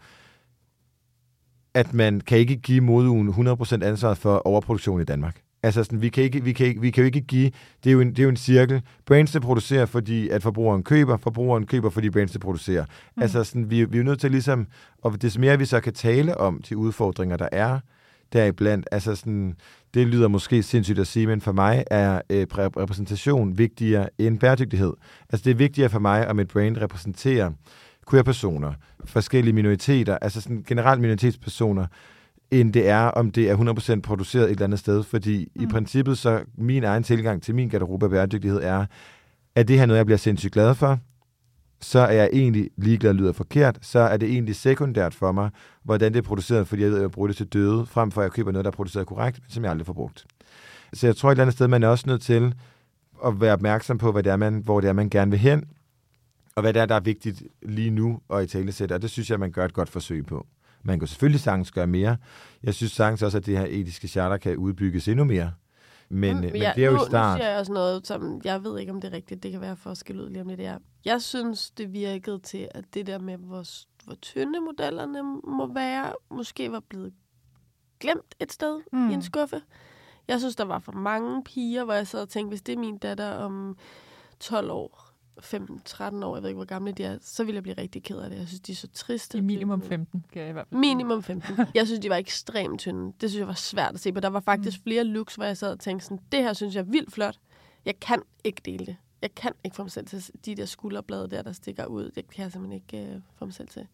at 1.74 1.94
man 1.94 2.22
kan 2.22 2.38
ikke 2.38 2.56
give 2.56 2.82
modeugen 2.82 3.30
100% 3.30 3.84
ansvar 3.84 4.14
for 4.14 4.48
overproduktion 4.48 5.02
i 5.02 5.04
Danmark. 5.04 5.42
Altså, 5.64 5.84
sådan, 5.84 6.02
vi, 6.02 6.10
kan 6.10 6.24
ikke, 6.24 6.44
vi, 6.44 6.54
kan 6.54 6.66
ikke, 6.66 6.82
vi 6.82 6.90
kan 6.90 7.02
jo 7.02 7.06
ikke 7.06 7.22
give... 7.22 7.52
Det 7.84 7.90
er 7.90 7.94
jo 7.94 8.02
en, 8.02 8.10
det 8.10 8.20
er 8.20 8.24
jo 8.24 8.30
en 8.30 8.38
cirkel. 8.38 8.82
Brands, 9.06 9.32
der 9.32 9.40
producerer, 9.40 9.86
fordi 9.86 10.30
at 10.30 10.44
forbrugeren 10.44 10.84
køber. 10.84 11.18
Forbrugeren 11.18 11.66
køber, 11.66 11.90
fordi 11.90 12.10
brands, 12.10 12.32
der 12.32 12.40
producerer. 12.40 12.86
Mm. 13.16 13.22
Altså, 13.22 13.44
sådan, 13.44 13.70
vi, 13.70 13.84
vi 13.84 13.98
er 13.98 13.98
jo 13.98 14.04
nødt 14.04 14.20
til 14.20 14.32
ligesom... 14.32 14.68
Og 15.02 15.22
des 15.22 15.38
mere 15.38 15.58
vi 15.58 15.66
så 15.66 15.80
kan 15.80 15.94
tale 15.94 16.38
om 16.38 16.62
de 16.70 16.78
udfordringer, 16.78 17.38
der 17.38 17.50
er 17.52 17.80
deriblandt, 18.34 18.88
altså 18.92 19.16
sådan, 19.16 19.56
det 19.94 20.08
lyder 20.08 20.28
måske 20.28 20.64
sindssygt 20.64 21.00
at 21.00 21.08
sige, 21.08 21.28
men 21.28 21.42
for 21.42 21.52
mig 21.52 21.84
er 21.92 22.22
øh, 22.30 22.48
repræsentation 22.52 23.58
vigtigere 23.58 24.10
end 24.18 24.40
bæredygtighed. 24.40 24.94
Altså, 25.30 25.44
det 25.44 25.52
er 25.52 25.56
vigtigere 25.56 25.90
for 25.90 26.00
mig, 26.00 26.28
om 26.28 26.40
et 26.40 26.48
brand 26.48 26.78
repræsenterer 26.78 27.52
queer-personer, 28.10 28.74
forskellige 29.06 29.54
minoriteter, 29.54 30.18
altså 30.18 30.42
sådan 30.42 30.64
generelt 30.68 31.02
minoritetspersoner, 31.02 31.86
end 32.52 32.74
det 32.74 32.88
er, 32.88 33.02
om 33.02 33.32
det 33.32 33.50
er 33.50 33.98
100% 33.98 34.02
produceret 34.02 34.44
et 34.44 34.50
eller 34.50 34.64
andet 34.64 34.80
sted. 34.80 35.04
Fordi 35.04 35.52
mm. 35.56 35.64
i 35.64 35.68
princippet, 35.68 36.18
så 36.18 36.44
min 36.58 36.84
egen 36.84 37.04
tilgang 37.04 37.44
til 37.44 37.56
min 37.56 37.70
garderobe 37.70 38.06
af 38.06 38.10
bæredygtighed 38.10 38.60
er, 38.64 38.86
at 39.56 39.68
det 39.68 39.80
her 39.80 39.86
noget, 39.86 39.98
jeg 39.98 40.06
bliver 40.06 40.18
sindssygt 40.18 40.54
glad 40.54 40.76
for, 40.76 41.00
så 41.82 42.00
er 42.00 42.12
jeg 42.12 42.30
egentlig 42.34 42.70
ligeglad 42.78 43.14
lyder 43.14 43.32
forkert, 43.32 43.80
så 43.82 44.00
er 44.00 44.18
det 44.18 44.30
egentlig 44.30 44.56
sekundært 44.56 45.14
for 45.14 45.32
mig, 45.32 45.50
hvordan 45.84 46.14
det 46.14 46.20
er 46.20 46.24
produceret, 46.24 46.68
fordi 46.68 46.82
jeg 46.82 46.90
ved, 46.90 46.98
at 46.98 47.02
jeg 47.02 47.12
bruger 47.12 47.28
det 47.28 47.38
til 47.38 47.46
døde, 47.46 47.86
frem 47.86 48.12
for 48.12 48.22
at 48.22 48.24
jeg 48.26 48.32
køber 48.32 48.52
noget, 48.52 48.66
der 48.66 48.72
er 48.72 48.76
produceret 48.76 49.08
korrekt, 49.08 49.40
men 49.40 49.50
som 49.50 49.64
jeg 49.64 49.72
aldrig 49.72 49.86
får 49.86 49.94
brugt. 49.94 50.26
Så 50.94 51.08
jeg 51.08 51.16
tror 51.16 51.30
et 51.30 51.34
eller 51.34 51.44
andet 51.44 51.54
sted, 51.54 51.68
man 51.68 51.84
er 51.84 51.88
også 51.88 52.04
nødt 52.08 52.22
til 52.22 52.54
at 53.26 53.42
være 53.42 53.54
opmærksom 53.54 53.98
på, 53.98 54.12
hvad 54.12 54.24
det 54.24 54.32
er, 54.32 54.36
man, 54.36 54.62
hvor 54.64 54.82
det 54.82 54.88
er, 54.88 54.94
man 54.94 55.10
gerne 55.10 55.32
vil 55.32 55.40
hen, 55.40 55.64
og 56.56 56.62
hvad 56.62 56.74
det 56.74 56.82
er, 56.82 56.86
der 56.86 56.96
er 56.96 57.00
vigtigt 57.00 57.44
lige 57.62 57.92
nu 57.92 58.20
og 58.30 58.44
i 58.44 58.48
talesæt, 58.48 58.92
og 58.92 59.02
det 59.02 59.10
synes 59.10 59.30
jeg, 59.30 59.40
man 59.40 59.52
gør 59.52 59.66
et 59.66 59.74
godt 59.74 59.90
forsøg 59.90 60.26
på. 60.26 60.46
Man 60.84 61.00
kan 61.00 61.08
selvfølgelig 61.08 61.40
sagtens 61.40 61.72
gøre 61.72 61.88
mere. 61.88 62.18
Jeg 62.64 62.74
synes 62.74 62.92
sagtens 62.92 63.22
også, 63.24 63.38
at 63.38 63.46
det 63.46 63.58
her 63.58 63.66
etiske 63.70 64.08
charter 64.08 64.38
kan 64.38 64.58
udbygges 64.58 65.08
endnu 65.08 65.24
mere. 65.24 65.52
Men, 66.10 66.36
mm, 66.36 66.42
men 66.42 66.56
ja, 66.56 66.72
det 66.76 66.84
er 66.84 66.92
jo 66.92 66.98
nu, 66.98 67.06
start. 67.06 67.38
Nu 67.38 67.42
siger 67.42 67.50
jeg 67.50 67.60
også 67.60 67.74
noget, 67.74 68.08
som 68.08 68.42
jeg 68.44 68.64
ved 68.64 68.80
ikke, 68.80 68.92
om 68.92 69.02
det 69.02 69.08
er 69.08 69.16
rigtigt. 69.16 69.44
Det 69.44 69.52
kan 69.52 69.62
være 69.62 69.76
forskel 69.76 70.22
ud 70.22 70.30
lige 70.30 70.42
om 70.42 70.48
lidt. 70.48 70.60
Jeg, 70.60 70.80
jeg 71.06 71.22
synes, 71.22 71.72
det 71.72 71.94
virkede 71.94 72.40
til, 72.40 72.68
at 72.72 72.86
det 72.94 73.08
der 73.08 73.20
med, 73.20 73.38
hvor, 73.38 73.66
hvor 74.06 74.16
tynde 74.22 74.60
modellerne 74.60 75.24
må 75.44 75.74
være, 75.74 76.14
måske 76.32 76.72
var 76.72 76.80
blevet 76.80 77.14
glemt 78.00 78.36
et 78.40 78.52
sted 78.52 78.80
mm. 78.94 79.10
i 79.10 79.14
en 79.14 79.22
skuffe. 79.22 79.62
Jeg 80.28 80.40
synes, 80.40 80.56
der 80.56 80.66
var 80.66 80.80
for 80.80 80.92
mange 80.92 81.44
piger, 81.44 81.84
hvor 81.84 81.94
jeg 81.94 82.08
sad 82.08 82.22
og 82.22 82.30
tænkte, 82.30 82.50
hvis 82.50 82.62
det 82.62 82.74
er 82.74 82.80
min 82.80 82.98
datter 82.98 83.32
om 83.32 83.78
12 84.40 84.72
år, 84.72 85.11
15-13 85.44 86.26
år, 86.26 86.36
jeg 86.36 86.44
ved 86.44 86.50
ikke, 86.50 86.58
hvor 86.58 86.66
gamle 86.66 86.92
de 86.92 87.04
er, 87.04 87.18
så 87.22 87.44
ville 87.44 87.56
jeg 87.56 87.64
blive 87.64 87.78
rigtig 87.78 88.04
ked 88.04 88.18
af 88.18 88.30
det. 88.30 88.38
Jeg 88.38 88.48
synes, 88.48 88.62
de 88.62 88.72
er 88.72 88.76
så 88.76 88.88
triste. 88.94 89.38
I 89.38 89.42
minimum 89.42 89.82
15, 89.82 90.26
kan 90.34 90.42
jeg 90.42 90.50
i 90.50 90.54
hvert 90.54 90.68
fald. 90.70 90.80
Minimum 90.80 91.24
15. 91.24 91.56
Jeg 91.76 91.88
synes, 91.88 92.00
de 92.00 92.10
var 92.10 92.16
ekstremt 92.16 92.80
tynde. 92.80 93.14
Det 93.22 93.30
synes 93.30 93.40
jeg 93.40 93.48
var 93.48 93.54
svært 93.54 93.94
at 93.94 94.00
se 94.00 94.14
på. 94.14 94.20
Der 94.20 94.30
var 94.30 94.40
faktisk 94.40 94.80
mm. 94.80 94.84
flere 94.84 95.04
looks, 95.04 95.36
hvor 95.36 95.46
jeg 95.46 95.58
sad 95.58 95.72
og 95.72 95.80
tænkte 95.80 96.06
sådan, 96.06 96.20
det 96.32 96.44
her 96.44 96.54
synes 96.54 96.76
jeg 96.76 96.82
er 96.82 96.86
vildt 96.92 97.14
flot. 97.14 97.40
Jeg 97.86 98.00
kan 98.00 98.22
ikke 98.44 98.62
dele 98.66 98.86
det. 98.86 98.96
Jeg 99.22 99.36
kan 99.36 99.52
ikke 99.64 99.76
få 99.76 99.84
mig 99.84 99.92
selv 99.92 100.06
til 100.06 100.30
de 100.46 100.56
der 100.56 100.66
skulderblade 100.66 101.30
der, 101.30 101.42
der 101.42 101.52
stikker 101.52 101.86
ud. 101.86 102.12
Det 102.12 102.30
kan 102.30 102.44
jeg 102.44 102.52
simpelthen 102.52 102.82
ikke 102.82 103.16
uh, 103.16 103.22
få 103.36 103.46
mig 103.46 103.54
selv 103.54 103.68
til. 103.68 103.88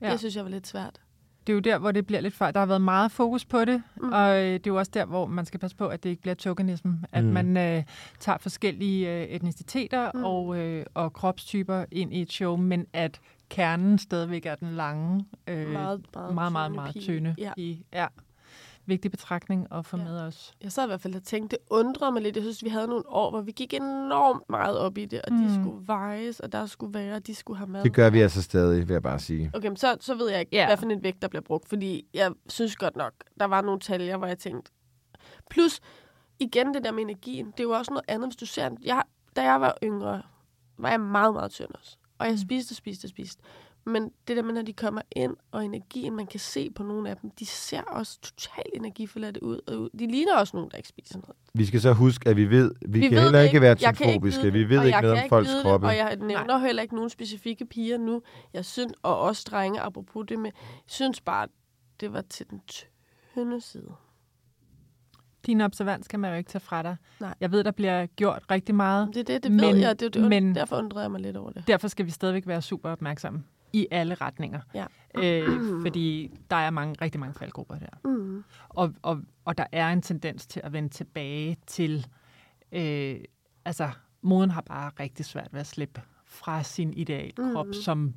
Ja. 0.00 0.10
Det 0.10 0.18
synes 0.18 0.36
jeg 0.36 0.44
var 0.44 0.50
lidt 0.50 0.66
svært 0.66 1.00
det 1.46 1.52
er 1.52 1.54
jo 1.54 1.60
der, 1.60 1.78
hvor 1.78 1.92
det 1.92 2.06
bliver 2.06 2.20
lidt 2.20 2.34
fejl. 2.34 2.54
Der 2.54 2.60
har 2.60 2.66
været 2.66 2.80
meget 2.80 3.12
fokus 3.12 3.44
på 3.44 3.64
det, 3.64 3.82
mm. 3.96 4.12
og 4.12 4.36
øh, 4.36 4.44
det 4.44 4.66
er 4.66 4.70
jo 4.70 4.78
også 4.78 4.90
der, 4.94 5.04
hvor 5.04 5.26
man 5.26 5.44
skal 5.44 5.60
passe 5.60 5.76
på, 5.76 5.86
at 5.86 6.04
det 6.04 6.10
ikke 6.10 6.22
bliver 6.22 6.34
tokenism. 6.34 6.88
At 7.12 7.24
mm. 7.24 7.30
man 7.30 7.56
øh, 7.56 7.82
tager 8.20 8.38
forskellige 8.38 9.10
øh, 9.10 9.22
etniciteter 9.22 10.10
mm. 10.14 10.24
og, 10.24 10.58
øh, 10.58 10.86
og 10.94 11.12
kropstyper 11.12 11.84
ind 11.90 12.14
i 12.14 12.22
et 12.22 12.32
show, 12.32 12.56
men 12.56 12.86
at 12.92 13.20
kernen 13.48 13.98
stadigvæk 13.98 14.46
er 14.46 14.54
den 14.54 14.68
lange, 14.68 15.24
øh, 15.46 15.68
meget, 15.68 16.00
meget, 16.14 16.34
meget, 16.34 16.52
meget, 16.52 16.72
meget 16.72 16.94
tynde. 16.94 17.34
Ja. 17.38 17.52
I, 17.56 17.84
ja 17.92 18.06
vigtig 18.86 19.10
betragtning 19.10 19.66
at 19.70 19.86
få 19.86 19.96
ja. 19.96 20.04
med 20.04 20.20
os. 20.20 20.52
Jeg 20.62 20.72
sad 20.72 20.84
i 20.84 20.86
hvert 20.86 21.00
fald 21.00 21.14
og 21.14 21.22
tænkte, 21.22 21.56
det 21.56 21.64
undrede 21.70 22.12
mig 22.12 22.22
lidt. 22.22 22.36
Jeg 22.36 22.42
synes, 22.42 22.64
vi 22.64 22.68
havde 22.68 22.86
nogle 22.86 23.08
år, 23.08 23.30
hvor 23.30 23.40
vi 23.40 23.52
gik 23.52 23.74
enormt 23.74 24.42
meget 24.48 24.78
op 24.78 24.98
i 24.98 25.04
det, 25.04 25.22
og 25.22 25.32
mm. 25.32 25.42
de 25.42 25.62
skulle 25.62 25.86
vejes, 25.86 26.40
og 26.40 26.52
der 26.52 26.66
skulle 26.66 26.94
være, 26.94 27.14
og 27.14 27.26
de 27.26 27.34
skulle 27.34 27.58
have 27.58 27.70
mad. 27.70 27.82
Det 27.82 27.94
gør 27.94 28.10
vi 28.10 28.20
altså 28.20 28.42
stadig, 28.42 28.88
vil 28.88 28.94
jeg 28.94 29.02
bare 29.02 29.18
sige. 29.18 29.50
Okay, 29.54 29.68
men 29.68 29.76
så, 29.76 29.96
så 30.00 30.14
ved 30.14 30.30
jeg 30.30 30.40
ikke, 30.40 30.56
yeah. 30.56 30.68
hvad 30.68 30.76
for 30.76 30.86
en 30.86 31.02
vægt, 31.02 31.22
der 31.22 31.28
bliver 31.28 31.42
brugt, 31.42 31.68
fordi 31.68 32.06
jeg 32.14 32.32
synes 32.48 32.76
godt 32.76 32.96
nok, 32.96 33.12
der 33.40 33.44
var 33.44 33.60
nogle 33.62 33.80
taljer, 33.80 34.16
hvor 34.16 34.26
jeg 34.26 34.38
tænkte... 34.38 34.72
Plus, 35.50 35.80
igen 36.38 36.74
det 36.74 36.84
der 36.84 36.92
med 36.92 37.02
energien, 37.02 37.46
det 37.46 37.60
er 37.60 37.64
jo 37.64 37.70
også 37.70 37.90
noget 37.90 38.04
andet, 38.08 38.28
hvis 38.28 38.36
du 38.36 38.46
ser... 38.46 38.70
Jeg, 38.82 39.02
da 39.36 39.42
jeg 39.42 39.60
var 39.60 39.74
yngre, 39.82 40.22
var 40.78 40.90
jeg 40.90 41.00
meget, 41.00 41.34
meget 41.34 41.50
tynd 41.50 41.74
også. 41.74 41.96
Og 42.18 42.26
jeg 42.26 42.32
mm. 42.32 42.38
spiste, 42.38 42.74
spiste, 42.74 43.08
spiste. 43.08 43.42
Men 43.84 44.10
det 44.28 44.36
der 44.36 44.42
med, 44.42 44.54
når 44.54 44.62
de 44.62 44.72
kommer 44.72 45.02
ind, 45.16 45.36
og 45.50 45.64
energien, 45.64 46.16
man 46.16 46.26
kan 46.26 46.40
se 46.40 46.70
på 46.70 46.82
nogle 46.82 47.10
af 47.10 47.16
dem, 47.16 47.30
de 47.30 47.46
ser 47.46 47.82
også 47.82 48.20
totalt 48.20 48.68
energiforladte 48.74 49.42
ud. 49.42 49.90
De 49.98 50.06
ligner 50.06 50.36
også 50.36 50.56
nogen, 50.56 50.70
der 50.70 50.76
ikke 50.76 50.88
spiser 50.88 51.18
noget. 51.18 51.36
Vi 51.54 51.66
skal 51.66 51.80
så 51.80 51.92
huske, 51.92 52.30
at 52.30 52.36
vi 52.36 52.50
ved, 52.50 52.74
vi, 52.80 53.00
vi 53.00 53.08
kan 53.08 53.16
ved 53.16 53.22
heller 53.22 53.40
ikke 53.40 53.60
være 53.60 53.74
typobiske. 53.74 54.52
Vi 54.52 54.68
ved 54.68 54.84
ikke 54.84 55.00
noget 55.00 55.22
om 55.22 55.28
folks 55.28 55.50
kroppe. 55.62 55.86
Og 55.86 55.96
jeg 55.96 56.16
nævner 56.16 56.46
Nej. 56.46 56.66
heller 56.66 56.82
ikke 56.82 56.94
nogen 56.94 57.10
specifikke 57.10 57.66
piger 57.66 57.98
nu. 57.98 58.22
Jeg 58.52 58.64
synes, 58.64 58.92
og 59.02 59.20
også 59.20 59.48
drenge, 59.50 59.80
apropos 59.80 60.26
det 60.28 60.38
med, 60.38 60.50
jeg 60.64 60.82
synes 60.86 61.20
bare, 61.20 61.48
det 62.00 62.12
var 62.12 62.20
til 62.20 62.50
den 62.50 62.60
tynde 62.66 63.60
side. 63.60 63.92
Din 65.46 65.60
observans 65.60 66.08
kan 66.08 66.20
man 66.20 66.30
jo 66.30 66.36
ikke 66.36 66.50
tage 66.50 66.60
fra 66.60 66.82
dig. 66.82 66.96
Nej. 67.20 67.34
Jeg 67.40 67.52
ved, 67.52 67.64
der 67.64 67.70
bliver 67.70 68.06
gjort 68.06 68.42
rigtig 68.50 68.74
meget. 68.74 69.08
Det 69.14 69.20
er 69.20 69.24
det, 69.24 69.42
det 69.42 69.52
men, 69.52 69.60
ved 69.60 69.76
jeg. 69.76 70.00
Det, 70.00 70.14
det, 70.14 70.28
men 70.28 70.54
derfor 70.54 70.76
undrer 70.76 71.00
jeg 71.00 71.10
mig 71.10 71.20
lidt 71.20 71.36
over 71.36 71.50
det. 71.50 71.66
Derfor 71.66 71.88
skal 71.88 72.06
vi 72.06 72.10
stadigvæk 72.10 72.46
være 72.46 72.62
super 72.62 72.90
opmærksomme 72.90 73.44
i 73.72 73.86
alle 73.90 74.14
retninger. 74.14 74.60
Ja. 74.74 74.86
Øh, 75.18 75.82
fordi 75.82 76.30
der 76.50 76.56
er 76.56 76.70
mange, 76.70 76.94
rigtig 77.02 77.20
mange 77.20 77.34
faldgrupper 77.34 77.78
der. 77.78 78.08
Mm. 78.08 78.44
Og, 78.68 78.94
og, 79.02 79.20
og 79.44 79.58
der 79.58 79.66
er 79.72 79.88
en 79.88 80.02
tendens 80.02 80.46
til 80.46 80.60
at 80.64 80.72
vende 80.72 80.88
tilbage 80.88 81.56
til... 81.66 82.06
Øh, 82.72 83.16
altså, 83.64 83.90
moden 84.22 84.50
har 84.50 84.60
bare 84.60 84.90
rigtig 85.00 85.26
svært 85.26 85.48
ved 85.52 85.60
at 85.60 85.66
slippe 85.66 86.02
fra 86.24 86.62
sin 86.62 86.92
idealkrop 86.92 87.66
mm. 87.66 87.72
som 87.72 88.14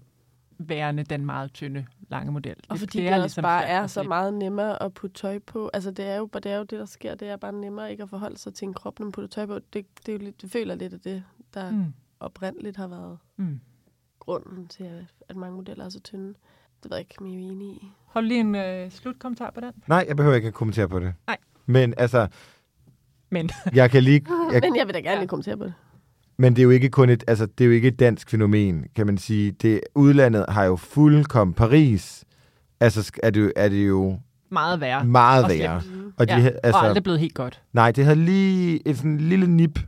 værende 0.57 1.03
den 1.03 1.25
meget 1.25 1.53
tynde, 1.53 1.85
lange 2.09 2.31
model. 2.31 2.55
Og 2.69 2.79
fordi 2.79 2.97
det, 2.97 3.05
det 3.05 3.13
også 3.13 3.21
ligesom 3.21 3.41
bare 3.41 3.65
er 3.65 3.87
så 3.87 4.03
meget 4.03 4.33
nemmere 4.33 4.83
at 4.83 4.93
putte 4.93 5.13
tøj 5.13 5.39
på. 5.39 5.69
Altså, 5.73 5.91
det 5.91 6.05
er, 6.05 6.15
jo, 6.15 6.29
det 6.33 6.45
er 6.45 6.57
jo 6.57 6.63
det, 6.63 6.79
der 6.79 6.85
sker. 6.85 7.15
Det 7.15 7.29
er 7.29 7.37
bare 7.37 7.53
nemmere 7.53 7.91
ikke 7.91 8.03
at 8.03 8.09
forholde 8.09 8.37
sig 8.37 8.53
til 8.53 8.65
en 8.65 8.73
krop, 8.73 8.99
når 8.99 9.05
man 9.05 9.11
putter 9.11 9.29
tøj 9.29 9.45
på. 9.45 9.59
Det, 9.59 9.85
det, 10.05 10.09
er 10.09 10.13
jo 10.13 10.17
lidt, 10.17 10.41
det 10.41 10.51
føler 10.51 10.75
lidt 10.75 10.93
af 10.93 10.99
det, 10.99 11.23
der 11.53 11.71
mm. 11.71 11.93
oprindeligt 12.19 12.77
har 12.77 12.87
været 12.87 13.17
mm 13.35 13.59
grunden 14.25 14.67
til, 14.67 15.07
at 15.29 15.35
mange 15.35 15.55
modeller 15.55 15.85
er 15.85 15.89
så 15.89 15.99
tynde. 15.99 16.27
Det 16.83 16.91
ved 16.91 16.97
jeg 16.97 16.99
ikke, 16.99 17.15
om 17.19 17.25
I 17.25 17.33
er 17.33 17.51
enige 17.51 17.71
i. 17.71 17.91
Hold 18.05 18.25
lige 18.25 18.39
en 18.39 18.55
øh, 18.55 18.91
slutkommentar 18.91 19.51
på 19.51 19.59
den. 19.59 19.71
Nej, 19.87 20.05
jeg 20.07 20.15
behøver 20.15 20.35
ikke 20.35 20.47
at 20.47 20.53
kommentere 20.53 20.89
på 20.89 20.99
det. 20.99 21.13
Nej. 21.27 21.37
Men 21.65 21.93
altså... 21.97 22.27
Men. 23.29 23.49
jeg 23.73 23.91
kan 23.91 24.03
lige... 24.03 24.25
Jeg, 24.53 24.61
Men 24.63 24.75
jeg 24.75 24.87
vil 24.87 24.93
da 24.93 24.99
gerne 24.99 25.21
ja. 25.21 25.25
kommentere 25.25 25.57
på 25.57 25.63
det. 25.63 25.73
Men 26.37 26.55
det 26.55 26.59
er 26.59 26.63
jo 26.63 26.69
ikke 26.69 26.89
kun 26.89 27.09
et, 27.09 27.23
altså, 27.27 27.45
det 27.45 27.63
er 27.63 27.65
jo 27.65 27.71
ikke 27.71 27.87
et 27.87 27.99
dansk 27.99 28.29
fænomen, 28.29 28.85
kan 28.95 29.05
man 29.05 29.17
sige. 29.17 29.51
Det, 29.51 29.81
udlandet 29.95 30.45
har 30.49 30.63
jo 30.63 30.75
fuldkommen 30.75 31.53
Paris. 31.53 32.25
Altså 32.79 33.11
er 33.23 33.29
det, 33.29 33.53
er 33.55 33.69
det 33.69 33.87
jo 33.87 34.19
meget 34.49 34.81
værre. 34.81 35.05
Meget 35.05 35.45
værre. 35.49 35.81
Og, 36.17 36.27
de, 36.27 36.33
ja, 36.33 36.47
altså, 36.63 36.79
og 36.79 36.85
aldrig 36.85 37.03
blevet 37.03 37.19
helt 37.19 37.33
godt. 37.33 37.61
Nej, 37.73 37.91
det 37.91 38.03
havde 38.03 38.19
lige 38.19 38.87
et 38.87 38.97
sådan 38.97 39.17
lille 39.17 39.47
nip 39.47 39.79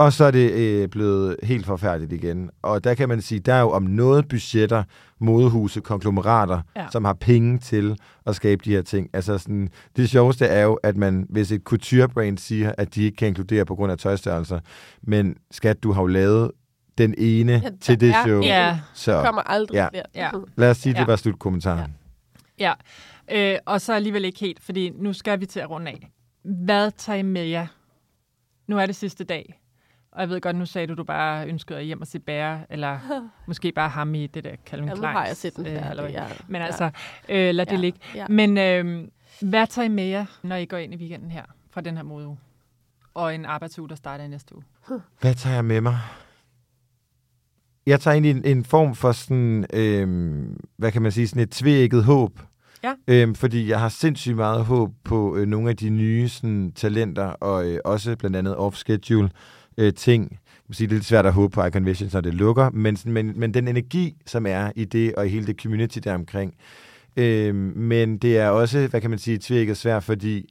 og 0.00 0.12
så 0.12 0.24
er 0.24 0.30
det 0.30 0.52
øh, 0.52 0.88
blevet 0.88 1.36
helt 1.42 1.66
forfærdeligt 1.66 2.12
igen. 2.12 2.50
Og 2.62 2.84
der 2.84 2.94
kan 2.94 3.08
man 3.08 3.22
sige, 3.22 3.40
der 3.40 3.54
er 3.54 3.60
jo 3.60 3.70
om 3.70 3.82
noget 3.82 4.28
budgetter, 4.28 4.82
modehuse, 5.18 5.80
konglomerater, 5.80 6.60
ja. 6.76 6.86
som 6.92 7.04
har 7.04 7.12
penge 7.12 7.58
til 7.58 7.98
at 8.26 8.36
skabe 8.36 8.64
de 8.64 8.70
her 8.70 8.82
ting. 8.82 9.10
Altså 9.12 9.38
sådan, 9.38 9.68
det 9.96 10.10
sjoveste 10.10 10.46
er 10.46 10.62
jo, 10.62 10.74
at 10.74 10.96
man, 10.96 11.26
hvis 11.28 11.52
et 11.52 11.62
couture-brand 11.62 12.38
siger, 12.38 12.72
at 12.78 12.94
de 12.94 13.02
ikke 13.02 13.16
kan 13.16 13.28
inkludere 13.28 13.64
på 13.64 13.74
grund 13.74 13.92
af 13.92 13.98
tøjstørrelser, 13.98 14.60
men 15.02 15.36
skat, 15.50 15.82
du 15.82 15.92
har 15.92 16.00
jo 16.00 16.06
lavet 16.06 16.50
den 16.98 17.14
ene 17.18 17.52
ja, 17.52 17.70
til 17.80 18.00
det 18.00 18.14
show. 18.24 18.42
Ja, 18.42 18.78
så 18.94 19.22
kommer 19.24 19.42
aldrig 19.42 19.74
ja. 19.74 19.88
flere. 19.88 20.04
Ja. 20.14 20.30
Lad 20.56 20.70
os 20.70 20.76
sige, 20.76 20.92
ja. 20.92 21.00
det 21.00 21.06
var 21.06 21.16
slutkommentaren. 21.16 21.96
Ja, 22.58 22.72
ja. 23.30 23.52
Øh, 23.54 23.58
og 23.66 23.80
så 23.80 23.92
alligevel 23.94 24.24
ikke 24.24 24.40
helt, 24.40 24.62
fordi 24.62 24.90
nu 24.90 25.12
skal 25.12 25.40
vi 25.40 25.46
til 25.46 25.60
at 25.60 25.70
runde 25.70 25.90
af. 25.90 26.10
Hvad 26.64 26.90
tager 26.90 27.18
I 27.18 27.22
med 27.22 27.44
jer? 27.44 27.66
Nu 28.68 28.78
er 28.78 28.86
det 28.86 28.96
sidste 28.96 29.24
dag 29.24 29.59
og 30.12 30.20
jeg 30.20 30.28
ved 30.28 30.40
godt, 30.40 30.56
nu 30.56 30.66
sagde 30.66 30.86
du, 30.86 30.94
du 30.94 31.04
bare 31.04 31.48
ønskede 31.48 31.78
at 31.78 31.84
hjem 31.84 32.00
og 32.00 32.06
se 32.06 32.18
bære, 32.18 32.60
eller 32.70 32.98
måske 33.48 33.72
bare 33.72 33.88
ham 33.88 34.14
i 34.14 34.26
det 34.26 34.44
der 34.44 34.56
Calvin 34.66 34.88
Klein. 34.88 35.02
Ja, 35.02 35.12
nu 35.12 35.18
har 35.18 35.26
jeg 35.26 35.36
set 35.36 35.56
den 35.56 35.66
øh, 35.66 35.90
eller, 35.90 36.08
ja. 36.08 36.26
Men 36.48 36.62
altså, 36.62 36.90
øh, 37.28 37.54
lad 37.54 37.66
ja. 37.66 37.72
det 37.72 37.80
ligge. 37.80 37.98
Ja. 38.14 38.26
Men 38.28 38.58
øh, 38.58 39.08
hvad 39.40 39.66
tager 39.66 39.86
I 39.86 39.88
med 39.88 40.04
jer, 40.04 40.26
når 40.42 40.56
I 40.56 40.64
går 40.64 40.76
ind 40.76 40.94
i 40.94 40.96
weekenden 40.96 41.30
her, 41.30 41.44
fra 41.70 41.80
den 41.80 41.96
her 41.96 42.02
mode 42.02 42.36
Og 43.14 43.34
en 43.34 43.44
arbejdsuge, 43.44 43.88
der 43.88 43.94
starter 43.94 44.24
i 44.24 44.28
næste 44.28 44.54
uge? 44.54 44.64
Hvad 45.20 45.34
tager 45.34 45.54
jeg 45.54 45.64
med 45.64 45.80
mig? 45.80 45.98
Jeg 47.86 48.00
tager 48.00 48.14
ind 48.14 48.26
i 48.26 48.30
en, 48.30 48.44
en 48.44 48.64
form 48.64 48.94
for 48.94 49.12
sådan, 49.12 49.66
øh, 49.72 50.46
hvad 50.76 50.92
kan 50.92 51.02
man 51.02 51.12
sige, 51.12 51.28
sådan 51.28 51.42
et 51.42 51.50
tvækket 51.50 52.04
håb. 52.04 52.40
Ja. 52.82 52.94
Øhm, 53.08 53.34
fordi 53.34 53.68
jeg 53.68 53.80
har 53.80 53.88
sindssygt 53.88 54.36
meget 54.36 54.64
håb 54.64 54.90
på 55.04 55.36
øh, 55.36 55.46
nogle 55.46 55.70
af 55.70 55.76
de 55.76 55.90
nye 55.90 56.28
sådan, 56.28 56.72
talenter, 56.72 57.24
og 57.24 57.68
øh, 57.68 57.78
også 57.84 58.16
blandt 58.16 58.36
andet 58.36 58.56
off-schedule 58.56 59.28
øh, 59.80 59.94
ting. 59.94 60.38
Jeg 60.68 60.76
sige, 60.76 60.86
det 60.86 60.92
er 60.92 60.96
lidt 60.96 61.06
svært 61.06 61.26
at 61.26 61.32
håbe 61.32 61.52
på 61.54 61.64
Icon 61.64 61.86
Visions, 61.86 62.12
når 62.12 62.20
det 62.20 62.34
lukker, 62.34 62.70
men, 62.70 62.96
men, 63.04 63.32
men 63.36 63.54
den 63.54 63.68
energi, 63.68 64.16
som 64.26 64.46
er 64.46 64.70
i 64.76 64.84
det, 64.84 65.14
og 65.14 65.26
i 65.26 65.28
hele 65.28 65.46
det 65.46 65.60
community 65.62 65.98
der 66.04 66.14
omkring. 66.14 66.54
Øh, 67.16 67.54
men 67.76 68.18
det 68.18 68.38
er 68.38 68.48
også, 68.48 68.86
hvad 68.86 69.00
kan 69.00 69.10
man 69.10 69.18
sige, 69.18 69.38
tvækket 69.38 69.76
svært, 69.76 70.04
fordi 70.04 70.50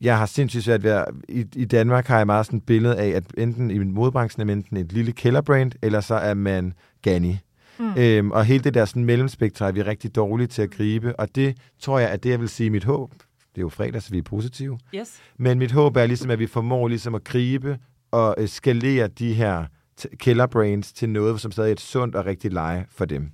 jeg 0.00 0.18
har 0.18 0.26
sindssygt 0.26 0.64
svært 0.64 0.82
ved 0.82 0.90
at... 0.90 1.04
I, 1.28 1.44
I 1.56 1.64
Danmark 1.64 2.06
har 2.06 2.16
jeg 2.16 2.26
meget 2.26 2.46
sådan 2.46 2.56
et 2.56 2.66
billede 2.66 2.96
af, 2.96 3.08
at 3.08 3.24
enten 3.38 3.70
i 3.70 3.78
modebranchen 3.78 4.48
er 4.48 4.52
enten 4.52 4.76
et 4.76 4.92
lille 4.92 5.12
kælderbrand, 5.12 5.72
eller 5.82 6.00
så 6.00 6.14
er 6.14 6.34
man 6.34 6.72
Gani. 7.02 7.38
Mm. 7.78 7.94
Øhm, 7.98 8.30
og 8.30 8.44
hele 8.44 8.64
det 8.64 8.74
der 8.74 8.84
sådan 8.84 9.04
mellemspektrum 9.04 9.68
er 9.68 9.72
vi 9.72 9.82
rigtig 9.82 10.16
dårlige 10.16 10.46
til 10.46 10.62
at 10.62 10.70
gribe, 10.70 11.20
og 11.20 11.34
det 11.34 11.56
tror 11.80 11.98
jeg, 11.98 12.10
at 12.10 12.22
det, 12.22 12.30
jeg 12.30 12.40
vil 12.40 12.48
sige 12.48 12.70
mit 12.70 12.84
håb, 12.84 13.10
det 13.54 13.60
er 13.60 13.62
jo 13.62 13.68
fredag, 13.68 14.02
så 14.02 14.10
vi 14.10 14.18
er 14.18 14.22
positive, 14.22 14.78
Yes. 14.94 15.20
men 15.38 15.58
mit 15.58 15.72
håb 15.72 15.96
er 15.96 16.06
ligesom, 16.06 16.30
at 16.30 16.38
vi 16.38 16.46
formår 16.46 16.88
ligesom 16.88 17.14
at 17.14 17.24
gribe 17.24 17.78
at 18.14 18.34
øh, 18.38 18.48
skalere 18.48 19.08
de 19.08 19.34
her 19.34 19.64
t- 20.00 20.16
kælderbrains 20.16 20.92
til 20.92 21.08
noget, 21.08 21.40
som 21.40 21.52
stadig 21.52 21.68
er 21.68 21.72
et 21.72 21.80
sundt 21.80 22.14
og 22.14 22.26
rigtigt 22.26 22.54
leje 22.54 22.86
for 22.90 23.04
dem. 23.04 23.30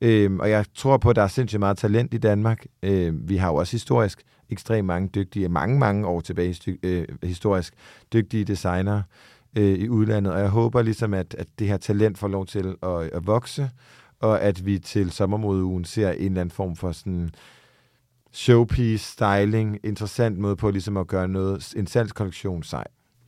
Øhm, 0.00 0.40
og 0.40 0.50
jeg 0.50 0.64
tror 0.74 0.96
på, 0.96 1.10
at 1.10 1.16
der 1.16 1.22
er 1.22 1.28
sindssygt 1.28 1.60
meget 1.60 1.78
talent 1.78 2.14
i 2.14 2.18
Danmark. 2.18 2.66
Øhm, 2.82 3.28
vi 3.28 3.36
har 3.36 3.48
jo 3.48 3.54
også 3.54 3.72
historisk 3.72 4.22
ekstremt 4.50 4.86
mange 4.86 5.08
dygtige, 5.08 5.48
mange, 5.48 5.78
mange 5.78 6.06
år 6.06 6.20
tilbage 6.20 6.54
styk, 6.54 6.78
øh, 6.82 7.04
historisk 7.22 7.74
dygtige 8.12 8.44
designere 8.44 9.02
øh, 9.56 9.78
i 9.78 9.88
udlandet. 9.88 10.32
Og 10.32 10.40
jeg 10.40 10.48
håber 10.48 10.82
ligesom, 10.82 11.14
at, 11.14 11.34
at 11.38 11.46
det 11.58 11.66
her 11.68 11.76
talent 11.76 12.18
får 12.18 12.28
lov 12.28 12.46
til 12.46 12.74
at, 12.82 13.02
at 13.02 13.26
vokse, 13.26 13.70
og 14.20 14.42
at 14.42 14.66
vi 14.66 14.78
til 14.78 15.10
sommermodeugen 15.10 15.84
ser 15.84 16.10
en 16.10 16.24
eller 16.24 16.40
anden 16.40 16.50
form 16.50 16.76
for 16.76 16.92
sådan 16.92 17.30
showpiece, 18.32 19.12
styling, 19.12 19.78
interessant 19.84 20.38
måde 20.38 20.56
på 20.56 20.70
ligesom 20.70 20.96
at 20.96 21.06
gøre 21.06 21.28
noget, 21.28 21.74
en 21.76 21.86
salgskollektion 21.86 22.62
sej. 22.62 22.84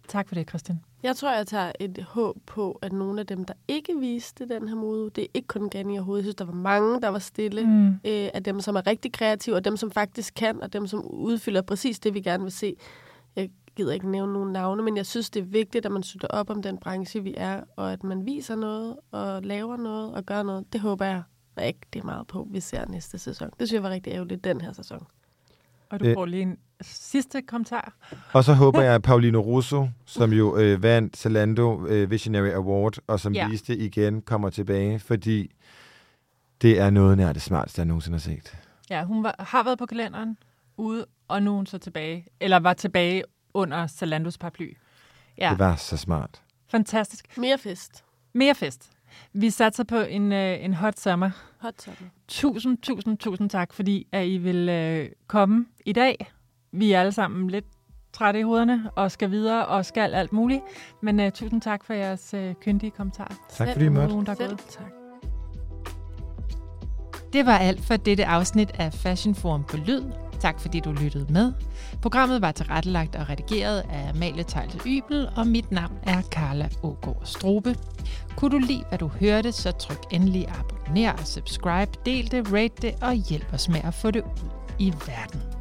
Tak 0.09 0.29
for 0.29 0.35
det, 0.35 0.49
Christian. 0.49 0.81
Jeg 1.03 1.17
tror, 1.17 1.33
jeg 1.33 1.47
tager 1.47 1.73
et 1.81 2.07
håb 2.09 2.37
på, 2.47 2.79
at 2.83 2.93
nogle 2.93 3.21
af 3.21 3.27
dem, 3.27 3.45
der 3.45 3.55
ikke 3.69 3.99
viste 4.01 4.49
den 4.49 4.69
her 4.69 4.77
mode, 4.77 5.11
det 5.11 5.25
er 5.25 5.29
ikke 5.35 5.49
kun 5.49 5.69
Gani 5.69 5.99
overhovedet. 5.99 6.23
Jeg 6.23 6.25
synes, 6.25 6.35
der 6.35 6.45
var 6.45 6.53
mange, 6.53 7.01
der 7.01 7.09
var 7.09 7.19
stille. 7.19 7.65
Mm. 7.67 7.87
Øh, 7.89 8.29
af 8.35 8.45
dem, 8.45 8.61
som 8.61 8.77
er 8.77 8.87
rigtig 8.87 9.13
kreative, 9.13 9.57
og 9.57 9.65
dem, 9.65 9.77
som 9.77 9.91
faktisk 9.91 10.35
kan, 10.35 10.63
og 10.63 10.73
dem, 10.73 10.87
som 10.87 11.07
udfylder 11.07 11.63
præcis 11.63 11.99
det, 11.99 12.15
vi 12.15 12.21
gerne 12.21 12.43
vil 12.43 12.53
se. 12.53 12.77
Jeg 13.37 13.51
gider 13.77 13.93
ikke 13.93 14.11
nævne 14.11 14.33
nogen 14.33 14.53
navne, 14.53 14.83
men 14.83 14.97
jeg 14.97 15.07
synes, 15.07 15.31
det 15.31 15.41
er 15.41 15.45
vigtigt, 15.45 15.87
at 15.87 15.93
man 15.93 16.03
støtter 16.03 16.29
op 16.29 16.51
om 16.51 16.63
den 16.63 16.79
branche, 16.79 17.23
vi 17.23 17.35
er, 17.37 17.61
og 17.77 17.93
at 17.93 18.05
man 18.05 18.27
viser 18.27 18.55
noget, 18.55 18.97
og 19.11 19.43
laver 19.43 19.77
noget, 19.77 20.15
og 20.15 20.25
gør 20.25 20.43
noget. 20.43 20.73
Det 20.73 20.81
håber 20.81 21.05
jeg 21.05 21.23
rigtig 21.59 22.05
meget 22.05 22.27
på, 22.27 22.49
vi 22.51 22.61
ser 22.61 22.87
næste 22.87 23.19
sæson. 23.19 23.51
Det 23.59 23.69
synes 23.69 23.73
jeg 23.73 23.83
var 23.83 23.91
rigtig 23.91 24.13
ærgerligt, 24.13 24.45
den 24.45 24.61
her 24.61 24.73
sæson. 24.73 25.07
Og 25.91 26.01
du 26.01 26.05
Øh. 26.05 26.15
får 26.15 26.27
lige 26.27 26.43
en 26.43 26.57
sidste 26.81 27.43
kommentar. 27.43 27.93
Og 28.33 28.45
så 28.45 28.53
håber 28.55 28.81
jeg, 28.83 28.95
at 28.95 29.03
Paulino 29.11 29.41
Russo, 29.41 29.89
som 30.05 30.33
jo 30.33 30.57
øh, 30.57 30.83
vandt 30.83 31.17
Zalando 31.17 31.87
øh, 31.87 32.11
Visionary 32.11 32.49
Award, 32.49 32.95
og 33.07 33.21
som 33.21 33.35
ja. 33.35 33.49
viste 33.49 33.77
igen, 33.77 34.23
kommer 34.23 34.51
tilbage, 34.51 34.99
fordi 34.99 35.51
det 36.63 36.81
er 36.81 36.91
noget 36.91 37.17
nær 37.17 37.33
det 37.33 37.43
smarteste, 37.43 37.79
jeg 37.81 37.87
nogensinde 37.87 38.15
har 38.15 38.21
set. 38.21 38.57
Ja, 38.91 39.05
hun 39.05 39.23
var, 39.23 39.35
har 39.39 39.63
været 39.63 39.79
på 39.79 39.87
kalenderen 39.87 40.39
ude, 40.77 41.07
og 41.29 41.43
nu 41.43 41.51
er 41.53 41.57
hun 41.57 41.67
så 41.67 41.79
tilbage. 41.79 42.27
Eller 42.41 42.59
var 42.59 42.73
tilbage 42.73 43.23
under 43.55 43.87
Zalandos 43.87 44.39
paraply. 44.39 44.77
Ja, 45.39 45.49
Det 45.51 45.59
var 45.59 45.77
så 45.77 45.97
smart. 45.97 46.43
fantastisk. 46.69 47.39
Mere 47.39 47.59
fest. 47.59 48.05
Mere 48.33 48.55
fest. 48.55 48.91
Vi 49.33 49.51
satser 49.51 49.85
på 49.85 49.97
en, 49.97 50.33
øh, 50.33 50.65
en 50.65 50.75
hot 50.75 50.99
sommer. 51.01 51.31
Hot 51.59 51.83
summer. 51.83 52.11
Tusind, 52.29 52.79
tusind, 52.79 53.19
tusind 53.19 53.51
tak, 53.51 53.73
fordi 53.73 54.07
at 54.13 54.27
I 54.27 54.37
vil 54.37 54.69
øh, 54.69 55.09
komme 55.27 55.67
i 55.85 55.93
dag. 55.93 56.33
Vi 56.73 56.93
er 56.93 57.01
alle 57.01 57.13
sammen 57.13 57.51
lidt 57.51 57.65
trætte 58.13 58.41
i 58.41 58.43
hovederne 58.43 58.91
og 58.97 59.11
skal 59.11 59.31
videre 59.31 59.67
og 59.67 59.85
skal 59.85 60.15
alt 60.15 60.33
muligt. 60.33 60.63
Men 61.03 61.21
øh, 61.21 61.33
tusind 61.33 61.61
tak 61.61 61.85
for 61.85 61.95
jeres 61.95 62.35
øh, 62.35 62.55
kyndige 62.55 62.91
kommentarer. 62.91 63.35
Tak 63.51 63.69
fordi 63.73 63.85
I 63.85 63.89
måtte. 63.89 64.31
Er 64.31 64.35
Selv 64.35 64.59
tak. 64.59 64.93
Det 67.33 67.47
var 67.47 67.59
alt 67.59 67.81
for 67.81 67.97
dette 67.97 68.25
afsnit 68.25 68.71
af 68.75 68.93
Fashion 68.93 69.35
Forum 69.35 69.65
på 69.65 69.77
Lyd. 69.77 70.28
Tak 70.41 70.61
fordi 70.61 70.81
du 70.81 70.93
lyttede 70.93 71.27
med. 71.33 71.53
Programmet 72.03 72.43
var 72.43 72.53
tilrettelagt 72.53 73.17
og 73.17 73.29
redigeret 73.29 73.85
af 73.91 74.09
Amalie 74.09 74.45
Tejlte 74.45 74.79
Ybel, 74.87 75.29
og 75.37 75.47
mit 75.47 75.73
navn 75.73 75.93
er 76.03 76.23
Carla 76.23 76.69
Ågaard 76.83 77.21
Strobe. 77.25 77.77
Kunne 78.37 78.51
du 78.51 78.59
lide, 78.59 78.85
hvad 78.89 78.99
du 78.99 79.09
hørte, 79.09 79.53
så 79.53 79.71
tryk 79.73 80.05
endelig 80.11 80.49
abonner 80.49 81.13
og 81.13 81.27
subscribe, 81.27 81.93
del 82.07 82.31
det, 82.31 82.53
rate 82.53 82.75
det 82.83 82.95
og 83.01 83.15
hjælp 83.15 83.53
os 83.53 83.69
med 83.69 83.81
at 83.85 83.95
få 83.95 84.11
det 84.11 84.23
ud 84.23 84.51
i 84.79 84.93
verden. 85.07 85.58